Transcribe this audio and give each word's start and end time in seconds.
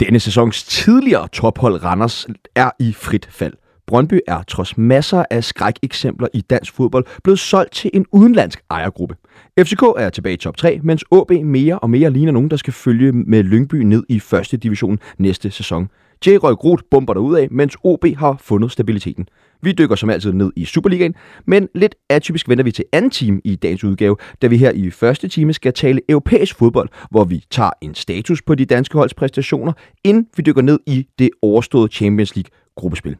Denne 0.00 0.20
sæsons 0.20 0.62
tidligere 0.62 1.28
tophold 1.28 1.84
Randers 1.84 2.26
er 2.54 2.70
i 2.78 2.92
frit 2.92 3.28
fald. 3.30 3.59
Brøndby 3.90 4.20
er 4.26 4.42
trods 4.42 4.78
masser 4.78 5.24
af 5.30 5.44
skrækeksempler 5.44 6.28
i 6.34 6.40
dansk 6.40 6.74
fodbold 6.74 7.04
blevet 7.24 7.38
solgt 7.38 7.72
til 7.72 7.90
en 7.94 8.06
udenlandsk 8.12 8.62
ejergruppe. 8.70 9.16
FCK 9.60 9.82
er 9.96 10.10
tilbage 10.10 10.32
i 10.32 10.36
top 10.36 10.56
3, 10.56 10.80
mens 10.82 11.04
AB 11.12 11.30
mere 11.44 11.78
og 11.78 11.90
mere 11.90 12.10
ligner 12.10 12.32
nogen, 12.32 12.50
der 12.50 12.56
skal 12.56 12.72
følge 12.72 13.12
med 13.12 13.42
Lyngby 13.42 13.74
ned 13.74 14.02
i 14.08 14.20
første 14.20 14.56
division 14.56 14.98
næste 15.18 15.50
sæson. 15.50 15.88
J. 16.26 16.28
Røg 16.30 16.56
Groth 16.56 16.82
bomber 16.90 17.36
af, 17.38 17.48
mens 17.50 17.76
OB 17.84 18.04
har 18.16 18.36
fundet 18.40 18.70
stabiliteten. 18.70 19.28
Vi 19.62 19.72
dykker 19.72 19.96
som 19.96 20.10
altid 20.10 20.32
ned 20.32 20.52
i 20.56 20.64
Superligaen, 20.64 21.14
men 21.46 21.68
lidt 21.74 21.94
atypisk 22.08 22.48
vender 22.48 22.64
vi 22.64 22.72
til 22.72 22.84
anden 22.92 23.10
team 23.10 23.40
i 23.44 23.56
dagens 23.56 23.84
udgave, 23.84 24.16
da 24.42 24.46
vi 24.46 24.56
her 24.56 24.70
i 24.70 24.90
første 24.90 25.28
time 25.28 25.52
skal 25.52 25.72
tale 25.72 26.00
europæisk 26.08 26.56
fodbold, 26.56 26.88
hvor 27.10 27.24
vi 27.24 27.44
tager 27.50 27.70
en 27.80 27.94
status 27.94 28.42
på 28.42 28.54
de 28.54 28.64
danske 28.64 28.98
holds 28.98 29.14
præstationer, 29.14 29.72
inden 30.04 30.26
vi 30.36 30.42
dykker 30.42 30.62
ned 30.62 30.78
i 30.86 31.06
det 31.18 31.30
overståede 31.42 31.88
Champions 31.92 32.36
League 32.36 32.50
gruppespil. 32.76 33.16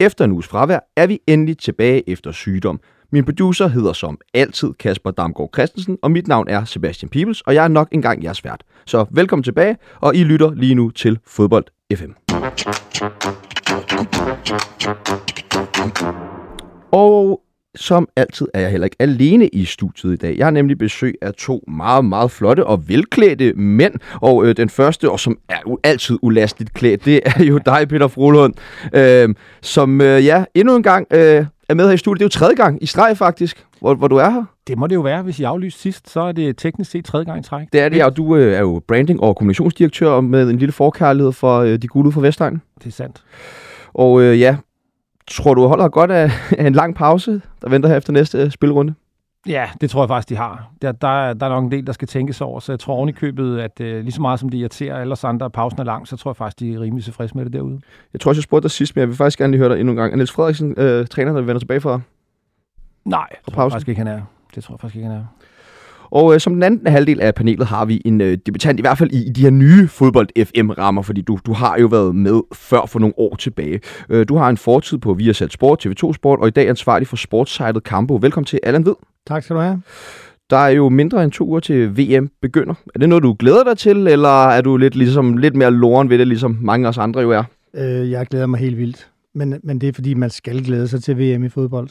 Efter 0.00 0.24
en 0.24 0.32
uges 0.32 0.46
fravær 0.46 0.78
er 0.96 1.06
vi 1.06 1.18
endelig 1.26 1.58
tilbage 1.58 2.10
efter 2.10 2.32
sygdom. 2.32 2.80
Min 3.12 3.24
producer 3.24 3.68
hedder 3.68 3.92
som 3.92 4.18
altid 4.34 4.72
Kasper 4.72 5.10
Damgaard 5.10 5.50
Christensen, 5.54 5.98
og 6.02 6.10
mit 6.10 6.28
navn 6.28 6.48
er 6.48 6.64
Sebastian 6.64 7.08
Pibels, 7.08 7.40
og 7.40 7.54
jeg 7.54 7.64
er 7.64 7.68
nok 7.68 7.88
engang 7.92 8.24
jeres 8.24 8.44
vært. 8.44 8.62
Så 8.86 9.06
velkommen 9.10 9.42
tilbage, 9.42 9.76
og 10.00 10.16
I 10.16 10.24
lytter 10.24 10.54
lige 10.54 10.74
nu 10.74 10.90
til 10.90 11.18
Fodbold 11.26 11.64
FM. 11.94 12.10
Og 16.92 17.40
som 17.76 18.08
altid 18.16 18.48
er 18.54 18.60
jeg 18.60 18.70
heller 18.70 18.84
ikke 18.84 18.96
alene 18.98 19.48
i 19.48 19.64
studiet 19.64 20.12
i 20.12 20.16
dag. 20.16 20.38
Jeg 20.38 20.46
har 20.46 20.50
nemlig 20.50 20.78
besøg 20.78 21.14
af 21.22 21.34
to 21.34 21.64
meget, 21.68 22.04
meget 22.04 22.30
flotte 22.30 22.66
og 22.66 22.88
velklædte 22.88 23.52
mænd. 23.52 23.94
Og 24.20 24.46
øh, 24.46 24.56
den 24.56 24.68
første, 24.68 25.10
og 25.10 25.20
som 25.20 25.38
er 25.48 25.58
jo 25.66 25.78
altid 25.84 26.18
ulasteligt 26.22 26.74
klædt, 26.74 27.04
det 27.04 27.20
er 27.24 27.44
jo 27.44 27.58
dig, 27.66 27.88
Peter 27.88 28.08
Frohlund, 28.08 28.54
øh, 28.94 29.34
som 29.62 30.00
øh, 30.00 30.24
ja, 30.24 30.44
endnu 30.54 30.76
en 30.76 30.82
gang 30.82 31.06
øh, 31.10 31.46
er 31.68 31.74
med 31.74 31.86
her 31.86 31.92
i 31.92 31.96
studiet. 31.96 32.20
Det 32.20 32.24
er 32.24 32.40
jo 32.40 32.46
tredje 32.46 32.54
gang 32.54 32.82
i 32.82 32.86
streg 32.86 33.16
faktisk, 33.16 33.66
hvor, 33.80 33.94
hvor 33.94 34.08
du 34.08 34.16
er 34.16 34.30
her. 34.30 34.44
Det 34.66 34.78
må 34.78 34.86
det 34.86 34.94
jo 34.94 35.00
være, 35.00 35.22
hvis 35.22 35.40
I 35.40 35.42
aflyste 35.42 35.80
sidst, 35.80 36.10
så 36.10 36.20
er 36.20 36.32
det 36.32 36.56
teknisk 36.56 36.90
set 36.90 37.04
tredje 37.04 37.24
gang 37.24 37.40
i 37.40 37.42
træk. 37.42 37.66
Det 37.72 37.80
er 37.80 37.88
det, 37.88 38.04
og 38.04 38.16
du 38.16 38.36
øh, 38.36 38.54
er 38.54 38.60
jo 38.60 38.82
branding- 38.88 39.20
og 39.20 39.36
kommunikationsdirektør 39.36 40.20
med 40.20 40.50
en 40.50 40.58
lille 40.58 40.72
forkærlighed 40.72 41.32
for 41.32 41.58
øh, 41.58 41.78
de 41.78 41.88
gule 41.88 42.12
fra 42.12 42.20
Vestegn. 42.20 42.62
Det 42.78 42.86
er 42.86 42.90
sandt. 42.90 43.22
Og 43.94 44.22
øh, 44.22 44.40
ja, 44.40 44.56
tror 45.30 45.54
du 45.54 45.66
holder 45.66 45.88
godt 45.88 46.10
af, 46.10 46.30
af 46.58 46.66
en 46.66 46.72
lang 46.72 46.94
pause, 46.94 47.42
der 47.62 47.68
venter 47.68 47.88
her 47.88 47.96
efter 47.96 48.12
næste 48.12 48.38
øh, 48.38 48.50
spilrunde? 48.50 48.94
Ja, 49.46 49.68
det 49.80 49.90
tror 49.90 50.02
jeg 50.02 50.08
faktisk, 50.08 50.28
de 50.28 50.36
har. 50.36 50.70
Der, 50.82 50.92
der, 50.92 51.32
der 51.32 51.46
er 51.46 51.50
nok 51.50 51.64
en 51.64 51.70
del, 51.70 51.86
der 51.86 51.92
skal 51.92 52.08
tænkes 52.08 52.40
over, 52.40 52.60
så 52.60 52.72
jeg 52.72 52.80
tror 52.80 52.94
oven 52.94 53.08
i 53.08 53.12
købet, 53.12 53.60
at 53.60 53.80
øh, 53.80 54.02
lige 54.02 54.12
så 54.12 54.20
meget 54.20 54.40
som 54.40 54.48
det 54.48 54.58
irriterer 54.58 54.96
alle 55.00 55.12
os 55.12 55.24
andre, 55.24 55.46
at 55.46 55.52
pausen 55.52 55.80
er 55.80 55.84
lang, 55.84 56.08
så 56.08 56.16
tror 56.16 56.30
jeg 56.30 56.36
faktisk, 56.36 56.60
de 56.60 56.74
er 56.74 56.80
rimelig 56.80 57.04
tilfredse 57.04 57.36
med 57.36 57.44
det 57.44 57.52
derude. 57.52 57.80
Jeg 58.12 58.20
tror 58.20 58.28
også, 58.28 58.38
jeg 58.38 58.42
spurgte 58.42 58.62
dig 58.62 58.70
sidst, 58.70 58.96
men 58.96 59.00
jeg 59.00 59.08
vil 59.08 59.16
faktisk 59.16 59.38
gerne 59.38 59.50
lige 59.50 59.58
høre 59.58 59.68
dig 59.68 59.80
endnu 59.80 59.92
en 59.92 59.96
gang. 59.96 60.12
Er 60.12 60.16
Niels 60.16 60.32
Frederiksen 60.32 60.74
øh, 60.76 61.06
træner, 61.06 61.32
der 61.32 61.40
vender 61.40 61.58
tilbage 61.58 61.80
fra? 61.80 62.00
Nej, 63.04 63.26
det 63.44 63.54
tror 63.54 63.62
jeg 63.62 63.72
faktisk 63.72 63.88
ikke, 63.88 63.98
han 63.98 64.06
er. 64.06 64.20
Det 64.54 64.64
tror 64.64 64.74
jeg 64.74 64.80
faktisk 64.80 64.96
ikke, 64.96 65.08
han 65.08 65.16
er. 65.16 65.24
Og 66.14 66.34
øh, 66.34 66.40
som 66.40 66.52
den 66.54 66.62
anden 66.62 66.86
halvdel 66.86 67.20
af 67.20 67.34
panelet 67.34 67.66
har 67.66 67.84
vi 67.84 68.02
en 68.04 68.20
øh, 68.20 68.38
debutant, 68.46 68.80
i 68.80 68.82
hvert 68.82 68.98
fald 68.98 69.12
i, 69.12 69.26
i 69.26 69.30
de 69.30 69.40
her 69.40 69.50
nye 69.50 69.88
fodbold-FM-rammer, 69.88 71.02
fordi 71.02 71.20
du, 71.20 71.38
du 71.46 71.52
har 71.52 71.78
jo 71.80 71.86
været 71.86 72.14
med 72.14 72.40
før 72.52 72.86
for 72.86 72.98
nogle 72.98 73.14
år 73.18 73.36
tilbage. 73.36 73.80
Øh, 74.08 74.28
du 74.28 74.36
har 74.36 74.48
en 74.48 74.56
fortid 74.56 74.98
på 74.98 75.14
Viasat 75.14 75.52
Sport, 75.52 75.86
TV2 75.86 76.12
Sport, 76.12 76.38
og 76.38 76.48
i 76.48 76.50
dag 76.50 76.64
er 76.64 76.70
ansvarlig 76.70 77.08
for 77.08 77.16
sportssejlet 77.16 77.82
Campo. 77.82 78.18
Velkommen 78.22 78.46
til, 78.46 78.60
Allan 78.62 78.86
Ved. 78.86 78.94
Tak 79.26 79.42
skal 79.42 79.56
du 79.56 79.60
have. 79.60 79.82
Der 80.50 80.56
er 80.56 80.68
jo 80.68 80.88
mindre 80.88 81.24
end 81.24 81.32
to 81.32 81.46
uger 81.46 81.60
til 81.60 81.98
VM 81.98 82.30
begynder. 82.42 82.74
Er 82.94 82.98
det 82.98 83.08
noget, 83.08 83.22
du 83.22 83.36
glæder 83.38 83.64
dig 83.64 83.78
til, 83.78 84.06
eller 84.06 84.48
er 84.48 84.60
du 84.60 84.76
lidt, 84.76 84.96
ligesom, 84.96 85.36
lidt 85.36 85.56
mere 85.56 85.70
loren 85.70 86.10
ved 86.10 86.18
det, 86.18 86.28
ligesom 86.28 86.58
mange 86.60 86.86
af 86.86 86.88
os 86.88 86.98
andre 86.98 87.20
jo 87.20 87.30
er? 87.30 87.42
Øh, 87.74 88.10
jeg 88.10 88.26
glæder 88.26 88.46
mig 88.46 88.60
helt 88.60 88.78
vildt. 88.78 89.08
Men, 89.34 89.60
men 89.62 89.80
det 89.80 89.88
er 89.88 89.92
fordi, 89.92 90.14
man 90.14 90.30
skal 90.30 90.64
glæde 90.64 90.88
sig 90.88 91.02
til 91.02 91.18
VM 91.18 91.44
i 91.44 91.48
fodbold. 91.48 91.88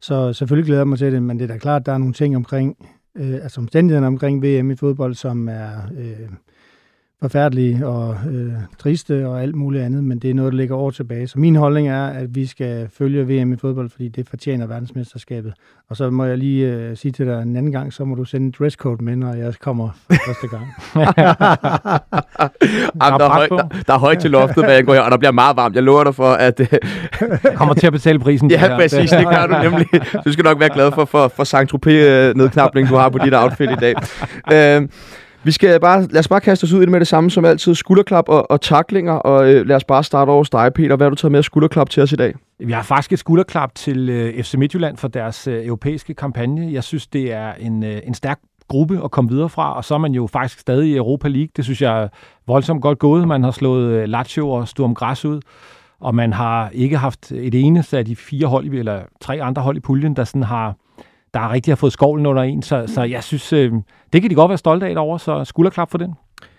Så 0.00 0.32
selvfølgelig 0.32 0.66
glæder 0.66 0.80
jeg 0.80 0.88
mig 0.88 0.98
til 0.98 1.12
det, 1.12 1.22
men 1.22 1.38
det 1.38 1.44
er 1.44 1.54
da 1.54 1.58
klart, 1.58 1.82
at 1.82 1.86
der 1.86 1.92
er 1.92 1.98
nogle 1.98 2.14
ting 2.14 2.36
omkring 2.36 2.76
øh, 3.16 3.34
altså 3.34 3.60
omstændighederne 3.60 4.06
omkring 4.06 4.42
VM 4.42 4.70
i 4.70 4.76
fodbold, 4.76 5.14
som 5.14 5.48
er 5.48 5.72
øh, 5.98 6.28
forfærdelige 7.22 7.86
og 7.86 8.16
øh, 8.30 8.52
triste 8.78 9.26
og 9.26 9.42
alt 9.42 9.54
muligt 9.54 9.84
andet, 9.84 10.04
men 10.04 10.18
det 10.18 10.30
er 10.30 10.34
noget, 10.34 10.52
der 10.52 10.56
ligger 10.56 10.76
år 10.76 10.90
tilbage. 10.90 11.26
Så 11.28 11.38
min 11.38 11.56
holdning 11.56 11.88
er, 11.88 12.06
at 12.06 12.34
vi 12.34 12.46
skal 12.46 12.88
følge 12.98 13.26
VM 13.26 13.52
i 13.52 13.56
fodbold, 13.56 13.90
fordi 13.90 14.08
det 14.08 14.28
fortjener 14.28 14.66
verdensmesterskabet. 14.66 15.52
Og 15.90 15.96
så 15.96 16.10
må 16.10 16.24
jeg 16.24 16.38
lige 16.38 16.66
øh, 16.66 16.96
sige 16.96 17.12
til 17.12 17.26
dig 17.26 17.42
en 17.42 17.56
anden 17.56 17.72
gang, 17.72 17.92
så 17.92 18.04
må 18.04 18.14
du 18.14 18.24
sende 18.24 18.46
en 18.46 18.54
dresscode 18.58 19.04
med, 19.04 19.16
når 19.16 19.34
jeg 19.34 19.54
kommer 19.60 19.88
første 20.08 20.48
gang. 20.48 20.66
Jamen, 23.02 23.20
der, 23.20 23.26
er 23.26 23.32
højt, 23.32 23.50
der, 23.50 23.82
der 23.86 23.94
er 23.94 23.98
højt 23.98 24.18
til 24.18 24.30
loftet, 24.30 24.64
hvad 24.64 24.74
jeg 24.74 24.84
går 24.84 24.94
her, 24.94 25.00
og 25.00 25.10
der 25.10 25.16
bliver 25.16 25.32
meget 25.32 25.56
varmt. 25.56 25.74
Jeg 25.74 25.82
lover 25.82 26.04
dig 26.04 26.14
for, 26.14 26.32
at... 26.32 26.60
Øh, 26.60 26.66
kommer 27.58 27.74
til 27.74 27.86
at 27.86 27.92
betale 27.92 28.18
prisen. 28.18 28.50
ja, 28.50 28.76
præcis, 28.76 29.10
det 29.10 29.26
gør 29.26 29.46
du 29.46 29.62
nemlig. 29.62 29.86
Du 30.24 30.32
skal 30.32 30.44
nok 30.44 30.60
være 30.60 30.70
glad 30.74 30.92
for, 30.92 31.04
for, 31.04 31.28
for 31.28 31.44
Saint-Tropez-nedknapning, 31.44 32.88
du 32.88 32.94
har 32.94 33.08
på 33.08 33.18
dit 33.18 33.34
outfit 33.34 33.70
i 33.70 33.76
dag. 33.80 33.94
Øh, 34.52 34.88
vi 35.44 35.50
skal 35.52 35.80
bare, 35.80 36.06
lad 36.06 36.18
os 36.18 36.28
bare 36.28 36.40
kaste 36.40 36.64
os 36.64 36.72
ud 36.72 36.78
i 36.78 36.80
det 36.80 36.90
med 36.90 37.00
det 37.00 37.08
samme 37.08 37.30
som 37.30 37.44
altid. 37.44 37.74
Skulderklap 37.74 38.28
og, 38.28 38.50
og 38.50 38.60
taklinger, 38.60 39.12
og 39.12 39.52
øh, 39.52 39.66
lad 39.66 39.76
os 39.76 39.84
bare 39.84 40.04
starte 40.04 40.28
over 40.28 40.38
hos 40.38 40.50
dig, 40.50 40.72
Peter. 40.74 40.96
Hvad 40.96 41.04
har 41.04 41.10
du 41.10 41.16
taget 41.16 41.32
med 41.32 41.38
af 41.38 41.44
skulderklap 41.44 41.90
til 41.90 42.02
os 42.02 42.12
i 42.12 42.16
dag? 42.16 42.34
Vi 42.58 42.72
har 42.72 42.82
faktisk 42.82 43.12
et 43.12 43.18
skulderklap 43.18 43.74
til 43.74 44.08
øh, 44.08 44.42
FC 44.42 44.54
Midtjylland 44.54 44.96
for 44.96 45.08
deres 45.08 45.46
øh, 45.46 45.66
europæiske 45.66 46.14
kampagne. 46.14 46.72
Jeg 46.72 46.84
synes, 46.84 47.06
det 47.06 47.32
er 47.32 47.52
en, 47.52 47.84
øh, 47.84 48.00
en 48.04 48.14
stærk 48.14 48.38
gruppe 48.68 49.04
at 49.04 49.10
komme 49.10 49.30
videre 49.30 49.48
fra, 49.48 49.76
og 49.76 49.84
så 49.84 49.94
er 49.94 49.98
man 49.98 50.12
jo 50.12 50.26
faktisk 50.26 50.58
stadig 50.58 50.90
i 50.90 50.96
Europa 50.96 51.28
League. 51.28 51.48
Det 51.56 51.64
synes 51.64 51.82
jeg 51.82 52.02
er 52.02 52.08
voldsomt 52.46 52.82
godt 52.82 52.98
gået. 52.98 53.28
Man 53.28 53.44
har 53.44 53.50
slået 53.50 53.92
øh, 53.92 54.08
Lazio 54.08 54.50
og 54.50 54.68
Sturm 54.68 54.94
Græs 54.94 55.24
ud, 55.24 55.40
og 56.00 56.14
man 56.14 56.32
har 56.32 56.70
ikke 56.72 56.96
haft 56.96 57.32
et 57.32 57.54
eneste 57.54 57.98
af 57.98 58.04
de 58.04 58.16
fire 58.16 58.46
hold, 58.46 58.74
eller 58.74 59.02
tre 59.20 59.42
andre 59.42 59.62
hold 59.62 59.76
i 59.76 59.80
puljen, 59.80 60.16
der 60.16 60.24
sådan 60.24 60.42
har 60.42 60.74
der 61.34 61.52
rigtig 61.52 61.70
har 61.70 61.76
fået 61.76 61.92
skovlen 61.92 62.26
under 62.26 62.42
en, 62.42 62.62
så, 62.62 62.84
så 62.86 63.02
jeg 63.02 63.24
synes, 63.24 63.52
øh, 63.52 63.72
det 64.12 64.22
kan 64.22 64.30
de 64.30 64.34
godt 64.34 64.48
være 64.48 64.58
stolte 64.58 64.86
af 64.86 64.94
derovre, 64.94 65.18
så 65.18 65.44
skulderklap 65.44 65.90
for 65.90 65.98
den. 65.98 66.14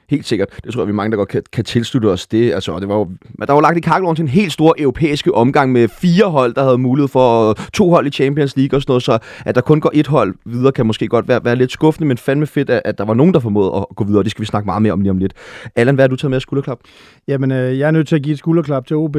Helt 0.10 0.26
sikkert. 0.26 0.50
Det 0.64 0.74
tror 0.74 0.82
jeg, 0.82 0.88
vi 0.88 0.94
mange, 0.94 1.12
der 1.12 1.18
godt 1.18 1.30
kan, 1.30 1.44
kan 1.54 1.64
tilslutte 1.64 2.06
os 2.06 2.28
det. 2.28 2.54
Altså, 2.54 2.80
det 2.80 2.88
var 2.88 2.96
jo, 2.96 3.10
der 3.48 3.54
var 3.54 3.62
lagt 3.62 3.78
i 3.78 3.82
kakkeloven 3.82 4.16
til 4.16 4.24
en 4.24 4.30
helt 4.30 4.52
stor 4.52 4.76
europæiske 4.78 5.34
omgang 5.34 5.72
med 5.72 5.88
fire 5.88 6.26
hold, 6.26 6.54
der 6.54 6.64
havde 6.64 6.78
mulighed 6.78 7.08
for 7.08 7.58
to 7.74 7.90
hold 7.90 8.08
i 8.08 8.10
Champions 8.10 8.58
League 8.58 8.78
og 8.78 8.82
sådan 8.82 8.92
noget, 8.92 9.04
så 9.04 9.20
at 9.46 9.56
der 9.56 9.62
kun 9.62 9.80
går 9.80 9.92
et 9.94 10.08
hold 10.08 10.36
videre, 10.46 10.72
kan 10.72 10.86
måske 10.86 11.08
godt 11.08 11.28
være, 11.28 11.46
være 11.46 11.56
lidt 11.56 11.72
skuffende, 11.72 12.08
men 12.08 12.18
fandme 12.18 12.48
fedt, 12.48 12.70
at, 12.70 12.82
at 12.86 12.98
der 12.98 13.06
var 13.06 13.14
nogen, 13.14 13.34
der 13.34 13.40
formåede 13.40 13.76
at 13.76 13.96
gå 13.96 14.04
videre. 14.04 14.24
Det 14.24 14.32
skal 14.32 14.42
vi 14.42 14.46
snakke 14.46 14.66
meget 14.66 14.82
mere 14.82 14.94
om 14.94 15.02
lige 15.02 15.12
om 15.12 15.18
lidt. 15.18 15.34
Allan, 15.76 15.96
hvad 15.96 16.04
har 16.04 16.08
du 16.08 16.16
taget 16.16 16.30
med 16.30 16.38
af 16.38 16.42
skulderklap? 16.42 16.80
Jamen, 17.28 17.52
øh, 17.52 17.80
jeg 17.80 17.88
er 17.88 17.92
nødt 17.92 18.08
til 18.08 18.16
at 18.16 18.22
give 18.22 18.34
et 18.34 18.40
skulderklap 18.40 18.88
til 18.88 18.96
OB. 18.96 19.18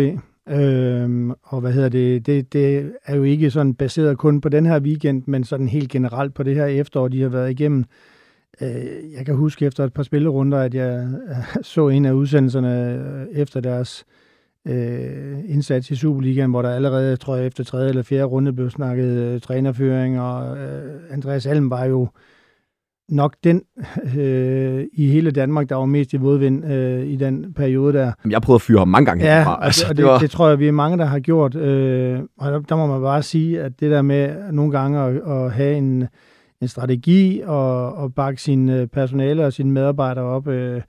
Øhm, 0.49 1.31
og 1.43 1.61
hvad 1.61 1.73
hedder 1.73 1.89
det, 1.89 2.27
det, 2.27 2.53
det 2.53 2.93
er 3.05 3.17
jo 3.17 3.23
ikke 3.23 3.51
sådan 3.51 3.75
baseret 3.75 4.19
kun 4.19 4.41
på 4.41 4.49
den 4.49 4.67
her 4.67 4.81
weekend, 4.81 5.23
men 5.27 5.45
sådan 5.45 5.69
helt 5.69 5.91
generelt 5.91 6.35
på 6.35 6.43
det 6.43 6.55
her 6.55 6.67
efterår, 6.67 7.09
de 7.09 7.23
har 7.23 7.29
været 7.29 7.51
igennem. 7.51 7.85
Øh, 8.61 9.13
jeg 9.17 9.27
kan 9.27 9.35
huske 9.35 9.67
efter 9.67 9.85
et 9.85 9.93
par 9.93 10.03
spillerunder, 10.03 10.59
at 10.59 10.75
jeg 10.75 11.09
øh, 11.29 11.63
så 11.63 11.89
en 11.89 12.05
af 12.05 12.13
udsendelserne 12.13 12.95
øh, 12.95 13.27
efter 13.41 13.61
deres 13.61 14.05
øh, 14.67 15.39
indsats 15.51 15.91
i 15.91 15.97
Superligaen, 15.97 16.51
hvor 16.51 16.63
der 16.63 16.71
allerede, 16.71 17.17
tror 17.17 17.37
jeg, 17.37 17.47
efter 17.47 17.65
tredje 17.65 17.89
eller 17.89 18.03
fjerde 18.03 18.25
runde 18.25 18.53
blev 18.53 18.71
snakket 18.71 19.19
øh, 19.19 19.41
trænerføring, 19.41 20.21
og 20.21 20.59
øh, 20.59 21.01
Andreas 21.11 21.47
Alm 21.47 21.71
var 21.71 21.85
jo 21.85 22.03
øh, 22.03 22.09
nok 23.09 23.35
den 23.45 23.63
øh, 24.19 24.85
i 24.93 25.07
hele 25.07 25.31
Danmark, 25.31 25.69
der 25.69 25.77
var 25.77 25.85
mest 25.85 26.13
i 26.13 26.19
modvind 26.19 26.65
øh, 26.65 27.07
i 27.07 27.17
den 27.17 27.55
periode 27.55 27.93
der. 27.93 28.13
Jeg 28.31 28.43
prøvede 28.43 28.57
at 28.57 28.63
fyre 28.63 28.79
ham 28.79 28.89
mange 28.89 29.07
gange 29.07 29.25
ja, 29.25 29.37
herfra. 29.37 29.65
Altså, 29.65 29.85
og 29.85 29.89
det, 29.89 29.97
det, 29.97 30.05
var... 30.05 30.19
det 30.19 30.31
tror 30.31 30.49
jeg, 30.49 30.59
vi 30.59 30.69
er 30.69 30.73
mange, 30.73 30.99
der 30.99 31.05
har 31.05 31.19
gjort. 31.19 31.55
Øh, 31.55 32.21
og 32.39 32.53
der, 32.53 32.61
der 32.61 32.77
må 32.77 32.87
man 32.87 33.01
bare 33.01 33.23
sige, 33.23 33.63
at 33.63 33.81
det 33.81 33.91
der 33.91 34.03
med 34.03 34.53
nogle 34.53 34.73
gange 34.73 35.01
at, 35.01 35.17
at 35.17 35.53
have 35.53 35.77
en, 35.77 36.09
en 36.61 36.69
strategi 36.69 37.43
og, 37.45 37.95
og 37.95 38.15
bakke 38.15 38.43
sine 38.43 38.87
personale 38.87 39.47
og 39.47 39.53
sine 39.53 39.73
medarbejdere 39.73 40.25
op 40.25 40.49
øh, 40.49 40.81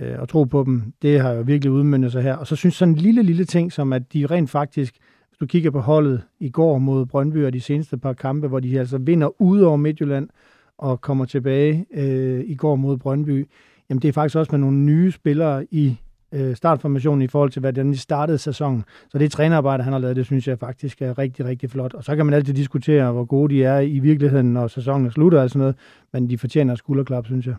øh, 0.00 0.18
og 0.18 0.28
tro 0.28 0.44
på 0.44 0.64
dem, 0.66 0.82
det 1.02 1.20
har 1.20 1.32
jo 1.32 1.42
virkelig 1.42 1.72
udmyndet 1.72 2.12
sig 2.12 2.22
her. 2.22 2.36
Og 2.36 2.46
så 2.46 2.56
synes 2.56 2.74
sådan 2.74 2.94
en 2.94 2.98
lille, 2.98 3.22
lille 3.22 3.44
ting, 3.44 3.72
som 3.72 3.92
at 3.92 4.12
de 4.12 4.26
rent 4.26 4.50
faktisk, 4.50 4.94
hvis 5.28 5.38
du 5.38 5.46
kigger 5.46 5.70
på 5.70 5.80
holdet 5.80 6.22
i 6.40 6.50
går 6.50 6.78
mod 6.78 7.06
Brøndby 7.06 7.44
og 7.46 7.52
de 7.52 7.60
seneste 7.60 7.98
par 7.98 8.12
kampe, 8.12 8.48
hvor 8.48 8.60
de 8.60 8.78
altså 8.78 8.98
vinder 8.98 9.42
ud 9.42 9.60
over 9.60 9.76
Midtjylland, 9.76 10.28
og 10.78 11.00
kommer 11.00 11.24
tilbage 11.24 11.86
øh, 11.94 12.44
i 12.46 12.54
går 12.54 12.76
mod 12.76 12.96
Brøndby, 12.96 13.48
jamen 13.90 14.02
det 14.02 14.08
er 14.08 14.12
faktisk 14.12 14.36
også 14.36 14.52
med 14.52 14.58
nogle 14.58 14.76
nye 14.76 15.12
spillere 15.12 15.66
i 15.70 15.96
øh, 16.32 16.56
startformationen 16.56 17.22
i 17.22 17.26
forhold 17.26 17.50
til, 17.50 17.60
hvordan 17.60 17.92
de 17.92 17.98
startede 17.98 18.38
sæsonen. 18.38 18.84
Så 19.08 19.18
det 19.18 19.32
trænerarbejde, 19.32 19.82
han 19.82 19.92
har 19.92 20.00
lavet, 20.00 20.16
det 20.16 20.26
synes 20.26 20.48
jeg 20.48 20.58
faktisk 20.58 21.02
er 21.02 21.18
rigtig, 21.18 21.44
rigtig 21.44 21.70
flot. 21.70 21.94
Og 21.94 22.04
så 22.04 22.16
kan 22.16 22.26
man 22.26 22.34
altid 22.34 22.54
diskutere, 22.54 23.12
hvor 23.12 23.24
gode 23.24 23.54
de 23.54 23.64
er 23.64 23.80
i 23.80 23.98
virkeligheden, 23.98 24.52
når 24.52 24.66
sæsonen 24.66 25.06
er 25.06 25.10
slutter 25.10 25.42
og 25.42 25.50
sådan 25.50 25.60
noget, 25.60 25.76
men 26.20 26.30
de 26.30 26.38
fortjener 26.38 26.74
skulderklap, 26.74 27.26
synes 27.26 27.46
jeg. 27.46 27.54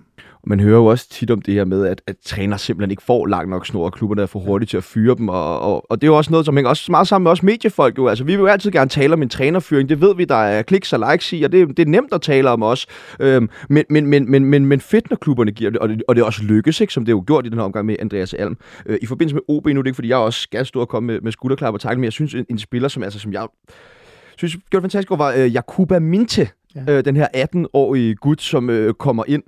Man 0.47 0.59
hører 0.59 0.77
jo 0.77 0.85
også 0.85 1.09
tit 1.09 1.31
om 1.31 1.41
det 1.41 1.53
her 1.53 1.65
med, 1.65 1.85
at, 1.85 2.01
at 2.07 2.15
træner 2.25 2.57
simpelthen 2.57 2.91
ikke 2.91 3.03
får 3.03 3.25
langt 3.25 3.49
nok 3.49 3.65
snor, 3.65 3.85
og 3.85 3.93
klubberne 3.93 4.21
er 4.21 4.25
for 4.25 4.39
hurtige 4.39 4.67
til 4.67 4.77
at 4.77 4.83
fyre 4.83 5.15
dem, 5.15 5.29
og, 5.29 5.59
og, 5.59 5.91
og 5.91 6.01
det 6.01 6.07
er 6.07 6.11
jo 6.11 6.17
også 6.17 6.31
noget, 6.31 6.45
som 6.45 6.57
hænger 6.57 6.69
også 6.69 6.91
meget 6.91 7.07
sammen 7.07 7.23
med 7.23 7.31
os 7.31 7.43
mediefolk. 7.43 7.97
Jo. 7.97 8.07
Altså, 8.07 8.23
vi 8.23 8.31
vil 8.31 8.39
jo 8.39 8.47
altid 8.47 8.71
gerne 8.71 8.89
tale 8.89 9.13
om 9.13 9.21
en 9.21 9.29
trænerfyring, 9.29 9.89
det 9.89 10.01
ved 10.01 10.15
vi, 10.15 10.25
der 10.25 10.35
er 10.35 10.61
kliks 10.61 10.93
og 10.93 11.11
likes 11.11 11.33
i, 11.33 11.43
og 11.43 11.51
det, 11.51 11.77
det 11.77 11.79
er 11.87 11.89
nemt 11.89 12.13
at 12.13 12.21
tale 12.21 12.49
om 12.49 12.63
os. 12.63 12.87
Øhm, 13.19 13.49
men, 13.69 13.83
men, 13.89 14.07
men, 14.07 14.31
men, 14.31 14.45
men, 14.45 14.65
men 14.65 14.81
fedt, 14.81 15.09
når 15.09 15.17
klubberne 15.17 15.51
giver 15.51 15.71
det, 15.71 15.79
og 15.79 15.89
det, 15.89 16.03
og 16.07 16.15
det 16.15 16.23
også 16.23 16.43
lykkes, 16.43 16.81
ikke, 16.81 16.93
som 16.93 17.05
det 17.05 17.11
er 17.11 17.15
jo 17.15 17.23
gjort 17.27 17.45
i 17.45 17.49
den 17.49 17.57
her 17.57 17.65
omgang 17.65 17.85
med 17.85 17.95
Andreas 17.99 18.33
Alm. 18.33 18.57
Øh, 18.85 18.97
I 19.01 19.05
forbindelse 19.05 19.35
med 19.35 19.41
OB, 19.47 19.65
nu 19.65 19.79
er 19.79 19.83
det 19.83 19.87
ikke, 19.87 19.95
fordi 19.95 20.09
jeg 20.09 20.17
også 20.17 20.39
skal 20.39 20.65
stå 20.65 20.79
og 20.79 20.89
komme 20.89 21.07
med, 21.07 21.21
med 21.21 21.31
skulderklap 21.31 21.73
og 21.73 21.79
takle, 21.79 21.97
men 21.97 22.03
jeg 22.03 22.13
synes, 22.13 22.33
en, 22.33 22.45
en 22.49 22.59
spiller, 22.59 22.89
som, 22.89 23.03
altså, 23.03 23.19
som 23.19 23.33
jeg 23.33 23.47
synes 24.37 24.53
gjorde 24.53 24.83
det 24.83 24.91
fantastisk, 24.91 25.09
var 25.09 25.33
øh, 25.37 25.53
Jakuba 25.53 25.99
Minte, 25.99 26.49
ja. 26.75 26.81
øh, 26.89 27.05
den 27.05 27.15
her 27.15 27.27
18-årige 27.35 28.15
gut, 28.15 28.41
som 28.41 28.69
øh, 28.69 28.93
kommer 28.93 29.23
ind. 29.27 29.43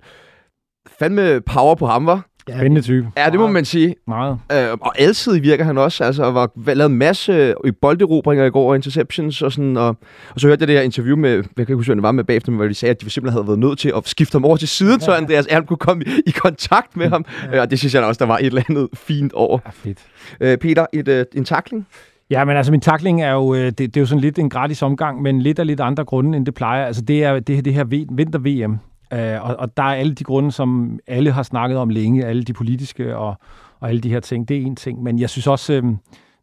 Fandme 0.99 1.41
power 1.41 1.75
på 1.75 1.85
ham, 1.85 2.05
var. 2.05 2.29
Spændende 2.57 2.81
type. 2.81 3.11
Ja, 3.17 3.29
det 3.29 3.39
må 3.39 3.47
man 3.47 3.65
sige. 3.65 3.95
Meget. 4.07 4.39
Øh, 4.51 4.77
og 4.81 4.99
altid 4.99 5.39
virker 5.39 5.63
han 5.63 5.77
også. 5.77 6.03
Altså, 6.03 6.31
var 6.31 6.73
lavet 6.73 6.91
masse 6.91 7.53
i 7.65 7.71
bolderobringer 7.71 8.45
i 8.45 8.49
går, 8.49 8.69
og 8.69 8.75
interceptions 8.75 9.41
og 9.41 9.51
sådan. 9.51 9.77
Og, 9.77 9.87
og 10.33 10.39
så 10.39 10.47
hørte 10.47 10.61
jeg 10.61 10.67
det 10.67 10.75
her 10.75 10.81
interview 10.81 11.17
med, 11.17 11.29
jeg 11.29 11.43
kan 11.43 11.59
ikke 11.59 11.75
huske, 11.75 11.95
det 11.95 12.03
var 12.03 12.11
med 12.11 12.23
bagefter, 12.23 12.51
men 12.51 12.57
hvor 12.57 12.67
de 12.67 12.73
sagde, 12.73 12.91
at 12.91 13.01
de 13.01 13.09
simpelthen 13.09 13.33
havde 13.33 13.47
været 13.47 13.59
nødt 13.59 13.79
til 13.79 13.93
at 13.97 14.07
skifte 14.07 14.35
ham 14.35 14.45
over 14.45 14.57
til 14.57 14.67
siden, 14.67 14.99
ja. 14.99 15.05
så 15.05 15.11
Andreas 15.11 15.45
Alm 15.45 15.65
kunne 15.65 15.77
komme 15.77 16.03
i, 16.03 16.09
i 16.27 16.31
kontakt 16.31 16.97
med 16.97 17.09
ham. 17.09 17.25
Ja. 17.53 17.61
Og 17.61 17.71
det 17.71 17.79
synes 17.79 17.93
jeg 17.93 18.03
også, 18.03 18.19
der 18.19 18.25
var 18.25 18.37
et 18.37 18.45
eller 18.45 18.61
andet 18.69 18.87
fint 18.93 19.33
over. 19.33 19.59
Ja, 19.65 19.71
fedt. 19.73 19.99
Øh, 20.41 20.57
Peter, 20.57 20.85
et, 20.93 21.07
øh, 21.07 21.25
en 21.35 21.45
takling? 21.45 21.87
Ja, 22.29 22.45
men 22.45 22.57
altså 22.57 22.71
min 22.71 22.81
takling 22.81 23.21
er 23.21 23.31
jo, 23.31 23.53
øh, 23.53 23.65
det, 23.65 23.77
det 23.77 23.97
er 23.97 24.01
jo 24.01 24.05
sådan 24.05 24.21
lidt 24.21 24.39
en 24.39 24.49
gratis 24.49 24.81
omgang, 24.81 25.21
men 25.21 25.41
lidt 25.41 25.59
af 25.59 25.67
lidt 25.67 25.79
andre 25.79 26.05
grunde, 26.05 26.37
end 26.37 26.45
det 26.45 26.53
plejer. 26.53 26.85
Altså 26.85 27.01
det 27.01 27.23
er 27.23 27.39
det, 27.39 27.65
det 27.65 27.73
her 27.73 27.83
vinter-VM, 28.11 28.79
øh, 29.13 29.43
og, 29.49 29.55
og 29.55 29.77
der 29.77 29.83
er 29.83 29.95
alle 29.95 30.13
de 30.13 30.23
grunde, 30.23 30.51
som 30.51 30.99
alle 31.07 31.31
har 31.31 31.43
snakket 31.43 31.77
om 31.77 31.89
længe, 31.89 32.25
alle 32.25 32.43
de 32.43 32.53
politiske 32.53 33.17
og, 33.17 33.35
og 33.79 33.89
alle 33.89 34.01
de 34.01 34.09
her 34.09 34.19
ting, 34.19 34.47
det 34.49 34.57
er 34.57 34.61
en 34.61 34.75
ting. 34.75 35.03
Men 35.03 35.19
jeg 35.19 35.29
synes 35.29 35.47
også, 35.47 35.73
øh, 35.73 35.83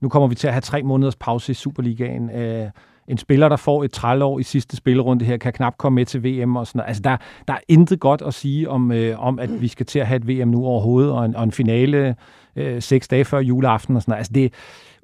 nu 0.00 0.08
kommer 0.08 0.28
vi 0.28 0.34
til 0.34 0.46
at 0.46 0.52
have 0.52 0.60
tre 0.60 0.82
måneders 0.82 1.16
pause 1.16 1.52
i 1.52 1.54
Superligaen. 1.54 2.30
Øh, 2.30 2.70
en 3.08 3.18
spiller, 3.18 3.48
der 3.48 3.56
får 3.56 3.84
et 3.84 3.92
trælår 3.92 4.38
i 4.38 4.42
sidste 4.42 4.76
spillerunde 4.76 5.24
her, 5.24 5.36
kan 5.36 5.52
knap 5.52 5.78
komme 5.78 5.94
med 5.94 6.06
til 6.06 6.24
VM 6.24 6.56
og 6.56 6.66
sådan 6.66 6.78
noget. 6.78 6.88
Altså, 6.88 7.02
der, 7.02 7.16
der 7.48 7.54
er 7.54 7.60
intet 7.68 8.00
godt 8.00 8.22
at 8.22 8.34
sige 8.34 8.70
om, 8.70 8.92
øh, 8.92 9.26
om, 9.26 9.38
at 9.38 9.60
vi 9.60 9.68
skal 9.68 9.86
til 9.86 9.98
at 9.98 10.06
have 10.06 10.16
et 10.16 10.28
VM 10.28 10.48
nu 10.48 10.64
overhovedet, 10.64 11.12
og 11.12 11.24
en, 11.24 11.36
og 11.36 11.44
en 11.44 11.52
finale 11.52 12.16
øh, 12.56 12.82
seks 12.82 13.08
dage 13.08 13.24
før 13.24 13.38
juleaften 13.38 13.96
og 13.96 14.02
sådan 14.02 14.12
noget. 14.12 14.18
Altså, 14.18 14.32
det, 14.32 14.52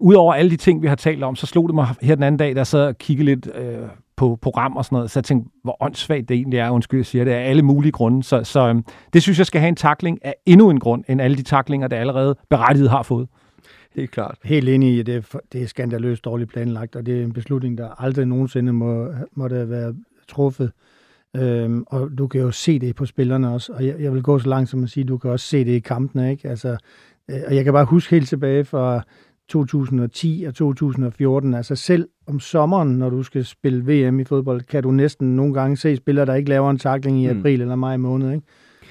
Udover 0.03 0.35
alle 0.35 0.51
de 0.51 0.57
ting, 0.57 0.83
vi 0.83 0.87
har 0.87 0.95
talt 0.95 1.23
om, 1.23 1.37
så 1.37 1.47
slog 1.47 1.69
det 1.69 1.75
mig 1.75 1.87
her 2.03 2.15
den 2.15 2.25
anden 2.25 2.39
dag, 2.39 2.55
der 2.55 2.65
sad 2.65 2.87
og 2.87 2.99
kiggede 2.99 3.25
lidt 3.25 3.49
øh, 3.55 3.89
på 4.17 4.39
program 4.43 4.77
og 4.77 4.85
sådan 4.85 4.97
noget, 4.97 5.11
så 5.11 5.19
jeg 5.19 5.25
tænkte, 5.25 5.51
hvor 5.65 5.77
åndssvagt 5.81 6.29
det 6.29 6.35
egentlig 6.35 6.59
er, 6.59 6.71
undskyld, 6.71 6.99
jeg 6.99 7.07
siger 7.07 7.25
det, 7.25 7.31
af 7.31 7.49
alle 7.51 7.63
mulige 7.63 7.93
grunde. 7.93 8.23
Så, 8.23 8.45
så 8.45 8.69
øh, 8.69 8.75
det 9.13 9.23
synes 9.23 9.39
jeg 9.39 9.47
skal 9.47 9.61
have 9.61 9.69
en 9.69 9.77
takling 9.77 10.25
af 10.25 10.35
endnu 10.47 10.71
en 10.71 10.81
grund, 10.81 11.05
end 11.09 11.21
alle 11.21 11.37
de 11.37 11.43
taklinger, 11.43 11.89
der 11.89 11.97
allerede 11.97 12.37
berettiget 12.51 12.91
har 12.91 13.03
fået. 13.03 13.29
Helt 13.95 14.11
klart. 14.11 14.39
Helt 14.45 14.69
enig 14.69 14.99
i, 14.99 15.03
det, 15.03 15.27
det 15.53 15.63
er 15.63 15.67
skandaløst 15.67 16.25
dårligt 16.25 16.51
planlagt, 16.51 16.97
og 16.97 17.07
det 17.07 17.19
er 17.19 17.25
en 17.25 17.33
beslutning, 17.33 17.79
der 17.79 18.03
aldrig 18.03 18.27
nogensinde 18.27 18.73
må, 18.73 19.09
må 19.35 19.49
være 19.49 19.95
truffet. 20.29 20.73
Øhm, 21.37 21.85
og 21.87 22.11
du 22.19 22.27
kan 22.27 22.41
jo 22.41 22.51
se 22.51 22.79
det 22.79 22.95
på 22.95 23.07
spillerne 23.07 23.53
også, 23.53 23.73
og 23.73 23.87
jeg, 23.87 23.95
jeg 24.01 24.15
vil 24.15 24.23
gå 24.23 24.39
så 24.39 24.49
langt 24.49 24.71
som 24.71 24.85
at 24.85 24.91
sige, 24.91 25.05
du 25.05 25.19
kan 25.19 25.31
også 25.31 25.47
se 25.47 25.65
det 25.65 25.73
i 25.73 25.79
kampene, 25.79 26.31
ikke? 26.31 26.49
Altså, 26.49 26.77
øh, 27.31 27.41
og 27.47 27.57
jeg 27.57 27.65
kan 27.65 27.73
bare 27.73 27.85
huske 27.85 28.11
helt 28.11 28.29
tilbage 28.29 28.65
fra 28.65 29.03
2010 29.53 30.45
og 30.49 30.55
2014. 30.55 31.55
Altså 31.55 31.77
selv 31.77 32.09
om 32.27 32.41
sommeren, 32.41 32.89
når 32.99 33.11
du 33.11 33.23
skal 33.23 33.45
spille 33.45 34.09
VM 34.09 34.21
i 34.21 34.25
fodbold, 34.25 34.63
kan 34.63 34.83
du 34.83 34.91
næsten 34.91 35.37
nogle 35.37 35.55
gange 35.55 35.77
se 35.77 35.97
spillere, 35.97 36.27
der 36.27 36.35
ikke 36.35 36.49
laver 36.49 36.71
en 36.71 36.79
takling 36.79 37.23
i 37.23 37.33
mm. 37.33 37.39
april 37.39 37.57
mm. 37.57 37.63
eller 37.63 37.77
maj 37.77 37.97
måned. 37.97 38.33
Ikke? 38.33 38.47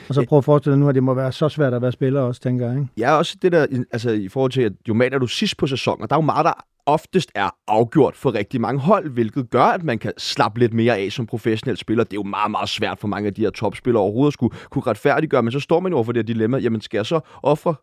Og 0.09 0.15
så 0.15 0.25
prøv 0.29 0.37
at 0.37 0.45
forestille 0.45 0.73
dig 0.73 0.79
nu, 0.79 0.89
at 0.89 0.95
det 0.95 1.03
må 1.03 1.13
være 1.13 1.31
så 1.31 1.49
svært 1.49 1.73
at 1.73 1.81
være 1.81 1.91
spiller 1.91 2.21
også, 2.21 2.41
tænker 2.41 2.67
jeg. 2.67 2.75
Ikke? 2.75 2.87
Ja, 2.97 3.17
også 3.17 3.37
det 3.41 3.51
der, 3.51 3.65
altså 3.91 4.11
i 4.11 4.27
forhold 4.27 4.51
til, 4.51 4.61
at 4.61 4.73
jo 4.87 4.93
mere 4.93 5.09
du 5.09 5.27
sidst 5.27 5.57
på 5.57 5.67
sæsonen, 5.67 6.03
og 6.03 6.09
der 6.09 6.15
er 6.15 6.17
jo 6.17 6.25
meget, 6.25 6.45
der 6.45 6.53
oftest 6.85 7.31
er 7.35 7.49
afgjort 7.67 8.15
for 8.15 8.33
rigtig 8.33 8.61
mange 8.61 8.79
hold, 8.79 9.09
hvilket 9.09 9.49
gør, 9.49 9.63
at 9.63 9.83
man 9.83 9.99
kan 9.99 10.13
slappe 10.17 10.59
lidt 10.59 10.73
mere 10.73 10.97
af 10.97 11.11
som 11.11 11.25
professionel 11.25 11.77
spiller. 11.77 12.03
Det 12.03 12.13
er 12.13 12.17
jo 12.17 12.23
meget, 12.23 12.51
meget 12.51 12.69
svært 12.69 12.99
for 12.99 13.07
mange 13.07 13.27
af 13.27 13.33
de 13.33 13.41
her 13.41 13.49
topspillere 13.49 14.03
overhovedet 14.03 14.29
at 14.29 14.33
skulle 14.33 14.55
kunne 14.69 14.83
retfærdiggøre, 14.87 15.43
men 15.43 15.51
så 15.51 15.59
står 15.59 15.79
man 15.79 15.91
jo 15.91 15.95
over 15.95 16.03
for 16.03 16.11
det 16.11 16.19
her 16.19 16.33
dilemma, 16.33 16.57
jamen 16.57 16.81
skal 16.81 16.97
jeg 16.97 17.05
så 17.05 17.19
ofre 17.43 17.75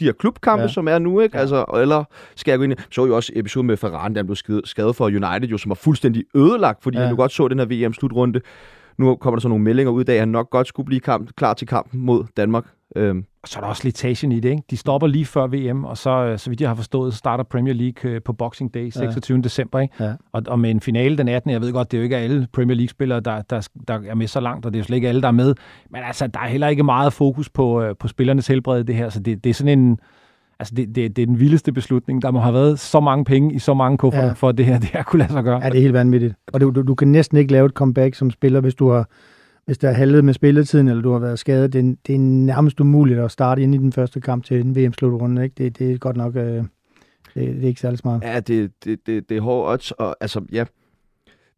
de 0.00 0.04
her 0.04 0.12
klubkampe, 0.12 0.62
ja. 0.62 0.68
som 0.68 0.88
er 0.88 0.98
nu, 0.98 1.20
ikke? 1.20 1.36
Ja. 1.36 1.40
Altså, 1.40 1.64
eller 1.74 2.04
skal 2.36 2.52
jeg 2.52 2.58
gå 2.58 2.64
ind 2.64 2.72
i... 2.72 2.76
Så 2.90 3.06
jo 3.06 3.16
også 3.16 3.32
episode 3.36 3.66
med 3.66 3.76
Ferran, 3.76 4.14
der 4.14 4.22
blev 4.22 4.36
skadet 4.64 4.96
for 4.96 5.04
United, 5.04 5.48
jo, 5.48 5.58
som 5.58 5.68
var 5.68 5.74
fuldstændig 5.74 6.24
ødelagt, 6.34 6.82
fordi 6.82 6.96
ja. 6.96 7.02
han 7.02 7.10
jo 7.10 7.16
godt 7.16 7.32
så 7.32 7.48
den 7.48 7.58
her 7.58 7.66
VM-slutrunde. 7.66 8.40
Nu 8.98 9.16
kommer 9.16 9.36
der 9.36 9.40
så 9.40 9.48
nogle 9.48 9.64
meldinger 9.64 9.92
ud 9.92 10.04
af, 10.04 10.12
at 10.12 10.18
han 10.18 10.28
nok 10.28 10.50
godt 10.50 10.66
skulle 10.66 10.86
blive 10.86 11.00
kamp, 11.00 11.30
klar 11.36 11.54
til 11.54 11.66
kampen 11.66 12.00
mod 12.00 12.24
Danmark. 12.36 12.64
Øhm. 12.96 13.24
Og 13.42 13.48
så 13.48 13.58
er 13.58 13.60
der 13.60 13.68
også 13.68 13.84
litagen 13.84 14.32
i 14.32 14.40
det, 14.40 14.50
ikke? 14.50 14.62
De 14.70 14.76
stopper 14.76 15.06
lige 15.06 15.24
før 15.24 15.46
VM, 15.46 15.84
og 15.84 15.96
så, 15.98 16.10
øh, 16.10 16.38
så 16.38 16.50
vidt 16.50 16.60
jeg 16.60 16.70
har 16.70 16.74
forstået, 16.74 17.14
starter 17.14 17.44
Premier 17.44 17.74
League 17.74 18.10
øh, 18.10 18.22
på 18.22 18.32
Boxing 18.32 18.74
Day 18.74 18.90
26. 18.90 19.36
Ja. 19.36 19.42
december, 19.42 19.80
ikke? 19.80 20.04
Ja. 20.04 20.12
Og, 20.32 20.42
og 20.46 20.58
med 20.58 20.70
en 20.70 20.80
finale 20.80 21.18
den 21.18 21.28
18. 21.28 21.50
Jeg 21.50 21.60
ved 21.60 21.72
godt, 21.72 21.90
det 21.90 21.96
er 21.96 22.00
jo 22.00 22.04
ikke 22.04 22.16
alle 22.16 22.46
Premier 22.52 22.76
League-spillere, 22.76 23.20
der, 23.20 23.42
der, 23.42 23.68
der 23.88 24.00
er 24.08 24.14
med 24.14 24.26
så 24.26 24.40
langt, 24.40 24.66
og 24.66 24.72
det 24.72 24.78
er 24.78 24.80
jo 24.80 24.84
slet 24.84 24.96
ikke 24.96 25.08
alle, 25.08 25.22
der 25.22 25.28
er 25.28 25.32
med. 25.32 25.54
Men 25.90 26.02
altså, 26.02 26.26
der 26.26 26.40
er 26.40 26.48
heller 26.48 26.68
ikke 26.68 26.82
meget 26.82 27.12
fokus 27.12 27.50
på, 27.50 27.82
øh, 27.82 27.94
på 27.96 28.08
spillernes 28.08 28.46
helbred 28.46 28.84
det 28.84 28.94
her, 28.94 29.08
så 29.08 29.20
det, 29.20 29.44
det 29.44 29.50
er 29.50 29.54
sådan 29.54 29.78
en 29.78 29.98
Altså, 30.60 30.74
det, 30.74 30.94
det, 30.94 31.16
det 31.16 31.22
er 31.22 31.26
den 31.26 31.40
vildeste 31.40 31.72
beslutning. 31.72 32.22
Der 32.22 32.30
må 32.30 32.38
have 32.38 32.54
været 32.54 32.78
så 32.78 33.00
mange 33.00 33.24
penge 33.24 33.54
i 33.54 33.58
så 33.58 33.74
mange 33.74 33.98
kuffer, 33.98 34.24
ja. 34.24 34.32
for 34.32 34.48
at 34.48 34.58
det 34.58 34.66
her, 34.66 34.78
det 34.84 34.88
her 34.88 35.02
kunne 35.02 35.18
lade 35.18 35.32
sig 35.32 35.44
gøre. 35.44 35.60
Ja, 35.62 35.70
det 35.70 35.78
er 35.78 35.82
helt 35.82 35.92
vanvittigt. 35.92 36.34
Og 36.52 36.60
du, 36.60 36.70
du, 36.70 36.82
du 36.82 36.94
kan 36.94 37.08
næsten 37.08 37.38
ikke 37.38 37.52
lave 37.52 37.66
et 37.66 37.72
comeback 37.72 38.14
som 38.14 38.30
spiller, 38.30 38.60
hvis 38.60 38.74
du 38.74 38.90
har 38.90 39.08
hvis 39.68 39.78
der 39.78 39.88
er 39.88 39.92
halvet 39.92 40.24
med 40.24 40.34
spilletiden, 40.34 40.88
eller 40.88 41.02
du 41.02 41.12
har 41.12 41.18
været 41.18 41.38
skadet. 41.38 41.72
Det 41.72 41.78
er, 41.78 41.94
det 42.06 42.14
er 42.14 42.18
nærmest 42.18 42.80
umuligt 42.80 43.20
at 43.20 43.30
starte 43.30 43.62
ind 43.62 43.74
i 43.74 43.78
den 43.78 43.92
første 43.92 44.20
kamp 44.20 44.44
til 44.44 44.60
en 44.60 44.76
VM-slutrunde. 44.76 45.44
Ikke? 45.44 45.54
Det, 45.58 45.78
det 45.78 45.92
er 45.92 45.98
godt 45.98 46.16
nok... 46.16 46.36
Øh, 46.36 46.42
det, 46.42 46.64
det 47.34 47.62
er 47.62 47.68
ikke 47.68 47.80
særlig 47.80 47.98
smart. 47.98 48.22
Ja, 48.22 48.40
det, 48.40 48.70
det, 48.84 49.06
det, 49.06 49.28
det 49.28 49.36
er 49.36 49.40
hårdt 49.40 49.72
odds, 49.72 49.90
og 49.90 50.16
altså, 50.20 50.40
ja, 50.52 50.64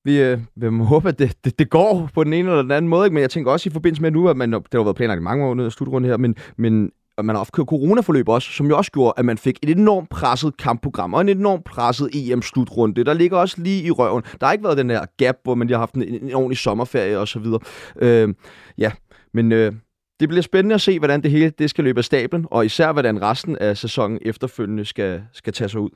vi, 0.05 0.23
øh, 0.23 0.39
vi 0.57 0.71
må 0.71 0.85
håbe, 0.85 1.09
at 1.09 1.19
det, 1.19 1.37
det, 1.45 1.59
det 1.59 1.71
går 1.71 2.11
på 2.15 2.25
den 2.25 2.33
ene 2.33 2.49
eller 2.49 2.63
den 2.63 2.71
anden 2.71 2.89
måde, 2.89 3.07
ikke? 3.07 3.15
men 3.15 3.21
jeg 3.21 3.31
tænker 3.31 3.51
også 3.51 3.69
i 3.69 3.73
forbindelse 3.73 4.03
med 4.03 4.11
nu, 4.11 4.29
at 4.29 4.37
man, 4.37 4.53
det 4.53 4.63
har 4.73 4.83
været 4.83 4.97
planlagt 4.97 5.21
i 5.21 5.23
mange 5.23 5.45
år 5.45 5.55
nede 5.55 5.71
slutrunde 5.71 6.09
her, 6.09 6.17
men, 6.17 6.35
men 6.57 6.91
og 7.21 7.25
man 7.25 7.35
har 7.37 7.41
haft 7.41 7.55
coronaforløb 7.55 8.29
også, 8.29 8.53
som 8.53 8.67
jo 8.67 8.77
også 8.77 8.93
gjorde, 8.93 9.13
at 9.17 9.25
man 9.25 9.39
fik 9.39 9.59
et 9.63 9.71
enormt 9.71 10.09
presset 10.09 10.57
kampprogram 10.57 11.15
og 11.15 11.21
en 11.21 11.29
enormt 11.29 11.65
presset 11.65 12.11
EM-slutrunde. 12.15 13.05
Der 13.05 13.15
ligger 13.15 13.37
også 13.37 13.57
lige 13.59 13.83
i 13.83 13.91
røven. 13.91 14.23
Der 14.41 14.47
har 14.47 14.53
ikke 14.53 14.65
været 14.65 14.79
den 14.79 14.91
der 14.91 15.05
gap, 15.17 15.37
hvor 15.43 15.55
man 15.55 15.67
lige 15.67 15.75
har 15.75 15.81
haft 15.81 15.95
en, 15.95 16.03
en 16.03 16.35
ordentlig 16.35 16.59
sommerferie 16.59 17.19
og 17.19 17.29
så 17.29 17.39
videre. 17.39 17.61
Øh, 17.97 18.35
ja, 18.79 18.91
men 19.35 19.53
øh, 19.53 19.73
det 20.21 20.29
bliver 20.29 20.43
spændende 20.43 20.75
at 20.75 20.81
se, 20.81 20.99
hvordan 20.99 21.23
det 21.23 21.31
hele 21.31 21.53
det 21.59 21.71
skal 21.71 21.85
løbe 21.85 21.99
af 21.99 22.05
stablen, 22.05 22.47
og 22.51 22.67
især 22.67 22.93
hvordan 22.93 23.23
resten 23.23 23.59
af 23.59 23.77
sæsonen 23.77 24.19
efterfølgende 24.23 24.85
skal, 24.85 25.23
skal 25.33 25.53
tage 25.53 25.69
sig 25.69 25.81
ud. 25.81 25.91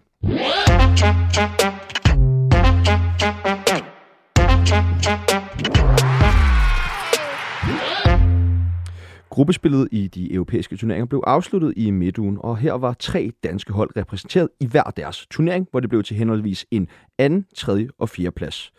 Gruppespillet 9.35 9.89
i 9.93 10.09
de 10.09 10.33
europæiske 10.33 10.77
turneringer 10.77 11.07
blev 11.07 11.23
afsluttet 11.27 11.73
i 11.77 11.91
midtugen, 11.91 12.39
og 12.41 12.57
her 12.57 12.73
var 12.73 12.93
tre 12.99 13.31
danske 13.45 13.73
hold 13.73 13.91
repræsenteret 13.97 14.49
i 14.61 14.67
hver 14.67 14.83
deres 14.83 15.27
turnering, 15.31 15.69
hvor 15.71 15.81
det 15.81 15.91
blev 15.91 16.03
til 16.03 16.17
henholdsvis 16.17 16.67
en 16.71 16.89
anden, 17.19 17.47
tredje 17.57 17.89
og 17.99 18.09
fjerde 18.09 18.31
plads. 18.31 18.73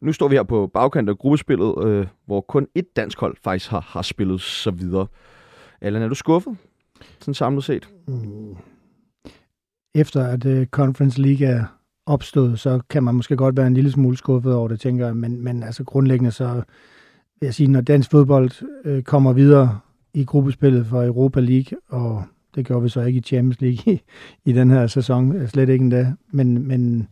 Nu 0.00 0.12
står 0.12 0.28
vi 0.28 0.34
her 0.34 0.42
på 0.42 0.70
bagkant 0.74 1.08
af 1.08 1.18
gruppespillet, 1.18 1.84
øh, 1.84 2.06
hvor 2.26 2.40
kun 2.40 2.66
et 2.74 2.96
dansk 2.96 3.20
hold 3.20 3.36
faktisk 3.44 3.70
har, 3.70 3.80
har 3.80 4.02
spillet 4.02 4.40
så 4.40 4.70
videre. 4.70 5.06
Allan, 5.80 6.02
er 6.02 6.08
du 6.08 6.14
skuffet, 6.14 6.56
sådan 7.20 7.34
samlet 7.34 7.64
set? 7.64 7.88
Mm. 8.08 8.56
Efter 9.94 10.24
at 10.24 10.46
uh, 10.46 10.66
Conference 10.66 11.22
League 11.22 11.46
er 11.46 11.64
opstået, 12.06 12.60
så 12.60 12.80
kan 12.90 13.02
man 13.02 13.14
måske 13.14 13.36
godt 13.36 13.56
være 13.56 13.66
en 13.66 13.74
lille 13.74 13.90
smule 13.90 14.16
skuffet 14.16 14.54
over 14.54 14.68
det, 14.68 14.80
tænker 14.80 15.06
jeg. 15.06 15.16
Men, 15.16 15.44
men 15.44 15.62
altså 15.62 15.84
grundlæggende 15.84 16.30
så 16.30 16.62
vil 17.40 17.46
jeg 17.46 17.54
sige, 17.54 17.70
når 17.70 17.80
dansk 17.80 18.10
fodbold 18.10 18.50
øh, 18.84 19.02
kommer 19.02 19.32
videre 19.32 19.78
i 20.14 20.24
gruppespillet 20.24 20.86
for 20.86 21.04
Europa 21.04 21.40
League, 21.40 21.78
og 21.88 22.22
det 22.54 22.66
gør 22.66 22.78
vi 22.78 22.88
så 22.88 23.00
ikke 23.00 23.18
i 23.18 23.22
Champions 23.22 23.60
League 23.60 23.94
i, 23.94 24.02
i 24.44 24.52
den 24.52 24.70
her 24.70 24.86
sæson, 24.86 25.36
øh, 25.36 25.48
slet 25.48 25.68
ikke 25.68 25.82
endda, 25.82 26.12
men, 26.30 26.68
men 26.68 27.08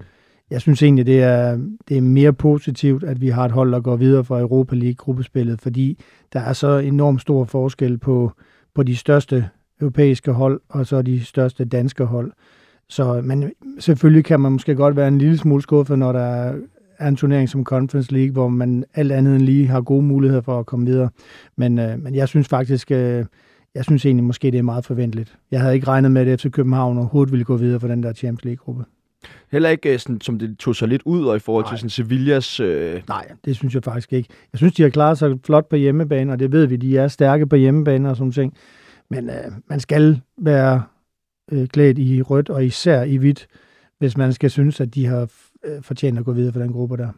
jeg 0.51 0.61
synes 0.61 0.83
egentlig, 0.83 1.07
det 1.07 1.23
er, 1.23 1.59
det 1.89 1.97
er 1.97 2.01
mere 2.01 2.33
positivt, 2.33 3.05
at 3.05 3.21
vi 3.21 3.29
har 3.29 3.45
et 3.45 3.53
hold, 3.53 3.73
der 3.73 3.81
går 3.81 3.97
videre 3.97 4.25
fra 4.25 4.41
Europa 4.41 4.75
League-gruppespillet, 4.75 5.61
fordi 5.61 5.99
der 6.33 6.41
er 6.41 6.53
så 6.53 6.79
enormt 6.79 7.21
stor 7.21 7.45
forskel 7.45 7.99
på, 7.99 8.33
på 8.75 8.83
de 8.83 8.97
største 8.97 9.49
europæiske 9.81 10.33
hold, 10.33 10.61
og 10.69 10.87
så 10.87 11.03
de 11.03 11.25
største 11.25 11.65
danske 11.65 12.05
hold. 12.05 12.33
Så 12.89 13.21
men 13.25 13.53
selvfølgelig 13.79 14.25
kan 14.25 14.41
man 14.41 14.53
måske 14.53 14.75
godt 14.75 14.97
være 14.97 15.09
en 15.09 15.19
lille 15.19 15.39
smule 15.39 15.63
skuffet, 15.63 15.99
når 15.99 16.13
der 16.13 16.55
er 16.99 17.09
en 17.09 17.17
turnering 17.17 17.49
som 17.49 17.64
Conference 17.64 18.12
League, 18.12 18.33
hvor 18.33 18.49
man 18.49 18.85
alt 18.95 19.12
andet 19.12 19.35
end 19.37 19.43
lige 19.43 19.67
har 19.67 19.81
gode 19.81 20.02
muligheder 20.02 20.43
for 20.43 20.59
at 20.59 20.67
komme 20.67 20.87
videre. 20.87 21.09
Men, 21.57 21.78
øh, 21.78 21.99
men 21.99 22.14
jeg 22.14 22.28
synes 22.28 22.49
faktisk, 22.49 22.90
øh, 22.90 23.25
jeg 23.75 23.85
synes 23.85 24.07
egentlig 24.07 24.25
måske, 24.25 24.50
det 24.50 24.59
er 24.59 24.62
meget 24.62 24.85
forventeligt. 24.85 25.37
Jeg 25.50 25.61
havde 25.61 25.75
ikke 25.75 25.87
regnet 25.87 26.11
med, 26.11 26.28
at 26.28 26.40
FC 26.40 26.50
København 26.50 26.99
overhovedet 26.99 27.33
ville 27.33 27.45
gå 27.45 27.57
videre 27.57 27.81
for 27.81 27.88
den 27.88 28.02
der 28.02 28.12
Champions 28.12 28.45
League-gruppe. 28.45 28.85
Heller 29.52 29.69
ikke 29.69 29.93
øh, 29.93 29.99
sådan, 29.99 30.21
som 30.21 30.38
det 30.38 30.59
tog 30.59 30.76
sig 30.76 30.88
lidt 30.88 31.02
ud 31.05 31.25
og 31.25 31.37
i 31.37 31.38
forhold 31.38 31.64
Nej. 31.64 31.73
til 31.73 31.78
sådan 31.78 31.90
Sevillas... 31.90 32.61
Øh... 32.61 33.02
Nej, 33.09 33.28
det 33.45 33.57
synes 33.57 33.75
jeg 33.75 33.85
faktisk 33.85 34.12
ikke. 34.12 34.28
Jeg 34.52 34.59
synes, 34.59 34.75
de 34.75 34.83
har 34.83 34.90
klaret 34.90 35.19
sig 35.19 35.38
flot 35.45 35.69
på 35.69 35.76
hjemmebane, 35.76 36.33
og 36.33 36.38
det 36.38 36.52
ved 36.52 36.67
vi, 36.67 36.76
de 36.76 36.99
er 36.99 37.09
stærke 37.09 37.47
på 37.47 37.57
hjemmebane 37.57 38.11
og 38.11 38.17
sådan 38.17 38.33
ting. 38.33 38.55
Men 39.11 39.31
øh, 39.31 39.52
man 39.69 39.81
skal 39.81 40.21
være 40.38 40.83
øh, 41.52 41.67
klædt 41.67 41.99
i 41.99 42.23
rødt 42.23 42.50
og 42.50 42.64
især 42.64 43.02
i 43.02 43.17
hvidt, 43.17 43.47
hvis 43.99 44.17
man 44.17 44.33
skal 44.33 44.50
synes, 44.50 44.81
at 44.81 44.95
de 44.95 45.07
har 45.07 45.28
øh, 45.65 45.83
fortjent 45.83 46.19
at 46.19 46.25
gå 46.25 46.33
videre 46.33 46.53
for 46.53 46.61
den 46.61 46.73
gruppe 46.73 46.97
der. 46.97 47.09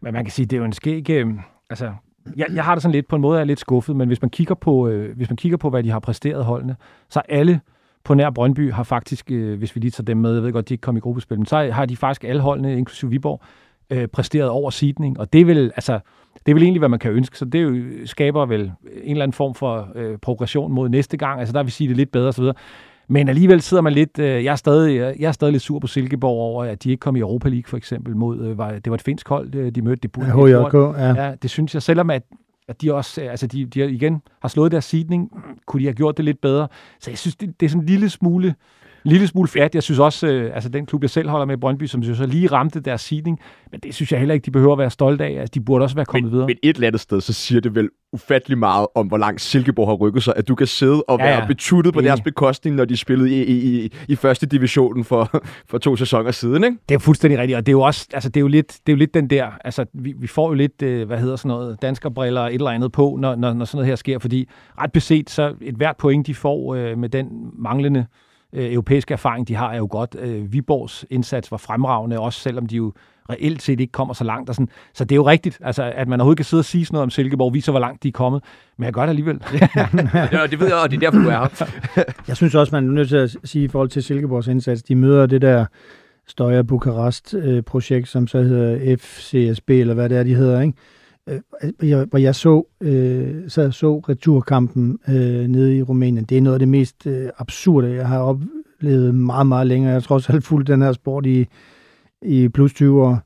Men 0.00 0.12
man 0.12 0.24
kan 0.24 0.32
sige, 0.32 0.46
det 0.46 0.56
er 0.56 0.58
jo 0.58 0.64
en 0.64 0.72
skæg... 0.72 1.10
Øh, 1.10 1.28
altså, 1.70 1.92
jeg, 2.36 2.46
jeg 2.52 2.64
har 2.64 2.74
det 2.74 2.82
sådan 2.82 2.92
lidt, 2.92 3.08
på 3.08 3.16
en 3.16 3.22
måde 3.22 3.40
er 3.40 3.44
lidt 3.44 3.60
skuffet, 3.60 3.96
men 3.96 4.08
hvis 4.08 4.22
man 4.22 4.30
kigger 4.30 4.54
på, 4.54 4.88
øh, 4.88 5.16
hvis 5.16 5.30
man 5.30 5.36
kigger 5.36 5.58
på 5.58 5.70
hvad 5.70 5.82
de 5.82 5.90
har 5.90 6.00
præsteret 6.00 6.44
holdene, 6.44 6.76
så 7.08 7.22
alle 7.28 7.60
på 8.04 8.14
nær 8.14 8.30
Brøndby 8.30 8.72
har 8.72 8.82
faktisk, 8.82 9.30
øh, 9.30 9.58
hvis 9.58 9.74
vi 9.74 9.80
lige 9.80 9.90
tager 9.90 10.04
dem 10.04 10.16
med, 10.16 10.34
jeg 10.34 10.42
ved 10.42 10.52
godt, 10.52 10.68
de 10.68 10.74
ikke 10.74 10.82
kom 10.82 10.96
i 10.96 11.00
gruppespil, 11.00 11.38
men 11.38 11.46
så 11.46 11.70
har 11.72 11.86
de 11.86 11.96
faktisk 11.96 12.24
alle 12.24 12.42
holdene, 12.42 12.78
inklusive 12.78 13.10
Viborg, 13.10 13.40
øh, 13.90 14.08
præsteret 14.08 14.48
over 14.48 14.70
sidning, 14.70 15.20
og 15.20 15.32
det 15.32 15.46
vil 15.46 15.72
altså, 15.76 16.00
det 16.46 16.52
er 16.52 16.54
vel 16.54 16.62
egentlig, 16.62 16.78
hvad 16.78 16.88
man 16.88 16.98
kan 16.98 17.12
ønske, 17.12 17.38
så 17.38 17.44
det 17.44 17.62
jo, 17.62 17.76
skaber 18.06 18.46
vel 18.46 18.60
en 18.60 19.10
eller 19.10 19.22
anden 19.22 19.32
form 19.32 19.54
for 19.54 19.88
øh, 19.94 20.18
progression 20.18 20.72
mod 20.72 20.88
næste 20.88 21.16
gang, 21.16 21.40
altså 21.40 21.52
der 21.52 21.62
vil 21.62 21.72
sige 21.72 21.88
det 21.88 21.96
lidt 21.96 22.12
bedre 22.12 22.28
osv., 22.28 22.44
men 23.12 23.28
alligevel 23.28 23.60
sidder 23.60 23.82
man 23.82 23.92
lidt, 23.92 24.18
øh, 24.18 24.44
jeg, 24.44 24.52
er 24.52 24.56
stadig, 24.56 25.16
jeg 25.18 25.28
er 25.28 25.32
stadig 25.32 25.52
lidt 25.52 25.62
sur 25.62 25.78
på 25.78 25.86
Silkeborg 25.86 26.38
over, 26.40 26.64
at 26.64 26.84
de 26.84 26.90
ikke 26.90 27.00
kom 27.00 27.16
i 27.16 27.20
Europa 27.20 27.48
League 27.48 27.64
for 27.66 27.76
eksempel 27.76 28.16
mod, 28.16 28.40
øh, 28.40 28.58
var, 28.58 28.70
det 28.70 28.90
var 28.90 28.94
et 28.94 29.02
finsk 29.02 29.28
hold, 29.28 29.54
øh, 29.54 29.72
de 29.72 29.82
mødte. 29.82 30.00
Det 30.02 30.12
burde, 30.12 30.48
ja, 30.48 30.64
HJK, 30.64 30.74
ja. 30.74 31.24
ja. 31.24 31.34
det 31.42 31.50
synes 31.50 31.74
jeg, 31.74 31.82
selvom 31.82 32.10
at, 32.10 32.22
at 32.68 32.82
de 32.82 32.94
også, 32.94 33.20
altså 33.20 33.46
de, 33.46 33.64
de 33.64 33.90
igen 33.90 34.22
har 34.40 34.48
slået 34.48 34.72
deres 34.72 34.84
sidning, 34.84 35.30
kunne 35.66 35.80
de 35.80 35.86
have 35.86 35.94
gjort 35.94 36.16
det 36.16 36.24
lidt 36.24 36.40
bedre. 36.40 36.68
Så 37.00 37.10
jeg 37.10 37.18
synes, 37.18 37.36
det, 37.36 37.60
det 37.60 37.66
er 37.66 37.70
sådan 37.70 37.82
en 37.82 37.86
lille 37.86 38.10
smule, 38.10 38.54
lille 39.04 39.26
smule 39.26 39.48
fjat. 39.48 39.74
Jeg 39.74 39.82
synes 39.82 39.98
også, 39.98 40.26
øh, 40.26 40.54
altså 40.54 40.68
den 40.68 40.86
klub, 40.86 41.02
jeg 41.02 41.10
selv 41.10 41.28
holder 41.28 41.46
med, 41.46 41.56
Brøndby, 41.56 41.86
som 41.86 42.02
synes, 42.02 42.18
så 42.18 42.26
lige 42.26 42.46
ramte 42.46 42.80
deres 42.80 43.00
seeding, 43.00 43.40
men 43.70 43.80
det 43.80 43.94
synes 43.94 44.12
jeg 44.12 44.18
heller 44.18 44.34
ikke, 44.34 44.46
de 44.46 44.50
behøver 44.50 44.72
at 44.72 44.78
være 44.78 44.90
stolte 44.90 45.24
af. 45.24 45.40
Altså, 45.40 45.50
de 45.54 45.60
burde 45.60 45.82
også 45.82 45.96
være 45.96 46.04
kommet 46.04 46.24
men, 46.24 46.32
videre. 46.32 46.46
Men 46.46 46.56
et 46.62 46.74
eller 46.74 46.86
andet 46.86 47.00
sted, 47.00 47.20
så 47.20 47.32
siger 47.32 47.60
det 47.60 47.74
vel 47.74 47.88
ufattelig 48.12 48.58
meget 48.58 48.86
om, 48.94 49.06
hvor 49.06 49.18
langt 49.18 49.40
Silkeborg 49.40 49.88
har 49.88 49.94
rykket 49.94 50.22
sig, 50.22 50.34
at 50.36 50.48
du 50.48 50.54
kan 50.54 50.66
sidde 50.66 51.02
og 51.02 51.18
ja, 51.18 51.24
være 51.24 51.46
betuttet 51.46 51.94
på 51.94 52.00
deres 52.00 52.20
bekostning, 52.20 52.76
når 52.76 52.84
de 52.84 52.96
spillede 52.96 53.30
i, 53.30 53.44
i, 53.44 53.84
i, 53.84 53.92
i 54.08 54.16
første 54.16 54.46
divisionen 54.46 55.04
for, 55.04 55.42
for 55.68 55.78
to 55.78 55.96
sæsoner 55.96 56.30
siden, 56.30 56.64
ikke? 56.64 56.76
Det 56.88 56.94
er 56.94 56.98
fuldstændig 56.98 57.38
rigtigt, 57.38 57.56
og 57.56 57.66
det 57.66 57.72
er 57.72 57.76
jo 57.76 57.80
også, 57.80 58.06
altså 58.12 58.28
det 58.28 58.36
er 58.36 58.40
jo 58.40 58.48
lidt, 58.48 58.72
det 58.86 58.92
er 58.92 58.96
jo 58.96 58.98
lidt 58.98 59.14
den 59.14 59.30
der, 59.30 59.46
altså 59.64 59.84
vi, 59.94 60.14
vi 60.18 60.26
får 60.26 60.48
jo 60.48 60.54
lidt, 60.54 60.82
øh, 60.82 61.06
hvad 61.06 61.18
hedder 61.18 61.36
sådan 61.36 61.48
noget, 61.48 61.82
danskerbriller 61.82 62.42
et 62.42 62.54
eller 62.54 62.70
andet 62.70 62.92
på, 62.92 63.16
når, 63.20 63.36
når, 63.36 63.52
når 63.52 63.64
sådan 63.64 63.76
noget 63.76 63.86
her 63.86 63.96
sker, 63.96 64.18
fordi 64.18 64.48
ret 64.80 64.92
beset, 64.92 65.30
så 65.30 65.54
et 65.60 65.74
hvert 65.74 65.96
point, 65.96 66.26
de 66.26 66.34
får 66.34 66.74
øh, 66.74 66.98
med 66.98 67.08
den 67.08 67.28
manglende 67.58 68.06
øh, 68.52 68.72
europæiske 68.72 69.12
erfaring, 69.12 69.48
de 69.48 69.54
har, 69.54 69.72
er 69.72 69.76
jo 69.76 69.88
godt. 69.90 70.16
Øh, 70.20 70.52
Viborgs 70.52 71.04
indsats 71.10 71.50
var 71.50 71.56
fremragende, 71.56 72.20
også 72.20 72.40
selvom 72.40 72.66
de 72.66 72.76
jo 72.76 72.92
reelt 73.30 73.62
set 73.62 73.80
ikke 73.80 73.92
kommer 73.92 74.14
så 74.14 74.24
langt. 74.24 74.48
Og 74.48 74.54
sådan. 74.54 74.68
Så 74.94 75.04
det 75.04 75.12
er 75.12 75.16
jo 75.16 75.26
rigtigt, 75.26 75.58
altså, 75.64 75.92
at 75.94 76.08
man 76.08 76.20
overhovedet 76.20 76.36
kan 76.36 76.44
sidde 76.44 76.60
og 76.60 76.64
sige 76.64 76.84
sådan 76.84 76.94
noget 76.94 77.02
om 77.02 77.10
Silkeborg, 77.10 77.54
viser, 77.54 77.72
hvor 77.72 77.80
langt 77.80 78.02
de 78.02 78.08
er 78.08 78.12
kommet. 78.12 78.42
Men 78.76 78.84
jeg 78.84 78.92
gør 78.92 79.02
det 79.02 79.08
alligevel. 79.08 79.40
ja, 80.32 80.46
det 80.50 80.60
ved 80.60 80.66
jeg, 80.66 80.76
og 80.76 80.90
det 80.90 80.96
er 80.96 81.00
derfor, 81.00 81.18
du 81.18 81.28
er 81.28 81.64
her. 81.94 82.04
jeg 82.28 82.36
synes 82.36 82.54
også, 82.54 82.74
man 82.74 82.88
er 82.88 82.92
nødt 82.92 83.08
til 83.08 83.16
at 83.16 83.36
sige 83.44 83.64
i 83.64 83.68
forhold 83.68 83.88
til 83.88 84.02
Silkeborgs 84.02 84.48
indsats, 84.48 84.82
de 84.82 84.94
møder 84.94 85.26
det 85.26 85.42
der 85.42 85.66
Støjer 86.26 86.62
Bukarest-projekt, 86.62 88.08
som 88.08 88.26
så 88.26 88.42
hedder 88.42 88.96
FCSB, 88.96 89.70
eller 89.70 89.94
hvad 89.94 90.08
det 90.08 90.18
er, 90.18 90.22
de 90.22 90.34
hedder, 90.34 90.60
ikke? 90.60 90.78
Øh, 91.28 91.40
hvor 92.10 92.18
jeg 92.18 92.34
så, 92.34 92.66
øh, 92.80 93.50
sad 93.50 93.72
så 93.72 93.98
returkampen 93.98 94.98
øh, 95.08 95.48
nede 95.48 95.76
i 95.76 95.82
Rumænien. 95.82 96.24
Det 96.24 96.38
er 96.38 96.42
noget 96.42 96.54
af 96.54 96.58
det 96.58 96.68
mest 96.68 97.06
øh, 97.06 97.28
absurde, 97.38 97.94
jeg 97.94 98.08
har 98.08 98.18
oplevet 98.18 99.14
meget, 99.14 99.46
meget 99.46 99.66
længere. 99.66 99.92
Jeg 99.92 100.02
tror 100.02 100.14
også, 100.14 100.32
jeg 100.32 100.42
fulgt 100.42 100.68
den 100.68 100.82
her 100.82 100.92
sport 100.92 101.26
i, 101.26 101.46
i 102.22 102.48
plus 102.48 102.72
20 102.72 103.02
år 103.02 103.18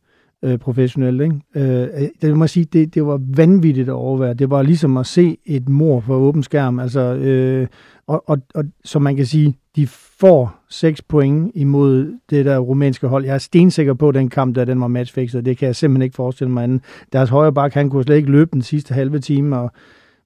øh, 0.45 0.59
professionelt. 0.59 1.23
Ikke? 1.23 1.41
Øh, 1.55 2.03
øh 2.03 2.09
det 2.23 2.37
må 2.37 2.47
sige, 2.47 2.65
det, 2.65 2.95
det 2.95 3.07
var 3.07 3.21
vanvittigt 3.37 3.89
at 3.89 3.95
overvære. 3.95 4.35
Det 4.35 4.51
var 4.51 4.63
ligesom 4.63 4.97
at 4.97 5.07
se 5.07 5.37
et 5.47 5.69
mor 5.69 6.01
på 6.01 6.15
åben 6.15 6.43
skærm. 6.43 6.79
Altså, 6.79 7.01
øh, 7.01 7.67
og, 8.07 8.23
og, 8.27 8.39
og 8.55 8.65
som 8.85 9.03
man 9.03 9.17
kan 9.17 9.27
sige, 9.27 9.59
de 9.77 9.87
får 9.87 10.65
6 10.69 11.03
point 11.03 11.53
imod 11.55 12.19
det 12.31 12.45
der 12.45 12.59
rumænske 12.59 13.09
hold. 13.09 13.25
Jeg 13.25 13.35
er 13.35 13.39
stensikker 13.39 13.95
på, 13.95 14.09
at 14.09 14.15
den 14.15 14.29
kamp 14.29 14.55
der, 14.55 14.65
den 14.65 14.81
var 14.81 14.89
matchfixet. 14.89 15.45
Det 15.45 15.59
kan 15.59 15.67
jeg 15.67 15.77
simpelthen 15.77 16.03
ikke 16.03 16.17
forestille 16.17 16.51
mig 16.51 16.65
anden. 16.65 16.81
Deres 17.13 17.31
højre 17.31 17.53
bak, 17.53 17.75
han 17.75 17.91
kunne 17.91 18.05
slet 18.05 18.17
ikke 18.17 18.31
løbe 18.31 18.51
den 18.53 18.63
sidste 18.63 18.95
halve 18.95 19.19
time, 19.19 19.59
og 19.59 19.73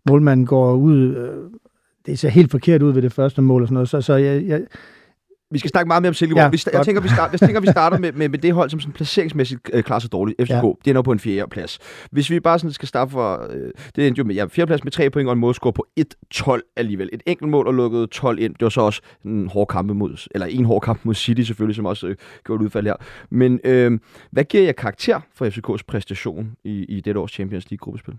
målmanden 0.09 0.47
går 0.47 0.75
ud. 0.75 1.17
Øh, 1.17 1.50
det 2.07 2.19
ser 2.19 2.28
helt 2.28 2.50
forkert 2.50 2.83
ud 2.83 2.93
ved 2.93 3.02
det 3.02 3.12
første 3.12 3.43
mål 3.43 3.62
og 3.62 3.69
sådan 3.69 3.75
noget. 3.75 3.88
Så, 3.88 4.00
så 4.00 4.14
jeg, 4.14 4.45
jeg, 4.47 4.61
vi 5.50 5.59
skal 5.59 5.71
snakke 5.71 5.88
meget 5.88 6.02
mere 6.02 6.09
om 6.09 6.14
Silkeborg. 6.14 6.43
Ja, 6.43 6.49
vi, 6.49 6.59
jeg, 6.73 6.85
tænker, 6.85 7.02
vi 7.02 7.09
start, 7.09 7.33
jeg 7.33 7.40
tænker, 7.40 7.61
vi 7.61 7.67
starter 7.67 7.99
med, 7.99 8.12
med, 8.12 8.28
med 8.28 8.38
det 8.38 8.52
hold, 8.52 8.71
som 8.71 8.81
sådan 8.81 8.93
placeringsmæssigt 8.93 9.71
øh, 9.73 9.83
klarer 9.83 9.99
sig 9.99 10.12
dårligt. 10.12 10.40
FCK, 10.43 10.50
ja. 10.50 10.73
det 10.85 10.90
er 10.90 10.95
nu 10.95 11.02
på 11.02 11.12
en 11.12 11.19
fjerde 11.19 11.50
plads. 11.50 11.78
Hvis 12.11 12.31
vi 12.31 12.40
bare 12.40 12.59
sådan 12.59 12.73
skal 12.73 12.88
starte 12.88 13.11
for... 13.11 13.47
Øh, 13.50 13.71
det 13.97 14.07
endte 14.07 14.19
jo 14.19 14.25
med 14.25 14.35
ja, 14.35 14.47
fjerde 14.47 14.67
plads 14.67 14.85
med 14.85 14.93
tre 14.93 15.11
point 15.11 15.28
og 15.28 15.33
en 15.33 15.38
målscore 15.38 15.73
på 15.73 15.87
1-12 16.35 16.73
alligevel. 16.76 17.11
Et 17.12 17.23
enkelt 17.26 17.50
mål 17.50 17.67
og 17.67 17.75
lukket 17.75 18.11
12 18.11 18.38
ind. 18.38 18.55
Det 18.55 18.62
var 18.62 18.69
så 18.69 18.81
også 18.81 19.00
en 19.25 19.49
hård 19.49 19.69
kamp 19.69 19.90
mod... 19.90 20.28
Eller 20.31 20.47
en 20.47 20.64
hård 20.64 20.83
kamp 20.83 21.05
mod 21.05 21.14
City 21.14 21.43
selvfølgelig, 21.43 21.76
som 21.76 21.87
også 21.87 22.07
øh, 22.07 22.17
gjorde 22.45 22.62
et 22.62 22.64
udfald 22.64 22.87
her. 22.87 22.95
Men 23.31 23.61
øh, 23.64 23.99
hvad 24.31 24.45
giver 24.45 24.64
jeg 24.64 24.76
karakter 24.76 25.21
for 25.35 25.47
FCK's 25.47 25.83
præstation 25.88 26.52
i, 26.64 26.85
i 26.85 27.00
dette 27.00 27.21
års 27.21 27.33
Champions 27.33 27.71
League-gruppespil? 27.71 28.14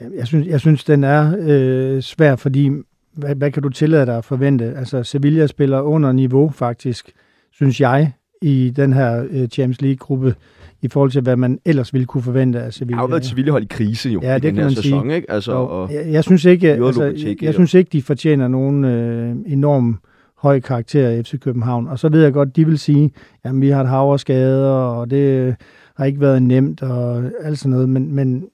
Jeg 0.00 0.26
synes, 0.26 0.46
jeg 0.46 0.60
synes, 0.60 0.84
den 0.84 1.04
er 1.04 1.36
øh, 1.38 2.02
svær, 2.02 2.36
fordi 2.36 2.70
hvad, 3.16 3.34
hvad 3.34 3.50
kan 3.50 3.62
du 3.62 3.68
tillade 3.68 4.06
dig 4.06 4.16
at 4.16 4.24
forvente? 4.24 4.74
Altså, 4.76 5.02
Sevilla 5.02 5.46
spiller 5.46 5.80
under 5.80 6.12
niveau, 6.12 6.50
faktisk, 6.50 7.12
synes 7.52 7.80
jeg, 7.80 8.12
i 8.42 8.72
den 8.76 8.92
her 8.92 9.22
uh, 9.22 9.46
Champions 9.46 9.80
League-gruppe, 9.80 10.34
i 10.82 10.88
forhold 10.88 11.10
til, 11.10 11.22
hvad 11.22 11.36
man 11.36 11.58
ellers 11.64 11.92
ville 11.92 12.06
kunne 12.06 12.22
forvente 12.22 12.60
af 12.60 12.72
Sevilla. 12.72 12.92
Der 12.92 12.96
har 12.96 13.04
jo 13.04 13.10
været 13.10 13.24
Sevilla 13.24 13.50
hold 13.50 13.62
i 13.62 13.66
krise 13.70 14.10
jo, 14.10 14.20
ja, 14.22 14.32
i 14.32 14.34
det 14.34 14.42
den 14.42 14.56
her 14.56 14.68
sæson, 14.68 14.82
sige. 14.82 15.16
ikke? 15.16 15.30
Altså, 15.30 15.52
og, 15.52 15.92
jeg, 15.92 16.06
jeg, 16.12 16.24
synes 16.24 16.44
ikke, 16.44 16.68
altså, 16.72 17.04
jeg, 17.04 17.42
jeg 17.42 17.54
synes 17.54 17.74
ikke, 17.74 17.88
de 17.92 18.02
fortjener 18.02 18.48
nogen 18.48 18.84
øh, 18.84 19.36
enorm 19.46 19.98
høj 20.38 20.60
karakter 20.60 21.10
i 21.10 21.22
FC 21.22 21.40
København. 21.40 21.88
Og 21.88 21.98
så 21.98 22.08
ved 22.08 22.22
jeg 22.22 22.32
godt, 22.32 22.56
de 22.56 22.66
vil 22.66 22.78
sige, 22.78 23.10
at 23.44 23.60
vi 23.60 23.68
har 23.68 23.80
et 23.80 23.88
hav 23.88 24.18
skader, 24.18 24.70
og 24.70 25.10
det 25.10 25.56
har 25.96 26.04
ikke 26.04 26.20
været 26.20 26.42
nemt, 26.42 26.82
og 26.82 27.22
alt 27.42 27.58
sådan 27.58 27.70
noget. 27.70 27.88
Men, 27.88 28.14
men 28.14 28.48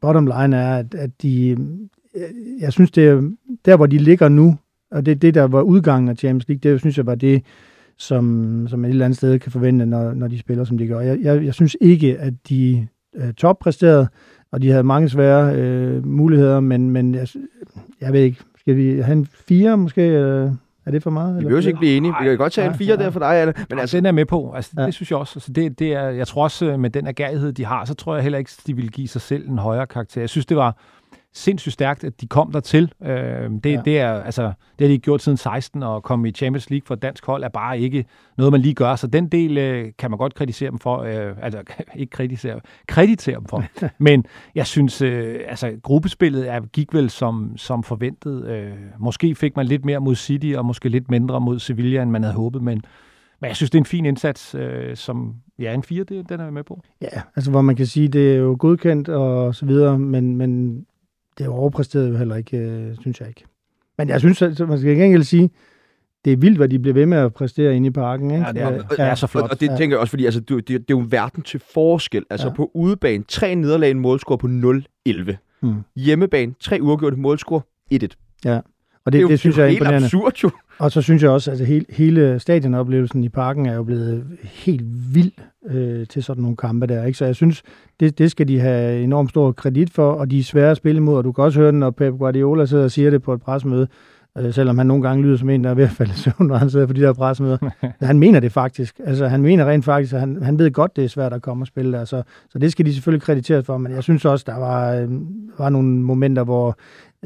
bottom 0.00 0.26
line 0.26 0.56
er, 0.56 0.76
at, 0.76 0.94
at 0.94 1.10
de, 1.22 1.56
jeg 2.60 2.72
synes, 2.72 2.90
det 2.90 3.06
er 3.08 3.30
der, 3.64 3.76
hvor 3.76 3.86
de 3.86 3.98
ligger 3.98 4.28
nu, 4.28 4.56
og 4.90 5.06
det 5.06 5.12
er 5.12 5.16
det, 5.16 5.34
der 5.34 5.42
var 5.42 5.62
udgangen 5.62 6.08
af 6.08 6.16
Champions 6.16 6.48
League, 6.48 6.72
det 6.72 6.80
synes 6.80 6.96
jeg 6.96 7.06
var 7.06 7.14
det, 7.14 7.42
som, 7.98 8.66
som 8.68 8.84
et 8.84 8.88
eller 8.88 9.04
andet 9.04 9.16
sted 9.16 9.38
kan 9.38 9.52
forvente, 9.52 9.86
når, 9.86 10.14
når 10.14 10.28
de 10.28 10.38
spiller, 10.38 10.64
som 10.64 10.78
de 10.78 10.86
gør. 10.86 11.00
Jeg, 11.00 11.18
jeg, 11.22 11.44
jeg 11.44 11.54
synes 11.54 11.76
ikke, 11.80 12.18
at 12.18 12.34
de 12.48 12.86
er 13.14 13.32
toppræsterede, 13.32 14.08
og 14.52 14.62
de 14.62 14.70
havde 14.70 14.84
mange 14.84 15.08
svære 15.08 15.56
øh, 15.56 16.06
muligheder, 16.06 16.60
men, 16.60 16.90
men 16.90 17.14
jeg, 17.14 17.28
jeg 18.00 18.12
ved 18.12 18.20
ikke, 18.20 18.40
skal 18.58 18.76
vi 18.76 19.00
have 19.00 19.12
en 19.12 19.26
fire 19.26 19.76
måske? 19.76 20.02
Øh, 20.02 20.50
er 20.86 20.90
det 20.90 21.02
for 21.02 21.10
meget? 21.10 21.38
Vi 21.38 21.44
behøver 21.44 21.66
ikke 21.66 21.78
blive 21.78 21.96
enige. 21.96 22.14
Vi 22.20 22.28
kan 22.28 22.38
godt 22.38 22.52
tage 22.52 22.68
en 22.68 22.74
fire 22.74 22.96
der 22.96 23.10
for 23.10 23.20
dig, 23.20 23.42
Anne. 23.42 23.54
Men 23.70 23.78
altså, 23.78 23.96
den 23.96 24.06
er 24.06 24.12
med 24.12 24.24
på. 24.24 24.52
Altså, 24.52 24.70
ja. 24.78 24.86
Det 24.86 24.94
synes 24.94 25.10
jeg 25.10 25.18
også. 25.18 25.32
Altså, 25.36 25.52
det, 25.52 25.78
det 25.78 25.92
er, 25.92 26.08
jeg 26.08 26.26
tror 26.26 26.42
også, 26.42 26.66
øh, 26.66 26.80
med 26.80 26.90
den 26.90 27.06
agerighed, 27.06 27.52
de 27.52 27.64
har, 27.64 27.84
så 27.84 27.94
tror 27.94 28.14
jeg 28.14 28.22
heller 28.22 28.38
ikke, 28.38 28.50
de 28.66 28.76
vil 28.76 28.90
give 28.90 29.08
sig 29.08 29.20
selv 29.20 29.48
en 29.48 29.58
højere 29.58 29.86
karakter. 29.86 30.20
Jeg 30.20 30.28
synes, 30.28 30.46
det 30.46 30.56
var 30.56 30.76
sindssygt 31.34 31.72
stærkt, 31.72 32.04
at 32.04 32.20
de 32.20 32.26
kom 32.26 32.52
dertil. 32.52 32.92
Øh, 33.02 33.50
det, 33.64 33.66
ja. 33.66 33.82
det, 33.84 33.98
er, 33.98 34.12
altså, 34.22 34.52
det 34.78 34.86
har 34.86 34.94
de 34.94 34.98
gjort 34.98 35.22
siden 35.22 35.38
16, 35.38 35.82
og 35.82 36.02
komme 36.02 36.28
i 36.28 36.32
Champions 36.32 36.70
League 36.70 36.86
for 36.86 36.94
dansk 36.94 37.26
hold 37.26 37.44
er 37.44 37.48
bare 37.48 37.80
ikke 37.80 38.04
noget, 38.38 38.52
man 38.52 38.60
lige 38.60 38.74
gør. 38.74 38.96
Så 38.96 39.06
den 39.06 39.28
del 39.28 39.58
øh, 39.58 39.92
kan 39.98 40.10
man 40.10 40.18
godt 40.18 40.34
kritisere 40.34 40.70
dem 40.70 40.78
for. 40.78 40.98
Øh, 40.98 41.36
altså, 41.42 41.62
ikke 41.96 42.10
kritisere, 42.10 42.60
kreditere 42.88 43.36
dem 43.36 43.46
for. 43.46 43.64
Men 43.98 44.24
jeg 44.54 44.66
synes, 44.66 45.02
øh, 45.02 45.40
altså, 45.48 45.72
gruppespillet 45.82 46.48
er, 46.48 46.60
gik 46.60 46.94
vel 46.94 47.10
som, 47.10 47.56
som 47.56 47.82
forventet. 47.82 48.46
Øh, 48.46 48.72
måske 48.98 49.34
fik 49.34 49.56
man 49.56 49.66
lidt 49.66 49.84
mere 49.84 50.00
mod 50.00 50.14
City, 50.14 50.52
og 50.56 50.64
måske 50.64 50.88
lidt 50.88 51.10
mindre 51.10 51.40
mod 51.40 51.58
Sevilla, 51.58 52.02
end 52.02 52.10
man 52.10 52.22
havde 52.22 52.34
håbet, 52.34 52.62
men 52.62 52.82
men 53.40 53.48
jeg 53.48 53.56
synes, 53.56 53.70
det 53.70 53.78
er 53.78 53.80
en 53.80 53.86
fin 53.86 54.06
indsats, 54.06 54.54
øh, 54.54 54.96
som 54.96 55.34
ja, 55.58 55.74
en 55.74 55.82
fire, 55.82 56.04
det, 56.04 56.28
den 56.28 56.40
er 56.40 56.44
jeg 56.44 56.52
med 56.52 56.62
på. 56.62 56.82
Ja, 57.02 57.22
altså 57.36 57.50
hvor 57.50 57.62
man 57.62 57.76
kan 57.76 57.86
sige, 57.86 58.08
det 58.08 58.32
er 58.32 58.36
jo 58.36 58.56
godkendt 58.58 59.08
og 59.08 59.54
så 59.54 59.66
videre, 59.66 59.98
men, 59.98 60.36
men 60.36 60.84
det 61.38 61.48
overpræsterede 61.48 62.08
jo 62.08 62.16
heller 62.16 62.36
ikke, 62.36 62.56
øh, 62.56 62.96
synes 63.00 63.20
jeg 63.20 63.28
ikke. 63.28 63.44
Men 63.98 64.08
jeg 64.08 64.20
synes, 64.20 64.42
at 64.42 64.68
man 64.68 64.78
skal 64.78 64.90
ikke 64.90 65.04
engang 65.04 65.26
sige, 65.26 65.50
det 66.24 66.32
er 66.32 66.36
vildt, 66.36 66.56
hvad 66.56 66.68
de 66.68 66.78
bliver 66.78 66.94
ved 66.94 67.06
med 67.06 67.18
at 67.18 67.34
præstere 67.34 67.76
inde 67.76 67.86
i 67.86 67.90
parken. 67.90 68.30
Ikke? 68.30 68.44
Ja, 68.46 68.52
det 68.52 68.62
er, 68.62 68.82
ja, 68.98 69.04
er 69.04 69.14
så 69.14 69.26
flot. 69.26 69.44
Og, 69.44 69.50
og 69.50 69.60
det 69.60 69.68
ja. 69.68 69.76
tænker 69.76 69.96
jeg 69.96 70.00
også, 70.00 70.10
fordi 70.10 70.24
altså, 70.24 70.40
det, 70.40 70.48
det, 70.48 70.68
det 70.68 70.74
er 70.78 70.84
jo 70.90 70.98
en 70.98 71.12
verden 71.12 71.42
til 71.42 71.60
forskel. 71.74 72.24
Altså 72.30 72.46
ja. 72.46 72.52
på 72.52 72.70
udebane, 72.74 73.24
tre 73.28 73.54
nederlag, 73.54 73.90
en 73.90 74.00
målscore 74.00 74.38
på 74.38 74.46
0-11. 75.08 75.34
Hmm. 75.60 75.74
Hjemmebane, 75.96 76.54
tre 76.60 76.78
uafgjorte 76.80 77.16
målscore, 77.16 77.60
1-1. 77.94 78.06
Ja, 78.44 78.60
Og 79.06 79.12
det, 79.12 79.18
det, 79.18 79.18
er 79.18 79.22
jo, 79.22 79.28
det 79.28 79.38
synes 79.38 79.58
jeg 79.58 79.64
er 79.64 79.68
helt 79.68 79.86
absurd 79.86 80.32
jo. 80.42 80.50
Og 80.78 80.92
så 80.92 81.02
synes 81.02 81.22
jeg 81.22 81.30
også, 81.30 81.50
at 81.50 81.60
hele, 81.60 81.84
hele 81.90 82.38
stadionoplevelsen 82.38 83.24
i 83.24 83.28
parken 83.28 83.66
er 83.66 83.74
jo 83.74 83.82
blevet 83.82 84.24
helt 84.42 85.14
vild 85.14 85.32
øh, 85.70 86.06
til 86.06 86.22
sådan 86.22 86.42
nogle 86.42 86.56
kampe 86.56 86.86
der. 86.86 87.04
Ikke? 87.04 87.18
Så 87.18 87.24
jeg 87.24 87.34
synes, 87.34 87.62
det, 88.00 88.18
det 88.18 88.30
skal 88.30 88.48
de 88.48 88.60
have 88.60 89.02
enormt 89.02 89.30
stor 89.30 89.52
kredit 89.52 89.90
for, 89.90 90.12
og 90.12 90.30
de 90.30 90.38
er 90.38 90.42
svære 90.42 90.70
at 90.70 90.76
spille 90.76 90.96
imod. 90.96 91.16
Og 91.16 91.24
du 91.24 91.32
kan 91.32 91.44
også 91.44 91.60
høre 91.60 91.70
den, 91.70 91.78
når 91.78 91.90
Pep 91.90 92.14
Guardiola 92.18 92.66
sidder 92.66 92.84
og 92.84 92.90
siger 92.90 93.10
det 93.10 93.22
på 93.22 93.32
et 93.32 93.42
presmøde, 93.42 93.88
øh, 94.38 94.54
selvom 94.54 94.78
han 94.78 94.86
nogle 94.86 95.02
gange 95.02 95.22
lyder 95.22 95.36
som 95.36 95.50
en, 95.50 95.64
der 95.64 95.70
er 95.70 95.74
ved 95.74 95.84
at 95.84 95.90
falde 95.90 96.12
i 96.12 96.16
søvn, 96.16 96.46
når 96.46 96.56
han 96.56 96.70
sidder 96.70 96.86
på 96.86 96.92
de 96.92 97.00
der 97.00 97.12
presmøder. 97.12 97.58
han 98.06 98.18
mener 98.18 98.40
det 98.40 98.52
faktisk. 98.52 99.00
Altså, 99.04 99.28
han 99.28 99.42
mener 99.42 99.64
rent 99.64 99.84
faktisk, 99.84 100.14
at 100.14 100.20
han, 100.20 100.42
han 100.42 100.58
ved 100.58 100.70
godt, 100.70 100.96
det 100.96 101.04
er 101.04 101.08
svært 101.08 101.32
at 101.32 101.42
komme 101.42 101.62
og 101.62 101.66
spille 101.66 101.92
der. 101.92 102.04
Så, 102.04 102.22
så 102.50 102.58
det 102.58 102.72
skal 102.72 102.86
de 102.86 102.94
selvfølgelig 102.94 103.22
krediteres 103.22 103.66
for, 103.66 103.78
men 103.78 103.92
jeg 103.92 104.02
synes 104.02 104.24
også, 104.24 104.44
der 104.48 104.58
var, 104.58 104.94
øh, 104.94 105.08
var 105.58 105.68
nogle 105.68 105.88
momenter, 105.88 106.44
hvor 106.44 106.78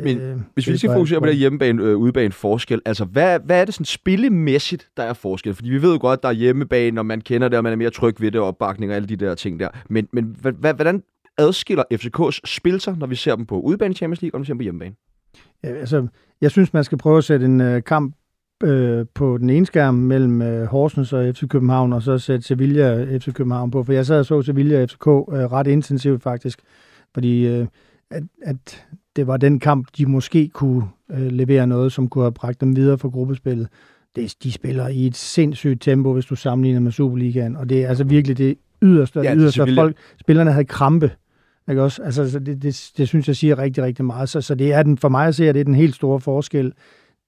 men 0.03 0.19
øh, 0.19 0.37
hvis 0.55 0.69
vi 0.69 0.77
skal 0.77 0.91
fokusere 0.91 1.21
på 1.21 1.27
det 1.27 1.37
hjemmebane, 1.37 1.83
øh, 1.83 1.97
udebane 1.97 2.33
forskel, 2.33 2.83
altså 2.85 3.05
hvad, 3.05 3.41
hvad 3.45 3.61
er 3.61 3.65
det 3.65 3.75
sådan 3.75 3.85
spillemæssigt, 3.85 4.89
der 4.97 5.03
er 5.03 5.13
forskel? 5.13 5.55
Fordi 5.55 5.71
vi 5.71 5.83
ved 5.83 5.93
jo 5.93 5.99
godt, 6.01 6.23
der 6.23 6.29
er 6.29 6.33
hjemmebane, 6.33 7.01
og 7.01 7.07
man 7.07 7.21
kender 7.21 7.49
det, 7.49 7.59
og 7.59 7.65
man 7.65 7.73
er 7.73 7.77
mere 7.77 7.91
tryg 7.91 8.21
ved 8.21 8.31
det, 8.31 8.41
og 8.41 8.47
opbakning 8.47 8.93
og 8.93 8.97
alle 8.97 9.09
de 9.09 9.17
der 9.17 9.35
ting 9.35 9.61
der. 9.61 9.69
Men, 9.89 10.09
men 10.13 10.37
hvordan 10.61 11.03
adskiller 11.39 11.85
FCK's 11.95 12.41
spil 12.45 12.81
sig, 12.81 12.97
når 12.99 13.07
vi 13.07 13.15
ser 13.15 13.37
dem 13.37 13.47
på 13.47 13.61
udebane 13.61 13.95
Champions 13.95 14.23
League, 14.23 14.35
og 14.35 14.39
når 14.39 14.43
vi 14.43 14.47
ser 14.47 14.53
dem 14.53 14.59
på 14.59 14.63
hjemmebane? 14.63 14.95
Ja, 15.65 15.69
altså, 15.69 16.07
jeg 16.41 16.51
synes, 16.51 16.73
man 16.73 16.85
skal 16.85 16.99
prøve 16.99 17.19
at 17.19 17.25
sætte 17.25 17.47
en 17.47 17.61
øh, 17.61 17.83
kamp 17.83 18.15
øh, 18.65 19.07
på 19.15 19.39
den 19.39 19.51
ene 19.51 19.67
skærm 19.67 19.95
mellem 19.95 20.43
øh, 20.43 20.67
Horsens 20.67 21.13
og 21.13 21.35
FC 21.35 21.49
København, 21.49 21.93
og 21.93 22.03
så 22.03 22.19
sætte 22.19 22.47
Sevilla 22.47 22.93
og 22.93 23.21
FC 23.21 23.33
København 23.33 23.71
på. 23.71 23.83
For 23.83 23.93
jeg 23.93 24.07
sad 24.07 24.19
og 24.19 24.27
så 24.27 24.43
Sevilla 24.43 24.83
og 24.83 24.89
FCK 24.89 25.07
øh, 25.07 25.53
ret 25.53 25.67
intensivt 25.67 26.23
faktisk, 26.23 26.61
fordi 27.15 27.47
øh, 27.47 27.67
at, 28.11 28.23
at 28.43 28.87
det 29.19 29.27
var 29.27 29.37
den 29.37 29.59
kamp, 29.59 29.87
de 29.99 30.07
måske 30.07 30.49
kunne 30.49 30.83
øh, 31.11 31.33
levere 31.33 31.67
noget, 31.67 31.93
som 31.93 32.09
kunne 32.09 32.25
have 32.25 32.33
bragt 32.33 32.61
dem 32.61 32.77
videre 32.77 32.99
for 32.99 33.11
gruppespillet. 33.11 33.69
Det, 34.17 34.35
de 34.43 34.53
spiller 34.53 34.89
i 34.89 35.07
et 35.07 35.17
sindssygt 35.17 35.83
tempo, 35.83 36.13
hvis 36.13 36.27
du 36.27 36.35
sammenligner 36.35 36.81
med 36.81 36.93
Superligaen, 36.93 37.57
og 37.57 37.69
det 37.69 37.85
er 37.85 37.89
altså 37.89 38.05
virkelig 38.05 38.39
det 38.39 38.57
yderste, 38.83 39.21
ja, 39.21 39.35
yderste 39.35 39.61
Sevilla. 39.61 39.83
folk. 39.83 39.97
Spillerne 40.21 40.53
havde 40.53 40.65
krampe, 40.65 41.11
ikke 41.69 41.83
også? 41.83 42.03
Altså, 42.03 42.39
det, 42.39 42.63
det, 42.63 42.91
det 42.97 43.09
synes 43.09 43.29
jeg 43.29 43.37
siger 43.37 43.59
rigtig, 43.59 43.85
rigtig 43.85 44.05
meget. 44.05 44.29
Så, 44.29 44.41
så 44.41 44.55
det 44.55 44.73
er 44.73 44.83
den, 44.83 44.99
for 44.99 45.09
mig 45.09 45.27
at 45.27 45.35
se, 45.35 45.49
at 45.49 45.55
det 45.55 45.61
er 45.61 45.65
den 45.65 45.75
helt 45.75 45.95
store 45.95 46.21
forskel. 46.21 46.73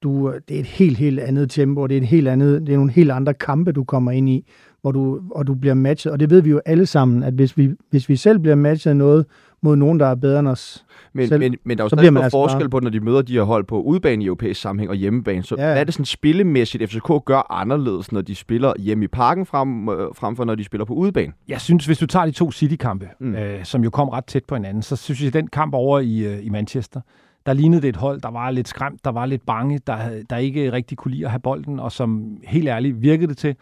Du, 0.03 0.33
det 0.49 0.57
er 0.57 0.61
et 0.61 0.67
helt, 0.67 0.99
helt 0.99 1.21
andet 1.21 1.51
tempo, 1.51 1.81
og 1.81 1.89
det 1.89 1.97
er, 1.97 2.01
et 2.01 2.07
helt 2.07 2.29
andet, 2.29 2.61
det 2.61 2.73
er 2.73 2.77
nogle 2.77 2.93
helt 2.93 3.11
andre 3.11 3.35
kampe, 3.35 3.73
du 3.73 3.85
kommer 3.85 4.11
ind 4.11 4.29
i, 4.29 4.47
hvor 4.81 4.93
du, 4.93 5.21
og 5.31 5.47
du 5.47 5.55
bliver 5.55 5.75
matchet. 5.75 6.13
Og 6.13 6.21
det 6.21 6.31
ved 6.31 6.43
vi 6.43 6.51
jo 6.51 6.61
alle 6.67 6.87
sammen, 6.87 7.23
at 7.23 7.35
hvis 7.35 7.57
vi, 7.57 7.71
hvis 7.91 8.09
vi 8.09 8.17
selv 8.17 8.39
bliver 8.39 8.55
matchet 8.55 8.97
noget 8.97 9.27
mod 9.63 9.77
nogen, 9.77 10.01
der 10.01 10.07
er 10.07 10.15
bedre 10.15 10.41
end 10.41 10.49
os 10.49 10.85
men, 11.13 11.29
selv, 11.29 11.41
men, 11.41 11.57
men 11.65 11.79
der 11.79 11.83
er 11.83 11.85
jo 11.85 11.89
stadig 11.89 12.17
altså 12.17 12.31
forskel 12.31 12.69
på, 12.69 12.81
når 12.81 12.91
de 12.91 13.01
møder 13.01 13.23
de 13.23 13.33
her 13.33 13.43
hold 13.43 13.65
på 13.65 13.83
udebane 13.83 14.25
i 14.25 14.27
europæisk 14.27 14.61
sammenhæng 14.61 14.91
og 14.91 14.97
hjemmebane. 14.97 15.43
Så 15.43 15.55
ja. 15.59 15.65
hvad 15.65 15.81
er 15.81 15.85
det 15.85 15.95
sådan 15.95 16.05
spillemæssigt, 16.05 16.91
FCK 16.91 17.25
gør 17.25 17.53
anderledes, 17.53 18.13
når 18.13 18.21
de 18.21 18.35
spiller 18.35 18.73
hjemme 18.79 19.05
i 19.05 19.09
parken 19.09 19.47
frem, 19.47 19.89
øh, 19.89 20.09
frem 20.15 20.37
for 20.37 20.45
når 20.45 20.55
de 20.55 20.65
spiller 20.65 20.85
på 20.85 20.95
udebane? 20.95 21.33
Jeg 21.49 21.61
synes, 21.61 21.87
hvis 21.87 21.99
du 21.99 22.07
tager 22.07 22.27
de 22.27 22.33
to 22.33 22.53
City-kampe, 22.53 23.09
mm. 23.21 23.35
øh, 23.35 23.65
som 23.65 23.85
jo 23.85 23.91
kom 23.91 24.09
ret 24.09 24.25
tæt 24.25 24.45
på 24.45 24.55
hinanden, 24.55 24.83
så 24.83 24.97
synes 24.97 25.21
jeg, 25.21 25.27
at 25.27 25.35
den 25.35 25.47
kamp 25.47 25.75
over 25.75 26.01
i, 26.01 26.19
øh, 26.19 26.47
i 26.47 26.49
Manchester, 26.49 27.01
der 27.47 27.53
lignede 27.53 27.83
det 27.83 27.89
et 27.89 27.97
hold, 27.97 28.21
der 28.21 28.31
var 28.31 28.51
lidt 28.51 28.69
skræmt, 28.69 29.05
der 29.05 29.11
var 29.11 29.27
lidt 29.27 29.47
bange, 29.47 29.81
der, 29.87 29.99
der 30.31 30.37
ikke 30.37 30.73
rigtig 30.73 30.99
kunne 30.99 31.15
lide 31.15 31.25
at 31.25 31.31
have 31.31 31.41
bolden, 31.41 31.81
og 31.81 31.93
som 31.93 32.37
helt 32.45 32.69
ærligt 32.69 33.03
virkede 33.03 33.29
det 33.29 33.39
til. 33.39 33.57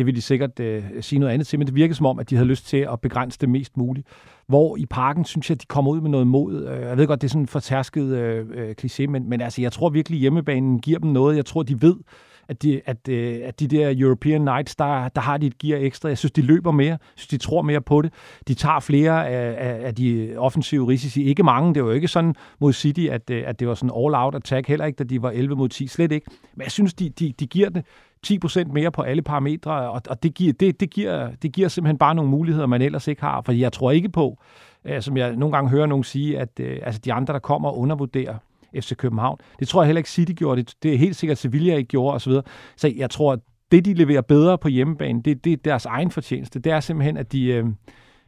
Det 0.00 0.06
vil 0.06 0.16
de 0.16 0.22
sikkert 0.22 0.60
øh, 0.60 0.82
sige 1.00 1.18
noget 1.18 1.32
andet 1.32 1.46
til, 1.46 1.58
men 1.58 1.66
det 1.66 1.74
virker 1.74 1.94
som 1.94 2.06
om, 2.06 2.18
at 2.18 2.30
de 2.30 2.36
havde 2.36 2.48
lyst 2.48 2.66
til 2.66 2.76
at 2.92 3.00
begrænse 3.00 3.38
det 3.40 3.48
mest 3.48 3.76
muligt. 3.76 4.06
Hvor 4.46 4.76
i 4.76 4.86
parken 4.86 5.24
synes 5.24 5.50
jeg, 5.50 5.54
at 5.54 5.62
de 5.62 5.66
kommer 5.66 5.90
ud 5.90 6.00
med 6.00 6.10
noget 6.10 6.26
mod. 6.26 6.66
Øh, 6.68 6.80
jeg 6.80 6.96
ved 6.96 7.06
godt, 7.06 7.20
det 7.22 7.26
er 7.26 7.30
sådan 7.30 7.42
en 7.42 7.46
fortærsket 7.46 8.04
øh, 8.04 8.46
øh, 8.54 8.74
kliché, 8.82 9.06
men, 9.06 9.28
men 9.28 9.40
altså, 9.40 9.62
jeg 9.62 9.72
tror 9.72 9.88
virkelig, 9.88 10.16
at 10.16 10.20
hjemmebanen 10.20 10.80
giver 10.80 10.98
dem 10.98 11.10
noget. 11.10 11.36
Jeg 11.36 11.46
tror, 11.46 11.62
de 11.62 11.82
ved, 11.82 11.96
at 12.48 12.62
de, 12.62 12.80
at, 12.86 13.08
øh, 13.08 13.40
at 13.44 13.60
de 13.60 13.66
der 13.66 13.94
European 13.96 14.40
Knights, 14.40 14.76
der, 14.76 15.08
der 15.08 15.20
har 15.20 15.36
de 15.36 15.46
et 15.46 15.58
gear 15.58 15.78
ekstra. 15.78 16.08
Jeg 16.08 16.18
synes, 16.18 16.32
de 16.32 16.42
løber 16.42 16.70
mere. 16.70 16.90
Jeg 16.90 16.98
synes, 17.14 17.28
de 17.28 17.36
tror 17.36 17.62
mere 17.62 17.80
på 17.80 18.02
det. 18.02 18.12
De 18.48 18.54
tager 18.54 18.80
flere 18.80 19.28
af, 19.28 19.68
af, 19.68 19.86
af 19.86 19.94
de 19.94 20.34
offensive 20.36 20.88
risici. 20.88 21.22
Ikke 21.24 21.42
mange. 21.42 21.74
Det 21.74 21.82
var 21.82 21.88
jo 21.88 21.94
ikke 21.94 22.08
sådan 22.08 22.34
mod 22.60 22.72
City, 22.72 23.06
at, 23.10 23.30
øh, 23.30 23.42
at 23.46 23.60
det 23.60 23.68
var 23.68 23.74
sådan 23.74 23.92
all-out 23.96 24.34
attack. 24.34 24.68
Heller 24.68 24.86
ikke, 24.86 24.96
da 24.96 25.04
de 25.04 25.22
var 25.22 25.30
11 25.30 25.56
mod 25.56 25.68
10. 25.68 25.86
Slet 25.86 26.12
ikke. 26.12 26.30
Men 26.54 26.62
jeg 26.62 26.70
synes, 26.70 26.94
de, 26.94 27.08
de, 27.08 27.32
de 27.40 27.46
giver 27.46 27.68
det 27.68 27.84
10% 28.26 28.72
mere 28.72 28.90
på 28.90 29.02
alle 29.02 29.22
parametre, 29.22 29.90
og, 29.90 30.02
og 30.08 30.22
det, 30.22 30.34
giver, 30.34 30.52
det, 30.52 30.80
det, 30.80 30.90
giver, 30.90 31.30
det 31.42 31.52
giver 31.52 31.68
simpelthen 31.68 31.98
bare 31.98 32.14
nogle 32.14 32.30
muligheder, 32.30 32.66
man 32.66 32.82
ellers 32.82 33.08
ikke 33.08 33.22
har. 33.22 33.42
For 33.42 33.52
jeg 33.52 33.72
tror 33.72 33.90
ikke 33.90 34.08
på, 34.08 34.38
øh, 34.84 35.02
som 35.02 35.16
jeg 35.16 35.36
nogle 35.36 35.56
gange 35.56 35.70
hører 35.70 35.86
nogen 35.86 36.04
sige, 36.04 36.38
at 36.38 36.60
øh, 36.60 36.78
altså 36.82 37.00
de 37.04 37.12
andre, 37.12 37.34
der 37.34 37.40
kommer, 37.40 37.68
og 37.68 37.78
undervurderer 37.78 38.34
FC 38.74 38.96
København. 38.96 39.38
Det 39.58 39.68
tror 39.68 39.82
jeg 39.82 39.86
heller 39.86 39.98
ikke 39.98 40.10
City 40.10 40.32
gjorde. 40.32 40.62
Det, 40.62 40.74
det 40.82 40.94
er 40.94 40.98
helt 40.98 41.16
sikkert 41.16 41.38
Sevilla 41.38 41.76
ikke 41.76 41.88
gjorde 41.88 42.14
osv. 42.14 42.32
Så, 42.32 42.42
så 42.76 42.92
jeg 42.96 43.10
tror, 43.10 43.32
at 43.32 43.38
det, 43.72 43.84
de 43.84 43.94
leverer 43.94 44.20
bedre 44.20 44.58
på 44.58 44.68
hjemmebane, 44.68 45.22
det, 45.22 45.44
det 45.44 45.52
er 45.52 45.56
deres 45.56 45.86
egen 45.86 46.10
fortjeneste. 46.10 46.58
Det 46.58 46.72
er 46.72 46.80
simpelthen, 46.80 47.16
at 47.16 47.32
de 47.32 47.44
øh, 47.44 47.66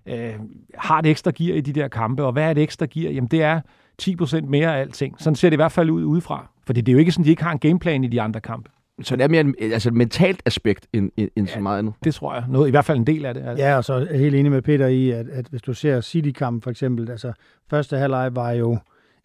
øh, 0.06 0.34
har 0.78 0.98
et 0.98 1.06
ekstra 1.06 1.32
gear 1.34 1.56
i 1.56 1.60
de 1.60 1.72
der 1.72 1.88
kampe. 1.88 2.24
Og 2.24 2.32
hvad 2.32 2.44
er 2.44 2.50
et 2.50 2.58
ekstra 2.58 2.86
gear? 2.86 3.12
Jamen, 3.12 3.28
det 3.28 3.42
er 3.42 3.60
10% 4.02 4.40
mere 4.40 4.76
af 4.76 4.80
alting. 4.80 5.16
Sådan 5.18 5.34
ser 5.34 5.50
det 5.50 5.54
i 5.54 5.56
hvert 5.56 5.72
fald 5.72 5.90
ud 5.90 6.04
udefra. 6.04 6.50
For 6.66 6.72
det 6.72 6.88
er 6.88 6.92
jo 6.92 6.98
ikke 6.98 7.12
sådan, 7.12 7.24
de 7.24 7.30
ikke 7.30 7.44
har 7.44 7.52
en 7.52 7.58
gameplan 7.58 8.04
i 8.04 8.08
de 8.08 8.20
andre 8.20 8.40
kampe. 8.40 8.70
Så 9.02 9.16
det 9.16 9.24
er 9.24 9.28
mere 9.28 9.52
altså 9.60 9.88
et 9.88 9.94
mentalt 9.94 10.42
aspekt 10.46 10.86
end, 10.92 11.10
end, 11.16 11.30
ja, 11.36 11.46
så 11.46 11.60
meget 11.60 11.78
andet. 11.78 11.94
Det 12.04 12.14
tror 12.14 12.34
jeg. 12.34 12.44
Noget, 12.48 12.68
I 12.68 12.70
hvert 12.70 12.84
fald 12.84 12.98
en 12.98 13.06
del 13.06 13.24
af 13.24 13.34
det. 13.34 13.42
Altså. 13.46 13.64
Ja, 13.64 13.76
og 13.76 13.84
så 13.84 13.94
er 13.94 14.06
jeg 14.10 14.18
helt 14.18 14.34
enig 14.34 14.52
med 14.52 14.62
Peter 14.62 14.86
i, 14.86 15.10
at, 15.10 15.28
at 15.28 15.46
hvis 15.46 15.62
du 15.62 15.74
ser 15.74 16.00
City-kampen 16.00 16.62
for 16.62 16.70
eksempel, 16.70 17.10
altså 17.10 17.32
første 17.70 17.96
halvleg 17.96 18.36
var 18.36 18.50
jo 18.50 18.78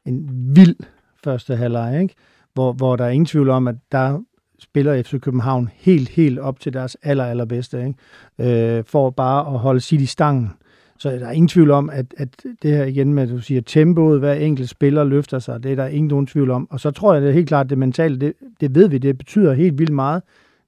en 0.06 0.30
vild 0.56 0.76
første 1.24 1.56
halvleg, 1.56 2.02
ikke? 2.02 2.16
Hvor, 2.54 2.74
hvor 2.74 2.96
der 2.96 3.06
er 3.06 3.10
ingen 3.10 3.26
tvivl 3.26 3.50
om, 3.50 3.68
at 3.68 3.76
der 3.92 4.20
spiller 4.60 5.04
FC 5.04 5.20
København 5.22 5.70
helt, 5.74 6.10
helt 6.10 6.40
op 6.40 6.60
til 6.60 6.74
deres 6.74 6.98
aller, 7.04 7.26
allerbedste, 7.26 7.94
ikke? 8.40 8.78
Øh, 8.78 8.84
for 8.84 9.10
bare 9.10 9.54
at 9.54 9.60
holde 9.60 9.80
City 9.80 10.06
stangen. 10.06 10.52
Så 11.00 11.10
der 11.10 11.28
er 11.28 11.32
ingen 11.32 11.48
tvivl 11.48 11.72
om, 11.72 11.90
at, 11.90 12.06
at 12.18 12.30
det 12.62 12.72
her 12.72 12.86
igen 12.86 13.14
med, 13.14 13.24
at 13.24 13.30
du 13.30 13.40
siger, 13.40 13.62
tempoet, 13.62 14.20
hver 14.20 14.34
enkelt 14.34 14.70
spiller 14.70 15.04
løfter 15.04 15.40
sig, 15.40 15.64
det 15.64 15.72
er 15.72 15.76
der 15.76 15.88
ingen 15.88 16.08
nogen 16.08 16.28
tvivl 16.28 16.52
om. 16.52 16.68
Og 16.72 16.80
så 16.80 16.92
tror 16.92 17.14
jeg, 17.14 17.22
det 17.22 17.30
er 17.30 17.34
helt 17.34 17.48
klart, 17.48 17.70
det 17.70 17.78
mentale, 17.78 18.20
det, 18.20 18.34
det 18.60 18.76
ved 18.76 18.90
vi, 18.90 18.98
det 18.98 19.18
betyder 19.18 19.54
helt 19.54 19.80
vildt 19.80 19.94
meget. 19.94 20.24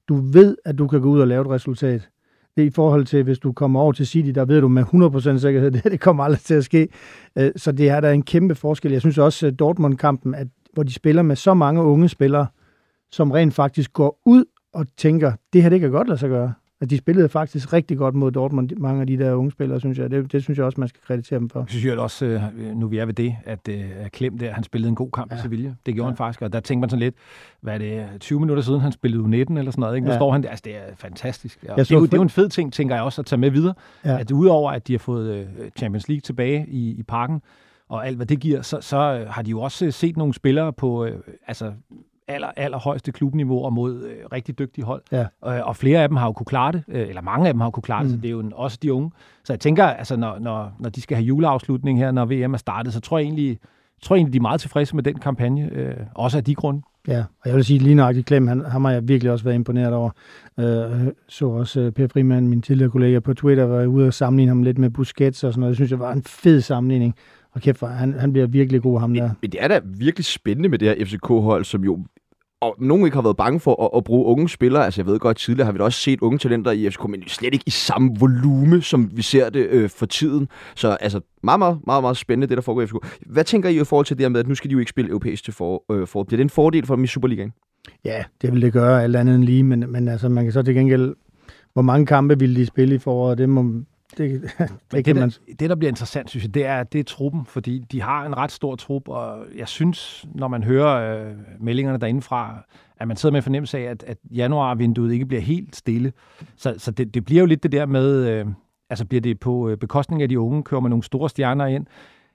Du 0.10 0.16
ved, 0.16 0.58
at 0.66 0.78
du 0.78 0.88
kan 0.88 1.02
gå 1.02 1.10
ud 1.10 1.20
og 1.20 1.28
lave 1.28 1.42
et 1.42 1.50
resultat. 1.50 2.10
Det 2.58 2.64
er 2.64 2.68
i 2.68 2.72
forhold 2.72 3.06
til, 3.06 3.24
hvis 3.24 3.40
du 3.40 3.52
kommer 3.52 3.80
over 3.80 3.92
til 3.92 4.08
City, 4.08 4.30
der 4.30 4.46
ved 4.46 4.62
du 4.62 4.68
med 4.68 4.84
100% 4.84 5.38
sikkerhed, 5.38 5.72
det, 5.82 5.84
det 5.84 6.00
kommer 6.00 6.24
aldrig 6.24 6.40
til 6.40 6.54
at 6.54 6.64
ske. 6.64 6.88
Øh, 7.36 7.52
så 7.56 7.72
det 7.72 7.90
er 7.90 8.00
der 8.00 8.12
en 8.12 8.24
kæmpe 8.24 8.56
forskel. 8.56 8.92
Jeg 8.92 9.02
synes 9.02 9.18
også, 9.18 9.48
at 9.48 9.60
Dortmund-kampen, 9.60 10.36
at, 10.36 10.48
hvor 10.74 10.84
de 10.84 10.94
spiller 10.94 11.22
med 11.22 11.36
så 11.36 11.54
mange 11.54 11.82
unge 11.84 12.10
spillere, 12.10 12.48
som 13.12 13.32
rent 13.32 13.54
faktisk 13.54 13.94
går 13.94 14.22
ud 14.26 14.46
og 14.74 14.86
tænker, 14.98 15.32
det 15.54 15.64
her 15.64 15.70
det 15.70 15.80
kan 15.80 15.92
godt 15.92 16.08
lade 16.08 16.20
sig 16.20 16.30
gøre. 16.30 16.54
At 16.82 16.90
de 16.90 16.98
spillede 16.98 17.30
faktisk 17.30 17.74
rigtig 17.74 17.98
godt 17.98 18.16
mod 18.16 18.32
Dortmund, 18.32 18.70
mange 18.78 19.02
af 19.02 19.08
de 19.08 19.18
der 19.18 19.34
unge 19.34 19.52
spillere, 19.52 19.80
synes 19.80 19.98
jeg. 19.98 20.12
Det, 20.12 20.32
det 20.32 20.44
synes 20.44 20.58
jeg 20.58 20.66
også, 20.66 20.80
man 20.80 20.88
skal 20.88 21.02
kreditere 21.08 21.40
dem 21.40 21.50
for. 21.50 21.60
Jeg 21.60 21.70
synes 21.70 21.86
jeg 21.86 22.00
også, 22.00 22.26
øh, 22.26 22.42
nu 22.76 22.88
vi 22.88 22.98
er 22.98 23.06
ved 23.06 23.14
det, 23.14 23.36
at 23.46 23.70
uh, 23.70 24.08
Klem 24.08 24.38
der, 24.38 24.52
han 24.52 24.64
spillede 24.64 24.90
en 24.90 24.96
god 24.96 25.12
kamp 25.12 25.32
ja. 25.32 25.38
i 25.38 25.42
Sevilla. 25.42 25.74
Det 25.86 25.94
gjorde 25.94 26.08
ja. 26.08 26.12
han 26.12 26.18
faktisk, 26.18 26.42
og 26.42 26.54
der 26.54 26.60
tænker 26.60 26.80
man 26.80 26.90
sådan 26.90 27.00
lidt, 27.00 27.16
hvad 27.62 27.74
er 27.74 27.78
det, 27.78 28.22
20 28.22 28.40
minutter 28.40 28.64
siden, 28.64 28.80
han 28.80 28.92
spillede 28.92 29.24
U19 29.24 29.28
eller 29.30 29.72
sådan 29.72 29.74
noget, 29.78 29.96
ikke? 29.96 30.06
Nu 30.06 30.12
ja. 30.12 30.18
står 30.18 30.32
han 30.32 30.44
der, 30.44 30.50
altså 30.50 30.64
det 30.66 30.76
er 30.76 30.96
fantastisk. 30.96 31.64
Ja. 31.64 31.76
Det, 31.76 31.92
er 31.92 31.96
jo, 31.96 32.06
det 32.06 32.14
er 32.14 32.18
jo 32.18 32.24
en 32.24 32.30
fed 32.30 32.50
ting, 32.50 32.74
tænker 32.74 32.96
jeg 32.96 33.04
også, 33.04 33.22
at 33.22 33.26
tage 33.26 33.40
med 33.40 33.52
videre. 33.52 33.74
Ja. 34.06 34.20
At 34.20 34.32
udover, 34.32 34.72
at 34.72 34.88
de 34.88 34.94
har 34.94 35.00
fået 35.00 35.42
uh, 35.42 35.66
Champions 35.78 36.08
League 36.08 36.22
tilbage 36.22 36.66
i, 36.68 36.90
i 36.92 37.04
parken, 37.04 37.42
og 37.90 38.08
alt 38.08 38.16
hvad 38.16 38.26
det 38.26 38.40
giver, 38.40 38.62
så, 38.62 38.82
så 38.82 39.26
har 39.30 39.42
de 39.42 39.50
jo 39.50 39.62
også 39.62 39.92
set 39.92 40.18
nogle 40.18 40.34
spillere 40.34 40.74
på, 40.74 41.08
altså 41.48 41.74
aller, 42.30 42.52
allerhøjeste 42.58 43.12
klubniveau 43.12 43.66
og 43.66 43.74
mod 43.74 44.04
øh, 44.04 44.16
rigtig 44.32 44.60
dygtige 44.60 44.86
hold. 44.86 45.02
Ja. 45.12 45.22
Øh, 45.22 45.68
og 45.68 45.76
flere 45.76 46.04
af 46.04 46.08
dem 46.10 46.18
har 46.18 46.26
jo 46.26 46.32
kunne 46.32 46.46
klare 46.46 46.72
det, 46.72 46.84
øh, 46.88 47.10
eller 47.10 47.22
mange 47.22 47.48
af 47.48 47.54
dem 47.54 47.60
har 47.60 47.68
jo 47.68 47.72
kunne 47.72 47.84
klare 47.84 48.04
det, 48.04 48.12
mm. 48.12 48.18
så 48.18 48.22
det 48.22 48.26
er 48.26 48.32
jo 48.32 48.40
en, 48.40 48.54
også 48.56 48.78
de 48.82 48.94
unge. 48.94 49.12
Så 49.44 49.54
jeg 49.54 49.60
tænker, 49.60 49.86
altså 49.86 50.16
når, 50.16 50.40
når, 50.40 50.72
når 50.80 50.90
de 50.90 51.02
skal 51.02 51.18
have 51.18 51.26
juleafslutning 51.26 52.00
her, 52.00 52.12
når 52.12 52.26
VM 52.26 52.54
er 52.54 52.58
startet, 52.58 52.94
så 52.94 53.00
tror 53.00 53.18
jeg 53.18 53.26
egentlig, 53.26 53.60
tror 54.02 54.16
jeg 54.16 54.20
egentlig, 54.20 54.34
de 54.34 54.38
er 54.38 54.42
meget 54.42 54.62
tilfredse 54.62 54.96
med 54.96 55.04
den 55.04 55.20
kampagne, 55.20 55.70
øh, 55.72 55.96
også 56.16 56.38
af 56.38 56.44
de 56.44 56.56
grunde. 56.56 56.82
Ja, 57.08 57.20
og 57.20 57.50
jeg 57.50 57.56
vil 57.56 57.66
sige, 57.66 57.80
lige 57.80 57.96
nøjagtigt 57.96 58.28
Klem, 58.28 58.48
han, 58.48 58.66
ham 58.66 58.86
har 58.86 58.92
jeg 58.92 59.08
virkelig 59.08 59.32
også 59.32 59.46
været 59.46 59.56
imponeret 59.56 59.94
over. 59.94 60.10
Øh, 60.60 61.08
så 61.28 61.48
også 61.48 61.82
uh, 61.82 61.92
Per 61.92 62.08
Frimand, 62.08 62.48
min 62.48 62.62
tidligere 62.62 62.92
kollega 62.92 63.20
på 63.20 63.34
Twitter, 63.34 63.64
var 63.64 63.86
ude 63.86 64.08
og 64.08 64.14
sammenligne 64.14 64.50
ham 64.50 64.64
lidt 64.64 64.78
med 64.78 64.90
Busquets 64.90 65.44
og 65.44 65.54
sådan 65.54 65.60
noget. 65.60 65.72
Jeg 65.72 65.76
synes, 65.76 65.90
det 65.90 66.00
var 66.00 66.12
en 66.12 66.24
fed 66.24 66.62
sammenligning. 66.62 67.16
Og 67.52 67.62
kæft, 67.62 67.82
han, 67.82 68.14
han 68.14 68.32
bliver 68.34 68.48
virkelig 68.48 68.82
god, 68.82 69.00
ham 69.00 69.14
der. 69.14 69.30
Men 69.42 69.52
det 69.52 69.64
er 69.64 69.68
da 69.68 69.82
virkelig 69.84 70.26
spændende 70.26 70.70
med 70.70 70.80
det 70.80 70.88
her 70.88 71.06
FCK-hold, 71.06 71.66
som 71.66 71.84
jo 71.84 72.00
og 72.62 72.76
nogen 72.80 73.06
ikke 73.06 73.16
har 73.16 73.22
været 73.22 73.38
bange 73.38 73.60
for 73.60 73.84
at, 73.86 73.98
at 73.98 74.04
bruge 74.04 74.26
unge 74.26 74.50
spillere. 74.50 74.86
Altså 74.86 75.02
jeg 75.02 75.06
ved 75.06 75.20
godt, 75.20 75.38
tidligere 75.38 75.66
har 75.66 75.72
vi 75.72 75.78
da 75.78 75.84
også 75.84 76.00
set 76.00 76.22
unge 76.22 76.38
talenter 76.38 76.72
i 76.72 76.90
FCK, 76.90 77.08
men 77.10 77.28
slet 77.28 77.54
ikke 77.54 77.64
i 77.68 77.70
samme 77.70 78.16
volume, 78.20 78.82
som 78.82 79.12
vi 79.14 79.22
ser 79.22 79.50
det 79.50 79.68
øh, 79.68 79.90
for 79.90 80.06
tiden. 80.06 80.48
Så 80.76 80.90
altså 80.90 81.22
meget, 81.44 81.60
meget, 81.60 81.80
meget, 81.86 82.04
meget 82.04 82.18
spændende, 82.18 82.48
det 82.48 82.58
der 82.58 82.62
foregår 82.62 82.82
i 82.82 82.88
FCK. 82.88 83.20
Hvad 83.26 83.44
tænker 83.44 83.70
I 83.70 83.82
i 83.82 83.84
forhold 83.84 84.06
til 84.06 84.18
det 84.18 84.24
her 84.24 84.30
med, 84.30 84.40
at 84.40 84.48
nu 84.48 84.56
skal 84.56 84.70
de 84.70 84.74
jo 84.74 84.80
ikke 84.80 84.90
spille 84.90 85.10
europæisk 85.10 85.44
til 85.44 85.54
for, 85.54 85.84
øh, 85.92 86.08
for. 86.08 86.24
Bliver 86.24 86.38
det 86.38 86.44
en 86.44 86.50
fordel 86.50 86.86
for 86.86 86.96
dem 86.96 87.04
i 87.04 87.08
Superligaen? 87.08 87.54
Ja, 88.06 88.24
det 88.42 88.54
vil 88.54 88.62
det 88.62 88.74
gøre 88.74 89.04
alt 89.04 89.16
andet 89.16 89.36
end 89.36 89.44
lige, 89.44 89.64
men, 89.64 89.92
men 89.92 90.08
altså 90.08 90.30
man 90.30 90.44
kan 90.44 90.54
så 90.54 90.62
til 90.62 90.76
gengæld, 90.76 91.16
hvor 91.74 91.82
mange 91.82 92.06
kampe 92.06 92.40
vil 92.40 92.56
de 92.56 92.66
spille 92.66 92.96
i 92.96 92.98
foråret, 92.98 93.38
det 93.38 93.50
må, 93.50 93.72
det, 94.20 94.42
det, 94.60 94.70
Men 94.94 95.04
kan 95.04 95.16
det, 95.16 95.16
man... 95.16 95.30
der, 95.30 95.54
det, 95.60 95.70
der 95.70 95.76
bliver 95.76 95.90
interessant, 95.90 96.30
synes 96.30 96.44
jeg, 96.44 96.54
det 96.54 96.66
er, 96.66 96.84
det 96.84 97.00
er 97.00 97.04
truppen, 97.04 97.46
fordi 97.46 97.80
de 97.92 98.02
har 98.02 98.26
en 98.26 98.38
ret 98.38 98.52
stor 98.52 98.76
trup, 98.76 99.08
og 99.08 99.46
jeg 99.58 99.68
synes, 99.68 100.26
når 100.36 100.48
man 100.48 100.64
hører 100.64 101.28
øh, 101.28 101.34
meldingerne 101.60 101.98
derindefra, 101.98 102.66
at 103.00 103.08
man 103.08 103.18
sidder 103.18 103.34
med 103.34 103.42
fornemmelse 103.42 103.78
af, 103.78 103.84
at, 103.84 104.04
at 104.08 104.18
januarvinduet 104.32 105.14
ikke 105.14 105.26
bliver 105.26 105.42
helt 105.42 105.76
stille. 105.76 106.14
Så, 106.56 106.76
så 106.78 106.92
det, 106.92 107.14
det 107.14 107.26
bliver 107.26 107.40
jo 107.40 107.46
lidt 107.46 107.64
det 107.64 107.72
der 107.72 107.86
med, 107.86 108.28
øh, 108.28 108.46
altså 108.90 109.06
bliver 109.06 109.22
det 109.22 109.40
på 109.40 109.70
øh, 109.70 109.78
bekostning 109.78 110.22
af 110.22 110.30
de 110.30 110.40
unge, 110.40 110.64
kører 110.64 110.82
man 110.82 110.90
nogle 110.90 111.04
store 111.04 111.30
stjerner 111.30 111.66
ind, 111.66 111.86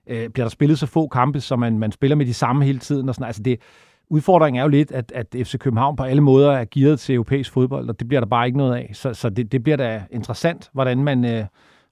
øh, 0.07 0.29
bliver 0.29 0.45
der 0.45 0.51
spillet 0.51 0.79
så 0.79 0.87
få 0.87 1.09
kampe, 1.09 1.41
så 1.41 1.57
man, 1.57 1.79
man 1.79 1.93
spiller 1.93 2.17
med 2.17 2.27
de 2.27 2.35
samme 2.35 2.65
hele 2.65 2.79
tiden, 2.79 3.09
og 3.09 3.15
sådan 3.15 3.27
Altså 3.27 3.43
det, 3.43 3.61
udfordringen 4.09 4.59
er 4.59 4.63
jo 4.63 4.69
lidt, 4.69 4.93
at, 4.93 5.13
at 5.15 5.27
FC 5.35 5.59
København 5.59 5.97
på 5.97 6.03
alle 6.03 6.23
måder 6.23 6.53
er 6.53 6.65
gearet 6.71 7.01
til 7.01 7.15
europæisk 7.15 7.53
fodbold, 7.53 7.89
og 7.89 8.01
det 8.01 8.09
bliver 8.09 8.21
der 8.21 8.29
bare 8.29 8.47
ikke 8.47 8.59
noget 8.59 8.75
af. 8.77 8.91
Så, 8.93 9.15
så 9.15 9.31
det, 9.31 9.53
det 9.53 9.63
bliver 9.63 9.77
da 9.77 10.03
interessant, 10.11 10.71
hvordan 10.73 11.05
man 11.05 11.25
øh, 11.25 11.45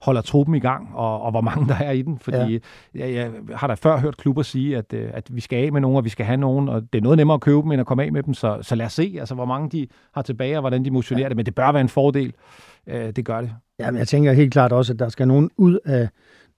holder 0.02 0.20
truppen 0.20 0.54
i 0.54 0.58
gang, 0.58 0.90
og, 0.94 1.22
og 1.22 1.30
hvor 1.30 1.40
mange 1.40 1.68
der 1.68 1.74
er 1.74 1.90
i 1.90 2.02
den. 2.02 2.18
Fordi 2.18 2.36
ja. 2.36 2.58
jeg, 2.94 3.14
jeg 3.14 3.30
har 3.54 3.66
da 3.66 3.74
før 3.74 3.98
hørt 3.98 4.16
klubber 4.16 4.42
sige, 4.42 4.76
at, 4.76 4.92
øh, 4.92 5.10
at 5.14 5.36
vi 5.36 5.40
skal 5.40 5.64
af 5.64 5.72
med 5.72 5.80
nogen, 5.80 5.96
og 5.96 6.04
vi 6.04 6.08
skal 6.08 6.26
have 6.26 6.36
nogen, 6.36 6.68
og 6.68 6.82
det 6.92 6.98
er 6.98 7.02
noget 7.02 7.16
nemmere 7.16 7.34
at 7.34 7.40
købe 7.40 7.62
dem, 7.62 7.72
end 7.72 7.80
at 7.80 7.86
komme 7.86 8.02
af 8.02 8.12
med 8.12 8.22
dem. 8.22 8.34
Så, 8.34 8.58
så 8.62 8.74
lad 8.74 8.86
os 8.86 8.92
se, 8.92 9.16
altså, 9.18 9.34
hvor 9.34 9.44
mange 9.44 9.70
de 9.70 9.86
har 10.14 10.22
tilbage, 10.22 10.56
og 10.56 10.60
hvordan 10.60 10.84
de 10.84 10.90
motionerer 10.90 11.24
ja. 11.24 11.28
det. 11.28 11.36
Men 11.36 11.46
det 11.46 11.54
bør 11.54 11.72
være 11.72 11.80
en 11.80 11.88
fordel. 11.88 12.32
Øh, 12.86 13.10
det 13.10 13.24
gør 13.24 13.40
det. 13.40 13.50
Jamen, 13.78 13.98
jeg 13.98 14.08
tænker 14.08 14.32
helt 14.32 14.52
klart 14.52 14.72
også, 14.72 14.92
at 14.92 14.98
der 14.98 15.08
skal 15.08 15.28
nogen 15.28 15.50
ud 15.56 15.78
af 15.84 16.08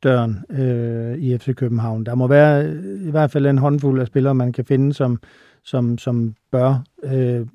døren 0.02 0.44
øh, 0.50 1.18
i 1.18 1.38
FC 1.38 1.54
København. 1.54 2.06
Der 2.06 2.14
må 2.14 2.26
være 2.26 2.74
i 3.00 3.10
hvert 3.10 3.30
fald 3.30 3.46
en 3.46 3.58
håndfuld 3.58 4.00
af 4.00 4.06
spillere, 4.06 4.34
man 4.34 4.52
kan 4.52 4.64
finde, 4.64 4.92
som, 4.92 5.20
som, 5.64 5.98
som 5.98 6.34
bør 6.52 6.82
øh, 7.04 7.46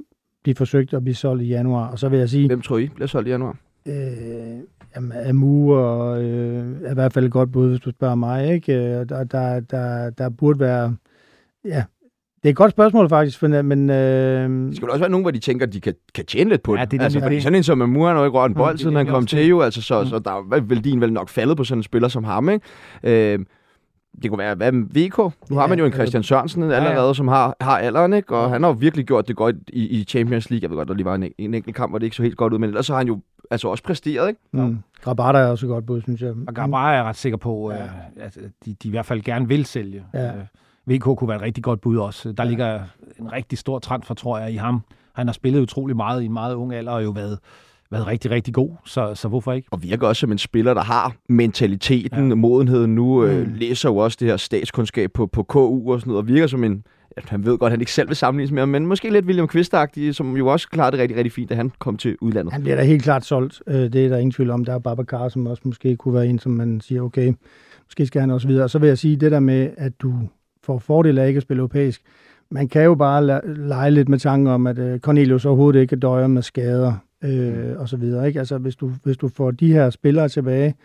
blive 0.43 0.55
forsøgt 0.55 0.93
at 0.93 1.03
blive 1.03 1.15
solgt 1.15 1.43
i 1.43 1.47
januar. 1.47 1.87
Og 1.87 1.99
så 1.99 2.09
vil 2.09 2.19
jeg 2.19 2.29
sige... 2.29 2.47
Hvem 2.47 2.61
tror 2.61 2.77
I 2.77 2.87
bliver 2.87 3.07
solgt 3.07 3.27
i 3.27 3.31
januar? 3.31 3.57
Øh, 3.85 4.59
jamen, 4.95 5.11
Amu 5.11 5.73
og, 5.73 6.23
øh, 6.23 6.81
er 6.83 6.91
i 6.91 6.93
hvert 6.93 7.13
fald 7.13 7.25
et 7.25 7.31
godt 7.31 7.51
bud, 7.51 7.69
hvis 7.69 7.79
du 7.79 7.91
spørger 7.91 8.15
mig. 8.15 8.53
Ikke? 8.53 8.73
Øh, 8.73 9.09
der, 9.09 9.23
der, 9.23 9.59
der, 9.59 10.09
der 10.09 10.29
burde 10.29 10.59
være... 10.59 10.95
Ja, 11.65 11.83
det 12.43 12.45
er 12.45 12.49
et 12.49 12.55
godt 12.55 12.71
spørgsmål 12.71 13.09
faktisk, 13.09 13.41
men... 13.41 13.89
Øh... 13.89 14.49
Det 14.67 14.75
skal 14.75 14.89
også 14.89 14.99
være 14.99 15.09
nogen, 15.09 15.23
hvor 15.23 15.31
de 15.31 15.39
tænker, 15.39 15.65
at 15.65 15.73
de 15.73 15.81
kan, 15.81 15.93
kan 16.15 16.25
tjene 16.25 16.49
lidt 16.49 16.63
på 16.63 16.75
ja, 16.75 16.81
det. 16.81 16.91
det 16.91 16.99
er 16.99 17.03
altså, 17.03 17.19
fordi... 17.19 17.41
Sådan 17.41 17.55
en 17.55 17.63
som 17.63 17.81
Amur, 17.81 18.07
han 18.07 18.15
har 18.15 18.21
jo 18.21 18.25
ikke 18.25 18.37
rørt 18.37 18.51
en 18.51 18.55
bold, 18.55 18.75
ja, 18.75 18.81
siden 18.81 18.95
han 18.95 19.07
kom 19.07 19.25
til 19.25 19.47
jo, 19.47 19.61
altså, 19.61 19.81
så, 19.81 20.01
mm. 20.01 20.07
så 20.07 20.19
der 20.19 20.31
er 20.31 20.61
værdien 20.61 21.01
vel 21.01 21.13
nok 21.13 21.29
faldet 21.29 21.57
på 21.57 21.63
sådan 21.63 21.79
en 21.79 21.83
spiller 21.83 22.07
som 22.07 22.23
ham. 22.23 22.49
Ikke? 22.49 23.33
Øh, 23.33 23.39
det 24.21 24.29
kunne 24.29 24.39
være, 24.39 24.55
hvad 24.55 24.71
med 24.71 24.87
VK? 24.87 25.17
Nu 25.17 25.33
ja, 25.51 25.55
har 25.55 25.67
man 25.67 25.79
jo 25.79 25.85
en 25.85 25.93
Christian 25.93 26.23
Sørensen 26.23 26.63
allerede, 26.63 27.01
ja, 27.01 27.07
ja. 27.07 27.13
som 27.13 27.27
har, 27.27 27.55
har 27.61 27.77
alderen, 27.77 28.13
ikke? 28.13 28.35
og 28.35 28.49
han 28.49 28.63
har 28.63 28.69
jo 28.69 28.75
virkelig 28.79 29.05
gjort 29.05 29.27
det 29.27 29.35
godt 29.35 29.55
i, 29.67 29.99
i 29.99 30.03
Champions 30.03 30.49
League. 30.49 30.63
Jeg 30.63 30.69
ved 30.69 30.77
godt, 30.77 30.87
der 30.87 30.93
lige 30.93 31.05
var 31.05 31.15
en, 31.15 31.31
en 31.37 31.53
enkelt 31.53 31.75
kamp, 31.75 31.91
hvor 31.91 31.99
det 31.99 32.05
ikke 32.05 32.15
så 32.15 32.23
helt 32.23 32.37
godt 32.37 32.53
ud, 32.53 32.59
men 32.59 32.69
ellers 32.69 32.87
har 32.87 32.97
han 32.97 33.07
jo 33.07 33.19
altså 33.51 33.67
også 33.67 33.83
præsteret. 33.83 34.29
Ikke? 34.29 34.41
Mm. 34.51 34.79
Grabata 35.01 35.37
er 35.37 35.47
også 35.47 35.67
godt 35.67 35.85
bud, 35.85 36.01
synes 36.01 36.21
jeg. 36.21 36.33
Og 36.47 36.55
Grabata 36.55 36.87
er 36.87 36.95
jeg 36.95 37.03
ret 37.03 37.15
sikker 37.15 37.37
på, 37.37 37.71
ja. 37.71 37.87
at 38.17 38.37
de, 38.65 38.75
de 38.83 38.87
i 38.87 38.91
hvert 38.91 39.05
fald 39.05 39.21
gerne 39.21 39.47
vil 39.47 39.65
sælge. 39.65 40.03
Ja. 40.13 40.27
Øh, 40.27 40.43
VK 40.85 41.03
kunne 41.03 41.27
være 41.27 41.37
et 41.37 41.41
rigtig 41.41 41.63
godt 41.63 41.81
bud 41.81 41.97
også. 41.97 42.31
Der 42.31 42.43
ja. 42.43 42.49
ligger 42.49 42.81
en 43.19 43.31
rigtig 43.31 43.57
stor 43.57 43.79
transfer, 43.79 44.15
tror 44.15 44.39
jeg, 44.39 44.51
i 44.51 44.55
ham. 44.55 44.81
Han 45.13 45.27
har 45.27 45.33
spillet 45.33 45.61
utrolig 45.61 45.95
meget 45.95 46.21
i 46.21 46.25
en 46.25 46.33
meget 46.33 46.55
ung 46.55 46.73
alder, 46.73 46.91
og 46.91 47.03
jo 47.03 47.09
været 47.09 47.39
været 47.91 48.07
rigtig, 48.07 48.31
rigtig 48.31 48.53
god, 48.53 48.69
så, 48.85 49.15
så 49.15 49.27
hvorfor 49.27 49.53
ikke? 49.53 49.67
Og 49.71 49.83
virker 49.83 50.07
også 50.07 50.19
som 50.19 50.31
en 50.31 50.37
spiller, 50.37 50.73
der 50.73 50.81
har 50.81 51.15
mentaliteten, 51.29 52.29
ja. 52.29 52.35
modenheden 52.35 52.95
nu, 52.95 53.23
øh, 53.23 53.47
mm. 53.47 53.53
læser 53.53 53.89
jo 53.89 53.97
også 53.97 54.17
det 54.19 54.27
her 54.27 54.37
statskundskab 54.37 55.11
på, 55.13 55.27
på 55.27 55.43
KU 55.43 55.91
og 55.91 55.99
sådan 55.99 56.11
noget, 56.11 56.23
og 56.23 56.27
virker 56.27 56.47
som 56.47 56.63
en, 56.63 56.83
han 57.27 57.45
ved 57.45 57.57
godt, 57.57 57.69
at 57.69 57.71
han 57.71 57.79
ikke 57.79 57.91
selv 57.91 58.07
vil 58.07 58.15
sammenlignes 58.15 58.51
med 58.51 58.65
men 58.65 58.85
måske 58.85 59.09
lidt 59.09 59.25
William 59.25 59.47
kvist 59.47 59.75
som 60.11 60.37
jo 60.37 60.47
også 60.47 60.69
klarede 60.69 60.91
det 60.91 60.99
rigtig, 60.99 61.17
rigtig 61.17 61.31
fint, 61.31 61.49
da 61.49 61.55
han 61.55 61.71
kom 61.79 61.97
til 61.97 62.17
udlandet. 62.21 62.53
Han 62.53 62.61
bliver 62.61 62.75
da 62.75 62.83
helt 62.83 63.03
klart 63.03 63.25
solgt, 63.25 63.61
øh, 63.67 63.75
det 63.75 63.95
er 63.95 64.09
der 64.09 64.17
ingen 64.17 64.31
tvivl 64.31 64.49
om. 64.49 64.65
Der 64.65 64.73
er 64.73 64.79
Babacar, 64.79 65.29
som 65.29 65.47
også 65.47 65.61
måske 65.65 65.95
kunne 65.95 66.13
være 66.13 66.27
en, 66.27 66.39
som 66.39 66.51
man 66.51 66.81
siger, 66.81 67.01
okay, 67.01 67.33
måske 67.85 68.05
skal 68.05 68.21
han 68.21 68.31
også 68.31 68.47
videre. 68.47 68.63
Og 68.63 68.69
så 68.69 68.79
vil 68.79 68.87
jeg 68.87 68.97
sige, 68.97 69.15
det 69.15 69.31
der 69.31 69.39
med, 69.39 69.69
at 69.77 70.01
du 70.01 70.13
får 70.63 70.79
fordel 70.79 71.17
af 71.17 71.27
ikke 71.27 71.37
at 71.37 71.43
spille 71.43 71.59
europæisk, 71.59 72.01
man 72.51 72.67
kan 72.67 72.83
jo 72.83 72.95
bare 72.95 73.41
lege 73.45 73.91
lidt 73.91 74.09
med 74.09 74.19
tanken 74.19 74.47
om, 74.47 74.67
at 74.67 74.79
øh, 74.79 74.99
Cornelius 74.99 75.45
overhovedet 75.45 75.79
ikke 75.79 75.95
døjer 75.95 76.27
med 76.27 76.41
skader 76.41 76.93
øh, 77.23 77.79
og 77.79 77.89
så 77.89 77.97
videre. 77.97 78.27
Ikke? 78.27 78.39
Altså, 78.39 78.57
hvis 78.57 78.75
du, 78.75 78.91
hvis 79.03 79.17
du 79.17 79.27
får 79.27 79.51
de 79.51 79.73
her 79.73 79.89
spillere 79.89 80.29
tilbage, 80.29 80.75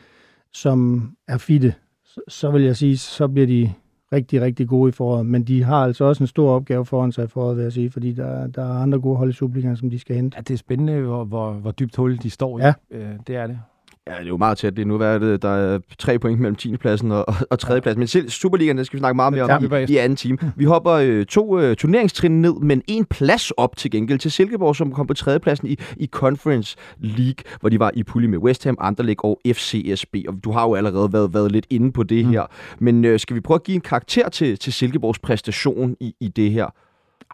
som 0.52 1.10
er 1.28 1.38
fitte, 1.38 1.74
så, 2.04 2.20
så 2.28 2.50
vil 2.50 2.62
jeg 2.62 2.76
sige, 2.76 2.98
så 2.98 3.28
bliver 3.28 3.46
de 3.46 3.72
rigtig, 4.14 4.40
rigtig 4.40 4.68
gode 4.68 4.88
i 4.88 4.92
foråret. 4.92 5.26
Men 5.26 5.44
de 5.44 5.62
har 5.62 5.84
altså 5.84 6.04
også 6.04 6.22
en 6.22 6.28
stor 6.28 6.50
opgave 6.50 6.86
foran 6.86 7.12
sig 7.12 7.24
i 7.24 7.28
foråret, 7.28 7.56
vil 7.56 7.62
jeg 7.62 7.72
sige, 7.72 7.90
fordi 7.90 8.12
der, 8.12 8.46
der 8.46 8.62
er 8.62 8.82
andre 8.82 9.00
gode 9.00 9.16
hold 9.16 9.30
i 9.30 9.32
Superligaen, 9.32 9.76
som 9.76 9.90
de 9.90 9.98
skal 9.98 10.16
hente. 10.16 10.36
Ja, 10.36 10.40
det 10.40 10.54
er 10.54 10.58
spændende, 10.58 11.00
hvor, 11.00 11.24
hvor, 11.24 11.52
hvor 11.52 11.70
dybt 11.70 11.96
hul 11.96 12.18
de 12.18 12.30
står 12.30 12.58
i. 12.58 12.62
Ja. 12.62 12.72
Øh, 12.90 13.08
det 13.26 13.36
er 13.36 13.46
det. 13.46 13.58
Ja, 14.06 14.12
det 14.12 14.22
er 14.22 14.28
jo 14.28 14.36
meget 14.36 14.58
tæt. 14.58 14.76
Det 14.76 14.82
er 14.82 14.86
nu 14.86 14.98
været, 14.98 15.42
der 15.42 15.48
er 15.48 15.78
tre 15.98 16.18
point 16.18 16.40
mellem 16.40 16.56
10. 16.56 16.76
pladsen 16.76 17.12
og, 17.12 17.34
og 17.50 17.58
3. 17.58 17.80
pladsen. 17.80 17.98
Men 17.98 18.08
selv 18.08 18.28
Superligaen, 18.28 18.78
det 18.78 18.86
skal 18.86 18.96
vi 18.96 19.00
snakke 19.00 19.16
meget 19.16 19.32
mere 19.32 19.42
om 19.42 19.64
i, 19.88 19.92
i 19.92 19.96
anden 19.96 20.16
time. 20.16 20.38
Vi 20.56 20.64
hopper 20.64 20.92
øh, 20.92 21.26
to 21.26 21.60
øh, 21.60 21.76
turneringstrin 21.76 22.42
ned, 22.42 22.54
men 22.54 22.82
en 22.88 23.04
plads 23.04 23.50
op 23.50 23.76
til 23.76 23.90
gengæld 23.90 24.18
til 24.18 24.30
Silkeborg, 24.30 24.76
som 24.76 24.92
kom 24.92 25.06
på 25.06 25.14
3. 25.14 25.40
pladsen 25.40 25.68
i, 25.68 25.76
i 25.96 26.06
Conference 26.06 26.76
League, 26.98 27.44
hvor 27.60 27.68
de 27.68 27.78
var 27.78 27.90
i 27.94 28.02
pulje 28.02 28.28
med 28.28 28.38
West 28.38 28.64
Ham, 28.64 28.76
Anderlecht 28.80 29.20
og 29.24 29.40
FCSB. 29.46 30.16
Og 30.28 30.34
du 30.44 30.52
har 30.52 30.62
jo 30.62 30.74
allerede 30.74 31.12
været, 31.12 31.34
været 31.34 31.52
lidt 31.52 31.66
inde 31.70 31.92
på 31.92 32.02
det 32.02 32.24
mm. 32.24 32.30
her. 32.30 32.42
Men 32.78 33.04
øh, 33.04 33.20
skal 33.20 33.36
vi 33.36 33.40
prøve 33.40 33.56
at 33.56 33.64
give 33.64 33.74
en 33.74 33.80
karakter 33.80 34.28
til, 34.28 34.58
til 34.58 34.72
Silkeborgs 34.72 35.18
præstation 35.18 35.96
i, 36.00 36.14
i 36.20 36.28
det 36.28 36.50
her? 36.50 36.66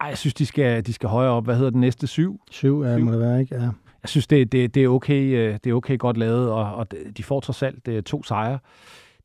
Ej, 0.01 0.07
jeg 0.07 0.17
synes, 0.17 0.33
de 0.33 0.45
skal, 0.45 0.85
de 0.85 0.93
skal 0.93 1.09
højere 1.09 1.31
op. 1.31 1.45
Hvad 1.45 1.55
hedder 1.55 1.69
den 1.69 1.81
næste? 1.81 2.07
Syv? 2.07 2.39
Syv, 2.51 2.83
ja, 2.83 2.97
syv. 2.97 3.05
må 3.05 3.11
det 3.11 3.19
være, 3.19 3.41
ikke? 3.41 3.55
Ja 3.55 3.69
jeg 4.03 4.09
synes, 4.09 4.27
det, 4.27 4.51
det, 4.51 4.75
det, 4.75 4.83
er 4.83 4.87
okay, 4.87 5.21
øh, 5.21 5.53
det 5.63 5.69
er 5.69 5.73
okay 5.73 5.97
godt 5.97 6.17
lavet, 6.17 6.51
og, 6.51 6.75
og 6.75 6.87
de 7.17 7.23
får 7.23 7.39
trods 7.39 7.63
alt 7.63 7.87
øh, 7.87 8.03
to 8.03 8.23
sejre 8.23 8.59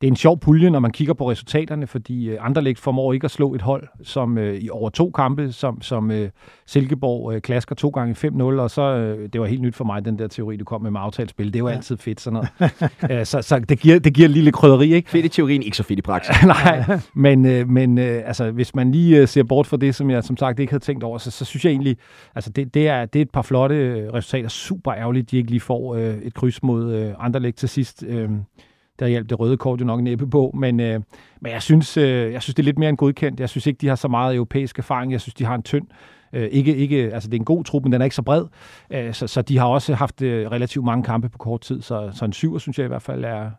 det 0.01 0.07
er 0.07 0.11
en 0.11 0.15
sjov 0.15 0.39
pulje, 0.39 0.69
når 0.69 0.79
man 0.79 0.91
kigger 0.91 1.13
på 1.13 1.31
resultaterne, 1.31 1.87
fordi 1.87 2.29
øh, 2.29 2.37
Anderlecht 2.41 2.79
formår 2.79 3.13
ikke 3.13 3.25
at 3.25 3.31
slå 3.31 3.53
et 3.53 3.61
hold 3.61 3.87
som 4.03 4.37
øh, 4.37 4.55
i 4.55 4.69
over 4.69 4.89
to 4.89 5.11
kampe, 5.11 5.51
som, 5.51 5.81
som 5.81 6.11
øh, 6.11 6.29
Silkeborg 6.65 7.33
øh, 7.33 7.41
klasker 7.41 7.75
to 7.75 7.89
gange 7.89 8.27
5-0, 8.27 8.43
og 8.43 8.71
så, 8.71 8.81
øh, 8.81 9.29
det 9.33 9.41
var 9.41 9.47
helt 9.47 9.61
nyt 9.61 9.75
for 9.75 9.83
mig, 9.83 10.05
den 10.05 10.19
der 10.19 10.27
teori, 10.27 10.57
du 10.57 10.65
kom 10.65 10.81
med 10.81 10.91
med 10.97 11.05
aftalspil. 11.05 11.47
Det 11.47 11.55
er 11.55 11.59
jo 11.59 11.67
ja. 11.67 11.75
altid 11.75 11.97
fedt, 11.97 12.21
sådan 12.21 12.33
noget. 12.59 12.71
Æ, 13.21 13.23
så 13.23 13.41
så 13.41 13.59
det, 13.59 13.79
giver, 13.79 13.99
det 13.99 14.13
giver 14.13 14.27
lille 14.27 14.51
krydderi, 14.51 14.93
ikke? 14.93 15.09
Fedt 15.09 15.25
i 15.25 15.29
teorien, 15.29 15.63
ikke 15.63 15.77
så 15.77 15.83
fedt 15.83 15.99
i 15.99 16.01
praksis. 16.01 16.35
Nej, 16.45 16.99
men, 17.13 17.45
øh, 17.45 17.69
men 17.69 17.97
øh, 17.97 18.21
altså, 18.25 18.51
hvis 18.51 18.75
man 18.75 18.91
lige 18.91 19.21
øh, 19.21 19.27
ser 19.27 19.43
bort 19.43 19.67
fra 19.67 19.77
det, 19.77 19.95
som 19.95 20.09
jeg 20.09 20.23
som 20.23 20.37
sagt 20.37 20.59
ikke 20.59 20.71
havde 20.71 20.83
tænkt 20.83 21.03
over, 21.03 21.17
så, 21.17 21.31
så 21.31 21.45
synes 21.45 21.65
jeg 21.65 21.71
egentlig, 21.71 21.97
altså 22.35 22.49
det, 22.49 22.73
det, 22.73 22.87
er, 22.87 23.05
det 23.05 23.19
er 23.19 23.21
et 23.21 23.31
par 23.31 23.41
flotte 23.41 23.75
øh, 23.75 24.13
resultater. 24.13 24.49
Super 24.49 24.93
ærgerligt, 24.93 25.31
de 25.31 25.37
ikke 25.37 25.49
lige 25.49 25.59
får 25.59 25.95
øh, 25.95 26.17
et 26.17 26.33
kryds 26.33 26.63
mod 26.63 26.93
øh, 26.93 27.13
Anderlecht 27.19 27.57
til 27.57 27.69
sidst. 27.69 28.03
Øh, 28.07 28.29
der 28.99 29.07
hjalp 29.07 29.29
det 29.29 29.39
røde 29.39 29.57
kort 29.57 29.79
jo 29.79 29.85
nok 29.85 30.01
næppe 30.01 30.29
på, 30.29 30.51
men, 30.53 30.79
øh, 30.79 31.01
men 31.41 31.51
jeg, 31.51 31.61
synes, 31.61 31.97
øh, 31.97 32.33
jeg 32.33 32.41
synes, 32.41 32.55
det 32.55 32.63
er 32.63 32.65
lidt 32.65 32.79
mere 32.79 32.89
end 32.89 32.97
godkendt. 32.97 33.39
Jeg 33.39 33.49
synes 33.49 33.67
ikke, 33.67 33.77
de 33.77 33.87
har 33.87 33.95
så 33.95 34.07
meget 34.07 34.35
europæisk 34.35 34.79
erfaring. 34.79 35.11
Jeg 35.11 35.21
synes, 35.21 35.33
de 35.33 35.45
har 35.45 35.55
en 35.55 35.63
tynd 35.63 35.87
Øh, 36.33 36.47
ikke, 36.51 36.75
ikke, 36.75 37.13
altså 37.13 37.29
det 37.29 37.35
er 37.35 37.39
en 37.39 37.45
god 37.45 37.63
trup, 37.63 37.83
men 37.83 37.91
den 37.91 38.01
er 38.01 38.05
ikke 38.05 38.15
så 38.15 38.21
bred. 38.21 38.45
Øh, 38.89 39.13
så, 39.13 39.27
så 39.27 39.41
de 39.41 39.57
har 39.57 39.65
også 39.65 39.93
haft 39.93 40.21
øh, 40.21 40.51
relativt 40.51 40.85
mange 40.85 41.03
kampe 41.03 41.29
på 41.29 41.37
kort 41.37 41.61
tid, 41.61 41.81
så, 41.81 42.09
så 42.13 42.25
en 42.25 42.33
syver, 42.33 42.57
synes 42.57 42.77
jeg 42.77 42.85
i 42.85 42.87
hvert 42.87 43.01
fald 43.01 43.25
er, 43.25 43.51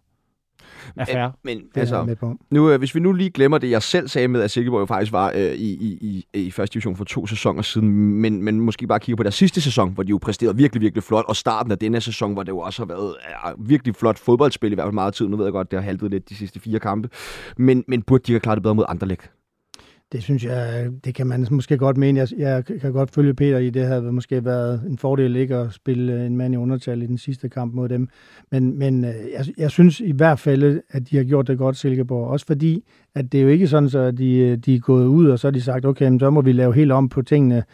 er 0.96 1.04
fair. 1.04 1.28
Men 1.42 1.62
altså, 1.74 2.04
med 2.04 2.16
på. 2.16 2.37
Nu, 2.50 2.70
øh, 2.70 2.78
hvis 2.78 2.94
vi 2.94 3.00
nu 3.00 3.12
lige 3.12 3.31
glemmer 3.31 3.59
det, 3.59 3.70
jeg 3.70 3.83
selv 3.83 4.09
sagde 4.09 4.28
med, 4.28 4.42
at 4.42 4.50
Silkeborg 4.50 4.81
jo 4.81 4.87
faktisk 4.87 5.12
var 5.12 5.33
øh, 5.35 5.52
i, 5.52 5.70
i, 5.70 6.24
i, 6.35 6.46
i 6.46 6.50
første 6.50 6.74
division 6.74 6.96
for 6.96 7.04
to 7.04 7.26
sæsoner 7.26 7.62
siden, 7.62 7.88
men, 8.20 8.42
men 8.42 8.61
måske 8.61 8.87
bare 8.87 9.00
kigge 9.00 9.16
på 9.16 9.22
deres 9.22 9.35
sidste 9.35 9.61
sæson, 9.61 9.90
hvor 9.90 10.02
de 10.02 10.11
jo 10.11 10.18
præsterede 10.22 10.57
virkelig, 10.57 10.81
virkelig 10.81 11.02
flot, 11.02 11.24
og 11.28 11.37
starten 11.37 11.72
af 11.72 11.78
denne 11.78 12.00
sæson, 12.00 12.33
hvor 12.33 12.42
det 12.42 12.52
jo 12.52 12.59
også 12.59 12.83
har 12.83 12.87
været 12.87 13.14
ja, 13.44 13.52
virkelig 13.59 13.96
flot 13.96 14.18
fodboldspil 14.18 14.72
i 14.72 14.74
hvert 14.74 14.87
fald 14.87 14.94
meget 14.94 15.14
tid. 15.14 15.28
Nu 15.28 15.37
ved 15.37 15.44
jeg 15.44 15.52
godt, 15.52 15.70
det 15.70 15.78
har 15.78 15.85
haltet 15.85 16.11
lidt 16.11 16.28
de 16.28 16.35
sidste 16.35 16.61
fire 16.61 16.78
kampe, 16.78 17.09
men, 17.57 17.85
men 17.88 18.02
burde 18.02 18.22
de 18.26 18.33
have 18.33 18.40
klaret 18.40 18.57
det 18.57 18.62
bedre 18.62 18.74
mod 18.74 18.85
Anderlecht? 18.88 19.31
Det 20.12 20.22
synes 20.22 20.44
jeg, 20.44 20.90
det 21.04 21.14
kan 21.14 21.26
man 21.26 21.46
måske 21.50 21.78
godt 21.78 21.96
mene. 21.96 22.20
Jeg, 22.20 22.28
jeg 22.38 22.64
kan 22.64 22.92
godt 22.92 23.10
følge 23.10 23.34
Peter 23.34 23.58
i, 23.58 23.70
det 23.70 23.86
havde 23.86 24.12
måske 24.12 24.44
været 24.44 24.82
en 24.86 24.98
fordel 24.98 25.36
ikke 25.36 25.56
at 25.56 25.72
spille 25.72 26.26
en 26.26 26.36
mand 26.36 26.54
i 26.54 26.56
undertal 26.56 27.02
i 27.02 27.06
den 27.06 27.18
sidste 27.18 27.48
kamp 27.48 27.74
mod 27.74 27.88
dem. 27.88 28.08
Men, 28.50 28.78
men 28.78 29.04
øh, 29.04 29.14
jeg, 29.32 29.46
jeg 29.58 29.70
synes 29.70 30.00
i 30.00 30.12
hvert 30.12 30.38
fald, 30.38 30.80
at 30.90 31.10
de 31.10 31.16
har 31.16 31.24
gjort 31.24 31.48
det 31.48 31.58
godt, 31.58 31.76
Silkeborg. 31.76 32.28
Også 32.28 32.46
fordi, 32.46 32.84
at 33.14 33.32
det 33.32 33.38
er 33.38 33.42
jo 33.42 33.48
ikke 33.48 33.68
sådan, 33.68 33.90
så 33.90 34.10
de, 34.10 34.56
de 34.56 34.74
er 34.74 34.78
gået 34.78 35.06
ud, 35.06 35.28
og 35.28 35.38
så 35.38 35.46
har 35.46 35.52
de 35.52 35.60
sagt, 35.60 35.84
okay, 35.84 36.18
så 36.18 36.30
må 36.30 36.40
vi 36.40 36.52
lave 36.52 36.74
helt 36.74 36.92
om 36.92 37.08
på 37.08 37.22
tingene 37.22 37.64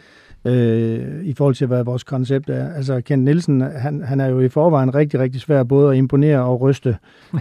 øh, 0.45 1.25
i 1.25 1.33
forhold 1.33 1.55
til, 1.55 1.67
hvad 1.67 1.83
vores 1.83 2.03
koncept 2.03 2.49
er. 2.49 2.73
Altså, 2.73 3.01
Kent 3.01 3.23
Nielsen, 3.23 3.61
han, 3.61 4.01
han 4.03 4.19
er 4.19 4.27
jo 4.27 4.39
i 4.39 4.49
forvejen 4.49 4.95
rigtig, 4.95 5.19
rigtig 5.19 5.41
svær 5.41 5.63
både 5.63 5.91
at 5.91 5.97
imponere 5.97 6.43
og 6.43 6.61
ryste, 6.61 6.97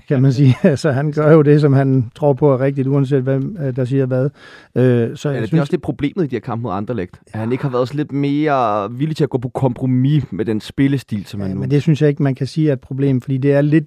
kan 0.08 0.22
man 0.22 0.32
sige. 0.32 0.56
altså, 0.72 0.90
han 0.90 1.12
gør 1.12 1.32
jo 1.32 1.42
det, 1.42 1.60
som 1.60 1.72
han 1.72 2.10
tror 2.14 2.32
på 2.32 2.52
er 2.52 2.60
rigtigt, 2.60 2.88
uanset 2.88 3.22
hvem 3.22 3.56
øh, 3.60 3.76
der 3.76 3.84
siger 3.84 4.06
hvad. 4.06 4.30
Øh, 4.74 5.16
så 5.16 5.30
ja, 5.30 5.40
det 5.40 5.48
synes... 5.48 5.52
er 5.52 5.60
også 5.60 5.70
det 5.70 5.82
problemet 5.82 6.24
i 6.24 6.26
de 6.26 6.34
her 6.34 6.40
kampe 6.40 6.62
mod 6.62 6.72
Anderlecht. 6.72 7.20
At 7.32 7.40
han 7.40 7.52
ikke 7.52 7.64
har 7.64 7.70
været 7.70 7.94
lidt 7.94 8.12
mere 8.12 8.92
villig 8.92 9.16
til 9.16 9.24
at 9.24 9.30
gå 9.30 9.38
på 9.38 9.48
kompromis 9.48 10.24
med 10.30 10.44
den 10.44 10.60
spillestil, 10.60 11.26
som 11.26 11.40
ja, 11.40 11.46
han 11.46 11.56
nu... 11.56 11.60
men 11.60 11.70
det 11.70 11.82
synes 11.82 12.02
jeg 12.02 12.08
ikke, 12.08 12.22
man 12.22 12.34
kan 12.34 12.46
sige 12.46 12.68
er 12.68 12.72
et 12.72 12.80
problem, 12.80 13.20
fordi 13.20 13.38
det 13.38 13.52
er 13.52 13.60
lidt 13.60 13.84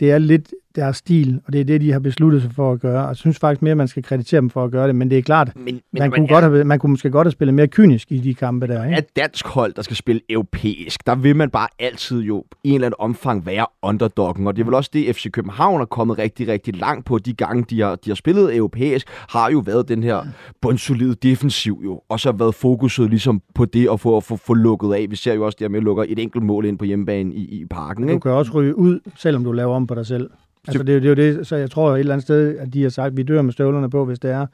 det 0.00 0.10
er 0.10 0.18
lidt 0.18 0.52
deres 0.76 0.96
stil, 0.96 1.40
og 1.46 1.52
det 1.52 1.60
er 1.60 1.64
det, 1.64 1.80
de 1.80 1.92
har 1.92 1.98
besluttet 1.98 2.42
sig 2.42 2.52
for 2.52 2.72
at 2.72 2.80
gøre. 2.80 3.02
Og 3.02 3.08
jeg 3.08 3.16
synes 3.16 3.38
faktisk 3.38 3.62
mere, 3.62 3.70
at 3.70 3.76
man 3.76 3.88
skal 3.88 4.02
kreditere 4.02 4.40
dem 4.40 4.50
for 4.50 4.64
at 4.64 4.70
gøre 4.70 4.86
det, 4.86 4.94
men 4.94 5.10
det 5.10 5.18
er 5.18 5.22
klart, 5.22 5.52
men, 5.56 5.64
men, 5.64 5.80
man, 5.92 6.10
kunne 6.10 6.28
godt 6.28 6.44
have, 6.44 6.64
man 6.64 6.78
kunne 6.78 6.90
måske 6.90 7.10
godt 7.10 7.26
have 7.26 7.32
spillet 7.32 7.54
mere 7.54 7.68
kynisk 7.68 8.12
i 8.12 8.18
de 8.18 8.34
kampe 8.34 8.66
der. 8.66 8.84
Ikke? 8.84 8.98
Et 8.98 9.16
dansk 9.16 9.46
hold, 9.46 9.72
der 9.74 9.82
skal 9.82 9.96
spille 9.96 10.20
europæisk, 10.30 11.06
der 11.06 11.14
vil 11.14 11.36
man 11.36 11.50
bare 11.50 11.68
altid 11.78 12.20
jo 12.20 12.44
i 12.64 12.68
en 12.68 12.74
eller 12.74 12.86
anden 12.86 12.96
omfang 12.98 13.46
være 13.46 13.66
underdoggen, 13.82 14.46
og 14.46 14.56
det 14.56 14.62
er 14.62 14.64
vel 14.64 14.74
også 14.74 14.90
det, 14.92 15.16
FC 15.16 15.30
København 15.30 15.80
er 15.80 15.84
kommet 15.84 16.18
rigtig, 16.18 16.48
rigtig 16.48 16.76
langt 16.76 17.06
på. 17.06 17.18
De 17.18 17.32
gange, 17.32 17.64
de 17.70 17.80
har, 17.80 17.96
de 17.96 18.10
har 18.10 18.14
spillet 18.14 18.56
europæisk, 18.56 19.06
har 19.10 19.50
jo 19.50 19.58
været 19.58 19.88
den 19.88 20.02
her 20.02 20.26
bundsolide 20.60 21.14
defensiv 21.14 21.80
jo, 21.84 22.00
og 22.08 22.20
så 22.20 22.30
har 22.30 22.36
været 22.36 22.54
fokuset 22.54 23.10
ligesom 23.10 23.42
på 23.54 23.64
det 23.64 23.88
at 23.92 24.00
få, 24.00 24.16
at 24.16 24.24
få, 24.24 24.36
få 24.36 24.54
lukket 24.54 24.94
af. 24.94 25.06
Vi 25.10 25.16
ser 25.16 25.34
jo 25.34 25.46
også, 25.46 25.58
at 25.60 25.70
med 25.70 25.80
lukker 25.80 26.04
et 26.08 26.18
enkelt 26.18 26.44
mål 26.44 26.64
ind 26.64 26.78
på 26.78 26.84
hjemmebane 26.84 27.34
i, 27.34 27.60
i 27.60 27.64
parken. 27.64 28.04
Ikke? 28.04 28.14
Du 28.14 28.18
kan 28.18 28.30
også 28.30 28.52
ryge 28.52 28.78
ud, 28.78 29.00
selvom 29.16 29.44
du 29.44 29.52
laver 29.52 29.74
om 29.74 29.86
på 29.86 29.94
dig 29.94 30.06
selv. 30.06 30.30
Altså, 30.68 30.82
det, 30.82 31.02
det 31.02 31.04
er 31.04 31.08
jo 31.08 31.14
det, 31.14 31.46
så 31.46 31.56
jeg 31.56 31.70
tror 31.70 31.94
et 31.94 32.00
eller 32.00 32.12
andet 32.12 32.24
sted, 32.24 32.58
at 32.58 32.74
de 32.74 32.82
har 32.82 32.88
sagt, 32.88 33.06
at 33.06 33.16
vi 33.16 33.22
dør 33.22 33.42
med 33.42 33.52
støvlerne 33.52 33.90
på, 33.90 34.04
hvis 34.04 34.18
det 34.18 34.30
er. 34.30 34.46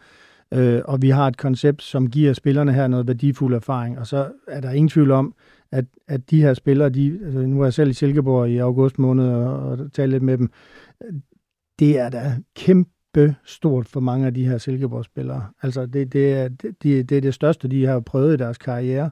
Øh, 0.55 0.81
og 0.85 1.03
vi 1.03 1.11
har 1.11 1.29
et 1.29 1.37
koncept, 1.37 1.83
som 1.83 2.11
giver 2.11 2.33
spillerne 2.33 2.72
her 2.72 2.87
noget 2.87 3.07
værdifuld 3.07 3.55
erfaring. 3.55 3.98
Og 3.98 4.07
så 4.07 4.29
er 4.48 4.61
der 4.61 4.70
ingen 4.70 4.88
tvivl 4.88 5.11
om, 5.11 5.35
at, 5.70 5.85
at 6.09 6.31
de 6.31 6.42
her 6.42 6.55
spillere, 6.55 6.88
de, 6.88 7.18
altså, 7.25 7.40
nu 7.40 7.61
er 7.61 7.64
jeg 7.64 7.75
selv 7.75 7.90
i 7.90 7.92
Silkeborg 7.92 8.51
i 8.51 8.59
august 8.59 8.98
måned 8.98 9.29
og, 9.29 9.68
og 9.68 9.92
talt 9.92 10.11
lidt 10.11 10.22
med 10.22 10.38
dem, 10.38 10.51
det 11.79 11.98
er 11.98 12.09
da 12.09 12.37
kæmpe 12.57 13.35
stort 13.44 13.88
for 13.88 14.01
mange 14.01 14.27
af 14.27 14.35
de 14.35 14.44
her 14.44 14.59
Silkeborg-spillere. 14.59 15.46
Altså, 15.62 15.87
det, 15.87 16.12
det, 16.12 16.33
er, 16.35 16.48
det, 16.48 16.83
det 16.83 17.12
er 17.12 17.20
det 17.20 17.35
største, 17.35 17.68
de 17.68 17.87
har 17.87 18.01
prøvet 18.01 18.35
i 18.35 18.37
deres 18.37 18.59
karriere. 18.59 19.11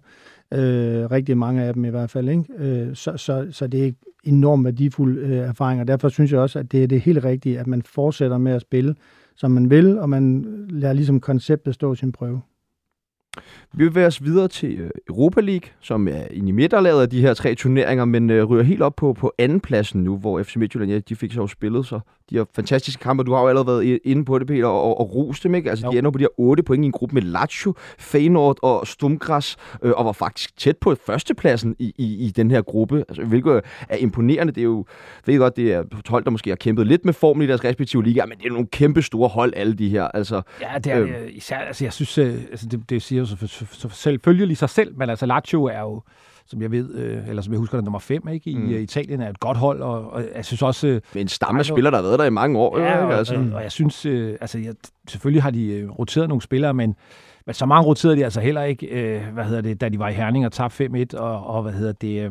Øh, 0.54 1.10
rigtig 1.10 1.38
mange 1.38 1.62
af 1.62 1.74
dem 1.74 1.84
i 1.84 1.88
hvert 1.88 2.10
fald. 2.10 2.28
Ikke? 2.28 2.44
Øh, 2.58 2.94
så, 2.94 3.16
så, 3.16 3.46
så 3.50 3.66
det 3.66 3.86
er 3.86 3.92
enormt 4.24 4.64
værdifuld 4.64 5.18
øh, 5.18 5.36
erfaring, 5.36 5.80
og 5.80 5.88
derfor 5.88 6.08
synes 6.08 6.32
jeg 6.32 6.40
også, 6.40 6.58
at 6.58 6.72
det 6.72 6.82
er 6.82 6.86
det 6.86 7.00
helt 7.00 7.24
rigtige, 7.24 7.58
at 7.58 7.66
man 7.66 7.82
fortsætter 7.82 8.38
med 8.38 8.52
at 8.52 8.60
spille, 8.60 8.94
som 9.36 9.50
man 9.50 9.70
vil, 9.70 9.98
og 9.98 10.10
man 10.10 10.46
lader 10.70 10.92
ligesom 10.92 11.20
konceptet 11.20 11.74
stå 11.74 11.94
sin 11.94 12.12
prøve. 12.12 12.40
Vi 13.72 13.88
vil 13.88 14.04
os 14.04 14.24
videre 14.24 14.48
til 14.48 14.78
øh, 14.80 14.90
Europa 15.08 15.40
League, 15.40 15.70
som 15.80 16.08
er 16.08 16.22
i 16.30 16.40
midterlaget 16.40 17.02
af 17.02 17.10
de 17.10 17.20
her 17.20 17.34
tre 17.34 17.54
turneringer, 17.54 18.04
men 18.04 18.30
øh, 18.30 18.44
ryger 18.44 18.64
helt 18.64 18.82
op 18.82 18.96
på, 18.96 19.12
på 19.12 19.32
anden 19.38 19.60
pladsen 19.60 20.04
nu, 20.04 20.16
hvor 20.16 20.42
FC 20.42 20.56
Midtjylland, 20.56 20.90
ja, 20.90 20.98
de 20.98 21.16
fik 21.16 21.32
så 21.32 21.46
spillet, 21.46 21.86
så 21.86 22.00
de 22.30 22.36
har 22.36 22.46
fantastiske 22.54 23.02
kampe. 23.02 23.24
Du 23.24 23.32
har 23.32 23.40
jo 23.40 23.48
allerede 23.48 23.66
været 23.66 24.00
inde 24.04 24.24
på 24.24 24.38
det, 24.38 24.46
Peter, 24.46 24.66
og, 24.66 25.00
og, 25.00 25.14
rost 25.14 25.44
dem, 25.44 25.54
ikke? 25.54 25.70
Altså, 25.70 25.86
jo. 25.86 25.92
de 25.92 25.98
ender 25.98 26.10
på 26.10 26.18
de 26.18 26.22
her 26.22 26.40
otte 26.40 26.62
point 26.62 26.84
i 26.84 26.86
en 26.86 26.92
gruppe 26.92 27.14
med 27.14 27.22
Lazio, 27.22 27.74
Feyenoord 27.98 28.58
og 28.62 28.86
Stumgras, 28.86 29.56
øh, 29.82 29.92
og 29.96 30.04
var 30.04 30.12
faktisk 30.12 30.56
tæt 30.56 30.76
på 30.76 30.94
førstepladsen 31.06 31.76
i, 31.78 31.94
i, 31.98 32.26
i 32.26 32.30
den 32.30 32.50
her 32.50 32.62
gruppe, 32.62 33.04
altså, 33.08 33.24
hvilket 33.24 33.60
er 33.88 33.96
imponerende. 33.96 34.52
Det 34.52 34.60
er 34.60 34.64
jo, 34.64 34.84
ved 35.26 35.38
godt, 35.38 35.56
det 35.56 35.72
er 35.72 35.84
hold, 36.08 36.24
der 36.24 36.30
måske 36.30 36.50
har 36.50 36.56
kæmpet 36.56 36.86
lidt 36.86 37.04
med 37.04 37.12
formen 37.12 37.42
i 37.42 37.46
deres 37.46 37.64
respektive 37.64 38.04
liga, 38.04 38.26
men 38.26 38.38
det 38.38 38.46
er 38.46 38.50
nogle 38.50 38.66
kæmpe 38.66 39.02
store 39.02 39.28
hold, 39.28 39.52
alle 39.56 39.74
de 39.74 39.88
her. 39.88 40.04
Altså, 40.04 40.42
ja, 40.60 40.78
det 40.78 40.92
er 40.92 41.02
øh, 41.02 41.08
især, 41.28 41.56
altså, 41.56 41.84
jeg 41.84 41.92
synes, 41.92 42.18
øh, 42.18 42.34
altså, 42.50 42.66
det, 42.66 42.90
det 42.90 43.02
siger 43.02 43.19
jo 43.20 43.26
så, 43.26 43.46
så, 43.46 43.66
så 43.72 43.88
selvfølgelig 43.88 44.56
sig 44.56 44.70
selv, 44.70 44.98
men 44.98 45.10
altså 45.10 45.26
Lazio 45.26 45.64
er 45.64 45.80
jo 45.80 46.02
som 46.50 46.62
jeg 46.62 46.70
ved, 46.70 46.94
øh, 46.94 47.28
eller 47.28 47.42
som 47.42 47.52
jeg 47.52 47.58
husker, 47.58 47.76
det 47.76 47.84
nummer 47.84 47.98
5 47.98 48.28
ikke? 48.28 48.50
i 48.50 48.54
mm. 48.54 48.70
Italien 48.70 49.20
er 49.20 49.30
et 49.30 49.40
godt 49.40 49.56
hold, 49.56 49.82
og, 49.82 50.12
og 50.12 50.24
jeg 50.36 50.44
synes 50.44 50.62
også... 50.62 50.86
Øh, 50.86 51.00
Men 51.14 51.20
en 51.20 51.28
stamme 51.28 51.64
spiller, 51.64 51.90
der 51.90 51.98
har 51.98 52.02
været 52.02 52.18
der 52.18 52.24
i 52.24 52.30
mange 52.30 52.58
år. 52.58 52.78
Ja, 52.78 52.96
jo, 52.96 53.04
ikke? 53.04 53.14
Altså. 53.14 53.34
Og, 53.34 53.46
og 53.54 53.62
jeg 53.62 53.72
synes, 53.72 54.06
øh, 54.06 54.36
altså 54.40 54.58
jeg, 54.58 54.74
selvfølgelig 55.08 55.42
har 55.42 55.50
de 55.50 55.66
øh, 55.66 55.90
roteret 55.90 56.28
nogle 56.28 56.42
spillere, 56.42 56.74
men, 56.74 56.94
men 57.46 57.54
så 57.54 57.66
mange 57.66 57.86
roterede 57.86 58.16
de 58.16 58.24
altså 58.24 58.40
heller 58.40 58.62
ikke, 58.62 58.86
øh, 58.86 59.22
hvad 59.32 59.44
hedder 59.44 59.60
det, 59.60 59.80
da 59.80 59.88
de 59.88 59.98
var 59.98 60.08
i 60.08 60.12
Herning 60.12 60.46
og 60.46 60.52
tabte 60.52 61.06
5-1, 61.14 61.18
og, 61.18 61.46
og 61.46 61.62
hvad 61.62 61.72
hedder 61.72 61.92
det... 61.92 62.24
Øh, 62.24 62.30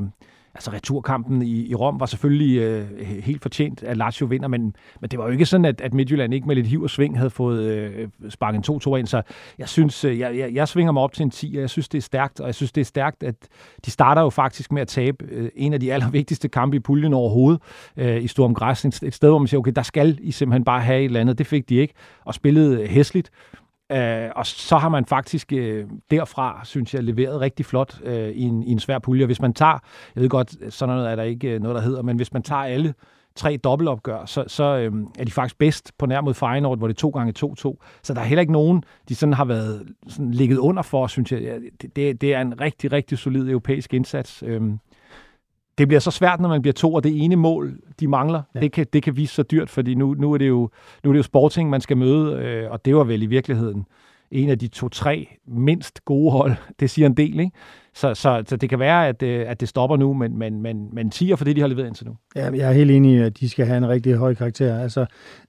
altså 0.56 0.72
returkampen 0.72 1.42
i, 1.42 1.68
i 1.68 1.76
Rom 1.76 2.00
var 2.00 2.06
selvfølgelig 2.06 2.58
øh, 2.58 3.00
helt 3.00 3.42
fortjent, 3.42 3.84
at 3.84 3.98
Lazio 3.98 4.26
vinder, 4.26 4.48
men, 4.48 4.76
men 5.02 5.10
det 5.10 5.20
var 5.20 5.26
jo 5.26 5.32
ikke 5.32 5.46
sådan, 5.46 5.66
at, 5.66 5.82
at 5.82 5.94
Midtjylland 5.94 6.34
ikke 6.34 6.48
med 6.48 6.56
lidt 6.56 6.68
hiv 6.68 6.82
og 6.82 6.90
sving 6.90 7.18
havde 7.18 7.30
fået 7.30 7.64
øh, 7.64 8.08
sparket 8.30 8.70
en 8.70 8.80
2-2 8.86 8.96
ind, 8.96 9.08
så 9.08 9.22
jeg 9.58 9.70
synes, 9.70 10.06
øh, 10.06 10.20
jeg, 10.20 10.38
jeg, 10.38 10.54
jeg 10.54 10.68
svinger 10.68 10.92
mig 10.92 11.04
op 11.04 11.14
til 11.14 11.24
en 11.24 11.30
10, 11.30 11.54
og 11.56 11.62
jeg 11.62 11.70
synes, 11.70 11.90
det 11.90 11.98
er 11.98 12.02
stærkt, 12.02 12.40
og 12.40 12.48
jeg 12.48 12.56
synes, 12.56 12.72
det 12.72 12.82
er 12.82 12.86
stærkt, 12.86 13.24
at 13.24 13.36
de 13.86 13.92
starter 13.92 14.22
jo 14.22 14.30
faktisk 14.30 14.72
med 14.72 14.82
at 14.82 14.88
tabe 14.88 15.26
øh, 15.32 15.50
en 15.56 15.74
af 15.74 15.80
de 15.80 15.94
allervigtigste 15.94 16.50
kampe 16.50 16.78
i 16.78 16.80
puljen 16.80 17.14
overhovedet 17.14 17.62
øh, 17.98 18.24
i 18.24 18.28
Storm 18.28 18.54
Græs, 18.54 18.86
et, 18.86 19.04
et 19.04 19.14
sted, 19.14 19.30
hvor 19.30 19.38
man 19.38 19.48
siger, 19.48 19.60
okay, 19.60 19.72
der 19.76 19.84
skal 19.84 20.18
I 20.22 20.32
simpelthen 20.32 20.64
bare 20.64 20.82
have 20.82 21.00
et 21.00 21.06
eller 21.06 21.20
andet, 21.20 21.38
det 21.38 21.48
fik 21.48 21.70
de 21.70 21.76
ikke, 21.76 21.94
og 22.26 22.34
spillede 22.34 22.82
øh, 22.82 22.90
hæsligt, 22.90 23.32
Øh, 23.92 24.30
og 24.36 24.46
så 24.46 24.78
har 24.78 24.90
man 24.90 25.06
faktisk 25.06 25.54
øh, 25.54 25.86
derfra, 26.12 26.62
synes 26.64 26.94
jeg, 26.94 27.04
leveret 27.04 27.42
rigtig 27.42 27.66
flot 27.66 28.00
øh, 28.04 28.30
i, 28.30 28.42
en, 28.42 28.64
i 28.64 28.72
en 28.72 28.80
svær 28.80 29.00
pulje. 29.00 29.26
Hvis 29.26 29.42
man 29.42 29.54
tager, 29.54 29.80
jeg 30.16 30.22
ved 30.22 30.30
godt, 30.30 30.74
sådan 30.74 30.96
noget 30.96 31.12
er 31.12 31.16
der 31.16 31.24
ikke 31.24 31.48
øh, 31.48 31.62
noget, 31.62 31.76
der 31.76 31.82
hedder, 31.82 32.02
men 32.02 32.16
hvis 32.18 32.34
man 32.34 32.44
tager 32.44 32.64
alle 32.64 32.94
tre 33.36 33.58
dobbeltopgør, 33.58 34.26
så, 34.26 34.44
så 34.48 34.64
øh, 34.64 34.92
er 35.20 35.26
de 35.26 35.32
faktisk 35.32 35.58
bedst 35.58 35.92
på 35.98 36.06
nær 36.06 36.22
mod 36.22 36.34
Feyenoord, 36.34 36.78
hvor 36.78 36.88
det 36.88 36.94
er 36.94 37.00
to 37.00 37.10
gange 37.10 37.34
2-2. 37.46 37.54
Så 38.04 38.14
der 38.14 38.22
er 38.22 38.26
heller 38.26 38.42
ikke 38.42 38.54
nogen, 38.54 38.84
de 39.10 39.16
sådan 39.16 39.34
har 39.34 39.46
været 39.46 39.88
sådan 40.08 40.32
ligget 40.32 40.58
under 40.58 40.82
for, 40.82 41.08
synes 41.08 41.32
jeg. 41.32 41.42
Det, 41.82 41.96
det, 41.96 42.22
det 42.22 42.34
er 42.34 42.42
en 42.42 42.62
rigtig, 42.62 42.92
rigtig 42.92 43.18
solid 43.18 43.50
europæisk 43.50 43.94
indsats. 43.94 44.44
Øh, 44.46 44.62
det 45.80 45.88
bliver 45.88 46.00
så 46.00 46.12
svært, 46.12 46.40
når 46.40 46.50
man 46.50 46.62
bliver 46.62 46.74
to, 46.74 46.94
og 46.94 47.04
det 47.04 47.24
ene 47.24 47.36
mål, 47.36 47.80
de 48.00 48.08
mangler, 48.08 48.42
ja. 48.56 48.60
det, 48.60 48.72
kan, 48.72 48.86
det 48.94 49.04
kan 49.04 49.16
vise 49.18 49.34
sig 49.34 49.52
dyrt, 49.52 49.70
fordi 49.70 49.96
nu, 49.96 50.14
nu, 50.14 50.34
er 50.34 50.38
det 50.38 50.48
jo, 50.48 50.70
nu 51.04 51.10
er 51.10 51.14
det 51.14 51.18
jo 51.18 51.24
sporting, 51.24 51.70
man 51.70 51.82
skal 51.82 51.98
møde, 51.98 52.34
øh, 52.34 52.72
og 52.72 52.86
det 52.86 52.96
var 52.96 53.04
vel 53.04 53.24
i 53.24 53.26
virkeligheden 53.26 53.86
en 54.32 54.50
af 54.50 54.60
de 54.60 54.68
to-tre 54.68 55.28
mindst 55.48 56.06
gode 56.06 56.32
hold. 56.32 56.56
Det 56.80 56.90
siger 56.90 57.06
en 57.06 57.18
del, 57.18 57.40
ikke? 57.40 57.52
Så, 57.94 58.14
så, 58.14 58.44
så 58.48 58.56
det 58.56 58.70
kan 58.70 58.80
være, 58.80 59.08
at, 59.08 59.24
øh, 59.24 59.46
at 59.48 59.60
det 59.60 59.70
stopper 59.70 59.98
nu, 59.98 60.14
men, 60.14 60.38
men, 60.38 60.62
men, 60.62 60.90
men 60.94 61.10
10 61.10 61.36
for 61.36 61.46
det, 61.46 61.56
de 61.56 61.62
har 61.62 61.68
leveret 61.68 61.88
indtil 61.88 62.06
nu. 62.06 62.16
Ja, 62.36 62.52
jeg 62.52 62.70
er 62.70 62.72
helt 62.72 62.92
enig 62.92 63.16
i, 63.16 63.18
at 63.18 63.40
de 63.40 63.50
skal 63.50 63.66
have 63.66 63.78
en 63.78 63.90
rigtig 63.90 64.16
høj 64.16 64.34
karakter. 64.34 64.80
Altså, 64.80 65.06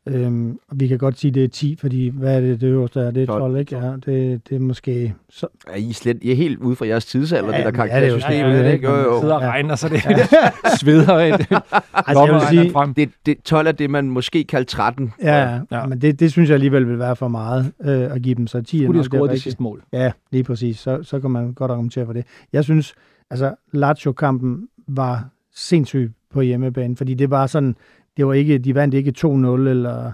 øhm, 0.06 0.58
vi 0.72 0.88
kan 0.88 0.98
godt 0.98 1.18
sige, 1.18 1.28
at 1.28 1.34
det 1.34 1.44
er 1.44 1.48
10, 1.48 1.76
fordi 1.80 2.08
hvad 2.08 2.36
er 2.36 2.40
det, 2.40 2.60
det 2.60 2.66
øverste 2.66 3.00
er? 3.00 3.10
Det 3.10 3.22
er 3.22 3.26
12, 3.26 3.40
12 3.40 3.56
ikke? 3.56 3.76
Ja, 3.76 3.92
det, 3.92 4.48
det 4.48 4.56
er 4.56 4.60
måske... 4.60 5.14
Så... 5.30 5.46
Er 5.66 5.76
I, 5.76 5.92
slet, 5.92 6.18
I 6.22 6.30
er 6.30 6.34
helt 6.34 6.58
ude 6.58 6.76
fra 6.76 6.86
jeres 6.86 7.06
tidsalder, 7.06 7.50
ja, 7.50 7.56
det 7.56 7.64
der 7.64 7.70
karaktersystem. 7.70 8.32
Ja, 8.32 8.48
det 8.48 8.60
er 8.60 8.66
jo 8.66 8.72
ikke? 8.72 8.88
Jo, 8.88 8.96
jo. 8.96 9.20
sidder 9.20 9.34
og 9.34 9.42
regner, 9.42 9.74
så 9.74 9.88
det 9.88 10.04
ja. 10.04 10.16
sveder 10.80 11.18
af 11.18 11.38
det. 11.38 11.46
altså, 11.94 12.24
jeg 12.24 12.34
vil 12.34 12.42
sige, 12.50 12.72
frem. 12.72 12.94
Det, 12.94 13.10
det, 13.26 13.42
12 13.44 13.66
er 13.66 13.72
det, 13.72 13.90
man 13.90 14.10
måske 14.10 14.44
kalder 14.44 14.64
13. 14.64 15.12
Ja, 15.22 15.60
ja. 15.70 15.86
men 15.86 16.00
det, 16.00 16.20
det 16.20 16.32
synes 16.32 16.48
jeg 16.48 16.54
alligevel 16.54 16.88
vil 16.88 16.98
være 16.98 17.16
for 17.16 17.28
meget 17.28 17.72
øh, 17.84 18.14
at 18.14 18.22
give 18.22 18.34
dem. 18.34 18.46
Så 18.46 18.62
10 18.62 18.78
Skulle 18.78 18.88
de 18.88 18.92
have 18.92 19.04
scoret 19.04 19.30
det 19.30 19.42
sidste 19.42 19.62
mål? 19.62 19.82
Ja, 19.92 20.12
lige 20.30 20.44
præcis. 20.44 20.78
Så, 20.78 21.02
så 21.02 21.20
kan 21.20 21.30
man 21.30 21.52
godt 21.52 21.70
argumentere 21.70 22.06
for 22.06 22.12
det. 22.12 22.24
Jeg 22.52 22.64
synes, 22.64 22.94
altså 23.30 23.54
Lazio-kampen 23.72 24.68
var 24.88 25.28
sindssyg 25.54 26.12
på 26.30 26.40
hjemmebane, 26.40 26.96
fordi 26.96 27.14
det 27.14 27.30
var 27.30 27.46
sådan, 27.46 27.76
det 28.16 28.26
var 28.26 28.32
ikke, 28.32 28.58
de 28.58 28.74
vandt 28.74 28.94
ikke 28.94 29.14
2-0 29.18 29.26
eller 29.68 30.12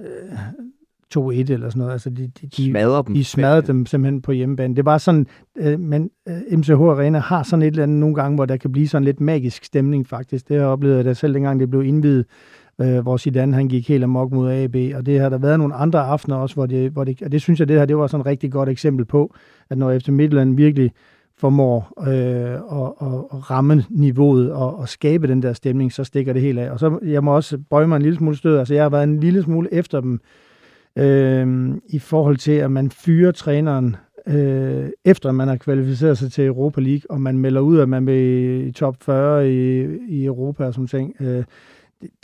øh, 0.00 0.06
2-1 1.18 1.52
eller 1.52 1.68
sådan 1.68 1.78
noget. 1.78 1.92
Altså, 1.92 2.10
de, 2.10 2.30
de, 2.40 2.46
de, 2.46 2.70
smadrede 2.70 3.04
dem. 3.06 3.14
De 3.14 3.24
smadrede 3.24 3.66
dem 3.66 3.86
simpelthen 3.86 4.22
på 4.22 4.32
hjemmebane. 4.32 4.76
Det 4.76 4.84
var 4.84 4.98
sådan, 4.98 5.26
øh, 5.56 5.80
men 5.80 6.10
øh, 6.28 6.58
MCH 6.58 6.70
Arena 6.70 7.18
har 7.18 7.42
sådan 7.42 7.62
et 7.62 7.66
eller 7.66 7.82
andet 7.82 7.98
nogle 7.98 8.14
gange, 8.14 8.34
hvor 8.34 8.46
der 8.46 8.56
kan 8.56 8.72
blive 8.72 8.88
sådan 8.88 9.04
lidt 9.04 9.20
magisk 9.20 9.64
stemning 9.64 10.06
faktisk. 10.06 10.48
Det 10.48 10.56
har 10.56 10.62
jeg 10.62 10.72
oplevet 10.72 11.04
da 11.04 11.14
selv 11.14 11.34
dengang 11.34 11.60
det 11.60 11.70
blev 11.70 11.84
indvidet, 11.84 12.26
øh, 12.80 12.98
hvor 12.98 13.16
Zidane 13.16 13.54
han 13.54 13.68
gik 13.68 13.88
helt 13.88 14.04
amok 14.04 14.32
mod 14.32 14.52
AB, 14.52 14.76
og 14.94 15.06
det 15.06 15.20
har 15.20 15.28
der 15.28 15.38
været 15.38 15.58
nogle 15.58 15.74
andre 15.74 16.00
aftener 16.00 16.36
også, 16.36 16.54
hvor 16.54 16.66
det, 16.66 16.90
hvor 16.90 17.04
det, 17.04 17.22
og 17.22 17.32
det 17.32 17.42
synes 17.42 17.60
jeg, 17.60 17.68
det 17.68 17.78
her 17.78 17.86
det 17.86 17.96
var 17.96 18.06
sådan 18.06 18.20
et 18.20 18.26
rigtig 18.26 18.52
godt 18.52 18.68
eksempel 18.68 19.04
på, 19.04 19.34
at 19.70 19.78
når 19.78 19.90
efter 19.90 20.12
Midtland 20.12 20.56
virkelig 20.56 20.92
formår 21.38 21.92
øh, 22.08 22.54
at, 22.54 23.08
at 23.08 23.50
ramme 23.50 23.84
niveauet 23.90 24.52
og 24.52 24.82
at 24.82 24.88
skabe 24.88 25.28
den 25.28 25.42
der 25.42 25.52
stemning, 25.52 25.92
så 25.92 26.04
stikker 26.04 26.32
det 26.32 26.42
helt 26.42 26.58
af. 26.58 26.70
Og 26.70 26.78
så 26.78 26.98
jeg 27.02 27.24
må 27.24 27.34
også 27.34 27.58
bøje 27.70 27.86
mig 27.86 27.96
en 27.96 28.02
lille 28.02 28.16
smule 28.18 28.36
stød. 28.36 28.58
Altså 28.58 28.74
jeg 28.74 28.82
har 28.82 28.90
været 28.90 29.04
en 29.04 29.20
lille 29.20 29.42
smule 29.42 29.74
efter 29.74 30.00
dem 30.00 30.20
øh, 30.98 31.74
i 31.88 31.98
forhold 31.98 32.36
til, 32.36 32.52
at 32.52 32.70
man 32.70 32.90
fyrer 32.90 33.32
træneren 33.32 33.96
øh, 34.26 34.88
efter 35.04 35.32
man 35.32 35.48
har 35.48 35.56
kvalificeret 35.56 36.18
sig 36.18 36.32
til 36.32 36.46
Europa 36.46 36.80
League, 36.80 37.10
og 37.10 37.20
man 37.20 37.38
melder 37.38 37.60
ud, 37.60 37.78
at 37.78 37.88
man 37.88 38.06
vil 38.06 38.66
i 38.66 38.72
top 38.72 38.96
40 39.02 39.50
i, 39.50 39.86
i 40.08 40.24
Europa 40.24 40.64
og 40.64 40.74
sådan 40.74 40.86
ting. 40.86 41.16
Øh, 41.20 41.44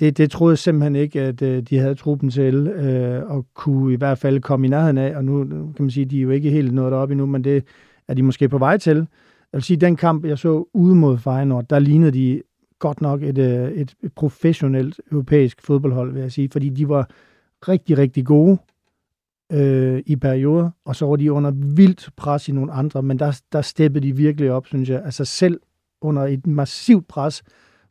det, 0.00 0.18
det 0.18 0.30
troede 0.30 0.52
jeg 0.52 0.58
simpelthen 0.58 0.96
ikke, 0.96 1.20
at 1.20 1.42
øh, 1.42 1.62
de 1.62 1.78
havde 1.78 1.94
truppen 1.94 2.30
til, 2.30 2.66
øh, 2.66 3.30
og 3.30 3.46
kunne 3.54 3.92
i 3.92 3.96
hvert 3.96 4.18
fald 4.18 4.40
komme 4.40 4.66
i 4.66 4.70
nærheden 4.70 4.98
af, 4.98 5.16
og 5.16 5.24
nu 5.24 5.44
kan 5.44 5.84
man 5.84 5.90
sige, 5.90 6.04
at 6.04 6.10
de 6.10 6.18
er 6.18 6.22
jo 6.22 6.30
ikke 6.30 6.50
helt 6.50 6.74
nået 6.74 6.92
derop 6.92 7.10
endnu, 7.10 7.26
men 7.26 7.44
det 7.44 7.64
er 8.10 8.14
de 8.14 8.22
måske 8.22 8.48
på 8.48 8.58
vej 8.58 8.78
til. 8.78 8.96
Jeg 8.96 9.58
vil 9.58 9.62
sige, 9.62 9.76
den 9.76 9.96
kamp, 9.96 10.24
jeg 10.24 10.38
så 10.38 10.64
ude 10.74 10.94
mod 10.94 11.18
Feyenoord, 11.18 11.64
der 11.64 11.78
lignede 11.78 12.10
de 12.10 12.42
godt 12.78 13.00
nok 13.00 13.22
et, 13.22 13.38
øh, 13.38 13.72
et, 13.72 13.94
et 14.02 14.12
professionelt 14.12 15.00
europæisk 15.12 15.62
fodboldhold, 15.62 16.12
vil 16.12 16.22
jeg 16.22 16.32
sige, 16.32 16.48
fordi 16.52 16.68
de 16.68 16.88
var 16.88 17.08
rigtig, 17.68 17.98
rigtig 17.98 18.26
gode 18.26 18.58
øh, 19.52 20.02
i 20.06 20.16
perioder, 20.16 20.70
og 20.84 20.96
så 20.96 21.06
var 21.06 21.16
de 21.16 21.32
under 21.32 21.50
vildt 21.50 22.10
pres 22.16 22.48
i 22.48 22.52
nogle 22.52 22.72
andre, 22.72 23.02
men 23.02 23.18
der, 23.18 23.40
der 23.52 23.62
steppede 23.62 24.06
de 24.06 24.16
virkelig 24.16 24.50
op, 24.50 24.66
synes 24.66 24.88
jeg. 24.88 25.02
Altså 25.04 25.24
selv 25.24 25.60
under 26.00 26.22
et 26.22 26.46
massivt 26.46 27.08
pres 27.08 27.42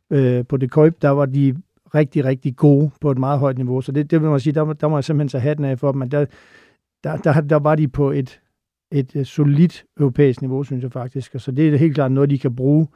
øh, 0.10 0.46
på 0.46 0.58
det 0.58 0.72
køb, 0.72 1.02
der 1.02 1.10
var 1.10 1.26
de 1.26 1.56
rigtig, 1.96 2.26
rigtig 2.26 2.56
gode 2.56 2.92
på 3.02 3.12
et 3.12 3.18
meget 3.18 3.40
højt 3.40 3.58
niveau. 3.58 3.82
Så 3.82 3.92
det, 3.92 4.12
det 4.12 4.22
vil 4.22 4.30
man 4.30 4.40
sige, 4.40 4.54
der, 4.54 4.74
der 4.74 4.88
må 4.88 4.98
jeg 4.98 5.04
simpelthen 5.04 5.30
tage 5.30 5.42
hatten 5.42 5.66
af 5.66 5.80
for 5.80 5.92
dem, 5.92 6.00
men 6.00 6.12
der, 6.12 6.26
der, 7.04 7.18
der, 7.18 7.42
der 7.42 7.60
var 7.60 7.76
de 7.76 7.88
på 7.88 8.12
et 8.12 8.40
et 8.92 9.16
uh, 9.16 9.24
solidt 9.24 9.86
europæisk 10.00 10.42
niveau, 10.42 10.64
synes 10.64 10.84
jeg 10.84 10.92
faktisk. 10.92 11.36
Og 11.36 11.42
så 11.42 11.52
det 11.52 11.74
er 11.74 11.78
helt 11.78 11.96
klart 11.96 12.12
noget, 12.12 12.30
de 12.30 12.40
kan 12.40 12.56
bruge 12.56 12.88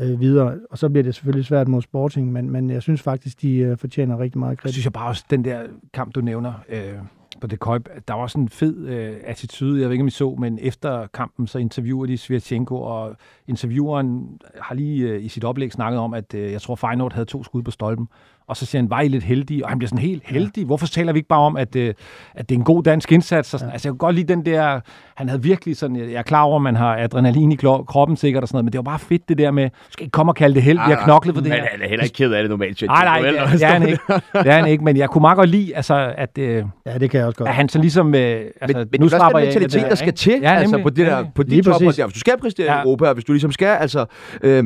øh, 0.00 0.20
videre. 0.20 0.58
Og 0.70 0.78
så 0.78 0.88
bliver 0.88 1.02
det 1.02 1.14
selvfølgelig 1.14 1.44
svært 1.46 1.68
mod 1.68 1.82
Sporting, 1.82 2.32
men, 2.32 2.50
men 2.50 2.70
jeg 2.70 2.82
synes 2.82 3.02
faktisk, 3.02 3.42
de 3.42 3.56
øh, 3.56 3.76
fortjener 3.78 4.18
rigtig 4.18 4.38
meget 4.38 4.50
Jeg 4.50 4.58
kritik. 4.58 4.74
synes 4.74 4.84
jeg 4.84 4.92
bare 4.92 5.08
også, 5.08 5.24
den 5.30 5.44
der 5.44 5.62
kamp, 5.94 6.14
du 6.14 6.20
nævner 6.20 6.52
øh, 6.68 6.94
på 7.40 7.46
det 7.46 7.60
køjp, 7.60 7.88
der 8.08 8.14
var 8.14 8.26
sådan 8.26 8.42
en 8.42 8.48
fed 8.48 8.86
øh, 8.86 9.16
attitude, 9.24 9.80
jeg 9.80 9.88
ved 9.88 9.92
ikke, 9.92 10.02
om 10.02 10.08
I 10.08 10.10
så, 10.10 10.36
men 10.38 10.58
efter 10.62 11.06
kampen, 11.06 11.46
så 11.46 11.58
interviewer 11.58 12.06
de 12.06 12.18
Svirchenko, 12.18 12.80
og 12.80 13.16
intervieweren 13.48 14.38
har 14.60 14.74
lige 14.74 15.08
øh, 15.08 15.24
i 15.24 15.28
sit 15.28 15.44
oplæg 15.44 15.72
snakket 15.72 16.00
om, 16.00 16.14
at 16.14 16.34
øh, 16.34 16.52
jeg 16.52 16.62
tror, 16.62 16.74
Feyenoord 16.74 17.12
havde 17.12 17.26
to 17.26 17.44
skud 17.44 17.62
på 17.62 17.70
stolpen, 17.70 18.08
og 18.48 18.56
så 18.56 18.66
siger 18.66 18.82
han, 18.82 18.90
var 18.90 19.00
I 19.00 19.08
lidt 19.08 19.24
heldige? 19.24 19.64
Og 19.64 19.68
han 19.70 19.78
bliver 19.78 19.88
sådan 19.88 20.02
helt 20.02 20.22
heldig. 20.26 20.64
Hvorfor 20.64 20.86
taler 20.86 21.12
vi 21.12 21.18
ikke 21.18 21.28
bare 21.28 21.40
om, 21.40 21.56
at, 21.56 21.76
øh, 21.76 21.94
at 22.34 22.48
det 22.48 22.54
er 22.54 22.58
en 22.58 22.64
god 22.64 22.82
dansk 22.82 23.12
indsats? 23.12 23.54
Og 23.54 23.60
sådan. 23.60 23.72
Altså, 23.72 23.88
jeg 23.88 23.90
kunne 23.92 23.98
godt 23.98 24.14
lide 24.16 24.28
den 24.34 24.46
der... 24.46 24.80
Han 25.16 25.28
havde 25.28 25.42
virkelig 25.42 25.76
sådan... 25.76 25.96
Jeg 25.96 26.12
er 26.12 26.22
klar 26.22 26.42
over, 26.42 26.56
at 26.56 26.62
man 26.62 26.76
har 26.76 26.96
adrenalin 26.96 27.52
i 27.52 27.56
kroppen 27.56 28.16
sikkert 28.16 28.42
og 28.42 28.48
sådan 28.48 28.56
noget, 28.56 28.64
men 28.64 28.72
det 28.72 28.78
var 28.78 28.82
bare 28.82 28.98
fedt 28.98 29.28
det 29.28 29.38
der 29.38 29.50
med... 29.50 29.64
Du 29.70 29.76
skal 29.90 30.04
ikke 30.04 30.12
komme 30.12 30.32
og 30.32 30.36
kalde 30.36 30.54
det 30.54 30.62
held. 30.62 30.78
Vi 30.86 30.92
har 30.94 31.04
knoklet 31.04 31.34
for 31.34 31.42
det 31.42 31.52
her. 31.52 31.66
Han 31.72 31.82
er 31.82 31.88
heller 31.88 32.04
ikke 32.04 32.14
ked 32.16 32.32
af 32.32 32.42
det 32.42 32.50
normalt. 32.50 32.82
Nej, 32.86 33.04
nej, 33.04 33.20
det, 33.30 33.38
er- 33.40 33.46
det 33.50 33.62
er 33.62 33.66
han 33.68 33.88
ikke. 33.88 34.02
Det 34.32 34.46
er 34.46 34.52
han 34.52 34.66
ikke, 34.68 34.84
men 34.84 34.96
jeg 34.96 35.10
kunne 35.10 35.20
meget 35.22 35.36
godt 35.36 35.50
lide, 35.50 35.76
altså, 35.76 36.14
at, 36.16 36.38
øh, 36.38 36.64
Ja, 36.86 36.98
det 36.98 37.10
kan 37.10 37.18
jeg 37.18 37.26
også 37.26 37.38
godt. 37.38 37.48
at 37.48 37.54
han 37.54 37.68
så 37.68 37.78
ligesom... 37.80 38.14
Øh, 38.14 38.20
altså, 38.20 38.78
Men, 38.78 38.88
men 38.92 39.00
det 39.02 39.12
er 39.12 39.18
også 39.20 39.28
den 39.38 39.44
mentalitet, 39.44 39.82
der 39.88 39.94
skal 39.94 40.12
til, 40.14 40.38
ja, 40.42 40.54
altså 40.54 40.82
på, 40.82 40.90
det 40.90 41.06
der, 41.06 41.16
Ja, 41.18 41.24
på 41.34 41.42
de 41.42 41.62
præcis. 41.62 41.96
der. 41.96 42.04
Hvis 42.06 42.14
du 42.14 42.20
skal 42.20 42.34
præstere 42.40 42.72
Ja. 42.74 42.78
i 42.80 42.82
Europa, 42.84 43.12
hvis 43.12 43.24
du 43.24 43.32
ligesom 43.32 43.52
skal, 43.52 43.66
altså... 43.80 44.04
Øh, 44.42 44.64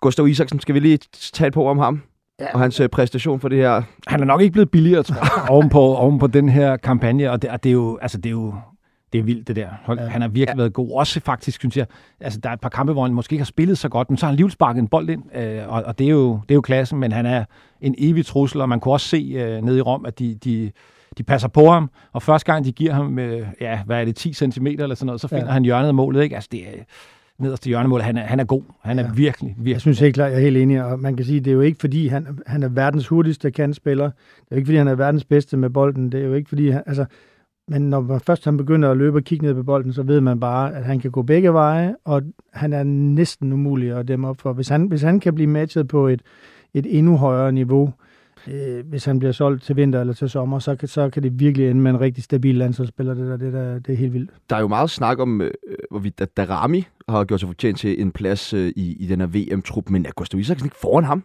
Gustav 0.00 0.28
Isaksen, 0.28 0.60
skal 0.60 0.74
vi 0.74 0.80
lige 0.80 0.98
tale 1.32 1.50
på 1.50 1.68
om 1.68 1.78
ham? 1.78 2.02
Ja. 2.40 2.46
Og 2.54 2.60
hans 2.60 2.80
øh, 2.80 2.88
præstation 2.88 3.40
for 3.40 3.48
det 3.48 3.58
her. 3.58 3.82
Han 4.06 4.20
er 4.20 4.24
nok 4.24 4.40
ikke 4.40 4.52
blevet 4.52 4.70
billigere, 4.70 5.02
tror 5.02 5.14
jeg, 5.14 5.50
oven, 5.54 5.68
på, 5.68 5.80
oven 5.80 6.18
på 6.18 6.26
den 6.26 6.48
her 6.48 6.76
kampagne, 6.76 7.30
og 7.30 7.42
det, 7.42 7.50
og 7.50 7.64
det 7.64 7.70
er 7.70 7.74
jo... 7.74 7.98
Altså, 8.02 8.18
det 8.18 8.26
er 8.26 8.30
jo 8.30 8.54
det 9.12 9.18
er 9.18 9.22
vildt, 9.22 9.48
det 9.48 9.56
der. 9.56 9.68
Hold, 9.84 9.98
ja. 10.00 10.06
Han 10.06 10.20
har 10.22 10.28
virkelig 10.28 10.56
ja. 10.56 10.62
været 10.62 10.72
god. 10.72 10.90
Også 10.92 11.20
faktisk, 11.20 11.60
synes 11.60 11.76
jeg, 11.76 11.86
altså 12.20 12.40
der 12.40 12.48
er 12.48 12.52
et 12.52 12.60
par 12.60 12.68
kampe, 12.68 12.92
hvor 12.92 13.02
han 13.02 13.14
måske 13.14 13.32
ikke 13.32 13.40
har 13.40 13.46
spillet 13.46 13.78
så 13.78 13.88
godt, 13.88 14.10
men 14.10 14.16
så 14.16 14.26
har 14.26 14.28
han 14.28 14.34
alligevel 14.34 14.52
sparket 14.52 14.80
en 14.80 14.88
bold 14.88 15.10
ind, 15.10 15.36
øh, 15.36 15.68
og, 15.68 15.82
og 15.82 15.98
det, 15.98 16.06
er 16.06 16.10
jo, 16.10 16.32
det 16.32 16.50
er 16.50 16.54
jo 16.54 16.60
klassen, 16.60 16.98
men 16.98 17.12
han 17.12 17.26
er 17.26 17.44
en 17.80 17.94
evig 17.98 18.26
trussel, 18.26 18.60
og 18.60 18.68
man 18.68 18.80
kunne 18.80 18.94
også 18.94 19.08
se 19.08 19.32
øh, 19.36 19.62
nede 19.62 19.78
i 19.78 19.80
Rom, 19.80 20.06
at 20.06 20.18
de, 20.18 20.34
de, 20.34 20.70
de 21.18 21.22
passer 21.22 21.48
på 21.48 21.70
ham, 21.70 21.90
og 22.12 22.22
første 22.22 22.52
gang 22.52 22.64
de 22.64 22.72
giver 22.72 22.92
ham, 22.92 23.18
øh, 23.18 23.46
ja, 23.60 23.80
hvad 23.86 24.00
er 24.00 24.04
det, 24.04 24.16
10 24.16 24.32
cm 24.32 24.66
eller 24.66 24.94
sådan 24.94 25.06
noget, 25.06 25.20
så 25.20 25.28
finder 25.28 25.44
ja. 25.44 25.48
Ja. 25.48 25.52
han 25.52 25.64
hjørnet 25.64 25.88
af 25.88 25.94
målet, 25.94 26.22
ikke? 26.22 26.34
Altså 26.34 26.48
det 26.52 26.60
er 26.68 26.82
nederste 27.40 27.68
hjørnemål, 27.68 28.00
han 28.00 28.16
er, 28.16 28.22
han 28.22 28.40
er 28.40 28.44
god. 28.44 28.62
Han 28.82 28.98
er 28.98 29.02
Ja. 29.02 29.08
virkelig, 29.14 29.48
virkelig 29.48 29.72
Jeg 29.72 29.80
synes 29.80 30.00
helt 30.00 30.14
klart, 30.14 30.30
jeg 30.30 30.36
er 30.38 30.42
helt 30.42 30.56
enig, 30.56 30.84
og 30.84 31.00
man 31.00 31.16
kan 31.16 31.24
sige, 31.26 31.40
det 31.40 31.50
er 31.50 31.54
jo 31.54 31.60
ikke 31.60 31.78
fordi, 31.80 32.06
han, 32.06 32.26
han 32.46 32.62
er 32.62 32.68
verdens 32.68 33.08
hurtigste 33.08 33.50
kantspiller. 33.50 34.04
Det 34.04 34.12
er 34.40 34.46
jo 34.52 34.56
ikke 34.56 34.66
fordi, 34.66 34.76
han 34.78 34.88
er 34.88 34.94
verdens 34.94 35.24
bedste 35.24 35.56
med 35.56 35.70
bolden. 35.70 36.12
Det 36.12 36.20
er 36.20 36.24
jo 36.24 36.34
ikke 36.34 36.48
fordi, 36.48 36.68
han, 36.70 36.82
altså, 36.86 37.04
men 37.68 37.82
når 37.90 38.00
man 38.00 38.20
først 38.20 38.44
han 38.44 38.56
begynder 38.56 38.90
at 38.90 38.96
løbe 38.96 39.18
og 39.18 39.22
kigge 39.24 39.46
ned 39.46 39.54
på 39.54 39.62
bolden, 39.62 39.92
så 39.92 40.02
ved 40.02 40.20
man 40.20 40.40
bare, 40.40 40.74
at 40.74 40.84
han 40.84 41.00
kan 41.00 41.10
gå 41.10 41.22
begge 41.22 41.52
veje, 41.52 41.94
og 42.04 42.22
han 42.52 42.72
er 42.72 42.82
næsten 42.82 43.52
umulig 43.52 43.92
at 43.92 44.08
dæmme 44.08 44.28
op 44.28 44.40
for. 44.40 44.52
Hvis 44.52 44.68
han, 44.68 44.86
hvis 44.86 45.02
han 45.02 45.20
kan 45.20 45.34
blive 45.34 45.46
matchet 45.50 45.88
på 45.88 46.08
et, 46.08 46.22
et 46.74 46.98
endnu 46.98 47.16
højere 47.16 47.52
niveau, 47.52 47.86
øh, 47.86 47.92
Øh, 48.48 48.86
hvis 48.86 49.04
han 49.04 49.18
bliver 49.18 49.32
solgt 49.32 49.62
til 49.62 49.76
vinter 49.76 50.00
eller 50.00 50.14
til 50.14 50.30
sommer, 50.30 50.58
så 50.58 50.76
kan, 50.76 50.88
så 50.88 51.10
kan 51.10 51.22
det 51.22 51.40
virkelig 51.40 51.70
ende 51.70 51.80
med 51.80 51.90
en 51.90 52.00
rigtig 52.00 52.24
stabil 52.24 52.54
landsholdsspiller. 52.54 53.14
Det, 53.14 53.26
der, 53.26 53.36
det, 53.36 53.52
der, 53.52 53.78
det 53.78 53.92
er 53.92 53.96
helt 53.96 54.12
vildt. 54.12 54.30
Der 54.50 54.56
er 54.56 54.60
jo 54.60 54.68
meget 54.68 54.90
snak 54.90 55.18
om, 55.18 55.40
øh, 55.40 55.50
hvorvidt 55.90 56.20
at 56.20 56.36
Darami 56.36 56.86
har 57.08 57.24
gjort 57.24 57.40
sig 57.40 57.48
fortjent 57.48 57.78
til 57.78 58.00
en 58.00 58.12
plads 58.12 58.54
øh, 58.54 58.72
i, 58.76 58.96
i 59.00 59.06
den 59.06 59.20
her 59.20 59.26
VM-trup, 59.26 59.90
men 59.90 60.06
er 60.06 60.10
Gustav 60.16 60.40
Isaksen 60.40 60.66
ikke 60.66 60.76
foran 60.82 61.04
ham? 61.04 61.24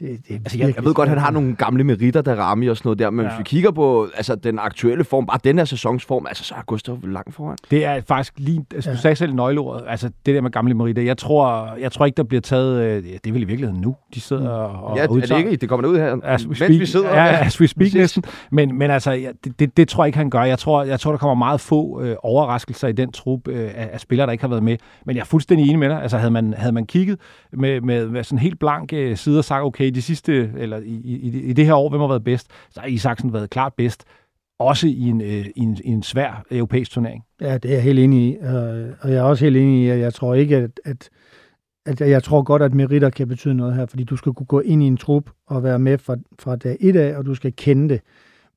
Det, 0.00 0.18
det 0.28 0.34
Altså, 0.34 0.58
jeg, 0.58 0.76
jeg 0.76 0.84
ved 0.84 0.94
godt, 0.94 1.08
at 1.08 1.14
han 1.14 1.22
har 1.22 1.30
nogle 1.30 1.54
gamle 1.56 1.84
meritter, 1.84 2.22
Darami 2.22 2.66
og 2.68 2.76
sådan 2.76 2.88
noget 2.88 2.98
der, 2.98 3.10
men 3.10 3.24
ja. 3.26 3.30
hvis 3.30 3.38
vi 3.38 3.42
kigger 3.44 3.70
på 3.70 4.08
altså, 4.16 4.34
den 4.34 4.58
aktuelle 4.58 5.04
form, 5.04 5.26
bare 5.26 5.38
den 5.44 5.58
her 5.58 5.64
sæsons 5.64 6.04
form, 6.04 6.26
altså, 6.26 6.44
så 6.44 6.54
er 6.54 6.62
Gustav 6.66 6.98
langt 7.02 7.34
foran. 7.34 7.56
Det 7.70 7.84
er 7.84 8.00
faktisk 8.08 8.32
lige, 8.36 8.64
altså, 8.74 8.90
du 8.90 8.94
Ja. 8.94 9.00
sagde 9.00 9.16
selv 9.16 9.34
nøgleordet, 9.34 9.84
altså 9.88 10.10
det 10.26 10.34
der 10.34 10.40
med 10.40 10.50
gamle 10.50 10.74
meritter. 10.74 11.02
Jeg 11.02 11.16
tror, 11.18 11.70
jeg 11.80 11.92
tror 11.92 12.06
ikke, 12.06 12.16
der 12.16 12.22
bliver 12.22 12.40
taget, 12.40 12.82
øh, 12.82 13.02
det 13.04 13.26
er 13.26 13.32
vel 13.32 13.42
i 13.42 13.44
virkeligheden 13.44 13.80
nu, 13.82 13.96
de 14.14 14.20
sidder 14.20 14.48
og, 14.48 14.90
Mm. 14.90 14.96
Ja, 14.96 15.08
og 15.08 15.16
er 15.18 15.20
det 15.26 15.38
ikke? 15.38 15.56
Det 15.56 15.68
kommer 15.68 15.88
ud 15.88 15.96
her, 15.98 16.16
As 16.22 16.42
we 16.42 16.48
mens 16.48 16.58
speak, 16.58 16.70
vi 16.70 16.86
sidder. 16.86 17.08
ja, 17.14 17.44
as 17.46 17.60
we 17.60 17.66
speak 17.68 17.94
næsten. 17.94 18.24
Men, 18.50 18.78
men 18.78 18.90
altså, 18.90 19.10
ja, 19.12 19.30
det, 19.44 19.58
det, 19.60 19.76
det, 19.76 19.88
tror 19.88 20.04
jeg 20.04 20.08
ikke, 20.08 20.18
han 20.18 20.30
gør. 20.30 20.42
Jeg 20.42 20.58
tror, 20.58 20.82
jeg 20.84 21.00
tror 21.00 21.10
der 21.10 21.18
kommer 21.18 21.34
meget 21.34 21.60
få 21.60 22.02
øh, 22.02 22.16
overraskelser 22.22 22.88
i 22.88 22.92
den 22.92 23.12
trup 23.12 23.48
øh, 23.48 23.70
af, 23.74 23.88
af 23.92 24.00
spillere, 24.00 24.26
der 24.26 24.32
ikke 24.32 24.42
har 24.44 24.48
været 24.48 24.62
med. 24.62 24.76
Men 25.06 25.16
jeg 25.16 25.20
er 25.22 25.26
fuldstændig 25.26 25.66
enig 25.66 25.78
med 25.78 25.88
dig. 25.88 26.02
Altså, 26.02 26.18
havde 26.18 26.30
man, 26.30 26.54
havde 26.56 26.72
man 26.72 26.86
kigget 26.86 27.18
med, 27.52 27.80
med, 27.80 28.08
med 28.08 28.24
sådan 28.24 28.38
helt 28.38 28.58
blank 28.58 28.92
øh, 28.92 29.16
side 29.16 29.38
og 29.38 29.44
sagt, 29.44 29.62
okay, 29.64 29.85
de 29.90 30.02
sidste, 30.02 30.52
eller 30.56 30.78
i, 30.78 31.00
i, 31.04 31.40
i 31.40 31.52
det 31.52 31.66
her 31.66 31.74
år, 31.74 31.88
hvem 31.88 32.00
har 32.00 32.08
været 32.08 32.24
bedst? 32.24 32.46
Så 32.70 32.80
har 32.80 32.86
Isaksen 32.86 33.32
været 33.32 33.50
klart 33.50 33.74
bedst. 33.74 34.04
Også 34.58 34.86
i 34.86 35.08
en, 35.08 35.20
øh, 35.20 35.46
i 35.56 35.60
en, 35.60 35.78
i 35.84 35.88
en 35.88 36.02
svær 36.02 36.44
europæisk 36.50 36.90
turnering. 36.90 37.24
Ja, 37.40 37.58
det 37.58 37.70
er 37.70 37.74
jeg 37.74 37.82
helt 37.82 37.98
enig 37.98 38.32
i. 38.32 38.36
Og 39.00 39.10
jeg 39.10 39.16
er 39.16 39.22
også 39.22 39.44
helt 39.44 39.56
enig 39.56 39.84
i, 39.84 39.88
at 39.88 39.98
jeg 39.98 40.14
tror 40.14 40.34
ikke, 40.34 40.56
at, 40.56 40.70
at, 40.84 41.10
at 41.86 42.00
jeg 42.00 42.22
tror 42.22 42.42
godt, 42.42 42.62
at 42.62 42.74
meritter 42.74 43.10
kan 43.10 43.28
betyde 43.28 43.54
noget 43.54 43.74
her, 43.74 43.86
fordi 43.86 44.04
du 44.04 44.16
skal 44.16 44.32
kunne 44.32 44.46
gå 44.46 44.60
ind 44.60 44.82
i 44.82 44.86
en 44.86 44.96
trup 44.96 45.30
og 45.46 45.62
være 45.62 45.78
med 45.78 45.98
fra, 45.98 46.16
fra 46.38 46.56
dag 46.56 46.76
et 46.80 46.96
af, 46.96 47.16
og 47.16 47.26
du 47.26 47.34
skal 47.34 47.52
kende 47.56 47.88
det. 47.88 48.00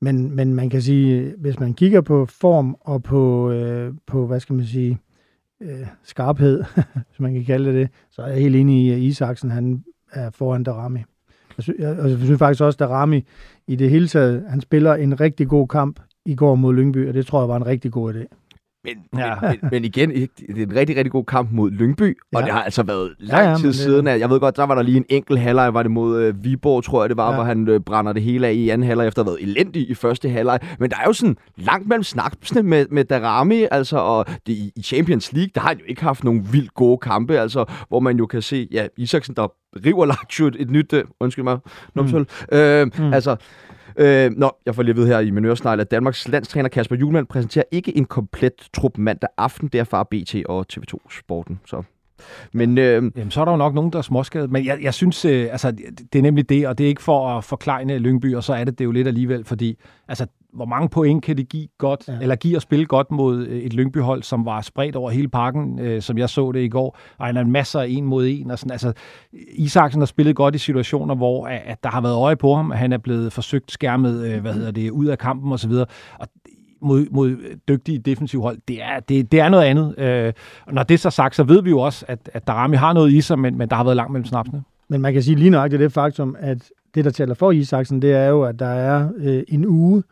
Men, 0.01 0.35
men 0.35 0.53
man 0.53 0.69
kan 0.69 0.81
sige, 0.81 1.33
hvis 1.37 1.59
man 1.59 1.73
kigger 1.73 2.01
på 2.01 2.25
form 2.25 2.75
og 2.81 3.03
på, 3.03 3.51
øh, 3.51 3.93
på 4.07 4.27
hvad 4.27 4.39
skal 4.39 4.55
man 4.55 4.65
sige, 4.65 4.99
øh, 5.61 5.87
skarphed, 6.03 6.63
hvis 7.07 7.19
man 7.19 7.33
kan 7.33 7.45
kalde 7.45 7.65
det 7.65 7.75
det, 7.75 7.89
så 8.11 8.21
er 8.21 8.27
jeg 8.27 8.41
helt 8.41 8.55
enig 8.55 8.85
i, 8.85 8.91
at 8.91 8.99
Isaksen 8.99 9.51
han 9.51 9.83
er 10.11 10.29
foran 10.29 10.63
Darami. 10.63 10.99
Jeg 11.59 11.63
synes, 11.63 11.79
jeg, 11.79 11.97
jeg 11.97 12.17
synes 12.17 12.39
faktisk 12.39 12.63
også, 12.63 12.83
at 12.83 12.89
Rami 12.89 13.25
i 13.67 13.75
det 13.75 13.89
hele 13.89 14.07
taget, 14.07 14.43
han 14.49 14.61
spiller 14.61 14.95
en 14.95 15.19
rigtig 15.19 15.47
god 15.47 15.67
kamp 15.67 15.99
i 16.25 16.35
går 16.35 16.55
mod 16.55 16.73
Lyngby, 16.73 17.07
og 17.07 17.13
det 17.13 17.25
tror 17.25 17.41
jeg 17.41 17.49
var 17.49 17.55
en 17.55 17.65
rigtig 17.65 17.91
god 17.91 18.13
idé. 18.13 18.25
Men, 18.95 19.19
Ja. 19.21 19.33
men, 19.41 19.57
men 19.71 19.85
igen, 19.85 20.09
det 20.09 20.29
er 20.49 20.63
en 20.63 20.75
rigtig, 20.75 20.95
rigtig 20.97 21.11
god 21.11 21.25
kamp 21.25 21.49
mod 21.51 21.71
Lyngby, 21.71 22.17
ja. 22.33 22.37
og 22.37 22.43
det 22.43 22.51
har 22.53 22.63
altså 22.63 22.83
været 22.83 23.15
lang 23.19 23.43
Ja, 23.43 23.49
ja, 23.49 23.57
tid 23.57 23.67
det- 23.67 23.75
siden. 23.75 24.07
At, 24.07 24.19
jeg 24.19 24.29
ved 24.29 24.39
godt, 24.39 24.55
der 24.57 24.63
var 24.63 24.75
der 24.75 24.81
lige 24.81 24.97
en 24.97 25.05
enkelt 25.09 25.39
halvleg, 25.39 25.73
var 25.73 25.83
det 25.83 25.91
mod 25.91 26.21
øh, 26.21 26.43
Viborg, 26.43 26.83
tror 26.83 27.03
jeg 27.03 27.09
det 27.09 27.17
var, 27.17 27.29
Ja. 27.29 27.35
hvor 27.35 27.43
han 27.43 27.67
øh, 27.67 27.79
brænder 27.79 28.13
det 28.13 28.21
hele 28.23 28.47
af 28.47 28.53
i 28.53 28.69
anden 28.69 28.87
halvleg, 28.87 29.07
efter 29.07 29.21
at 29.21 29.25
have 29.27 29.37
været 29.37 29.49
elendig 29.49 29.89
i 29.89 29.93
første 29.93 30.29
halvleg. 30.29 30.59
Men 30.79 30.89
der 30.89 30.95
er 30.97 31.03
jo 31.07 31.13
sådan 31.13 31.37
langt 31.57 31.87
mellem 31.87 32.03
snaksene 32.03 32.63
med, 32.63 32.85
med 32.91 33.03
Darami, 33.05 33.65
altså, 33.71 33.97
og 33.97 34.25
det, 34.47 34.53
i- 34.53 34.81
Champions 34.83 35.33
League, 35.33 35.49
der 35.55 35.61
har 35.61 35.67
han 35.67 35.77
jo 35.77 35.85
ikke 35.87 36.03
haft 36.03 36.23
nogle 36.23 36.41
vildt 36.51 36.73
gode 36.73 36.97
kampe, 36.97 37.39
altså, 37.39 37.65
hvor 37.89 37.99
man 37.99 38.17
jo 38.17 38.25
kan 38.25 38.41
se, 38.41 38.67
ja, 38.71 38.87
Isaksen, 38.97 39.35
der 39.35 39.47
river 39.85 40.05
Lazio 40.05 40.47
et, 40.47 40.55
et 40.59 40.69
nyt, 40.69 40.93
øh, 40.93 41.03
undskyld 41.19 41.43
mig, 41.43 41.57
numsel, 41.95 42.19
mm. 42.51 42.57
øh, 42.57 42.87
mm. 42.99 43.13
altså, 43.13 43.35
Øh, 43.97 44.31
nå, 44.37 44.51
jeg 44.65 44.75
får 44.75 44.83
lige 44.83 44.95
ved 44.95 45.07
her 45.07 45.19
i 45.19 45.31
min 45.31 45.45
øresnegl, 45.45 45.79
at 45.79 45.91
Danmarks 45.91 46.27
landstræner 46.27 46.69
Kasper 46.69 46.95
Julemand 46.95 47.27
præsenterer 47.27 47.65
ikke 47.71 47.97
en 47.97 48.05
komplet 48.05 48.53
trup 48.73 48.97
mandag 48.97 49.29
aften. 49.37 49.67
Det 49.67 49.79
er 49.79 49.83
fra 49.83 50.03
BT 50.03 50.35
og 50.45 50.65
TV2 50.73 51.17
Sporten. 51.19 51.59
Så. 51.65 51.83
Men 52.53 52.77
øh, 52.77 53.11
Jamen, 53.15 53.31
så 53.31 53.41
er 53.41 53.45
der 53.45 53.51
jo 53.51 53.57
nok 53.57 53.73
nogen, 53.73 53.91
der 53.91 53.97
er 53.97 54.01
småskadet. 54.03 54.51
Men 54.51 54.65
jeg, 54.65 54.79
jeg 54.81 54.93
synes, 54.93 55.25
øh, 55.25 55.47
altså, 55.51 55.71
det, 55.71 56.13
det 56.13 56.19
er 56.19 56.23
nemlig 56.23 56.49
det, 56.49 56.67
og 56.67 56.77
det 56.77 56.83
er 56.83 56.87
ikke 56.87 57.01
for 57.01 57.37
at 57.37 57.43
forklejne 57.43 57.97
Lyngby, 57.97 58.35
og 58.35 58.43
så 58.43 58.53
er 58.53 58.63
det 58.63 58.79
det 58.79 58.85
jo 58.85 58.91
lidt 58.91 59.07
alligevel, 59.07 59.45
fordi 59.45 59.77
altså, 60.07 60.27
hvor 60.53 60.65
mange 60.65 60.89
point 60.89 61.23
kan 61.23 61.37
det 61.37 61.49
give 61.49 61.67
godt, 61.77 62.07
ja. 62.07 62.17
Eller 62.21 62.35
give 62.35 62.55
at 62.55 62.61
spille 62.61 62.85
godt 62.85 63.11
mod 63.11 63.47
øh, 63.47 63.59
et 63.59 63.73
Lyngby-hold, 63.73 64.23
som 64.23 64.45
var 64.45 64.61
spredt 64.61 64.95
over 64.95 65.11
hele 65.11 65.27
parken, 65.27 65.79
øh, 65.79 66.01
som 66.01 66.17
jeg 66.17 66.29
så 66.29 66.51
det 66.51 66.59
i 66.59 66.67
går, 66.67 66.97
og 67.17 67.25
han 67.25 67.37
er 67.37 67.41
en 67.41 67.51
masse 67.51 67.79
af 67.79 67.87
en 67.89 68.05
mod 68.05 68.27
en, 68.27 68.51
og 68.51 68.59
sådan, 68.59 68.71
altså, 68.71 68.93
Isaksen 69.53 70.01
har 70.01 70.05
spillet 70.05 70.35
godt 70.35 70.55
i 70.55 70.57
situationer, 70.57 71.15
hvor 71.15 71.47
at, 71.47 71.83
der 71.83 71.89
har 71.89 72.01
været 72.01 72.15
øje 72.15 72.35
på 72.35 72.55
ham, 72.55 72.71
at 72.71 72.77
han 72.77 72.93
er 72.93 72.97
blevet 72.97 73.33
forsøgt 73.33 73.71
skærmet, 73.71 74.25
øh, 74.25 74.41
hvad 74.41 74.53
hedder 74.53 74.71
det, 74.71 74.89
ud 74.89 75.05
af 75.05 75.17
kampen 75.17 75.51
osv., 75.51 75.71
og 76.19 76.27
mod, 76.81 77.05
mod 77.11 77.37
dygtige 77.67 77.99
defensive 77.99 78.41
hold, 78.41 78.57
det 78.67 78.83
er, 78.83 78.99
det, 78.99 79.31
det 79.31 79.39
er 79.39 79.49
noget 79.49 79.63
andet. 79.63 79.99
Øh, 79.99 80.33
og 80.65 80.73
når 80.73 80.83
det 80.83 80.93
er 80.93 80.97
så 80.97 81.09
sagt, 81.09 81.35
så 81.35 81.43
ved 81.43 81.63
vi 81.63 81.69
jo 81.69 81.79
også, 81.79 82.05
at, 82.07 82.29
at 82.33 82.47
Darami 82.47 82.75
har 82.75 82.93
noget 82.93 83.11
i 83.11 83.21
sig, 83.21 83.39
men, 83.39 83.57
men 83.57 83.69
der 83.69 83.75
har 83.75 83.83
været 83.83 83.95
langt 83.95 84.13
mellem 84.13 84.25
snapsene. 84.25 84.63
Men 84.87 85.01
man 85.01 85.13
kan 85.13 85.23
sige 85.23 85.35
lige 85.35 85.49
nøjagtigt 85.49 85.79
det 85.79 85.91
faktum, 85.91 86.35
at 86.39 86.71
det, 86.95 87.05
der 87.05 87.11
taler 87.11 87.33
for 87.33 87.51
Isaksen, 87.51 88.01
det 88.01 88.13
er 88.13 88.27
jo, 88.27 88.43
at 88.43 88.59
der 88.59 88.65
er 88.65 89.09
øh, 89.17 89.43
en 89.47 89.65
uge, 89.65 90.03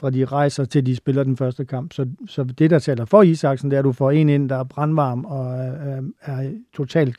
fra 0.00 0.10
de 0.10 0.24
rejser 0.24 0.64
til 0.64 0.86
de 0.86 0.96
spiller 0.96 1.24
den 1.24 1.36
første 1.36 1.64
kamp. 1.64 1.92
Så, 1.92 2.06
så 2.26 2.44
det, 2.44 2.70
der 2.70 2.78
taler 2.78 3.04
for 3.04 3.22
Isaksen, 3.22 3.70
det 3.70 3.76
er, 3.76 3.80
at 3.80 3.84
du 3.84 3.92
får 3.92 4.10
en 4.10 4.28
ind, 4.28 4.48
der 4.48 4.56
er 4.56 4.64
brandvarm 4.64 5.24
og 5.24 5.54
er, 5.54 6.02
er 6.22 6.50
totalt 6.74 7.16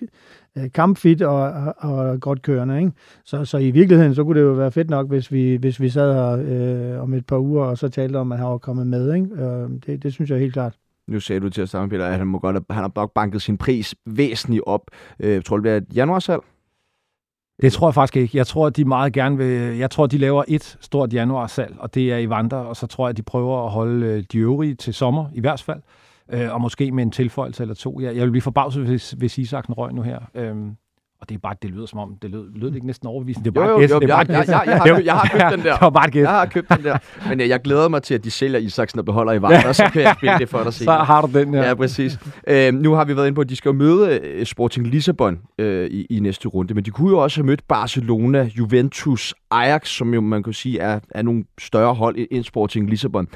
øh, 0.58 0.72
kampfit 0.74 1.22
og, 1.22 1.42
og, 1.42 1.74
og 1.78 2.20
godt 2.20 2.42
kørende. 2.42 2.80
Ikke? 2.80 2.92
Så, 3.26 3.46
så 3.46 3.58
i 3.58 3.72
virkeligheden, 3.72 4.16
så 4.16 4.24
kunne 4.24 4.40
det 4.40 4.46
jo 4.46 4.52
være 4.54 4.72
fedt 4.72 4.90
nok, 4.90 5.08
hvis 5.08 5.32
vi, 5.32 5.56
hvis 5.56 5.82
vi 5.82 5.90
sad 5.90 6.14
her 6.14 6.94
øh, 6.96 7.02
om 7.04 7.14
et 7.14 7.26
par 7.26 7.38
uger, 7.38 7.66
og 7.66 7.78
så 7.78 7.90
talte 7.90 8.18
om, 8.18 8.32
at 8.32 8.38
han 8.38 8.48
var 8.48 8.58
kommet 8.58 8.88
med. 8.88 9.14
Ikke? 9.14 9.28
Øh, 9.36 9.70
det, 9.86 10.04
det 10.04 10.14
synes 10.14 10.30
jeg 10.30 10.40
helt 10.40 10.54
klart. 10.54 10.76
nu 11.08 11.20
sagde 11.20 11.40
du 11.40 11.50
til 11.50 11.62
at 11.62 11.70
starte, 11.70 11.90
Peter, 11.90 12.06
at 12.06 12.18
han, 12.18 12.28
må 12.28 12.40
godt, 12.40 12.58
han 12.70 12.92
har 12.96 13.12
banket 13.16 13.42
sin 13.42 13.58
pris 13.58 13.96
væsentligt 14.06 14.64
op. 14.66 14.82
Øh, 15.20 15.44
tror 15.44 15.58
du, 15.58 15.64
det 15.64 15.64
bliver 15.64 15.78
et 15.78 15.96
januarsalg? 15.96 16.42
Det 17.62 17.74
tror 17.74 17.88
jeg 17.88 17.94
faktisk 17.94 18.18
ikke. 18.18 18.38
Jeg 18.38 18.48
tror, 18.48 18.70
de 18.70 18.86
meget 18.86 19.14
gerne 19.14 19.38
vil... 19.38 19.78
Jeg 19.78 19.92
tror, 19.92 20.08
de 20.08 20.18
laver 20.18 20.44
et 20.48 20.78
stort 20.82 21.14
januarsalg, 21.14 21.76
og 21.80 21.94
det 21.94 22.14
er 22.14 22.18
i 22.18 22.30
Vandre, 22.30 22.58
og 22.58 22.76
så 22.76 22.88
tror 22.88 23.08
jeg, 23.08 23.18
de 23.18 23.24
prøver 23.24 23.66
at 23.66 23.72
holde 23.72 24.06
øh, 24.06 24.24
de 24.32 24.38
øvrige 24.38 24.76
til 24.76 24.94
sommer, 24.94 25.26
i 25.34 25.40
hvert 25.40 25.62
fald. 25.62 25.82
Øh, 26.34 26.54
og 26.54 26.62
måske 26.62 26.92
med 26.92 27.04
en 27.04 27.12
tilføjelse 27.12 27.64
eller 27.64 27.76
to. 27.76 28.00
Jeg, 28.00 28.16
jeg 28.16 28.24
vil 28.24 28.32
blive 28.32 28.42
forbavset, 28.42 28.86
hvis, 28.86 29.12
hvis 29.12 29.38
Isaksen 29.38 29.74
røg 29.74 29.94
nu 29.94 30.02
her. 30.02 30.20
Øhm, 30.36 30.76
og 31.22 31.30
det 31.30 31.36
er 31.36 31.40
bare, 31.40 31.56
det 31.62 31.70
lyder 31.70 31.86
som 31.86 32.00
om, 32.00 32.16
det 32.22 32.32
lød, 32.32 32.46
lød 32.56 32.68
det 32.68 32.76
ikke 32.76 32.88
næsten 32.88 33.08
overbevisende. 33.08 33.50
Det 33.50 33.58
er 33.58 33.62
bare 33.62 33.70
jo, 33.70 33.80
jo, 33.80 33.88
jo, 33.88 34.00
det 34.00 34.10
er 34.10 34.16
bare 34.16 34.26
jeg, 34.30 34.46
jeg, 34.48 34.64
jeg, 34.68 34.94
har, 34.96 35.02
jeg 35.02 35.14
har 35.14 35.30
købt 35.32 35.52
den 35.52 35.66
der. 35.66 35.74
Det 35.78 35.82
var 35.82 35.90
bare 35.90 36.08
et 36.08 36.16
Jeg 36.16 36.30
har 36.30 36.46
købt 36.46 36.70
den 36.70 36.84
der. 36.84 36.98
Men 37.30 37.40
jeg, 37.40 37.50
jeg 37.50 37.62
glæder 37.62 37.90
mig 37.90 38.04
til, 38.04 38.14
at 38.14 38.24
de 38.24 38.32
sælger 38.32 38.60
Isaksen 38.60 39.00
og 39.00 39.06
beholder 39.06 39.34
i 39.34 39.66
og 39.68 39.76
så 39.76 39.90
kan 39.94 40.02
jeg 40.02 40.16
spille 40.18 40.38
det 40.40 40.50
for 40.50 40.64
dig 40.64 40.74
senere. 40.78 41.00
Så 41.00 41.04
har 41.04 41.22
du 41.22 41.40
den, 41.40 41.54
ja. 41.54 41.68
Ja, 41.68 41.74
præcis. 41.74 42.20
Øh, 42.48 42.74
nu 42.74 42.94
har 42.94 43.06
vi 43.06 43.16
været 43.16 43.28
inde 43.28 43.36
på, 43.36 43.42
at 43.42 43.50
de 43.50 43.56
skal 43.56 43.74
møde 43.74 44.20
øh, 44.24 44.46
Sporting 44.46 44.88
Lissabon 44.88 45.40
øh, 45.60 45.90
i, 45.90 46.06
i 46.10 46.20
næste 46.20 46.48
runde, 46.48 46.74
men 46.74 46.86
de 46.86 46.92
kunne 46.92 47.10
jo 47.10 47.18
også 47.18 47.38
have 47.38 47.46
mødt 47.46 47.68
Barcelona, 47.68 48.50
Juventus, 48.58 49.34
Ajax, 49.52 49.90
som 49.90 50.14
jo 50.14 50.22
man 50.22 50.44
kan 50.44 50.54
sige 50.54 50.80
er, 50.80 51.00
er 51.12 51.22
nogle 51.22 51.44
større 51.60 51.94
hold 51.94 52.16
end 52.32 52.44
Sporting 52.44 52.90
Lissabon. 52.90 53.28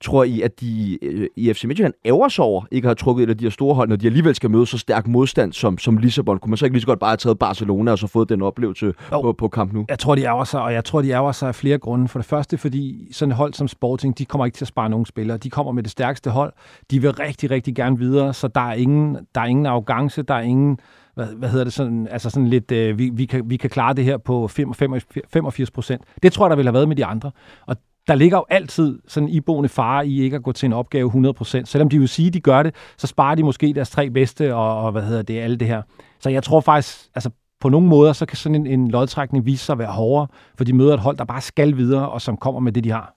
Tror 0.00 0.24
I, 0.24 0.40
at 0.40 0.60
de 0.60 0.98
øh, 1.02 1.26
i 1.36 1.52
FC 1.52 1.64
Midtjylland 1.64 1.94
ærger 2.04 2.28
sig 2.28 2.44
over 2.44 2.64
ikke 2.70 2.88
har 2.88 2.94
trukket 2.94 3.24
et 3.24 3.30
af 3.30 3.38
de 3.38 3.44
her 3.44 3.50
store 3.50 3.74
hold, 3.74 3.88
når 3.88 3.96
de 3.96 4.06
alligevel 4.06 4.34
skal 4.34 4.50
møde 4.50 4.66
så 4.66 4.78
stærk 4.78 5.06
modstand 5.06 5.52
som, 5.52 5.78
som 5.78 5.96
Lissabon? 5.96 6.38
Kunne 6.38 6.50
man 6.50 6.56
så 6.56 6.64
ikke 6.64 6.74
lige 6.74 6.80
så 6.80 6.86
godt 6.86 6.98
bare 6.98 7.10
have 7.10 7.16
taget 7.16 7.38
Barcelona 7.38 7.90
og 7.92 7.98
så 7.98 8.06
fået 8.06 8.28
den 8.28 8.42
oplevelse 8.42 8.92
på, 9.10 9.34
på 9.38 9.48
kamp 9.48 9.72
nu? 9.72 9.84
Jeg 9.88 9.98
tror, 9.98 10.14
de 10.14 10.22
ærger 10.22 10.44
sig, 10.44 10.62
og 10.62 10.72
jeg 10.72 10.84
tror, 10.84 11.02
de 11.02 11.10
ærger 11.10 11.32
sig 11.32 11.48
af 11.48 11.54
flere 11.54 11.78
grunde. 11.78 12.08
For 12.08 12.18
det 12.18 12.26
første, 12.26 12.58
fordi 12.58 13.08
sådan 13.12 13.30
et 13.32 13.36
hold 13.36 13.54
som 13.54 13.68
Sporting, 13.68 14.18
de 14.18 14.24
kommer 14.24 14.44
ikke 14.44 14.56
til 14.56 14.64
at 14.64 14.68
spare 14.68 14.90
nogen 14.90 15.06
spillere. 15.06 15.38
De 15.38 15.50
kommer 15.50 15.72
med 15.72 15.82
det 15.82 15.90
stærkeste 15.92 16.30
hold. 16.30 16.52
De 16.90 17.00
vil 17.00 17.10
rigtig, 17.12 17.50
rigtig 17.50 17.74
gerne 17.74 17.98
videre, 17.98 18.34
så 18.34 18.48
der 18.48 18.60
er 18.60 18.74
ingen, 18.74 19.16
der 19.34 19.40
er 19.40 19.46
ingen 19.46 19.66
arrogance, 19.66 20.22
der 20.22 20.34
er 20.34 20.40
ingen 20.40 20.78
hvad, 21.14 21.26
hvad 21.26 21.48
hedder 21.48 21.64
det, 21.64 21.72
sådan, 21.72 22.08
altså 22.10 22.30
sådan 22.30 22.48
lidt, 22.48 22.72
øh, 22.72 22.98
vi, 22.98 23.10
vi, 23.14 23.24
kan, 23.24 23.50
vi 23.50 23.56
kan 23.56 23.70
klare 23.70 23.94
det 23.94 24.04
her 24.04 24.16
på 24.16 24.48
85 24.48 25.70
procent. 25.70 26.02
Det 26.22 26.32
tror 26.32 26.46
jeg, 26.46 26.50
der 26.50 26.56
ville 26.56 26.68
have 26.68 26.74
været 26.74 26.88
med 26.88 26.96
de 26.96 27.04
andre. 27.04 27.30
Og 27.66 27.76
der 28.08 28.14
ligger 28.14 28.38
jo 28.38 28.44
altid 28.50 28.98
sådan 29.08 29.28
en 29.28 29.34
iboende 29.34 29.68
fare 29.68 30.06
i 30.06 30.22
ikke 30.22 30.36
at 30.36 30.42
gå 30.42 30.52
til 30.52 30.66
en 30.66 30.72
opgave 30.72 31.32
100%. 31.40 31.64
Selvom 31.64 31.88
de 31.88 31.98
vil 31.98 32.08
sige, 32.08 32.26
at 32.26 32.34
de 32.34 32.40
gør 32.40 32.62
det, 32.62 32.74
så 32.96 33.06
sparer 33.06 33.34
de 33.34 33.42
måske 33.42 33.72
deres 33.74 33.90
tre 33.90 34.10
bedste 34.10 34.54
og, 34.54 34.84
og 34.84 34.92
hvad 34.92 35.02
hedder 35.02 35.22
det, 35.22 35.40
alle 35.40 35.56
det 35.56 35.68
her. 35.68 35.82
Så 36.20 36.30
jeg 36.30 36.42
tror 36.42 36.60
faktisk, 36.60 36.98
altså 37.14 37.30
på 37.60 37.68
nogle 37.68 37.88
måder, 37.88 38.12
så 38.12 38.26
kan 38.26 38.36
sådan 38.36 38.54
en, 38.54 38.66
en 38.66 38.90
lodtrækning 38.90 39.46
vise 39.46 39.64
sig 39.64 39.72
at 39.72 39.78
være 39.78 39.92
hårdere, 39.92 40.26
for 40.56 40.64
de 40.64 40.72
møder 40.72 40.94
et 40.94 41.00
hold, 41.00 41.16
der 41.16 41.24
bare 41.24 41.40
skal 41.40 41.76
videre, 41.76 42.08
og 42.08 42.20
som 42.20 42.36
kommer 42.36 42.60
med 42.60 42.72
det, 42.72 42.84
de 42.84 42.90
har. 42.90 43.14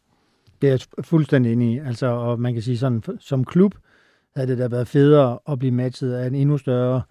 Det 0.62 0.68
er 0.68 0.72
jeg 0.72 1.06
fuldstændig 1.06 1.54
enig 1.54 1.74
i. 1.74 1.78
Altså, 1.78 2.08
og 2.08 2.40
man 2.40 2.54
kan 2.54 2.62
sige 2.62 2.78
sådan, 2.78 3.04
som 3.20 3.46
klub 3.46 3.76
havde 4.36 4.48
det 4.48 4.58
da 4.58 4.68
været 4.68 4.88
federe 4.88 5.40
at 5.50 5.60
blive 5.60 5.72
matchet 5.72 6.14
af 6.14 6.28
en 6.28 6.36
endnu 6.36 6.58
større 6.58 7.02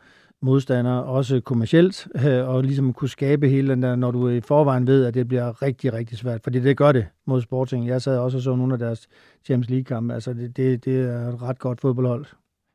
modstander, 0.43 0.93
også 0.93 1.40
kommercielt, 1.40 2.09
øh, 2.26 2.49
og 2.49 2.62
ligesom 2.62 2.93
kunne 2.93 3.09
skabe 3.09 3.49
hele 3.49 3.68
den 3.68 3.82
der, 3.82 3.97
når 3.97 4.11
du 4.11 4.28
i 4.28 4.40
forvejen 4.40 4.86
ved, 4.86 5.05
at 5.05 5.14
det 5.14 5.28
bliver 5.28 5.62
rigtig, 5.62 5.93
rigtig 5.93 6.18
svært. 6.18 6.40
Fordi 6.43 6.61
det 6.61 6.76
gør 6.76 6.93
det 6.93 7.07
mod 7.26 7.40
Sporting. 7.43 7.86
Jeg 7.88 8.03
sad 8.03 8.18
også 8.18 8.38
og 8.38 8.43
så 8.43 8.57
nogle 8.57 8.72
af 8.72 8.78
deres 8.78 9.09
Champions 9.45 9.70
League-kampe. 9.70 10.14
Altså, 10.14 10.32
det, 10.32 10.57
det, 10.57 10.84
det 10.84 11.01
er 11.01 11.28
et 11.28 11.43
ret 11.43 11.59
godt 11.59 11.80
fodboldhold. 11.80 12.26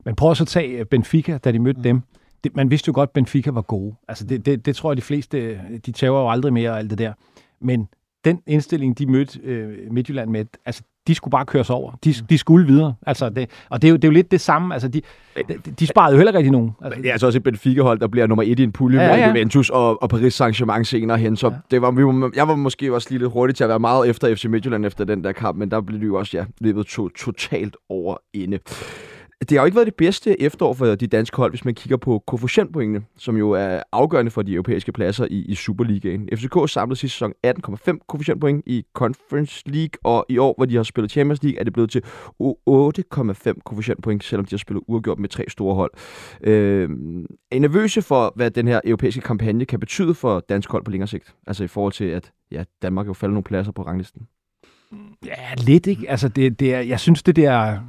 Men 0.05 0.15
prøv 0.15 0.35
så 0.35 0.43
at 0.43 0.47
tage 0.47 0.85
Benfica, 0.85 1.37
da 1.37 1.51
de 1.51 1.59
mødte 1.59 1.77
mm. 1.77 1.83
dem. 1.83 2.01
Det, 2.43 2.55
man 2.55 2.71
vidste 2.71 2.87
jo 2.87 2.93
godt, 2.93 3.09
at 3.09 3.13
Benfica 3.13 3.51
var 3.51 3.61
gode. 3.61 3.95
Altså, 4.07 4.25
det, 4.25 4.45
det, 4.45 4.65
det 4.65 4.75
tror 4.75 4.91
jeg, 4.91 4.97
de 4.97 5.01
fleste, 5.01 5.59
de 5.85 5.91
tæver 5.91 6.19
jo 6.19 6.29
aldrig 6.29 6.53
mere 6.53 6.71
og 6.71 6.77
alt 6.77 6.89
det 6.89 6.97
der. 6.97 7.13
Men 7.61 7.87
den 8.25 8.41
indstilling, 8.47 8.97
de 8.99 9.05
mødte 9.05 9.39
øh, 9.43 9.91
Midtjylland 9.91 10.29
med, 10.29 10.45
altså, 10.65 10.83
de 11.07 11.15
skulle 11.15 11.31
bare 11.31 11.45
køres 11.45 11.69
over. 11.69 11.91
De, 12.03 12.09
mm. 12.09 12.27
de 12.27 12.37
skulle 12.37 12.67
videre. 12.67 12.93
Altså 13.07 13.29
det, 13.29 13.49
og 13.69 13.81
det 13.81 13.87
er, 13.87 13.91
jo, 13.91 13.95
det 13.95 14.03
er 14.03 14.07
jo 14.07 14.13
lidt 14.13 14.31
det 14.31 14.41
samme. 14.41 14.73
Altså 14.73 14.87
de, 14.87 15.01
de, 15.35 15.71
de 15.79 15.87
sparede 15.87 16.11
jo 16.11 16.17
heller 16.17 16.31
ikke 16.31 16.37
rigtig 16.37 16.51
nogen. 16.51 16.71
Altså, 16.83 17.01
det 17.01 17.07
er 17.07 17.11
altså 17.11 17.25
også 17.25 17.39
et 17.39 17.43
Benfica-hold, 17.43 17.99
der 17.99 18.07
bliver 18.07 18.27
nummer 18.27 18.43
et 18.47 18.59
i 18.59 18.63
en 18.63 18.71
pulje 18.71 19.01
ja, 19.01 19.07
med 19.07 19.17
ja. 19.17 19.27
Juventus 19.27 19.69
og, 19.69 20.03
og 20.03 20.09
Paris 20.09 20.41
Saint-Germain 20.41 20.83
senere 20.83 21.17
hen. 21.17 21.37
Så 21.37 21.47
ja. 21.47 21.53
det 21.71 21.81
var, 21.81 21.91
vi, 21.91 22.31
jeg 22.35 22.47
var 22.47 22.55
måske 22.55 22.93
også 22.93 23.07
lige 23.09 23.19
lidt 23.19 23.31
hurtig 23.31 23.55
til 23.55 23.63
at 23.63 23.69
være 23.69 23.79
meget 23.79 24.09
efter 24.09 24.35
FC 24.35 24.45
Midtjylland 24.45 24.85
efter 24.85 25.05
den 25.05 25.23
der 25.23 25.31
kamp, 25.31 25.57
men 25.57 25.71
der 25.71 25.81
blev 25.81 25.99
det 25.99 26.07
jo 26.07 26.15
også 26.15 26.37
ja, 26.37 26.45
løbet 26.59 26.85
to, 26.85 27.09
totalt 27.09 27.77
over 27.89 28.17
inde. 28.33 28.59
Det 29.41 29.51
har 29.51 29.59
jo 29.59 29.65
ikke 29.65 29.75
været 29.75 29.85
det 29.85 29.95
bedste 29.95 30.41
efterår 30.41 30.73
for 30.73 30.95
de 30.95 31.07
danske 31.07 31.37
hold, 31.37 31.51
hvis 31.51 31.65
man 31.65 31.75
kigger 31.75 31.97
på 31.97 32.23
koefficientpoengene, 32.27 33.01
som 33.17 33.37
jo 33.37 33.51
er 33.51 33.83
afgørende 33.91 34.31
for 34.31 34.41
de 34.41 34.53
europæiske 34.53 34.91
pladser 34.91 35.27
i, 35.31 35.45
i 35.45 35.55
Superligaen. 35.55 36.29
FCK 36.33 36.69
samlede 36.69 36.99
sidste 36.99 37.13
sæson 37.13 37.33
18,5 37.47 37.97
koefficientpoint 38.07 38.63
i 38.65 38.85
Conference 38.93 39.63
League, 39.65 39.99
og 40.03 40.25
i 40.29 40.37
år, 40.37 40.53
hvor 40.57 40.65
de 40.65 40.75
har 40.75 40.83
spillet 40.83 41.11
Champions 41.11 41.43
League, 41.43 41.59
er 41.59 41.63
det 41.63 41.73
blevet 41.73 41.91
til 41.91 42.01
8,5 42.05 43.53
koefficientpoint, 43.65 44.23
selvom 44.23 44.45
de 44.45 44.53
har 44.53 44.57
spillet 44.57 44.83
uafgjort 44.87 45.19
med 45.19 45.29
tre 45.29 45.43
store 45.47 45.75
hold. 45.75 45.91
Øh, 46.41 46.89
er 47.51 47.55
I 47.55 47.59
nervøse 47.59 48.01
for, 48.01 48.33
hvad 48.35 48.51
den 48.51 48.67
her 48.67 48.81
europæiske 48.83 49.21
kampagne 49.21 49.65
kan 49.65 49.79
betyde 49.79 50.13
for 50.13 50.39
dansk 50.39 50.71
hold 50.71 50.83
på 50.83 50.91
længere 50.91 51.07
sigt? 51.07 51.35
Altså 51.47 51.63
i 51.63 51.67
forhold 51.67 51.93
til, 51.93 52.05
at 52.05 52.31
ja, 52.51 52.63
Danmark 52.81 53.07
jo 53.07 53.13
falder 53.13 53.33
nogle 53.33 53.43
pladser 53.43 53.71
på 53.71 53.81
ranglisten. 53.81 54.21
Ja, 55.25 55.53
lidt 55.57 55.87
ikke. 55.87 56.09
Altså, 56.09 56.27
det, 56.27 56.59
det 56.59 56.73
er, 56.73 56.79
jeg 56.79 56.99
synes, 56.99 57.23
det 57.23 57.35
der 57.35 57.79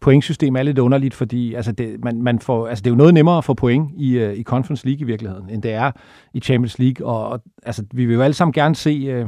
pointsystem 0.00 0.56
er 0.56 0.62
lidt 0.62 0.78
underligt, 0.78 1.14
fordi 1.14 1.54
altså 1.54 1.72
det, 1.72 2.04
man, 2.04 2.22
man 2.22 2.38
får, 2.38 2.68
altså 2.68 2.82
det 2.82 2.90
er 2.90 2.92
jo 2.92 2.96
noget 2.96 3.14
nemmere 3.14 3.38
at 3.38 3.44
få 3.44 3.54
point 3.54 3.90
i, 3.96 4.18
øh, 4.18 4.34
i 4.34 4.42
Conference 4.42 4.86
League 4.86 5.00
i 5.00 5.04
virkeligheden, 5.04 5.50
end 5.50 5.62
det 5.62 5.72
er 5.72 5.90
i 6.34 6.40
Champions 6.40 6.78
League. 6.78 7.06
Og, 7.06 7.28
og 7.28 7.42
altså, 7.62 7.84
vi 7.92 8.06
vil 8.06 8.14
jo 8.14 8.22
alle 8.22 8.34
sammen 8.34 8.52
gerne 8.52 8.76
se 8.76 8.90
Øh, 8.90 9.26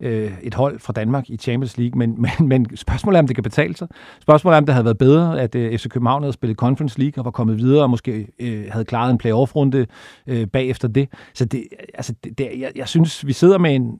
øh 0.00 0.32
et 0.42 0.54
hold 0.54 0.78
fra 0.78 0.92
Danmark 0.92 1.30
i 1.30 1.36
Champions 1.36 1.78
League, 1.78 1.98
men, 1.98 2.16
men, 2.38 2.48
men 2.48 2.76
spørgsmålet 2.76 3.16
er, 3.16 3.22
om 3.22 3.26
det 3.26 3.36
kan 3.36 3.42
betale 3.42 3.76
sig. 3.76 3.88
Spørgsmålet 4.20 4.54
er, 4.54 4.58
om 4.58 4.66
det 4.66 4.74
havde 4.74 4.84
været 4.84 4.98
bedre, 4.98 5.40
at 5.40 5.54
øh, 5.54 5.78
FC 5.78 5.88
København 5.88 6.22
havde 6.22 6.32
spillet 6.32 6.58
Conference 6.58 6.98
League 6.98 7.20
og 7.20 7.24
var 7.24 7.30
kommet 7.30 7.58
videre 7.58 7.82
og 7.82 7.90
måske 7.90 8.28
øh, 8.38 8.64
havde 8.70 8.84
klaret 8.84 9.10
en 9.10 9.18
playoff-runde 9.18 9.86
øh, 10.26 10.46
bagefter 10.46 10.88
det. 10.88 11.08
Så 11.34 11.44
det, 11.44 11.64
altså, 11.94 12.14
det, 12.24 12.38
det, 12.38 12.48
jeg, 12.58 12.72
jeg 12.76 12.88
synes, 12.88 13.26
vi 13.26 13.32
sidder 13.32 13.58
med 13.58 13.74
en 13.74 13.98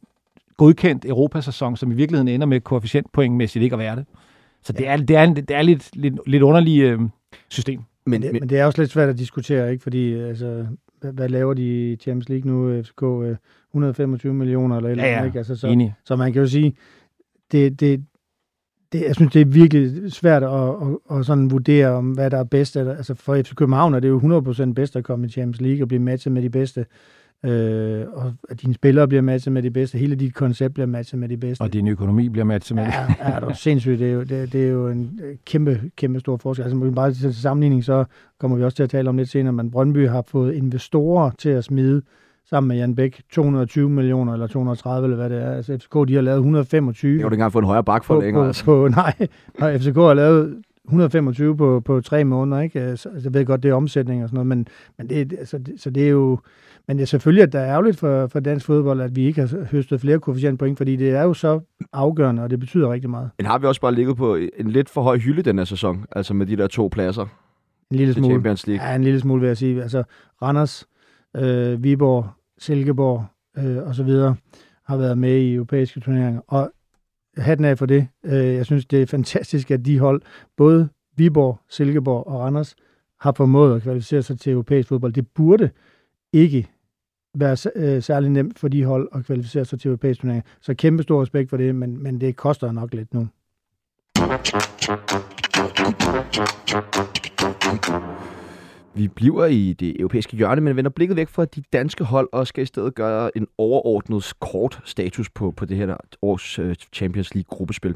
godkendt 0.56 1.04
Europasæson, 1.04 1.76
som 1.76 1.92
i 1.92 1.94
virkeligheden 1.94 2.28
ender 2.28 2.46
med 2.46 2.60
koefficientpointmæssigt 2.60 3.62
ikke 3.62 3.74
at 3.74 3.78
være 3.78 3.96
det. 3.96 4.04
Så 4.64 4.72
det 4.72 4.88
er, 4.88 4.96
det 4.96 5.16
er, 5.16 5.34
det 5.34 5.50
er 5.50 5.62
lidt, 5.62 5.96
lidt, 5.96 6.14
lidt 6.26 6.42
underligt 6.42 6.84
øh, 6.84 7.00
system. 7.48 7.80
Men, 8.06 8.20
men, 8.20 8.32
men 8.32 8.48
det 8.48 8.58
er 8.58 8.64
også 8.64 8.82
lidt 8.82 8.90
svært 8.90 9.08
at 9.08 9.18
diskutere, 9.18 9.72
ikke? 9.72 9.82
Fordi 9.82 10.14
altså, 10.14 10.66
hvad, 11.00 11.12
hvad 11.12 11.28
laver 11.28 11.54
de 11.54 11.92
i 11.92 11.96
Champions 11.96 12.28
League 12.28 12.52
nu? 12.52 12.82
FCK 12.82 13.02
øh, 13.02 13.36
125 13.70 14.34
millioner 14.34 14.76
eller 14.76 14.90
eller 14.90 15.04
ja, 15.04 15.18
ja. 15.18 15.24
ikke? 15.24 15.38
Altså, 15.38 15.56
så, 15.56 15.66
Enig. 15.66 15.94
så 16.04 16.16
man 16.16 16.32
kan 16.32 16.42
jo 16.42 16.48
sige, 16.48 16.76
det, 17.52 17.80
det, 17.80 18.04
det, 18.92 19.00
jeg 19.00 19.14
synes, 19.14 19.32
det 19.32 19.40
er 19.40 19.46
virkelig 19.46 20.12
svært 20.12 20.42
at, 20.42 20.50
at, 20.50 21.18
at 21.18 21.26
sådan 21.26 21.50
vurdere, 21.50 21.88
om 21.88 22.10
hvad 22.10 22.30
der 22.30 22.38
er 22.38 22.44
bedst. 22.44 22.76
Altså 22.76 23.14
for 23.14 23.42
FC 23.42 23.54
København 23.54 23.94
er 23.94 24.00
det 24.00 24.08
jo 24.08 24.42
100% 24.68 24.72
bedst 24.72 24.96
at 24.96 25.04
komme 25.04 25.26
i 25.26 25.30
Champions 25.30 25.60
League 25.60 25.84
og 25.84 25.88
blive 25.88 26.02
matchet 26.02 26.32
med 26.32 26.42
de 26.42 26.50
bedste 26.50 26.86
øh, 27.44 28.04
og 28.12 28.32
at 28.48 28.62
dine 28.62 28.74
spillere 28.74 29.08
bliver 29.08 29.22
matchet 29.22 29.52
med 29.52 29.62
de 29.62 29.70
bedste, 29.70 29.98
hele 29.98 30.16
dit 30.16 30.34
koncept 30.34 30.74
bliver 30.74 30.86
matchet 30.86 31.20
med 31.20 31.28
de 31.28 31.36
bedste. 31.36 31.62
Og 31.62 31.72
din 31.72 31.88
økonomi 31.88 32.28
bliver 32.28 32.44
matchet 32.44 32.76
med 32.76 32.84
det. 32.84 32.92
Ja, 32.92 33.30
ja 33.30 33.40
det 33.40 33.48
er 33.48 33.54
sindssygt. 33.54 33.98
Det 33.98 34.08
er, 34.08 34.12
jo, 34.12 34.22
det, 34.22 34.52
det 34.52 34.64
er 34.64 34.68
jo 34.68 34.88
en 34.88 35.20
øh, 35.24 35.36
kæmpe, 35.46 35.80
kæmpe 35.96 36.20
stor 36.20 36.36
forskel. 36.36 36.64
Altså 36.64 36.92
bare 36.94 37.12
til 37.12 37.34
sammenligning, 37.34 37.84
så 37.84 38.04
kommer 38.38 38.56
vi 38.56 38.64
også 38.64 38.76
til 38.76 38.82
at 38.82 38.90
tale 38.90 39.08
om 39.08 39.16
lidt 39.16 39.28
senere, 39.28 39.52
men 39.52 39.70
Brøndby 39.70 40.08
har 40.08 40.24
fået 40.28 40.54
investorer 40.54 41.30
til 41.38 41.48
at 41.48 41.64
smide 41.64 42.02
sammen 42.44 42.68
med 42.68 42.76
Jan 42.76 42.94
Bæk 42.94 43.22
220 43.32 43.90
millioner 43.90 44.32
eller 44.32 44.46
230 44.46 45.06
eller 45.06 45.16
hvad 45.16 45.30
det 45.30 45.42
er. 45.42 45.52
Altså 45.52 45.78
FCK, 45.78 46.08
de 46.08 46.14
har 46.14 46.20
lavet 46.20 46.38
125. 46.38 47.12
Jeg 47.12 47.24
har 47.24 47.26
ikke 47.26 47.34
engang 47.34 47.52
fået 47.52 47.62
en 47.62 47.66
højere 47.66 47.84
bak 47.84 48.04
for 48.04 48.14
på, 48.14 48.20
længere. 48.20 48.46
Altså. 48.46 48.64
på, 48.64 48.88
nej, 48.88 49.14
og 49.60 49.80
FCK 49.80 49.96
har 49.96 50.14
lavet 50.14 50.62
125 50.84 51.56
på, 51.56 51.80
på 51.80 52.00
tre 52.00 52.24
måneder, 52.24 52.60
ikke? 52.60 52.96
Så, 52.96 53.08
jeg 53.24 53.34
ved 53.34 53.44
godt, 53.44 53.62
det 53.62 53.68
er 53.68 53.74
omsætning 53.74 54.22
og 54.22 54.28
sådan 54.28 54.36
noget, 54.36 54.46
men, 54.46 54.66
men 54.98 55.08
det, 55.08 55.38
altså, 55.38 55.58
det, 55.58 55.80
så 55.80 55.90
det 55.90 56.04
er 56.04 56.08
jo, 56.08 56.38
men 56.88 56.96
det 56.96 57.02
er 57.02 57.06
selvfølgelig, 57.06 57.42
at 57.42 57.52
det 57.52 57.60
er 57.60 57.66
ærgerligt 57.66 57.98
for, 57.98 58.26
for 58.26 58.40
dansk 58.40 58.66
fodbold, 58.66 59.00
at 59.00 59.16
vi 59.16 59.24
ikke 59.26 59.40
har 59.40 59.64
høstet 59.64 60.00
flere 60.00 60.18
koefficientpoint, 60.18 60.78
fordi 60.78 60.96
det 60.96 61.10
er 61.10 61.22
jo 61.22 61.34
så 61.34 61.60
afgørende, 61.92 62.42
og 62.42 62.50
det 62.50 62.60
betyder 62.60 62.92
rigtig 62.92 63.10
meget. 63.10 63.30
Men 63.38 63.46
har 63.46 63.58
vi 63.58 63.66
også 63.66 63.80
bare 63.80 63.94
ligget 63.94 64.16
på 64.16 64.34
en 64.34 64.70
lidt 64.70 64.88
for 64.88 65.02
høj 65.02 65.18
hylde 65.18 65.42
den 65.42 65.58
her 65.58 65.64
sæson, 65.64 66.04
altså 66.12 66.34
med 66.34 66.46
de 66.46 66.56
der 66.56 66.66
to 66.66 66.88
pladser? 66.88 67.26
En 67.90 67.96
lille 67.96 68.14
smule. 68.14 68.28
Champions 68.34 68.66
League. 68.66 68.88
Ja, 68.88 68.94
en 68.94 69.04
lille 69.04 69.20
smule 69.20 69.40
vil 69.40 69.46
jeg 69.46 69.56
sige. 69.56 69.82
Altså 69.82 70.02
Randers, 70.42 70.86
øh, 71.36 71.82
Viborg, 71.82 72.26
Silkeborg 72.58 73.24
øh, 73.58 73.86
og 73.86 73.94
så 73.94 74.02
videre 74.02 74.36
har 74.86 74.96
været 74.96 75.18
med 75.18 75.36
i 75.36 75.54
europæiske 75.54 76.00
turneringer, 76.00 76.40
og 76.46 76.72
hatten 77.36 77.64
af 77.64 77.78
for 77.78 77.86
det. 77.86 78.08
Øh, 78.24 78.32
jeg 78.32 78.66
synes, 78.66 78.86
det 78.86 79.02
er 79.02 79.06
fantastisk, 79.06 79.70
at 79.70 79.86
de 79.86 79.98
hold, 79.98 80.22
både 80.56 80.88
Viborg, 81.16 81.60
Silkeborg 81.68 82.26
og 82.26 82.40
Randers, 82.40 82.74
har 83.20 83.32
formået 83.32 83.76
at 83.76 83.82
kvalificere 83.82 84.22
sig 84.22 84.38
til 84.38 84.52
europæisk 84.52 84.88
fodbold. 84.88 85.12
Det 85.12 85.28
burde 85.28 85.70
ikke 86.32 86.68
være 87.34 87.56
øh, 87.76 88.02
særlig 88.02 88.30
nemt 88.30 88.58
for 88.58 88.68
de 88.68 88.84
hold 88.84 89.08
at 89.14 89.24
kvalificere 89.24 89.64
sig 89.64 89.80
til 89.80 89.88
europæisk 89.88 90.20
turnering. 90.20 90.44
Så 90.60 90.74
kæmpe 90.74 91.02
stor 91.02 91.22
respekt 91.22 91.50
for 91.50 91.56
det, 91.56 91.74
men, 91.74 92.02
men 92.02 92.20
det 92.20 92.36
koster 92.36 92.72
nok 92.72 92.94
lidt 92.94 93.14
nu. 93.14 93.28
Vi 98.94 99.08
bliver 99.08 99.46
i 99.46 99.72
det 99.72 100.00
europæiske 100.00 100.36
hjørne, 100.36 100.60
men 100.60 100.76
vender 100.76 100.90
blikket 100.90 101.16
væk 101.16 101.28
fra 101.28 101.44
de 101.44 101.62
danske 101.72 102.04
hold 102.04 102.28
og 102.32 102.46
skal 102.46 102.62
i 102.62 102.66
stedet 102.66 102.94
gøre 102.94 103.36
en 103.36 103.46
overordnet 103.58 104.32
kort 104.40 104.80
status 104.84 105.30
på, 105.30 105.50
på 105.50 105.64
det 105.64 105.76
her 105.76 105.96
års 106.22 106.58
uh, 106.58 106.72
Champions 106.92 107.34
League 107.34 107.56
gruppespil. 107.56 107.94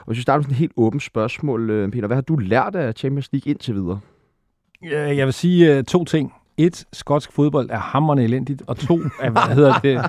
Og 0.00 0.06
hvis 0.06 0.16
vi 0.16 0.22
starter 0.22 0.38
med 0.38 0.44
sådan 0.44 0.54
et 0.54 0.58
helt 0.58 0.72
åbent 0.76 1.02
spørgsmål, 1.02 1.70
uh, 1.70 1.90
Peter, 1.90 2.06
hvad 2.06 2.16
har 2.16 2.22
du 2.22 2.36
lært 2.36 2.74
af 2.74 2.94
Champions 2.94 3.32
League 3.32 3.50
indtil 3.50 3.74
videre? 3.74 4.00
Jeg 4.90 5.26
vil 5.26 5.32
sige 5.32 5.78
uh, 5.78 5.84
to 5.84 6.04
ting. 6.04 6.32
Et, 6.56 6.84
skotsk 6.92 7.32
fodbold 7.32 7.70
er 7.70 7.78
hammerende 7.78 8.24
elendigt, 8.24 8.62
og 8.66 8.76
to, 8.76 9.00
at, 9.20 9.32
hvad 9.32 9.54
hedder 9.54 9.78
det, 9.78 10.00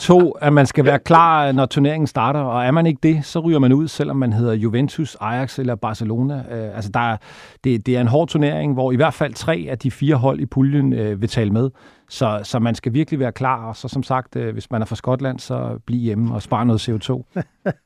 to, 0.00 0.30
at 0.30 0.52
man 0.52 0.66
skal 0.66 0.84
være 0.84 0.98
klar, 0.98 1.52
når 1.52 1.66
turneringen 1.66 2.06
starter, 2.06 2.40
og 2.40 2.64
er 2.64 2.70
man 2.70 2.86
ikke 2.86 2.98
det, 3.02 3.24
så 3.24 3.40
ryger 3.40 3.58
man 3.58 3.72
ud, 3.72 3.88
selvom 3.88 4.16
man 4.16 4.32
hedder 4.32 4.52
Juventus, 4.52 5.16
Ajax 5.20 5.58
eller 5.58 5.74
Barcelona. 5.74 6.34
Øh, 6.50 6.76
altså, 6.76 6.90
der 6.94 7.00
er, 7.00 7.16
det, 7.64 7.86
det 7.86 7.96
er 7.96 8.00
en 8.00 8.08
hård 8.08 8.28
turnering, 8.28 8.72
hvor 8.72 8.92
i 8.92 8.96
hvert 8.96 9.14
fald 9.14 9.34
tre 9.34 9.66
af 9.70 9.78
de 9.78 9.90
fire 9.90 10.16
hold 10.16 10.40
i 10.40 10.46
puljen 10.46 10.92
øh, 10.92 11.20
vil 11.20 11.28
tale 11.28 11.50
med. 11.50 11.70
Så, 12.08 12.40
så 12.42 12.58
man 12.58 12.74
skal 12.74 12.92
virkelig 12.92 13.20
være 13.20 13.32
klar, 13.32 13.68
og 13.68 13.76
så 13.76 13.88
som 13.88 14.02
sagt, 14.02 14.36
øh, 14.36 14.52
hvis 14.52 14.70
man 14.70 14.82
er 14.82 14.86
fra 14.86 14.96
Skotland, 14.96 15.38
så 15.38 15.78
bliv 15.86 15.98
hjemme 15.98 16.34
og 16.34 16.42
spare 16.42 16.66
noget 16.66 16.88
CO2. 16.88 17.22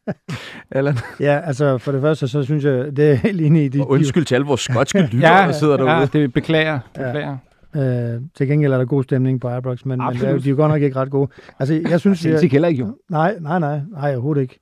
Allan? 0.77 0.97
Ja, 1.21 1.41
altså 1.45 1.79
for 1.79 1.93
det 1.93 2.01
første, 2.01 2.29
så 2.29 2.43
synes 2.43 2.65
jeg, 2.65 2.97
det 2.97 3.11
er 3.11 3.15
helt 3.15 3.41
enig 3.41 3.65
i 3.65 3.69
det. 3.69 3.81
Og 3.81 3.91
undskyld 3.91 4.25
til 4.25 4.35
alle 4.35 4.47
vores 4.47 4.61
skotske 4.61 5.01
lyttere, 5.13 5.41
ja, 5.41 5.47
der 5.47 5.53
sidder 5.53 5.77
derude. 5.77 5.93
Ja, 5.93 6.07
det 6.13 6.33
beklager. 6.33 6.79
beklager. 6.95 7.29
Ja. 7.31 7.37
Øh, 7.77 8.21
til 8.35 8.49
gengæld 8.49 8.73
er 8.73 8.79
der 8.79 8.85
god 8.85 9.03
stemning 9.03 9.41
på 9.41 9.57
Ibrox, 9.57 9.85
men, 9.85 9.99
men 9.99 10.17
de 10.17 10.27
er 10.27 10.51
jo 10.51 10.57
godt 10.57 10.71
nok 10.73 10.83
ikke 10.83 10.97
ret 10.97 11.11
gode. 11.11 11.31
Altså, 11.59 11.75
jeg 11.75 12.01
synes, 12.01 12.19
Celtic 12.19 12.53
heller 12.53 12.69
ikke 12.69 12.81
jo. 12.81 12.99
Nej, 13.09 13.39
nej, 13.41 13.59
nej, 13.59 13.81
nej, 13.91 14.13
overhovedet 14.15 14.43
ikke. 14.43 14.61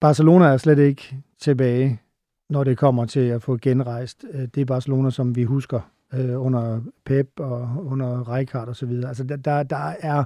Barcelona 0.00 0.44
er 0.44 0.56
slet 0.56 0.78
ikke 0.78 1.16
tilbage, 1.40 2.00
når 2.48 2.64
det 2.64 2.78
kommer 2.78 3.04
til 3.04 3.20
at 3.20 3.42
få 3.42 3.58
genrejst. 3.62 4.24
Øh, 4.32 4.40
det 4.54 4.60
er 4.60 4.64
Barcelona, 4.64 5.10
som 5.10 5.36
vi 5.36 5.44
husker 5.44 5.80
øh, 6.14 6.42
under 6.42 6.80
Pep 7.04 7.30
og 7.38 7.68
under 7.84 8.28
Rijkaard 8.28 8.68
og 8.68 8.76
så 8.76 8.86
videre. 8.86 9.08
Altså, 9.08 9.24
der, 9.24 9.36
der, 9.36 9.62
der 9.62 9.94
er 10.00 10.24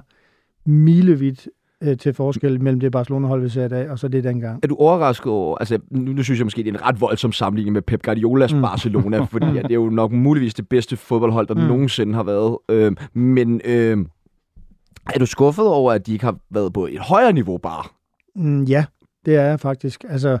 milevidt 0.65 1.47
øh, 1.83 1.97
til 1.97 2.13
forskel 2.13 2.61
mellem 2.61 2.79
det 2.79 2.91
Barcelona-hold, 2.91 3.41
vi 3.41 3.49
ser 3.49 3.65
i 3.65 3.69
dag, 3.69 3.89
og 3.89 3.99
så 3.99 4.07
det 4.07 4.23
dengang. 4.23 4.59
Er 4.63 4.67
du 4.67 4.75
overrasket 4.75 5.31
over, 5.31 5.57
altså 5.57 5.79
nu, 5.91 6.11
nu 6.11 6.23
synes 6.23 6.39
jeg 6.39 6.45
måske, 6.45 6.63
det 6.63 6.69
er 6.69 6.73
en 6.73 6.85
ret 6.85 7.01
voldsom 7.01 7.31
sammenligning 7.31 7.73
med 7.73 7.81
Pep 7.81 8.03
Guardiolas 8.03 8.53
mm. 8.53 8.61
Barcelona, 8.61 9.23
fordi 9.31 9.45
ja, 9.45 9.61
det 9.61 9.71
er 9.71 9.75
jo 9.75 9.89
nok 9.89 10.11
muligvis 10.11 10.53
det 10.53 10.69
bedste 10.69 10.97
fodboldhold, 10.97 11.47
der 11.47 11.53
mm. 11.53 11.61
nogensinde 11.61 12.13
har 12.13 12.23
været. 12.23 12.57
Øh, 12.69 12.95
men 13.13 13.61
øh, 13.65 13.97
er 15.13 15.19
du 15.19 15.25
skuffet 15.25 15.67
over, 15.67 15.91
at 15.91 16.07
de 16.07 16.13
ikke 16.13 16.25
har 16.25 16.37
været 16.49 16.73
på 16.73 16.85
et 16.85 16.99
højere 16.99 17.33
niveau 17.33 17.57
bare? 17.57 17.83
Mm, 18.35 18.63
ja, 18.63 18.85
det 19.25 19.35
er 19.35 19.41
jeg 19.41 19.59
faktisk. 19.59 20.05
Altså, 20.09 20.37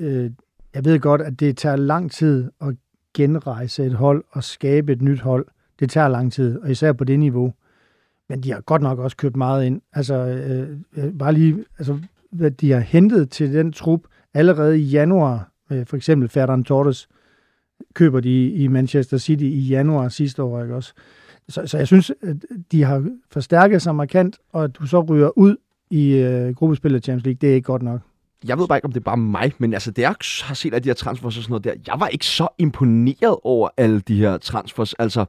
øh, 0.00 0.30
jeg 0.74 0.84
ved 0.84 1.00
godt, 1.00 1.20
at 1.20 1.40
det 1.40 1.56
tager 1.56 1.76
lang 1.76 2.10
tid 2.10 2.50
at 2.60 2.74
genrejse 3.16 3.84
et 3.84 3.94
hold 3.94 4.24
og 4.30 4.44
skabe 4.44 4.92
et 4.92 5.02
nyt 5.02 5.20
hold. 5.20 5.46
Det 5.80 5.90
tager 5.90 6.08
lang 6.08 6.32
tid, 6.32 6.58
og 6.58 6.70
især 6.70 6.92
på 6.92 7.04
det 7.04 7.18
niveau. 7.18 7.52
Men 8.30 8.40
de 8.40 8.52
har 8.52 8.60
godt 8.60 8.82
nok 8.82 8.98
også 8.98 9.16
købt 9.16 9.36
meget 9.36 9.66
ind. 9.66 9.80
Altså, 9.92 10.14
øh, 10.14 10.76
øh, 10.96 11.18
bare 11.18 11.32
lige, 11.32 11.64
altså, 11.78 11.98
hvad 12.32 12.50
de 12.50 12.70
har 12.70 12.80
hentet 12.80 13.30
til 13.30 13.54
den 13.54 13.72
trup 13.72 14.00
allerede 14.34 14.80
i 14.80 14.82
januar. 14.82 15.52
Øh, 15.70 15.86
for 15.86 15.96
eksempel 15.96 16.28
Ferran 16.28 16.64
Torres 16.64 17.08
køber 17.94 18.20
de 18.20 18.50
i 18.50 18.68
Manchester 18.68 19.18
City 19.18 19.44
i 19.44 19.60
januar 19.60 20.08
sidste 20.08 20.42
år, 20.42 20.62
ikke 20.62 20.74
også? 20.74 20.92
Så, 21.48 21.66
så 21.66 21.78
jeg 21.78 21.86
synes, 21.86 22.12
at 22.22 22.36
de 22.72 22.82
har 22.82 23.06
forstærket 23.30 23.82
sig 23.82 23.94
markant, 23.94 24.38
og 24.52 24.64
at 24.64 24.76
du 24.76 24.86
så 24.86 25.00
ryger 25.00 25.38
ud 25.38 25.56
i 25.90 26.12
øh, 26.12 26.54
gruppespillet 26.54 27.04
Champions 27.04 27.24
League, 27.24 27.38
det 27.40 27.50
er 27.50 27.54
ikke 27.54 27.66
godt 27.66 27.82
nok 27.82 28.00
jeg 28.44 28.58
ved 28.58 28.68
bare 28.68 28.78
ikke, 28.78 28.84
om 28.84 28.92
det 28.92 29.00
er 29.00 29.04
bare 29.04 29.16
mig, 29.16 29.52
men 29.58 29.74
altså, 29.74 29.90
det 29.90 30.02
jeg 30.02 30.14
har 30.42 30.54
set 30.54 30.74
af 30.74 30.82
de 30.82 30.88
her 30.88 30.94
transfers 30.94 31.36
og 31.36 31.42
sådan 31.42 31.50
noget 31.52 31.64
der, 31.64 31.74
jeg 31.86 32.00
var 32.00 32.08
ikke 32.08 32.26
så 32.26 32.48
imponeret 32.58 33.36
over 33.42 33.68
alle 33.76 34.00
de 34.00 34.18
her 34.18 34.38
transfers. 34.38 34.92
Altså, 34.94 35.24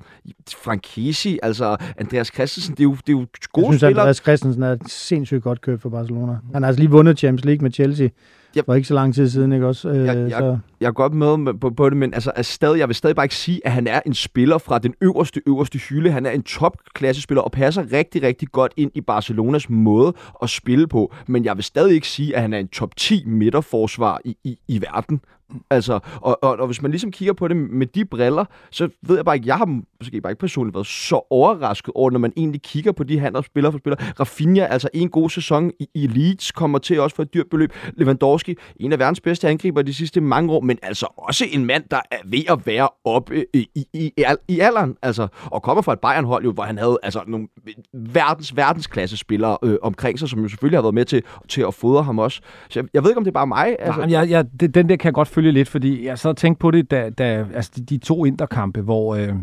Frank 0.64 0.82
Kesi, 0.84 1.39
altså 1.43 1.78
Andreas 1.97 2.28
Christensen, 2.28 2.74
det 2.74 2.80
er 2.80 2.84
jo, 2.84 2.91
det 2.91 3.09
er 3.09 3.14
jo 3.14 3.18
gode 3.18 3.28
spillere. 3.28 3.68
Jeg 3.68 3.74
synes, 3.74 3.80
spillere. 3.82 4.01
Andreas 4.01 4.18
Christensen 4.18 4.64
er 4.64 4.72
et 4.72 4.82
sindssygt 4.88 5.43
godt 5.43 5.62
køb 5.62 5.82
for 5.82 5.89
Barcelona. 5.89 6.38
Han 6.53 6.64
har 6.64 6.68
altså 6.68 6.80
lige 6.80 6.91
vundet 6.91 7.20
Champions 7.20 7.45
League 7.45 7.64
med 7.64 7.72
Chelsea 7.72 8.07
jeg, 8.56 8.66
for 8.66 8.74
ikke 8.74 8.88
så 8.88 8.93
lang 8.93 9.16
tid 9.16 9.30
siden, 9.30 9.54
ikke 9.54 9.68
også? 9.68 9.89
Øh, 9.89 10.06
jeg, 10.06 10.18
jeg, 10.18 10.32
så. 10.32 10.58
jeg 10.82 10.88
er 10.88 10.91
godt 10.91 11.14
med 11.14 11.54
på, 11.54 11.70
på 11.70 11.89
det, 11.89 11.97
men 11.97 12.14
altså, 12.14 12.32
er 12.36 12.41
stadig, 12.41 12.80
jeg 12.80 12.88
vil 12.88 12.95
stadig 12.95 13.16
bare 13.16 13.26
ikke 13.26 13.36
sige, 13.36 13.62
at 13.66 13.72
han 13.72 13.88
er 13.88 13.99
en 14.06 14.14
spiller 14.14 14.58
fra 14.58 14.80
den 14.80 14.93
øverste, 15.02 15.41
øverste 15.47 15.80
hylde. 15.80 16.12
Han 16.12 16.26
er 16.26 16.32
en 16.32 16.43
topklassespiller 16.43 17.41
og 17.41 17.52
passer 17.52 17.91
rigtig, 17.91 18.24
rigtig 18.24 18.47
godt 18.52 18.74
ind 18.78 18.91
i 18.95 19.02
Barcelonas 19.02 19.70
måde 19.70 20.14
at 20.43 20.49
spille 20.49 20.88
på. 20.88 21.14
Men 21.28 21.45
jeg 21.45 21.56
vil 21.56 21.64
stadig 21.64 21.95
ikke 21.95 22.08
sige, 22.08 22.36
at 22.36 22.41
han 22.41 22.54
er 22.54 22.58
en 22.58 22.68
top 22.68 22.95
10 22.95 23.24
midterforsvar 23.26 24.22
i, 24.26 24.38
i, 24.43 24.60
i 24.68 24.82
verden. 24.82 25.22
Altså, 25.70 25.99
og, 26.16 26.43
og, 26.43 26.58
og 26.60 26.66
hvis 26.66 26.82
man 26.82 26.91
ligesom 26.91 27.12
kigger 27.12 27.34
på 27.34 27.47
det 27.47 27.58
med 27.58 27.88
de 27.88 28.06
briller, 28.06 28.45
så 28.72 28.89
ved 29.02 29.16
jeg 29.16 29.26
bare 29.26 29.36
ikke, 29.36 29.47
jeg 29.47 29.58
har 29.58 29.82
måske 29.99 30.22
bare 30.22 30.32
ikke 30.32 30.39
personligt 30.39 30.76
været 30.76 30.88
så 30.88 31.28
overrasket 31.30 31.91
over, 31.95 32.12
når 32.12 32.20
man 32.20 32.34
egentlig 32.38 32.62
kigger 32.62 32.91
på 32.91 33.04
de 33.04 33.20
handler 33.20 33.41
spiller 33.41 33.72
for 33.72 33.78
spiller. 33.78 33.97
Rafinha, 34.20 34.66
altså 34.66 34.89
en 34.93 35.10
god 35.10 35.30
sæson 35.30 35.72
i, 35.80 35.88
i 35.93 36.08
Leeds, 36.08 36.52
kommer 36.52 36.78
til 36.80 36.99
også 36.99 37.16
for 37.16 37.24
et 37.24 37.34
dyrt 37.34 37.49
beløb. 37.52 37.74
Lewandowski, 37.93 38.56
en 38.76 38.91
af 38.91 38.99
verdens 38.99 39.22
bedste 39.22 39.49
angriber 39.49 39.82
de 39.82 39.93
sidste 39.93 40.22
mange 40.22 40.54
år, 40.54 40.62
men 40.62 40.78
altså 40.84 41.08
også 41.18 41.45
en 41.52 41.66
mand, 41.66 41.84
der 41.91 41.99
er 42.12 42.18
ved 42.26 42.43
at 42.49 42.66
være 42.66 42.89
oppe 43.06 43.45
i, 43.54 43.68
i, 43.76 43.86
i, 43.93 44.12
i 44.47 44.60
alderen, 44.60 44.95
altså, 45.02 45.28
og 45.45 45.62
kommer 45.62 45.82
fra 45.82 45.93
et 45.93 45.99
Bayern-hold, 45.99 46.43
jo, 46.43 46.52
hvor 46.52 46.64
han 46.64 46.78
havde 46.78 46.97
altså, 47.04 47.24
nogle 47.28 47.47
verdens, 47.93 48.56
verdensklasse 48.56 49.18
spillere 49.18 49.58
øh, 49.64 49.78
omkring 49.82 50.20
sig, 50.20 50.30
som 50.30 50.41
jo 50.41 50.47
selvfølgelig 50.47 50.78
har 50.78 50.84
været 50.84 50.95
med 50.95 51.06
til, 51.06 51.24
til 51.49 51.62
at 51.62 51.74
fodre 51.74 52.04
ham 52.04 52.20
også. 52.20 52.41
Så 52.70 52.80
jeg, 52.80 52.89
jeg 52.93 53.04
ved 53.04 53.10
ikke, 53.10 53.18
om 53.18 53.24
det 53.24 53.32
er 53.32 53.34
bare 53.34 53.47
mig. 53.47 53.76
Altså. 53.80 54.02
Nej, 54.02 54.12
jeg, 54.12 54.30
jeg, 54.30 54.76
den 54.76 54.89
der 54.89 54.95
kan 54.95 55.06
jeg 55.06 55.14
godt 55.14 55.28
følge 55.28 55.40
lidt, 55.49 55.69
fordi 55.69 56.05
jeg 56.05 56.19
så 56.19 56.29
og 56.29 56.37
tænkte 56.37 56.59
på 56.59 56.71
det, 56.71 56.91
da, 56.91 57.09
da 57.09 57.45
altså 57.53 57.71
de, 57.75 57.81
de 57.81 57.97
to 57.97 58.25
interkampe, 58.25 58.81
hvor, 58.81 59.15
øh, 59.15 59.33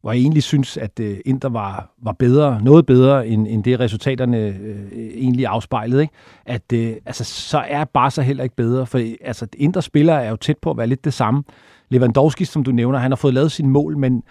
hvor 0.00 0.12
jeg 0.12 0.20
egentlig 0.20 0.42
synes, 0.42 0.76
at 0.76 1.00
øh, 1.00 1.16
Inter 1.24 1.48
var, 1.48 1.92
var 2.02 2.12
bedre, 2.12 2.62
noget 2.62 2.86
bedre, 2.86 3.26
end, 3.26 3.46
end 3.48 3.64
det 3.64 3.80
resultaterne 3.80 4.38
øh, 4.38 4.92
egentlig 5.14 5.46
afspejlede. 5.46 6.02
Ikke? 6.02 6.14
At 6.46 6.72
øh, 6.74 6.96
altså, 7.06 7.24
så 7.24 7.58
er 7.58 7.84
bare 7.84 8.10
så 8.10 8.22
heller 8.22 8.44
ikke 8.44 8.56
bedre, 8.56 8.86
for 8.86 9.00
altså, 9.20 9.46
Inter 9.56 9.80
spiller 9.80 10.14
er 10.14 10.30
jo 10.30 10.36
tæt 10.36 10.58
på 10.62 10.70
at 10.70 10.76
være 10.76 10.86
lidt 10.86 11.04
det 11.04 11.14
samme. 11.14 11.44
Lewandowski, 11.88 12.44
som 12.44 12.64
du 12.64 12.72
nævner, 12.72 12.98
han 12.98 13.10
har 13.10 13.16
fået 13.16 13.34
lavet 13.34 13.52
sin 13.52 13.68
mål, 13.68 13.96
men 13.98 14.22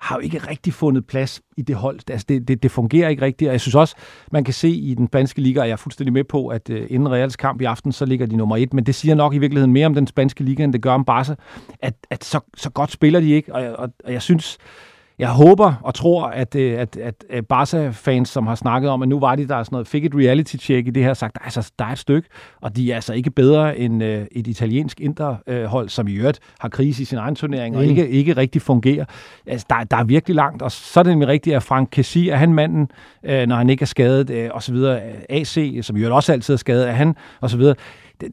har 0.00 0.16
jo 0.16 0.20
ikke 0.20 0.38
rigtig 0.38 0.74
fundet 0.74 1.06
plads 1.06 1.42
i 1.56 1.62
det 1.62 1.76
hold. 1.76 2.10
Altså 2.10 2.26
det, 2.28 2.48
det, 2.48 2.62
det 2.62 2.70
fungerer 2.70 3.08
ikke 3.08 3.22
rigtigt, 3.22 3.48
og 3.48 3.52
jeg 3.52 3.60
synes 3.60 3.74
også, 3.74 3.94
man 4.32 4.44
kan 4.44 4.54
se 4.54 4.68
i 4.68 4.94
den 4.94 5.06
spanske 5.06 5.40
liga, 5.40 5.60
og 5.60 5.66
jeg 5.66 5.72
er 5.72 5.76
fuldstændig 5.76 6.12
med 6.12 6.24
på, 6.24 6.48
at 6.48 6.70
uh, 6.70 6.76
inden 6.88 7.10
Reals 7.10 7.36
kamp 7.36 7.60
i 7.60 7.64
aften, 7.64 7.92
så 7.92 8.04
ligger 8.04 8.26
de 8.26 8.36
nummer 8.36 8.56
et, 8.56 8.74
men 8.74 8.86
det 8.86 8.94
siger 8.94 9.14
nok 9.14 9.34
i 9.34 9.38
virkeligheden 9.38 9.72
mere 9.72 9.86
om 9.86 9.94
den 9.94 10.06
spanske 10.06 10.44
liga, 10.44 10.64
end 10.64 10.72
det 10.72 10.82
gør 10.82 10.92
om 10.92 11.04
Barca, 11.04 11.34
at, 11.80 11.94
at 12.10 12.24
så, 12.24 12.40
så 12.56 12.70
godt 12.70 12.90
spiller 12.90 13.20
de 13.20 13.30
ikke, 13.30 13.54
og, 13.54 13.76
og, 13.76 13.92
og 14.04 14.12
jeg 14.12 14.22
synes, 14.22 14.58
jeg 15.20 15.30
håber 15.30 15.74
og 15.82 15.94
tror, 15.94 16.26
at, 16.26 16.54
øh, 16.54 16.80
at, 16.80 16.96
at, 16.96 17.24
at 17.30 17.46
Barca-fans, 17.46 18.28
som 18.28 18.46
har 18.46 18.54
snakket 18.54 18.90
om, 18.90 19.02
at 19.02 19.08
nu 19.08 19.20
var 19.20 19.36
de 19.36 19.48
der 19.48 19.62
sådan 19.62 19.74
noget, 19.74 19.86
fik 19.86 20.04
et 20.04 20.14
reality-check 20.14 20.86
i 20.86 20.90
det 20.90 21.04
her, 21.04 21.14
sagt, 21.14 21.38
altså, 21.44 21.72
der 21.78 21.84
er 21.84 21.92
et 21.92 21.98
stykke, 21.98 22.28
og 22.60 22.76
de 22.76 22.90
er 22.90 22.94
altså 22.94 23.12
ikke 23.12 23.30
bedre 23.30 23.78
end 23.78 24.02
uh, 24.02 24.08
et 24.08 24.46
italiensk 24.46 25.00
interhold, 25.00 25.88
som 25.88 26.08
i 26.08 26.12
øvrigt 26.12 26.40
har 26.58 26.68
krise 26.68 27.02
i 27.02 27.04
sin 27.04 27.18
egen 27.18 27.34
turnering, 27.34 27.76
og 27.76 27.82
mm. 27.82 27.88
ikke, 27.88 28.08
ikke 28.08 28.36
rigtig 28.36 28.62
fungerer. 28.62 29.04
Altså, 29.46 29.66
der, 29.70 29.84
der 29.84 29.96
er 29.96 30.04
virkelig 30.04 30.34
langt, 30.34 30.62
og 30.62 30.72
så 30.72 31.00
er 31.00 31.04
det 31.04 31.10
nemlig 31.10 31.28
rigtigt, 31.28 31.56
at 31.56 31.62
Frank 31.62 31.88
Kessi, 31.92 32.28
er 32.28 32.36
han 32.36 32.54
manden, 32.54 32.88
uh, 33.22 33.30
når 33.30 33.56
han 33.56 33.70
ikke 33.70 33.82
er 33.82 33.86
skadet, 33.86 34.50
og 34.50 34.62
så 34.62 34.72
videre. 34.72 35.00
AC, 35.28 35.78
som 35.82 35.96
i 35.96 36.00
øvrigt 36.00 36.14
også 36.14 36.32
altid 36.32 36.54
er 36.54 36.58
skadet, 36.58 36.88
er 36.88 36.92
han, 36.92 37.16
og 37.40 37.50
så 37.50 37.56
videre 37.56 37.74
der, 38.20 38.28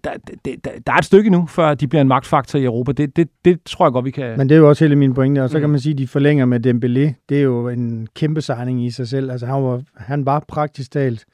der, 0.46 0.56
der, 0.64 0.72
der 0.88 0.94
er 0.94 0.98
et 0.98 1.06
stykke 1.06 1.30
nu, 1.30 1.46
før 1.46 1.74
de 1.74 1.88
bliver 1.88 2.02
en 2.02 2.08
magtfaktor 2.08 2.60
i 2.60 2.64
Europa. 2.64 2.92
Det, 2.92 3.16
det, 3.16 3.30
det 3.46 3.60
tror 3.66 3.86
jeg 3.86 3.92
godt, 3.92 4.06
vi 4.06 4.12
kan... 4.12 4.38
Men 4.38 4.50
det 4.50 4.56
er 4.56 4.60
jo 4.60 4.70
også 4.70 4.84
hele 4.84 4.96
min 4.96 5.14
pointe, 5.14 5.44
og 5.44 5.50
så 5.50 5.58
mm. 5.58 5.62
kan 5.62 5.70
man 5.70 5.80
sige, 5.80 5.94
at 5.94 5.98
de 5.98 6.08
forlænger 6.08 6.46
med 6.46 6.68
Dembélé. 6.68 7.26
Det 7.30 7.38
er 7.38 7.42
jo 7.42 7.70
en 7.70 8.08
kæmpe 8.16 8.42
signing 8.42 8.86
i 8.86 8.90
sig 8.90 9.08
selv. 9.08 9.32
Altså, 9.32 9.46
han 9.46 9.64
var, 9.64 9.82
han 9.96 10.26
var 10.26 10.46
praktisk 10.48 10.92
talt 10.92 11.26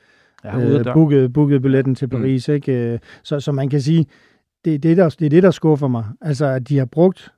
ja, 0.44 0.60
øh, 0.60 0.94
booket, 0.94 1.34
booket 1.34 1.62
billetten 1.62 1.96
til 1.96 2.06
mm. 2.06 2.10
Paris. 2.10 2.48
Mm. 2.48 2.54
Ikke? 2.54 3.00
Så, 3.24 3.40
så 3.40 3.52
man 3.52 3.70
kan 3.70 3.82
sige, 3.82 4.06
det, 4.66 4.84
det, 4.84 4.98
der, 4.98 5.10
det 5.10 5.26
er 5.26 5.30
det, 5.30 5.44
der 5.44 5.52
skuffer 5.52 5.88
mig. 5.88 6.06
Altså, 6.22 6.46
at 6.46 6.70
de 6.70 6.78
har 6.78 6.86
brugt 6.86 7.32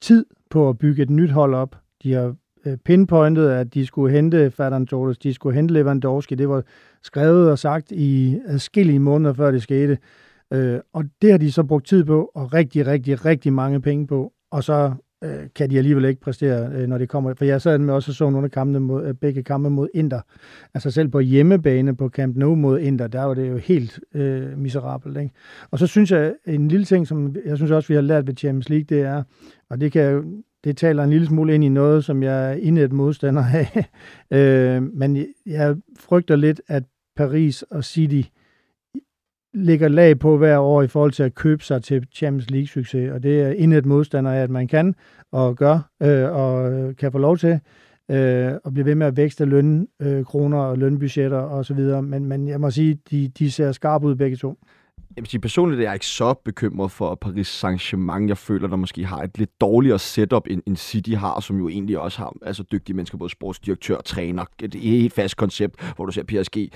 tid 0.00 0.24
på 0.50 0.68
at 0.68 0.78
bygge 0.78 1.02
et 1.02 1.10
nyt 1.10 1.30
hold 1.30 1.54
op. 1.54 1.76
De 2.02 2.12
har 2.12 2.34
øh, 2.66 2.76
pinpointet, 2.76 3.48
at 3.48 3.74
de 3.74 3.86
skulle 3.86 4.14
hente 4.14 4.50
Ferran 4.50 4.86
Torres, 4.86 5.18
de 5.18 5.34
skulle 5.34 5.56
hente 5.56 5.74
Lewandowski. 5.74 6.34
Det 6.34 6.48
var 6.48 6.62
skrevet 7.02 7.50
og 7.50 7.58
sagt 7.58 7.92
i 7.92 8.38
adskillige 8.46 8.98
måneder, 8.98 9.32
før 9.32 9.50
det 9.50 9.62
skete. 9.62 9.98
Øh, 10.52 10.80
og 10.92 11.04
det 11.22 11.30
har 11.30 11.38
de 11.38 11.52
så 11.52 11.62
brugt 11.62 11.86
tid 11.86 12.04
på, 12.04 12.30
og 12.34 12.54
rigtig, 12.54 12.86
rigtig, 12.86 13.24
rigtig 13.24 13.52
mange 13.52 13.80
penge 13.80 14.06
på, 14.06 14.32
og 14.50 14.64
så 14.64 14.94
øh, 15.24 15.46
kan 15.54 15.70
de 15.70 15.78
alligevel 15.78 16.04
ikke 16.04 16.20
præstere, 16.20 16.72
øh, 16.72 16.86
når 16.86 16.98
det 16.98 17.08
kommer. 17.08 17.34
For 17.34 17.44
jeg 17.44 17.62
sad 17.62 17.78
med 17.78 17.94
også 17.94 18.12
så 18.12 18.30
nogle 18.30 18.44
af 18.44 18.50
kampene 18.50 18.80
mod, 18.80 19.06
øh, 19.06 19.14
begge 19.14 19.42
kampe 19.42 19.70
mod 19.70 19.88
Inter. 19.94 20.20
Altså 20.74 20.90
selv 20.90 21.08
på 21.08 21.20
hjemmebane 21.20 21.96
på 21.96 22.08
Camp 22.08 22.36
Nou 22.36 22.54
mod 22.54 22.80
Inter, 22.80 23.06
der 23.06 23.22
var 23.22 23.34
det 23.34 23.50
jo 23.50 23.56
helt 23.56 24.00
øh, 24.14 24.58
miserabelt. 24.58 25.18
Ikke? 25.18 25.34
Og 25.70 25.78
så 25.78 25.86
synes 25.86 26.10
jeg, 26.10 26.34
en 26.46 26.68
lille 26.68 26.84
ting, 26.84 27.06
som 27.06 27.36
jeg 27.44 27.56
synes 27.56 27.70
også, 27.70 27.88
vi 27.88 27.94
har 27.94 28.02
lært 28.02 28.26
ved 28.26 28.36
Champions 28.36 28.68
League, 28.68 28.84
det 28.84 29.00
er, 29.00 29.22
og 29.70 29.80
det 29.80 29.92
kan 29.92 30.42
det 30.64 30.76
taler 30.76 31.04
en 31.04 31.10
lille 31.10 31.26
smule 31.26 31.54
ind 31.54 31.64
i 31.64 31.68
noget, 31.68 32.04
som 32.04 32.22
jeg 32.22 32.50
er 32.50 32.54
indet 32.54 32.92
modstander 32.92 33.44
af. 33.44 33.84
øh, 34.38 34.82
men 34.82 35.26
jeg 35.46 35.76
frygter 35.98 36.36
lidt, 36.36 36.60
at 36.66 36.82
Paris 37.16 37.62
og 37.62 37.84
City 37.84 38.28
ligger 39.54 39.88
lag 39.88 40.18
på 40.18 40.36
hver 40.36 40.58
år 40.58 40.82
i 40.82 40.86
forhold 40.86 41.12
til 41.12 41.22
at 41.22 41.34
købe 41.34 41.64
sig 41.64 41.82
til 41.82 42.06
Champions 42.14 42.50
League-succes, 42.50 43.12
og 43.12 43.22
det 43.22 43.40
er 43.40 43.50
indet 43.50 43.86
modstander 43.86 44.32
af, 44.32 44.42
at 44.42 44.50
man 44.50 44.68
kan 44.68 44.94
og 45.32 45.56
gør 45.56 45.90
øh, 46.02 46.32
og 46.32 46.72
kan 46.96 47.12
få 47.12 47.18
lov 47.18 47.38
til 47.38 47.60
øh, 48.10 48.52
at 48.64 48.72
blive 48.72 48.86
ved 48.86 48.94
med 48.94 49.06
at 49.06 49.16
vækste 49.16 49.44
løn, 49.44 49.88
øh, 50.02 50.24
kroner 50.24 50.58
og 50.58 50.78
lønbudgetter 50.78 51.38
osv., 51.38 51.80
men, 52.02 52.24
men 52.24 52.48
jeg 52.48 52.60
må 52.60 52.70
sige, 52.70 52.98
de, 53.10 53.28
de 53.28 53.50
ser 53.50 53.72
skarpe 53.72 54.06
ud 54.06 54.14
begge 54.14 54.36
to 54.36 54.58
jeg 55.16 55.22
vil 55.22 55.30
sige, 55.30 55.40
personligt 55.40 55.80
er 55.80 55.84
jeg 55.84 55.94
ikke 55.94 56.06
så 56.06 56.34
bekymret 56.44 56.90
for 56.90 57.14
Paris 57.14 57.64
Saint-Germain. 57.64 58.28
Jeg 58.28 58.38
føler, 58.38 58.68
der 58.68 58.76
måske 58.76 59.04
har 59.04 59.22
et 59.22 59.38
lidt 59.38 59.60
dårligere 59.60 59.98
setup, 59.98 60.46
end, 60.50 60.62
end 60.66 60.76
City 60.76 61.10
har, 61.10 61.40
som 61.40 61.58
jo 61.58 61.68
egentlig 61.68 61.98
også 61.98 62.18
har 62.18 62.34
altså 62.42 62.62
dygtige 62.72 62.96
mennesker, 62.96 63.18
både 63.18 63.30
sportsdirektør 63.30 63.96
og 63.96 64.04
træner. 64.04 64.44
Det 64.60 64.74
er 64.74 64.78
et 64.78 64.82
helt 64.82 65.12
fast 65.12 65.36
koncept, 65.36 65.94
hvor 65.96 66.06
du 66.06 66.12
ser 66.12 66.22
PSG 66.22 66.72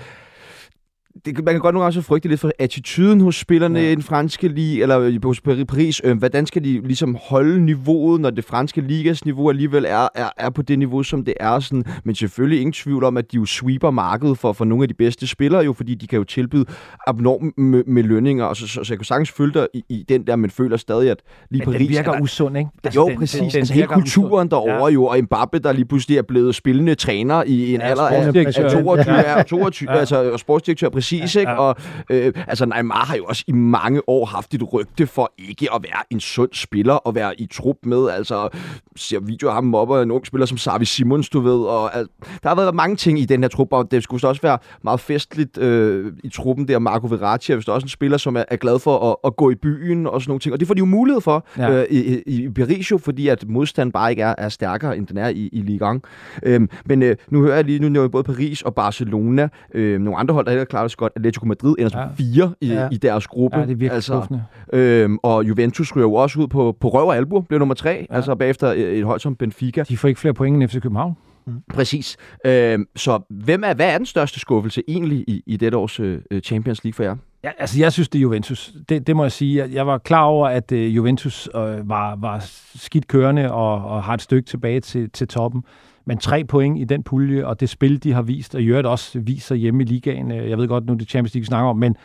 det, 1.25 1.43
man 1.45 1.53
kan 1.53 1.59
godt 1.59 1.73
nogle 1.73 1.83
gange 1.83 1.93
så 1.93 2.01
frygte 2.01 2.29
lidt 2.29 2.39
for 2.39 2.51
attituden 2.59 3.21
hos 3.21 3.35
spillerne 3.35 3.79
ja. 3.79 3.91
i 3.91 3.95
den 3.95 4.03
franske 4.03 4.47
liga, 4.47 4.81
eller 4.81 5.19
hos 5.25 5.41
Paris. 5.41 6.01
Øh, 6.03 6.17
hvordan 6.17 6.45
skal 6.45 6.63
de 6.63 6.81
ligesom 6.87 7.17
holde 7.21 7.65
niveauet, 7.65 8.21
når 8.21 8.29
det 8.29 8.45
franske 8.45 8.81
ligas 8.81 9.25
niveau 9.25 9.49
alligevel 9.49 9.85
er, 9.85 10.07
er, 10.15 10.29
er 10.37 10.49
på 10.49 10.61
det 10.61 10.79
niveau, 10.79 11.03
som 11.03 11.25
det 11.25 11.33
er. 11.39 11.59
Sådan. 11.59 11.83
Men 12.03 12.15
selvfølgelig 12.15 12.59
ingen 12.59 12.73
tvivl 12.73 13.03
om, 13.03 13.17
at 13.17 13.31
de 13.31 13.37
jo 13.37 13.45
sweeper 13.45 13.91
markedet 13.91 14.37
for, 14.37 14.53
for 14.53 14.65
nogle 14.65 14.83
af 14.83 14.87
de 14.87 14.93
bedste 14.93 15.27
spillere, 15.27 15.63
jo, 15.63 15.73
fordi 15.73 15.95
de 15.95 16.07
kan 16.07 16.17
jo 16.17 16.23
tilbyde 16.23 16.65
abnormt 17.07 17.57
med, 17.57 17.83
med 17.87 18.03
lønninger. 18.03 18.45
Og 18.45 18.55
så, 18.55 18.67
så, 18.67 18.83
så, 18.83 18.93
jeg 18.93 18.97
kunne 18.99 19.05
sagtens 19.05 19.31
følge 19.31 19.53
dig 19.53 19.67
i, 19.73 19.83
i 19.89 20.05
den 20.09 20.27
der, 20.27 20.35
men 20.35 20.49
føler 20.49 20.77
stadig, 20.77 21.11
at 21.11 21.17
lige 21.49 21.59
men 21.59 21.73
Paris... 21.73 21.87
den 21.87 21.89
virker 21.89 22.21
usund, 22.21 22.57
ikke? 22.57 22.69
Altså, 22.83 22.99
jo, 22.99 23.09
den, 23.09 23.17
præcis. 23.17 23.39
Den, 23.39 23.49
den 23.49 23.57
altså, 23.57 23.73
hele 23.73 23.87
kulturen 23.87 24.49
derovre 24.49 24.85
ja. 24.85 24.93
jo, 24.93 25.05
og 25.05 25.17
Mbappe, 25.23 25.59
der 25.59 25.71
lige 25.71 25.85
pludselig 25.85 26.17
er 26.17 26.21
blevet 26.21 26.55
spillende 26.55 26.95
træner 26.95 27.43
i 27.43 27.73
en 27.73 27.81
ja, 27.81 27.87
alder 27.87 28.03
af 28.03 28.33
22, 28.53 29.13
ja. 29.13 29.43
22 29.43 29.91
ja. 29.91 29.97
altså 29.97 30.37
sportsdirektør 30.37 30.89
præcis, 31.03 31.35
ja. 31.35 31.39
ikke? 31.39 31.51
Og 31.51 31.75
Øh, 32.09 32.33
altså 32.47 32.65
Neymar 32.65 33.05
har 33.05 33.15
jo 33.15 33.25
også 33.25 33.43
i 33.47 33.51
mange 33.51 34.09
år 34.09 34.25
haft 34.25 34.53
et 34.53 34.73
rygte 34.73 35.07
for 35.07 35.33
ikke 35.37 35.73
at 35.73 35.83
være 35.83 36.03
en 36.09 36.19
sund 36.19 36.49
spiller 36.53 36.93
og 36.93 37.15
være 37.15 37.41
i 37.41 37.47
trup 37.53 37.75
med. 37.83 38.09
Altså, 38.09 38.49
ser 38.95 39.19
video 39.19 39.47
af 39.47 39.53
ham 39.53 39.63
mobber 39.63 40.01
en 40.01 40.11
ung 40.11 40.25
spiller 40.25 40.45
som 40.45 40.57
Savi 40.57 40.85
Simons, 40.85 41.29
du 41.29 41.39
ved. 41.39 41.59
Og, 41.59 41.95
altså, 41.95 42.11
der 42.43 42.49
har 42.49 42.55
været 42.55 42.75
mange 42.75 42.95
ting 42.95 43.19
i 43.19 43.25
den 43.25 43.43
her 43.43 43.47
trup, 43.47 43.73
og 43.73 43.91
det 43.91 44.03
skulle 44.03 44.27
også 44.27 44.41
være 44.41 44.57
meget 44.83 44.99
festligt 44.99 45.57
øh, 45.57 46.13
i 46.23 46.29
truppen 46.29 46.67
der. 46.67 46.79
Marco 46.79 47.07
Verratti 47.07 47.51
er 47.51 47.55
vist 47.55 47.69
også 47.69 47.85
en 47.85 47.89
spiller, 47.89 48.17
som 48.17 48.35
er, 48.35 48.43
er 48.47 48.55
glad 48.55 48.79
for 48.79 49.11
at, 49.11 49.15
at 49.25 49.35
gå 49.35 49.49
i 49.49 49.55
byen 49.55 50.07
og 50.07 50.21
sådan 50.21 50.29
nogle 50.29 50.39
ting. 50.39 50.53
Og 50.53 50.59
det 50.59 50.67
får 50.67 50.73
de 50.73 50.79
jo 50.79 50.85
mulighed 50.85 51.21
for 51.21 51.47
ja. 51.57 51.71
øh, 51.71 51.85
i, 51.89 52.21
i 52.25 52.49
Berisio, 52.49 52.97
fordi 52.97 53.27
at 53.27 53.47
modstand 53.47 53.91
bare 53.91 54.09
ikke 54.09 54.21
er, 54.21 54.35
er 54.37 54.49
stærkere, 54.49 54.97
end 54.97 55.07
den 55.07 55.17
er 55.17 55.27
i, 55.27 55.49
i 55.53 55.61
Ligue 55.61 55.95
1. 55.95 56.01
Øhm, 56.43 56.69
men 56.85 57.03
øh, 57.03 57.15
nu 57.29 57.41
hører 57.41 57.55
jeg 57.55 57.65
lige, 57.65 57.79
nu 57.79 57.89
nævner 57.89 58.09
både 58.09 58.23
Paris 58.23 58.61
og 58.61 58.75
Barcelona, 58.75 59.49
øh, 59.73 59.99
nogle 60.01 60.19
andre 60.19 60.33
hold, 60.33 60.45
der 60.45 60.51
helt 60.51 60.69
klart 60.69 60.91
godt, 60.97 61.13
Atletico 61.15 61.45
Madrid 61.45 61.75
ender 61.79 61.89
som 61.89 61.99
ja. 61.99 62.07
fire 62.15 62.53
i, 62.61 62.67
ja. 62.67 62.89
i 62.91 62.97
deres 62.97 63.27
gruppe. 63.27 63.57
Ja, 63.57 63.63
det 63.63 63.71
er 63.71 63.75
virkelig 63.75 63.91
altså, 63.91 64.39
øhm, 64.73 65.17
Og 65.23 65.47
Juventus 65.47 65.95
ryger 65.95 66.07
jo 66.07 66.13
også 66.13 66.39
ud 66.39 66.47
på, 66.47 66.77
på 66.79 66.89
røv 66.89 67.07
og 67.07 67.17
albu, 67.17 67.41
blev 67.41 67.59
nummer 67.59 67.75
tre, 67.75 68.07
ja. 68.09 68.15
altså 68.15 68.35
bagefter 68.35 68.67
et, 68.67 68.97
et 68.97 69.03
hold 69.03 69.19
som 69.19 69.35
Benfica. 69.35 69.83
De 69.83 69.97
får 69.97 70.07
ikke 70.07 70.19
flere 70.19 70.33
point 70.33 70.63
end 70.63 70.69
FC 70.69 70.81
København. 70.81 71.15
Mm. 71.45 71.53
Præcis. 71.73 72.17
Øhm, 72.45 72.85
så 72.95 73.19
hvem 73.29 73.63
er, 73.65 73.73
hvad 73.73 73.93
er 73.93 73.97
den 73.97 74.05
største 74.05 74.39
skuffelse 74.39 74.83
egentlig 74.87 75.23
i, 75.27 75.43
i 75.45 75.57
dette 75.57 75.77
års 75.77 75.99
øh, 75.99 76.21
Champions 76.43 76.83
League 76.83 76.93
for 76.93 77.03
jer? 77.03 77.15
Ja, 77.43 77.51
altså 77.57 77.79
jeg 77.79 77.93
synes, 77.93 78.09
det 78.09 78.19
er 78.19 78.21
Juventus. 78.21 78.73
Det, 78.89 79.07
det 79.07 79.15
må 79.15 79.23
jeg 79.23 79.31
sige. 79.31 79.57
Jeg, 79.57 79.73
jeg 79.73 79.87
var 79.87 79.97
klar 79.97 80.23
over, 80.23 80.47
at 80.47 80.71
uh, 80.71 80.95
Juventus 80.95 81.49
uh, 81.55 81.89
var, 81.89 82.15
var 82.15 82.45
skidt 82.75 83.07
kørende 83.07 83.51
og, 83.51 83.85
og 83.85 84.03
har 84.03 84.13
et 84.13 84.21
stykke 84.21 84.47
tilbage 84.47 84.79
til, 84.79 85.09
til 85.09 85.27
toppen. 85.27 85.63
Men 86.05 86.17
tre 86.17 86.43
point 86.43 86.79
i 86.79 86.83
den 86.83 87.03
pulje, 87.03 87.45
og 87.45 87.59
det 87.59 87.69
spil, 87.69 88.03
de 88.03 88.13
har 88.13 88.21
vist, 88.21 88.55
og 88.55 88.61
i 88.61 88.65
øvrigt 88.65 88.87
også 88.87 89.19
viser 89.19 89.55
hjemme 89.55 89.83
i 89.83 89.85
ligaen. 89.85 90.31
Øh, 90.31 90.49
jeg 90.49 90.57
ved 90.57 90.67
godt, 90.67 90.85
nu 90.85 90.93
er 90.93 90.97
det 90.97 91.09
Champions 91.09 91.33
League, 91.33 91.41
vi 91.41 91.45
snakker 91.45 91.69
om, 91.69 91.77
men 91.77 91.95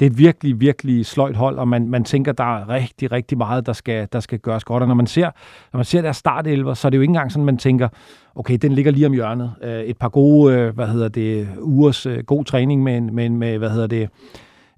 det 0.00 0.06
er 0.06 0.10
et 0.10 0.18
virkelig, 0.18 0.60
virkelig 0.60 1.06
sløjt 1.06 1.36
hold, 1.36 1.58
og 1.58 1.68
man, 1.68 1.88
man 1.88 2.04
tænker, 2.04 2.32
der 2.32 2.58
er 2.58 2.68
rigtig, 2.68 3.12
rigtig 3.12 3.38
meget, 3.38 3.66
der 3.66 3.72
skal, 3.72 4.08
der 4.12 4.20
skal 4.20 4.38
gøres 4.38 4.64
godt. 4.64 4.82
Og 4.82 4.88
når 4.88 4.94
man 4.94 5.06
ser, 5.06 5.30
når 5.72 5.78
man 5.78 5.84
ser 5.84 6.02
deres 6.02 6.16
startelver, 6.16 6.74
så 6.74 6.88
er 6.88 6.90
det 6.90 6.96
jo 6.96 7.02
ikke 7.02 7.10
engang 7.10 7.32
sådan, 7.32 7.44
man 7.44 7.58
tænker, 7.58 7.88
okay, 8.34 8.58
den 8.62 8.72
ligger 8.72 8.92
lige 8.92 9.06
om 9.06 9.12
hjørnet. 9.12 9.52
Øh, 9.62 9.80
et 9.80 9.98
par 9.98 10.08
gode, 10.08 10.54
øh, 10.54 10.74
hvad 10.74 10.86
hedder 10.86 11.08
det, 11.08 11.48
ugers 11.60 12.06
god 12.26 12.44
træning 12.44 12.82
med, 12.82 13.00
med, 13.00 13.30
med 13.30 13.58
hvad 13.58 13.70
hedder 13.70 13.86
det, 13.86 14.08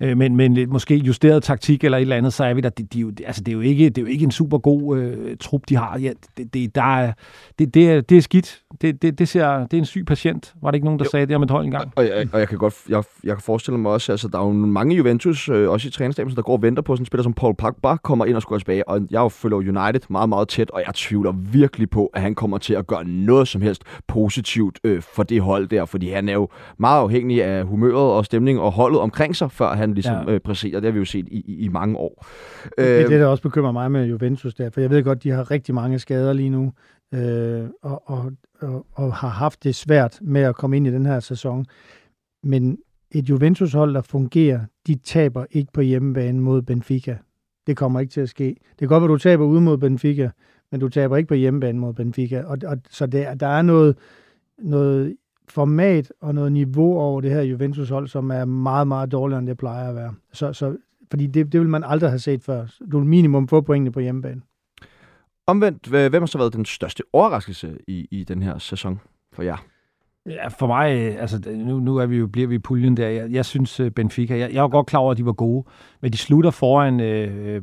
øh, 0.01 0.17
men, 0.17 0.37
men 0.37 0.55
lidt 0.55 0.71
måske 0.71 0.97
justeret 0.97 1.43
taktik 1.43 1.85
eller 1.85 1.99
et 1.99 2.03
eller 2.03 2.17
andet, 2.17 2.33
så 2.33 2.45
er 2.45 2.55
vi 2.55 2.61
der. 2.61 2.69
De, 2.69 2.83
de, 2.83 3.27
altså, 3.27 3.43
det, 3.43 3.49
er 3.49 3.57
jo 3.57 3.61
ikke, 3.61 3.85
det 3.85 3.99
er 3.99 4.03
jo 4.03 4.09
ikke 4.09 4.25
en 4.25 4.31
super 4.31 4.59
god 4.59 4.99
øh, 4.99 5.37
trup, 5.41 5.61
de 5.69 5.77
har. 5.77 5.99
Ja, 5.99 6.13
det, 6.37 6.55
det, 6.55 6.75
der 6.75 6.97
er, 6.97 7.13
det, 7.59 7.75
det, 7.75 7.91
er, 7.91 8.01
det 8.01 8.19
er 8.19 8.23
skidt. 8.23 8.63
Det, 8.81 9.03
det, 9.03 9.19
det, 9.19 9.29
ser, 9.29 9.59
det 9.59 9.73
er 9.73 9.79
en 9.79 9.85
syg 9.85 10.05
patient. 10.07 10.55
Var 10.63 10.71
det 10.71 10.77
ikke 10.77 10.85
nogen, 10.85 10.99
der 10.99 11.05
jo. 11.05 11.11
sagde 11.11 11.27
det 11.27 11.37
om 11.37 11.43
et 11.43 11.51
hold 11.51 11.65
engang? 11.65 11.93
Og, 11.97 12.05
jeg, 12.05 12.29
og 12.33 12.41
jeg 12.41 12.49
kan 12.49 12.59
godt 12.59 12.75
jeg, 12.89 13.03
jeg 13.25 13.35
kan 13.37 13.43
forestille 13.43 13.79
mig 13.79 13.93
også, 13.93 14.13
altså 14.13 14.29
der 14.29 14.39
er 14.39 14.45
jo 14.45 14.53
mange 14.53 14.97
Juventus, 14.97 15.49
øh, 15.49 15.71
også 15.71 15.89
i 15.89 15.91
trænerstaben, 15.91 16.37
der 16.37 16.43
går 16.43 16.53
og 16.53 16.63
venter 16.63 16.83
på 16.83 16.97
sådan 16.97 17.03
en 17.03 17.07
spiller 17.07 17.23
som 17.23 17.33
Paul 17.33 17.55
Pogba 17.55 17.97
kommer 17.97 18.25
ind 18.25 18.37
og 18.37 18.43
skulle 18.43 18.61
tilbage. 18.61 18.89
Og 18.89 19.01
jeg 19.11 19.33
følger 19.33 19.57
United 19.57 20.01
meget, 20.09 20.29
meget 20.29 20.49
tæt, 20.49 20.71
og 20.71 20.83
jeg 20.87 20.95
tvivler 20.95 21.33
virkelig 21.33 21.91
på, 21.91 22.11
at 22.15 22.23
han 22.23 22.35
kommer 22.35 22.59
til 22.59 22.75
at 22.75 22.87
gøre 22.87 23.05
noget 23.05 23.49
som 23.49 23.63
helst 23.63 23.83
positivt 24.07 24.79
øh, 24.85 25.03
for 25.03 25.23
det 25.23 25.41
hold 25.41 25.69
der, 25.69 25.85
fordi 25.85 26.11
han 26.11 26.29
er 26.29 26.33
jo 26.33 26.49
meget 26.79 27.01
afhængig 27.01 27.45
af 27.45 27.65
humøret 27.65 28.13
og 28.13 28.25
stemningen 28.25 28.65
og 28.65 28.73
holdet 28.73 29.01
omkring 29.01 29.37
sig, 29.37 29.51
før 29.51 29.75
han 29.75 29.86
ligesom 29.95 30.28
ja. 30.28 30.34
øh, 30.34 30.41
præsterer. 30.41 30.80
Det 30.80 30.84
har 30.84 30.93
vi 30.93 30.99
jo 30.99 31.05
set 31.05 31.28
i, 31.28 31.41
i, 31.41 31.64
i 31.64 31.68
mange 31.68 31.97
år. 31.97 32.26
Det 32.78 33.01
er 33.01 33.09
det, 33.09 33.20
der 33.20 33.26
også 33.26 33.43
bekymrer 33.43 33.72
mig 33.72 33.93
med 33.93 34.07
Juventus 34.07 34.55
der, 34.55 34.70
for 34.70 34.80
jeg 34.80 34.91
ved 34.91 35.05
godt, 35.05 35.22
de 35.22 35.30
har 35.30 35.51
rigtig 35.51 35.74
mange 35.74 35.99
skader 35.99 36.32
lige 36.32 36.51
nu, 36.51 36.72
øh, 37.14 37.64
og, 37.82 38.11
og, 38.11 38.32
og, 38.61 38.87
og 38.93 39.14
har 39.14 39.28
haft 39.28 39.64
det 39.64 39.74
svært 39.74 40.18
med 40.22 40.43
at 40.43 40.57
komme 40.57 40.76
ind 40.76 40.87
i 40.87 40.91
den 40.91 41.07
her 41.07 41.20
sæson. 41.20 41.66
Men 42.43 42.78
et 43.11 43.28
Juventus-hold, 43.28 43.95
der 43.95 44.03
fungerer, 44.03 44.61
de 44.87 44.95
taber 44.95 45.45
ikke 45.51 45.72
på 45.72 45.80
hjemmebane 45.80 46.41
mod 46.41 46.62
Benfica. 46.62 47.18
Det 47.66 47.76
kommer 47.76 48.01
ikke 48.01 48.11
til 48.11 48.20
at 48.20 48.28
ske. 48.28 48.45
Det 48.45 48.78
kan 48.78 48.89
godt 48.89 49.03
være, 49.03 49.11
du 49.11 49.18
taber 49.18 49.45
ude 49.45 49.61
mod 49.61 49.78
Benfica, 49.78 50.30
men 50.70 50.80
du 50.80 50.89
taber 50.89 51.16
ikke 51.16 51.28
på 51.28 51.34
hjemmebane 51.34 51.78
mod 51.78 51.93
Benfica. 51.93 52.43
Og, 52.43 52.59
og, 52.66 52.76
så 52.91 53.07
der, 53.07 53.34
der 53.34 53.47
er 53.47 53.62
noget, 53.62 53.97
noget 54.59 55.16
format 55.49 56.13
og 56.21 56.35
noget 56.35 56.53
niveau 56.53 56.99
over 56.99 57.21
det 57.21 57.31
her 57.31 57.43
Juventus-hold, 57.43 58.09
som 58.09 58.31
er 58.31 58.45
meget, 58.45 58.89
meget 58.89 59.13
dårligere, 59.13 59.39
end 59.39 59.47
det 59.47 59.59
plejer 59.59 59.89
at 59.89 59.95
være. 59.95 60.15
Så, 60.33 60.53
så, 60.53 60.77
fordi 61.11 61.27
det, 61.27 61.53
det 61.53 61.61
vil 61.61 61.69
man 61.69 61.85
aldrig 61.85 62.11
have 62.11 62.19
set 62.19 62.43
før. 62.43 62.67
Du 62.93 62.99
vil 62.99 63.09
minimum 63.09 63.49
få 63.49 63.61
pointene 63.61 63.93
på 63.93 64.01
hjemmebane. 64.01 64.41
Omvendt, 65.47 65.87
hvem 65.87 66.23
har 66.23 66.27
så 66.27 66.39
været 66.39 66.53
den 66.53 66.65
største 66.65 67.03
overraskelse 67.13 67.79
i, 67.89 68.09
i 68.11 68.25
den 68.25 68.43
her 68.43 68.59
sæson 68.59 69.01
for 69.33 69.43
jer? 69.43 69.57
Ja, 70.27 70.49
for 70.49 70.67
mig, 70.67 70.91
altså 71.21 71.41
nu, 71.51 71.81
nu 71.81 71.97
er 71.97 72.07
vi 72.07 72.17
jo, 72.17 72.27
bliver 72.27 72.49
vi 72.49 72.55
i 72.55 72.59
puljen 72.59 72.97
der. 72.97 73.09
Jeg, 73.09 73.31
jeg 73.31 73.45
synes 73.45 73.81
øh, 73.81 73.91
Benfica, 73.91 74.39
jeg, 74.39 74.53
jeg 74.53 74.63
var 74.63 74.69
godt 74.69 74.87
klar 74.87 75.01
over, 75.01 75.11
at 75.11 75.19
de 75.19 75.27
var 75.27 75.33
gode, 75.33 75.65
men 76.01 76.13
de 76.13 76.17
slutter 76.19 76.51
foran 76.51 77.01
øh, 77.01 77.63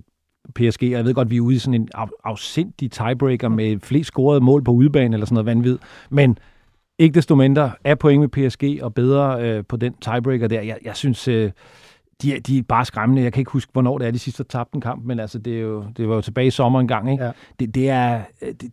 PSG, 0.56 0.84
og 0.84 0.92
jeg 0.92 1.06
ved 1.06 1.14
godt, 1.14 1.26
at 1.26 1.32
vi 1.32 1.38
er 1.38 1.42
ude 1.42 1.56
i 1.56 1.60
sådan 1.60 1.82
en 1.82 1.90
afsindig 2.24 2.92
tiebreaker 2.92 3.50
med 3.50 3.80
flest 3.80 4.08
scorede 4.08 4.42
mål 4.42 4.64
på 4.64 4.72
udebane 4.72 5.16
eller 5.16 5.26
sådan 5.26 5.34
noget 5.34 5.46
vanvid. 5.46 5.78
Men 6.10 6.38
ikke 7.00 7.16
desto 7.16 7.36
mindre 7.36 7.72
er 7.84 7.96
point 7.96 8.20
med 8.20 8.28
PSG 8.28 8.84
og 8.84 8.94
bedre 8.94 9.44
øh, 9.44 9.64
på 9.70 9.78
den 9.78 9.94
tiebreaker 9.94 10.48
der. 10.48 10.62
Jeg, 10.62 10.78
jeg 10.86 10.96
synes, 10.96 11.28
øh, 11.28 11.52
de, 12.22 12.36
er, 12.36 12.40
de 12.40 12.58
er 12.58 12.64
bare 12.64 12.86
skræmmende. 12.86 13.24
Jeg 13.24 13.34
kan 13.34 13.42
ikke 13.42 13.52
huske, 13.52 13.72
hvornår 13.74 13.98
det 13.98 14.08
er, 14.08 14.12
de 14.12 14.20
sidste 14.20 14.44
tabte 14.44 14.76
en 14.76 14.82
kamp, 14.82 15.06
men 15.06 15.20
altså, 15.20 15.40
det, 15.40 15.58
er 15.58 15.62
jo, 15.62 15.84
det 15.98 16.10
var 16.10 16.16
jo 16.16 16.22
tilbage 16.22 16.48
i 16.48 16.52
sommer 16.52 16.80
en 16.80 16.88
gang. 16.88 17.12
Ikke? 17.12 17.24
Ja. 17.24 17.32
Det, 17.60 17.76
det 17.76 17.90
er, 17.90 18.22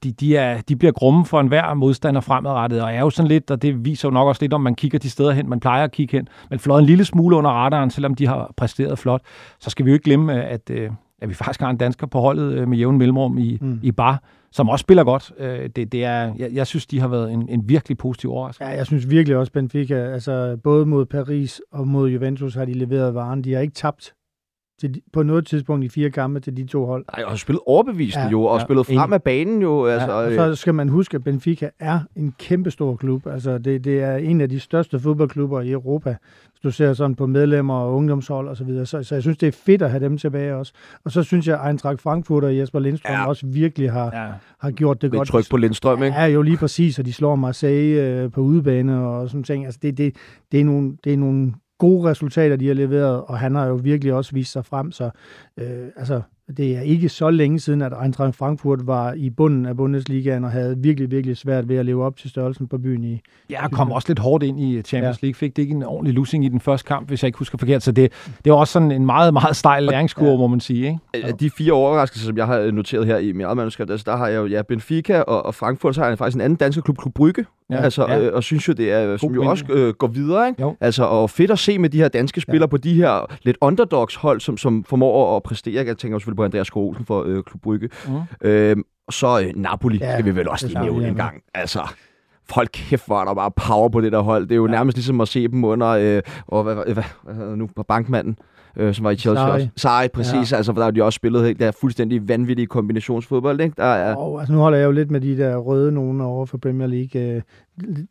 de, 0.04 0.12
de, 0.12 0.36
er, 0.36 0.60
de 0.60 0.76
bliver 0.76 0.92
grumme 0.92 1.26
for 1.26 1.40
enhver 1.40 1.74
modstander 1.74 2.20
fremadrettet, 2.20 2.82
og 2.82 2.94
er 2.94 3.00
jo 3.00 3.10
sådan 3.10 3.28
lidt, 3.28 3.50
og 3.50 3.62
det 3.62 3.84
viser 3.84 4.08
jo 4.08 4.12
nok 4.12 4.28
også 4.28 4.42
lidt, 4.42 4.52
om 4.52 4.60
man 4.60 4.74
kigger 4.74 4.98
de 4.98 5.10
steder 5.10 5.32
hen, 5.32 5.48
man 5.48 5.60
plejer 5.60 5.84
at 5.84 5.92
kigge 5.92 6.16
hen, 6.16 6.28
men 6.50 6.58
flot 6.58 6.80
en 6.80 6.86
lille 6.86 7.04
smule 7.04 7.36
under 7.36 7.50
radaren, 7.50 7.90
selvom 7.90 8.14
de 8.14 8.26
har 8.26 8.52
præsteret 8.56 8.98
flot. 8.98 9.22
Så 9.60 9.70
skal 9.70 9.84
vi 9.84 9.90
jo 9.90 9.94
ikke 9.94 10.04
glemme, 10.04 10.42
at, 10.44 10.70
øh, 10.70 10.90
at 11.22 11.28
vi 11.28 11.34
faktisk 11.34 11.60
har 11.60 11.70
en 11.70 11.76
dansker 11.76 12.06
på 12.06 12.20
holdet 12.20 12.52
øh, 12.52 12.68
med 12.68 12.78
jævn 12.78 12.98
mellemrum 12.98 13.38
i, 13.38 13.58
mm. 13.60 13.80
i 13.82 13.92
bar, 13.92 14.22
som 14.52 14.68
også 14.68 14.82
spiller 14.82 15.04
godt. 15.04 15.32
Øh, 15.38 15.70
det, 15.76 15.92
det 15.92 16.04
er, 16.04 16.34
jeg, 16.38 16.52
jeg 16.52 16.66
synes, 16.66 16.86
de 16.86 17.00
har 17.00 17.08
været 17.08 17.32
en, 17.32 17.48
en 17.48 17.68
virkelig 17.68 17.98
positiv 17.98 18.30
overraskelse. 18.30 18.70
Ja, 18.70 18.76
jeg 18.76 18.86
synes 18.86 19.10
virkelig 19.10 19.36
også, 19.36 19.52
Benfica, 19.52 19.94
altså 19.94 20.56
både 20.64 20.86
mod 20.86 21.06
Paris 21.06 21.60
og 21.72 21.88
mod 21.88 22.10
Juventus 22.10 22.54
har 22.54 22.64
de 22.64 22.72
leveret 22.72 23.14
varen. 23.14 23.44
De 23.44 23.52
har 23.52 23.60
ikke 23.60 23.74
tabt 23.74 24.14
til, 24.80 25.02
på 25.12 25.22
noget 25.22 25.46
tidspunkt 25.46 25.84
i 25.84 25.88
fire 25.88 26.10
kampe 26.10 26.40
til 26.40 26.56
de 26.56 26.66
to 26.66 26.86
hold. 26.86 27.04
Nej, 27.16 27.24
og 27.24 27.30
har 27.30 27.36
spillet 27.36 27.60
overbevisende 27.66 28.24
ja, 28.24 28.30
jo, 28.30 28.42
og 28.42 28.58
ja, 28.58 28.64
spillet 28.64 28.86
frem 28.86 29.12
af 29.12 29.22
banen 29.22 29.62
jo. 29.62 29.86
Altså, 29.86 30.12
ja, 30.12 30.42
og 30.42 30.56
så 30.56 30.60
skal 30.60 30.74
man 30.74 30.88
huske, 30.88 31.14
at 31.14 31.24
Benfica 31.24 31.70
er 31.78 32.00
en 32.16 32.34
kæmpestor 32.38 32.96
klub. 32.96 33.26
Altså, 33.26 33.58
det, 33.58 33.84
det 33.84 34.02
er 34.02 34.16
en 34.16 34.40
af 34.40 34.48
de 34.48 34.60
største 34.60 35.00
fodboldklubber 35.00 35.60
i 35.60 35.70
Europa 35.70 36.16
du 36.62 36.70
ser 36.70 36.92
sådan 36.92 37.14
på 37.14 37.26
medlemmer 37.26 37.74
og 37.74 37.94
ungdomshold 37.94 38.48
og 38.48 38.56
så 38.56 38.64
videre. 38.64 38.86
Så, 38.86 39.02
så 39.02 39.14
jeg 39.14 39.22
synes, 39.22 39.38
det 39.38 39.46
er 39.46 39.52
fedt 39.52 39.82
at 39.82 39.90
have 39.90 40.04
dem 40.04 40.18
tilbage 40.18 40.56
også. 40.56 40.72
Og 41.04 41.12
så 41.12 41.22
synes 41.22 41.48
jeg, 41.48 41.60
at 41.60 41.68
Eintracht 41.68 42.00
Frankfurt 42.00 42.44
og 42.44 42.56
Jesper 42.56 42.78
Lindstrøm 42.78 43.12
ja. 43.12 43.26
også 43.26 43.46
virkelig 43.46 43.92
har, 43.92 44.10
ja. 44.12 44.32
har 44.58 44.70
gjort 44.70 45.02
det 45.02 45.10
Lidt 45.10 45.18
godt. 45.18 45.28
tryk 45.28 45.50
på 45.50 45.56
Lindstrøm, 45.56 46.02
ikke? 46.02 46.16
Ja, 46.16 46.26
jo 46.26 46.42
lige 46.42 46.56
præcis, 46.56 46.98
og 46.98 47.06
de 47.06 47.12
slår 47.12 47.36
Marseille 47.36 48.02
øh, 48.02 48.30
på 48.30 48.40
udebane 48.40 49.06
og 49.06 49.28
sådan 49.28 49.44
ting. 49.44 49.64
Altså, 49.64 49.80
det, 49.82 49.98
det, 49.98 50.14
det, 50.52 50.60
er 50.60 50.64
nogle, 50.64 50.96
det 51.04 51.12
er 51.12 51.16
nogle 51.16 51.52
gode 51.80 52.10
resultater, 52.10 52.56
de 52.56 52.66
har 52.66 52.74
leveret, 52.74 53.22
og 53.26 53.38
han 53.38 53.54
har 53.54 53.66
jo 53.66 53.74
virkelig 53.74 54.14
også 54.14 54.32
vist 54.32 54.52
sig 54.52 54.64
frem, 54.64 54.92
så 54.92 55.10
øh, 55.56 55.86
altså, 55.96 56.20
det 56.56 56.76
er 56.76 56.80
ikke 56.80 57.08
så 57.08 57.30
længe 57.30 57.60
siden, 57.60 57.82
at 57.82 57.92
Eintracht 58.02 58.36
Frankfurt 58.36 58.86
var 58.86 59.12
i 59.12 59.30
bunden 59.30 59.66
af 59.66 59.76
Bundesligaen 59.76 60.44
og 60.44 60.50
havde 60.50 60.78
virkelig, 60.78 61.10
virkelig 61.10 61.36
svært 61.36 61.68
ved 61.68 61.76
at 61.76 61.86
leve 61.86 62.04
op 62.04 62.16
til 62.16 62.30
størrelsen 62.30 62.68
på 62.68 62.78
byen 62.78 63.04
i 63.04 63.20
Ja, 63.50 63.68
kom 63.68 63.92
også 63.92 64.08
lidt 64.08 64.18
hårdt 64.18 64.44
ind 64.44 64.60
i 64.60 64.82
Champions 64.82 65.22
League. 65.22 65.34
Fik 65.34 65.56
det 65.56 65.62
ikke 65.62 65.74
en 65.74 65.82
ordentlig 65.82 66.14
losing 66.14 66.44
i 66.44 66.48
den 66.48 66.60
første 66.60 66.86
kamp, 66.86 67.08
hvis 67.08 67.22
jeg 67.22 67.26
ikke 67.26 67.38
husker 67.38 67.58
forkert. 67.58 67.82
Så 67.82 67.92
det, 67.92 68.12
det 68.44 68.52
var 68.52 68.58
også 68.58 68.72
sådan 68.72 68.92
en 68.92 69.06
meget, 69.06 69.32
meget 69.32 69.56
stejl 69.56 69.82
læringskurve, 69.82 70.30
ja. 70.30 70.36
må 70.36 70.46
man 70.46 70.60
sige. 70.60 71.00
Ikke? 71.14 71.26
Af 71.26 71.34
de 71.34 71.50
fire 71.50 71.72
overraskelser, 71.72 72.26
som 72.26 72.36
jeg 72.36 72.46
har 72.46 72.70
noteret 72.70 73.06
her 73.06 73.18
i 73.18 73.32
mit 73.32 73.44
eget 73.44 73.56
manuskript, 73.56 73.90
altså 73.90 74.04
der 74.10 74.16
har 74.16 74.28
jeg 74.28 74.36
jo 74.36 74.46
ja, 74.46 74.62
Benfica 74.62 75.20
og, 75.20 75.46
og 75.46 75.54
Frankfurt, 75.54 75.94
så 75.94 76.00
har 76.00 76.08
jeg 76.08 76.18
faktisk 76.18 76.34
en 76.34 76.40
anden 76.40 76.56
dansk 76.56 76.84
klub, 76.84 76.98
Klub 76.98 77.14
Brygge, 77.14 77.44
ja, 77.70 77.76
altså, 77.76 78.06
ja. 78.08 78.20
Øh, 78.20 78.34
og 78.34 78.42
synes 78.42 78.68
jo, 78.68 78.72
det 78.72 78.92
er, 78.92 79.16
som 79.16 79.34
jo 79.34 79.44
også 79.44 79.64
øh, 79.68 79.94
går 79.94 80.06
videre. 80.06 80.48
Ikke? 80.48 80.62
Jo. 80.62 80.76
Altså, 80.80 81.04
og 81.04 81.30
fedt 81.30 81.50
at 81.50 81.58
se 81.58 81.78
med 81.78 81.90
de 81.90 81.98
her 81.98 82.08
danske 82.08 82.40
spillere 82.40 82.66
ja. 82.66 82.70
på 82.70 82.76
de 82.76 82.94
her 82.94 83.26
lidt 83.42 83.56
underdogs 83.60 84.14
hold, 84.14 84.40
som, 84.40 84.56
som 84.56 84.84
formår 84.84 85.36
at 85.36 85.42
præstere. 85.42 85.86
Jeg 85.86 85.98
tænker 85.98 86.18
selvfølgelig 86.18 86.36
på 86.36 86.44
Andreas 86.44 86.66
Skrosen 86.66 87.04
for 87.06 87.24
øh, 87.26 87.44
Klub 87.44 87.62
Brygge. 87.62 87.88
Mm. 88.08 88.48
Øh, 88.48 88.76
så 89.10 89.40
øh, 89.40 89.52
Napoli 89.56 89.98
ja, 89.98 90.12
skal 90.12 90.24
vi 90.24 90.36
vel 90.36 90.48
også 90.48 90.66
lige 90.66 90.82
nævne 90.82 91.08
en 91.08 91.14
gang. 91.14 91.42
Altså, 91.54 91.80
hold 92.50 92.68
kæft, 92.68 93.08
er 93.08 93.24
der 93.24 93.34
bare 93.34 93.50
power 93.50 93.88
på 93.88 94.00
det 94.00 94.12
der 94.12 94.20
hold. 94.20 94.42
Det 94.42 94.52
er 94.52 94.56
jo 94.56 94.66
ja. 94.66 94.70
nærmest 94.72 94.96
ligesom 94.96 95.20
at 95.20 95.28
se 95.28 95.48
dem 95.48 95.64
under, 95.64 95.88
øh, 95.88 96.22
og 96.46 96.62
hvad, 96.62 96.74
hvad, 96.74 96.94
hvad, 96.94 97.34
hvad 97.34 97.56
nu, 97.56 97.68
på 97.76 97.82
bankmanden, 97.82 98.36
øh, 98.76 98.94
som 98.94 99.04
var 99.04 99.10
i 99.10 99.16
Chelsea 99.16 99.44
Sarri. 99.44 99.52
også. 99.52 99.68
Sarri, 99.76 100.08
præcis. 100.08 100.52
Ja. 100.52 100.56
Altså, 100.56 100.72
for 100.72 100.80
der 100.80 100.84
har 100.84 100.90
de 100.90 101.02
også 101.04 101.16
spillet 101.16 101.44
helt 101.44 101.60
der 101.60 101.70
fuldstændig 101.70 102.28
vanvittige 102.28 102.66
kombinationsfodbold, 102.66 103.60
ikke? 103.60 103.74
Der 103.76 103.84
er... 103.84 104.16
Oh, 104.18 104.40
altså, 104.40 104.52
nu 104.52 104.58
holder 104.58 104.78
jeg 104.78 104.84
jo 104.86 104.90
lidt 104.90 105.10
med 105.10 105.20
de 105.20 105.36
der 105.36 105.56
røde 105.56 105.92
nogen 105.92 106.20
over 106.20 106.46
for 106.46 106.58
Premier 106.58 106.86
League. 106.86 107.36
Øh, 107.36 107.42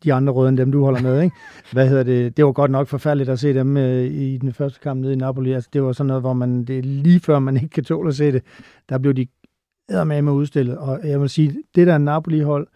de 0.04 0.12
andre 0.12 0.32
røde 0.32 0.48
end 0.48 0.56
dem, 0.56 0.72
du 0.72 0.84
holder 0.84 1.02
med, 1.02 1.22
ikke? 1.22 1.36
Hvad 1.72 1.88
hedder 1.88 2.02
det? 2.02 2.36
Det 2.36 2.44
var 2.44 2.52
godt 2.52 2.70
nok 2.70 2.88
forfærdeligt 2.88 3.30
at 3.30 3.38
se 3.38 3.54
dem 3.54 3.76
øh, 3.76 4.04
i 4.04 4.38
den 4.38 4.52
første 4.52 4.80
kamp 4.80 5.00
nede 5.00 5.12
i 5.12 5.16
Napoli. 5.16 5.52
Altså, 5.52 5.70
det 5.72 5.82
var 5.82 5.92
sådan 5.92 6.08
noget, 6.08 6.22
hvor 6.22 6.32
man, 6.32 6.64
det 6.64 6.78
er 6.78 6.82
lige 6.82 7.20
før 7.20 7.38
man 7.38 7.56
ikke 7.62 7.68
kan 7.68 7.84
tåle 7.84 8.08
at 8.08 8.14
se 8.14 8.32
det. 8.32 8.42
Der 8.88 8.98
blev 8.98 9.14
de 9.14 9.26
med 9.90 10.22
med 10.22 10.32
udstillet. 10.32 10.78
Og 10.78 11.00
jeg 11.04 11.20
vil 11.20 11.28
sige, 11.28 11.54
det 11.74 11.86
der 11.86 11.98
Napoli-hold 11.98 12.66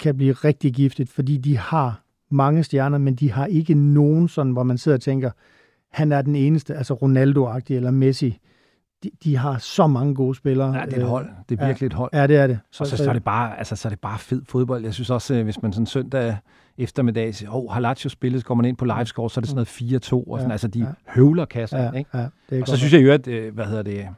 kan 0.00 0.16
blive 0.16 0.32
rigtig 0.32 0.74
giftigt, 0.74 1.10
fordi 1.10 1.36
de 1.36 1.58
har 1.58 2.02
mange 2.30 2.64
stjerner, 2.64 2.98
men 2.98 3.14
de 3.14 3.32
har 3.32 3.46
ikke 3.46 3.74
nogen 3.74 4.28
sådan, 4.28 4.52
hvor 4.52 4.62
man 4.62 4.78
sidder 4.78 4.96
og 4.96 5.02
tænker, 5.02 5.30
han 5.96 6.12
er 6.12 6.22
den 6.22 6.36
eneste, 6.36 6.74
altså 6.74 6.94
Ronaldo-agtig 6.94 7.76
eller 7.76 7.90
Messi. 7.90 8.38
De, 9.02 9.10
de 9.24 9.36
har 9.36 9.58
så 9.58 9.86
mange 9.86 10.14
gode 10.14 10.34
spillere. 10.34 10.74
Ja, 10.74 10.84
det 10.84 10.92
er 10.92 11.00
et 11.00 11.06
hold. 11.06 11.28
Det 11.48 11.60
er 11.60 11.66
virkelig 11.66 11.86
ja, 11.86 11.86
et 11.86 11.92
hold. 11.92 12.10
Ja, 12.12 12.26
det 12.26 12.36
er 12.36 12.46
det. 12.46 12.58
Så, 12.72 12.84
og 12.84 12.86
så, 12.86 12.96
så, 12.96 13.08
er 13.08 13.12
det 13.12 13.24
bare, 13.24 13.58
altså, 13.58 13.76
så 13.76 13.88
er 13.88 13.90
det 13.90 14.00
bare 14.00 14.18
fed 14.18 14.42
fodbold. 14.48 14.84
Jeg 14.84 14.94
synes 14.94 15.10
også, 15.10 15.34
øh, 15.34 15.44
hvis 15.44 15.62
man 15.62 15.72
sådan 15.72 15.86
søndag 15.86 16.36
eftermiddag 16.78 17.34
siger, 17.34 17.50
åh, 17.50 17.64
oh, 17.64 17.72
har 17.72 17.80
Lazio 17.80 18.10
spillet, 18.10 18.40
så 18.40 18.46
går 18.46 18.54
man 18.54 18.64
ind 18.64 18.76
på 18.76 18.84
livescore, 18.84 19.30
så 19.30 19.40
er 19.40 19.42
det 19.42 19.48
sådan 19.48 19.66
noget 19.80 20.02
4-2, 20.04 20.12
og 20.12 20.38
sådan, 20.38 20.48
ja, 20.48 20.52
altså 20.52 20.68
de 20.68 20.78
ja. 20.78 20.86
høvler 21.08 21.44
kassen, 21.44 21.78
ja, 21.78 21.92
ikke? 21.92 22.10
Ja, 22.14 22.26
det 22.50 22.58
er 22.58 22.60
og 22.60 22.68
så 22.68 22.76
synes 22.76 22.92
jeg 22.92 23.02
jo, 23.04 23.12
at, 23.12 23.28
øh, 23.28 23.54
hvad 23.54 23.64
hedder 23.64 23.82
det, 23.82 24.08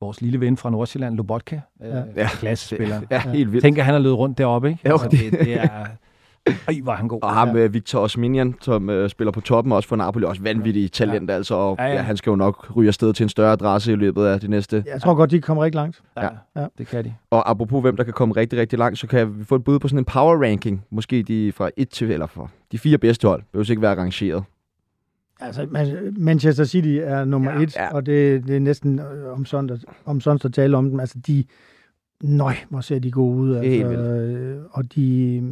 vores 0.00 0.20
lille 0.20 0.40
ven 0.40 0.56
fra 0.56 0.70
Nordsjælland, 0.70 1.16
Lobotka, 1.16 1.60
ja. 1.80 2.02
øh, 2.16 2.28
klassespiller. 2.28 3.00
Ja, 3.10 3.20
helt 3.20 3.52
vildt. 3.52 3.62
Tænker, 3.64 3.82
han 3.82 3.94
har 3.94 4.00
løbet 4.00 4.18
rundt 4.18 4.38
deroppe, 4.38 4.68
ikke? 4.70 4.88
Jo, 4.88 4.92
altså, 4.92 5.08
det, 5.08 5.40
det 5.40 5.60
er... 5.60 5.86
Ej, 6.46 6.74
var 6.82 6.96
han 6.96 7.08
god. 7.08 7.18
Og 7.22 7.34
ham, 7.34 7.56
ja. 7.56 7.66
Victor 7.66 8.00
Osminian, 8.00 8.54
som 8.60 8.88
uh, 8.88 9.08
spiller 9.08 9.32
på 9.32 9.40
toppen 9.40 9.72
også 9.72 9.88
for 9.88 9.96
Napoli, 9.96 10.24
også 10.24 10.42
vanvittig 10.42 10.92
talent, 10.92 11.30
ja. 11.30 11.34
altså. 11.34 11.54
Og 11.54 11.76
ja, 11.78 11.84
ja. 11.84 11.92
Ja, 11.94 12.02
han 12.02 12.16
skal 12.16 12.30
jo 12.30 12.36
nok 12.36 12.76
ryge 12.76 12.88
afsted 12.88 13.12
til 13.12 13.24
en 13.24 13.28
større 13.28 13.52
adresse 13.52 13.92
i 13.92 13.96
løbet 13.96 14.24
af 14.24 14.40
de 14.40 14.48
næste... 14.48 14.84
Jeg 14.86 15.00
tror 15.00 15.14
godt, 15.14 15.30
de 15.30 15.40
kommer 15.40 15.64
rigtig 15.64 15.76
langt. 15.76 16.02
Ja, 16.16 16.28
ja, 16.56 16.66
det 16.78 16.86
kan 16.86 17.04
de. 17.04 17.14
Og 17.30 17.50
apropos 17.50 17.82
hvem, 17.82 17.96
der 17.96 18.04
kan 18.04 18.12
komme 18.12 18.36
rigtig, 18.36 18.58
rigtig 18.58 18.78
langt, 18.78 18.98
så 18.98 19.06
kan 19.06 19.38
vi 19.38 19.44
få 19.44 19.54
et 19.54 19.64
bud 19.64 19.78
på 19.78 19.88
sådan 19.88 19.98
en 19.98 20.04
power 20.04 20.42
ranking. 20.42 20.84
Måske 20.90 21.22
de 21.22 21.52
fra 21.52 21.70
et 21.76 21.88
til, 21.88 22.10
eller 22.10 22.26
fra 22.26 22.48
de 22.72 22.78
fire 22.78 22.98
bedste 22.98 23.28
hold. 23.28 23.40
Det 23.40 23.48
behøver 23.52 23.70
ikke 23.70 23.82
være 23.82 23.92
arrangeret. 23.92 24.44
Altså, 25.40 25.66
Manchester 26.16 26.64
City 26.64 26.98
er 27.02 27.24
nummer 27.24 27.52
ja, 27.52 27.60
et, 27.60 27.76
ja. 27.76 27.94
og 27.94 28.06
det, 28.06 28.46
det 28.46 28.56
er 28.56 28.60
næsten 28.60 28.98
øh, 28.98 29.32
om 29.32 29.44
sådan, 29.44 29.78
om 30.04 30.20
sådan 30.20 30.40
at 30.44 30.52
tale 30.52 30.76
om 30.76 30.90
dem. 30.90 31.00
Altså, 31.00 31.18
de... 31.26 31.44
Nøj, 32.24 32.54
hvor 32.68 32.80
ser 32.80 32.98
de 32.98 33.10
gode 33.10 33.36
ud. 33.36 33.56
Altså, 33.56 33.88
øh, 33.88 34.60
og 34.70 34.94
de, 34.94 35.42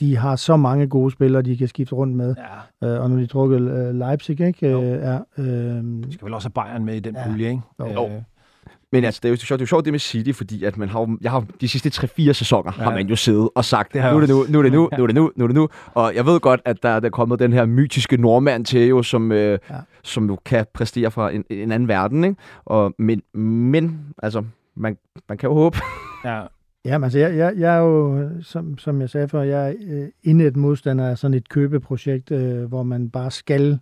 de 0.00 0.16
har 0.16 0.36
så 0.36 0.56
mange 0.56 0.86
gode 0.86 1.10
spillere, 1.10 1.42
de 1.42 1.56
kan 1.56 1.68
skifte 1.68 1.94
rundt 1.94 2.16
med. 2.16 2.34
Ja. 2.82 2.88
Øh, 2.88 3.02
og 3.02 3.10
nu 3.10 3.18
de 3.18 3.26
trukket 3.26 3.60
øh, 3.60 3.94
Leipzig, 3.94 4.40
ikke? 4.40 4.70
Jo. 4.70 4.82
Øh, 4.82 5.00
ja, 5.00 5.18
øh, 5.38 5.46
de 5.84 6.12
skal 6.12 6.24
vel 6.24 6.34
også 6.34 6.50
have 6.54 6.64
Bayern 6.64 6.84
med 6.84 6.94
i 6.94 7.00
den 7.00 7.14
ja. 7.14 7.26
pulje, 7.26 7.48
ikke? 7.48 7.62
Jo. 7.80 8.06
Øh, 8.06 8.22
men 8.92 9.04
altså, 9.04 9.20
det 9.22 9.28
er 9.28 9.32
jo 9.32 9.36
sjovt, 9.36 9.58
det 9.58 9.62
er 9.62 9.66
jo 9.66 9.68
sjovt 9.68 9.84
det 9.84 9.92
med 9.92 10.00
City, 10.00 10.32
fordi 10.32 10.64
at 10.64 10.76
man 10.76 10.88
har, 10.88 11.16
jeg 11.20 11.30
har 11.30 11.44
de 11.60 11.68
sidste 11.68 11.88
3-4 11.88 12.32
sæsoner 12.32 12.72
ja. 12.78 12.82
har 12.82 12.90
man 12.90 13.06
jo 13.06 13.16
siddet 13.16 13.48
og 13.54 13.64
sagt, 13.64 13.92
det 13.92 14.02
nu 14.02 14.16
er 14.16 14.20
det 14.20 14.28
nu, 14.28 14.44
nu 14.48 14.58
er 14.58 14.62
det 14.62 14.72
nu, 14.72 14.88
nu 14.98 15.02
er 15.02 15.06
det 15.06 15.14
nu, 15.14 15.32
nu 15.36 15.44
er 15.44 15.48
det 15.48 15.56
nu. 15.56 15.68
Og 15.94 16.14
jeg 16.14 16.26
ved 16.26 16.40
godt, 16.40 16.60
at 16.64 16.82
der, 16.82 17.00
der 17.00 17.06
er 17.06 17.10
kommet 17.10 17.38
den 17.38 17.52
her 17.52 17.66
mytiske 17.66 18.16
nordmand 18.16 18.64
til 18.64 18.88
jo, 18.88 19.02
som, 19.02 19.32
øh, 19.32 19.58
ja. 19.70 19.76
som 20.02 20.26
jo 20.26 20.38
kan 20.44 20.66
præstere 20.74 21.10
fra 21.10 21.30
en, 21.30 21.44
en 21.50 21.72
anden 21.72 21.88
verden. 21.88 22.24
Ikke? 22.24 22.36
Og, 22.64 22.94
men, 22.98 23.22
men, 23.34 24.00
altså, 24.22 24.44
man, 24.76 24.96
man 25.28 25.38
kan 25.38 25.48
jo 25.48 25.54
håbe. 25.54 25.78
Ja. 26.24 26.42
Ja, 26.84 27.02
altså 27.02 27.18
jeg, 27.18 27.36
jeg, 27.36 27.54
jeg 27.58 27.76
er 27.76 27.80
jo, 27.80 28.28
som, 28.42 28.78
som 28.78 29.00
jeg 29.00 29.10
sagde 29.10 29.28
før, 29.28 29.42
jeg 29.42 29.68
er 29.68 29.74
øh, 29.86 30.08
inde 30.22 30.46
et 30.46 30.56
modstander 30.56 31.08
af 31.08 31.18
sådan 31.18 31.34
et 31.34 31.48
købeprojekt, 31.48 32.30
øh, 32.30 32.64
hvor 32.64 32.82
man 32.82 33.10
bare 33.10 33.30
skal 33.30 33.78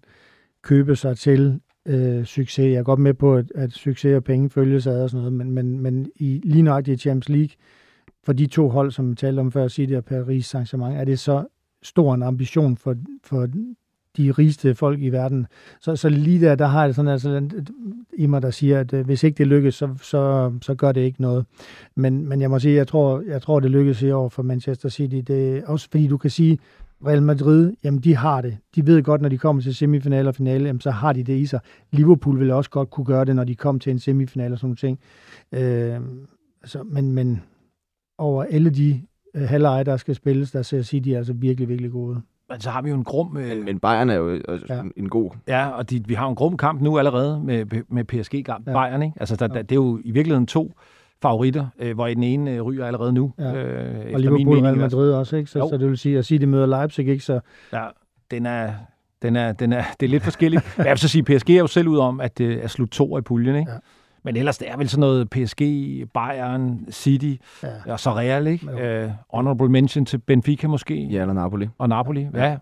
købe 0.62 0.96
sig 0.96 1.18
til 1.18 1.60
øh, 1.86 2.24
succes. 2.24 2.72
Jeg 2.72 2.78
er 2.78 2.82
godt 2.82 3.00
med 3.00 3.14
på, 3.14 3.36
at, 3.36 3.52
at 3.54 3.72
succes 3.72 4.16
og 4.16 4.24
penge 4.24 4.50
følges 4.50 4.86
ad 4.86 5.02
og 5.02 5.10
sådan 5.10 5.22
noget, 5.22 5.32
men, 5.32 5.50
men, 5.50 5.80
men 5.80 6.10
i, 6.16 6.40
lige 6.44 6.62
nøjagtigt 6.62 7.00
i 7.00 7.02
Champions 7.02 7.28
League, 7.28 7.56
for 8.24 8.32
de 8.32 8.46
to 8.46 8.68
hold, 8.68 8.90
som 8.90 9.10
vi 9.10 9.14
talte 9.14 9.40
om 9.40 9.52
før, 9.52 9.68
City 9.68 9.92
og 9.92 10.04
Paris 10.04 10.54
Saint-Germain, 10.54 10.92
er 10.92 11.04
det 11.04 11.18
så 11.18 11.46
stor 11.82 12.14
en 12.14 12.22
ambition 12.22 12.76
for, 12.76 12.96
for 13.24 13.48
de 14.16 14.30
rigeste 14.30 14.74
folk 14.74 15.00
i 15.02 15.08
verden. 15.08 15.46
Så, 15.80 15.96
så 15.96 16.08
lige 16.08 16.40
der, 16.40 16.54
der 16.54 16.66
har 16.66 16.84
jeg 16.84 16.94
sådan 16.94 17.10
altså 17.10 17.48
i 18.12 18.26
mig, 18.26 18.42
der 18.42 18.50
siger, 18.50 18.80
at 18.80 18.92
øh, 18.92 19.04
hvis 19.04 19.24
ikke 19.24 19.38
det 19.38 19.46
lykkes, 19.46 19.74
så, 19.74 19.88
så, 20.02 20.52
så 20.62 20.74
gør 20.74 20.92
det 20.92 21.00
ikke 21.00 21.22
noget. 21.22 21.46
Men, 21.94 22.28
men 22.28 22.40
jeg 22.40 22.50
må 22.50 22.58
sige, 22.58 22.74
jeg 22.74 22.86
tror, 22.86 23.22
jeg 23.26 23.42
tror 23.42 23.60
det 23.60 23.70
lykkes 23.70 24.02
i 24.02 24.10
år 24.10 24.28
for 24.28 24.42
Manchester 24.42 24.88
City. 24.88 25.20
Det, 25.32 25.64
også 25.64 25.88
fordi 25.90 26.06
du 26.06 26.16
kan 26.16 26.30
sige, 26.30 26.58
Real 27.06 27.22
Madrid, 27.22 27.72
jamen 27.84 28.00
de 28.00 28.16
har 28.16 28.40
det. 28.40 28.58
De 28.74 28.86
ved 28.86 29.02
godt, 29.02 29.20
når 29.20 29.28
de 29.28 29.38
kommer 29.38 29.62
til 29.62 29.74
semifinal 29.74 30.26
og 30.26 30.34
finale, 30.34 30.66
jamen, 30.66 30.80
så 30.80 30.90
har 30.90 31.12
de 31.12 31.22
det 31.22 31.38
i 31.38 31.46
sig. 31.46 31.60
Liverpool 31.90 32.38
vil 32.38 32.50
også 32.50 32.70
godt 32.70 32.90
kunne 32.90 33.06
gøre 33.06 33.24
det, 33.24 33.36
når 33.36 33.44
de 33.44 33.54
kommer 33.54 33.78
til 33.80 33.90
en 33.90 33.98
semifinal 33.98 34.52
og 34.52 34.58
sådan 34.58 34.66
nogle 34.66 34.76
ting. 34.76 34.98
Øh, 35.52 36.00
altså, 36.62 36.82
men, 36.82 37.12
men 37.12 37.42
over 38.18 38.44
alle 38.44 38.70
de 38.70 39.02
øh, 39.34 39.42
halvleje, 39.42 39.84
der 39.84 39.96
skal 39.96 40.14
spilles, 40.14 40.50
der 40.50 40.62
ser 40.62 40.82
City 40.82 41.08
altså 41.08 41.32
virkelig, 41.32 41.68
virkelig 41.68 41.90
gode. 41.90 42.20
Men 42.50 42.60
så 42.60 42.70
har 42.70 42.82
vi 42.82 42.90
jo 42.90 42.94
en 42.94 43.04
grum... 43.04 43.36
Øh... 43.36 43.48
Men, 43.48 43.64
men 43.64 43.80
Bayern 43.80 44.10
er 44.10 44.14
jo 44.14 44.28
øh, 44.28 44.60
ja. 44.68 44.82
en 44.96 45.08
god... 45.08 45.30
Ja, 45.48 45.68
og 45.68 45.90
de, 45.90 46.02
vi 46.06 46.14
har 46.14 46.28
en 46.28 46.34
grum 46.34 46.56
kamp 46.56 46.80
nu 46.80 46.98
allerede 46.98 47.40
med, 47.40 47.66
med 47.88 48.04
PSG-kamp. 48.04 48.68
Ja. 48.68 48.72
Bayern, 48.72 49.02
ikke? 49.02 49.14
Altså, 49.20 49.36
der, 49.36 49.46
der, 49.46 49.62
det 49.62 49.72
er 49.72 49.76
jo 49.76 50.00
i 50.04 50.10
virkeligheden 50.10 50.46
to 50.46 50.72
favoritter, 51.22 51.66
øh, 51.78 51.94
hvor 51.94 52.06
den 52.06 52.22
ene 52.22 52.50
øh, 52.50 52.62
ryger 52.62 52.86
allerede 52.86 53.12
nu. 53.12 53.32
Ja. 53.38 53.54
Øh, 53.54 54.14
og 54.14 54.20
Liverpool 54.20 54.58
Real 54.58 54.76
Madrid 54.76 55.12
også, 55.12 55.36
ikke? 55.36 55.50
Så, 55.50 55.68
så 55.70 55.76
det 55.76 55.88
vil 55.88 55.98
sige, 55.98 56.18
at 56.18 56.24
sige, 56.24 56.38
de 56.38 56.46
møder 56.46 56.66
Leipzig, 56.66 57.08
ikke? 57.08 57.24
Så... 57.24 57.40
Ja, 57.72 57.86
den 58.30 58.46
er, 58.46 58.72
den 59.22 59.36
er, 59.36 59.52
den 59.52 59.72
er, 59.72 59.84
det 60.00 60.06
er 60.06 60.10
lidt 60.10 60.22
forskelligt. 60.22 60.74
jeg 60.78 60.90
vil 60.90 60.98
så 60.98 61.08
sige, 61.08 61.22
PSG 61.22 61.50
er 61.50 61.58
jo 61.58 61.66
selv 61.66 61.88
ud 61.88 61.98
om, 61.98 62.20
at 62.20 62.38
det 62.38 62.64
er 62.64 62.68
slut 62.68 62.88
to 62.88 63.18
i 63.18 63.20
puljen, 63.20 63.56
ikke? 63.56 63.70
Ja. 63.70 63.78
Men 64.28 64.36
ellers, 64.36 64.58
det 64.58 64.70
er 64.70 64.76
vel 64.76 64.88
sådan 64.88 65.00
noget 65.00 65.30
PSG, 65.30 65.60
Bayern, 66.14 66.86
City 66.90 67.34
ja. 67.62 67.92
og 67.92 68.00
så 68.00 68.14
Real, 68.14 68.46
ikke? 68.46 69.04
Uh, 69.04 69.10
honorable 69.34 69.68
mention 69.68 70.06
til 70.06 70.18
Benfica 70.18 70.66
måske. 70.66 71.04
Ja, 71.04 71.20
eller 71.20 71.34
Napoli. 71.34 71.68
Og 71.78 71.88
Napoli, 71.88 72.28
ja. 72.34 72.48
ja. 72.48 72.56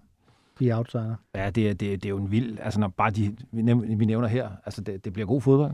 De 0.58 0.70
er 0.70 0.76
outsider. 0.76 1.14
Ja, 1.34 1.50
det 1.50 1.68
er, 1.68 1.74
det, 1.74 1.80
det 1.80 2.04
er 2.04 2.08
jo 2.08 2.18
en 2.18 2.30
vild, 2.30 2.58
altså 2.62 2.80
når 2.80 2.88
bare 2.88 3.10
de, 3.10 3.36
vi 3.98 4.04
nævner 4.04 4.28
her, 4.28 4.48
altså 4.66 4.80
det, 4.80 5.04
det 5.04 5.12
bliver 5.12 5.26
god 5.26 5.40
fodbold. 5.40 5.72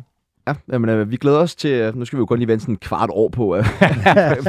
Ja, 0.49 0.55
jamen, 0.73 0.91
øh, 0.91 1.11
vi 1.11 1.17
glæder 1.17 1.39
os 1.39 1.55
til, 1.55 1.93
nu 1.97 2.05
skal 2.05 2.17
vi 2.17 2.21
jo 2.21 2.27
kun 2.27 2.39
lige 2.39 2.49
vente 2.49 2.63
sådan 2.63 2.75
en 2.75 2.79
kvart 2.79 3.11
år 3.13 3.29
på, 3.29 3.53
at 3.53 3.65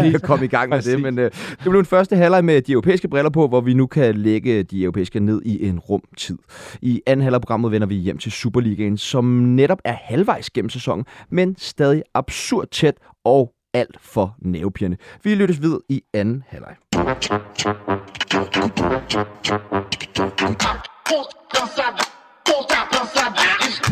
vi 0.03 0.11
kan 0.11 0.19
komme 0.19 0.45
i 0.45 0.47
gang 0.47 0.69
med 0.69 0.81
det, 0.81 1.01
men 1.01 1.19
øh, 1.19 1.31
det 1.31 1.69
blev 1.69 1.79
en 1.79 1.85
første 1.85 2.15
halvleg 2.15 2.45
med 2.45 2.61
de 2.61 2.71
europæiske 2.71 3.07
briller 3.07 3.29
på, 3.29 3.47
hvor 3.47 3.61
vi 3.61 3.73
nu 3.73 3.87
kan 3.87 4.15
lægge 4.15 4.63
de 4.63 4.83
europæiske 4.83 5.19
ned 5.19 5.41
i 5.45 5.67
en 5.67 5.79
rumtid. 5.79 6.37
I 6.81 7.01
anden 7.07 7.23
halvleg 7.23 7.41
programmet 7.41 7.71
vender 7.71 7.87
vi 7.87 7.95
hjem 7.95 8.17
til 8.17 8.31
Superligaen, 8.31 8.97
som 8.97 9.25
netop 9.25 9.79
er 9.85 9.95
halvvejs 10.01 10.49
gennem 10.49 10.69
sæsonen, 10.69 11.05
men 11.29 11.55
stadig 11.57 12.03
absurd 12.13 12.67
tæt 12.71 12.95
og 13.25 13.53
alt 13.73 13.97
for 14.01 14.35
nervepirrende. 14.41 14.97
Vi 15.23 15.35
lyttes 15.35 15.61
videre 15.61 15.79
i 15.89 16.01
anden 16.13 16.43
halvleg. 16.47 16.75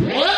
Inside 0.02 0.31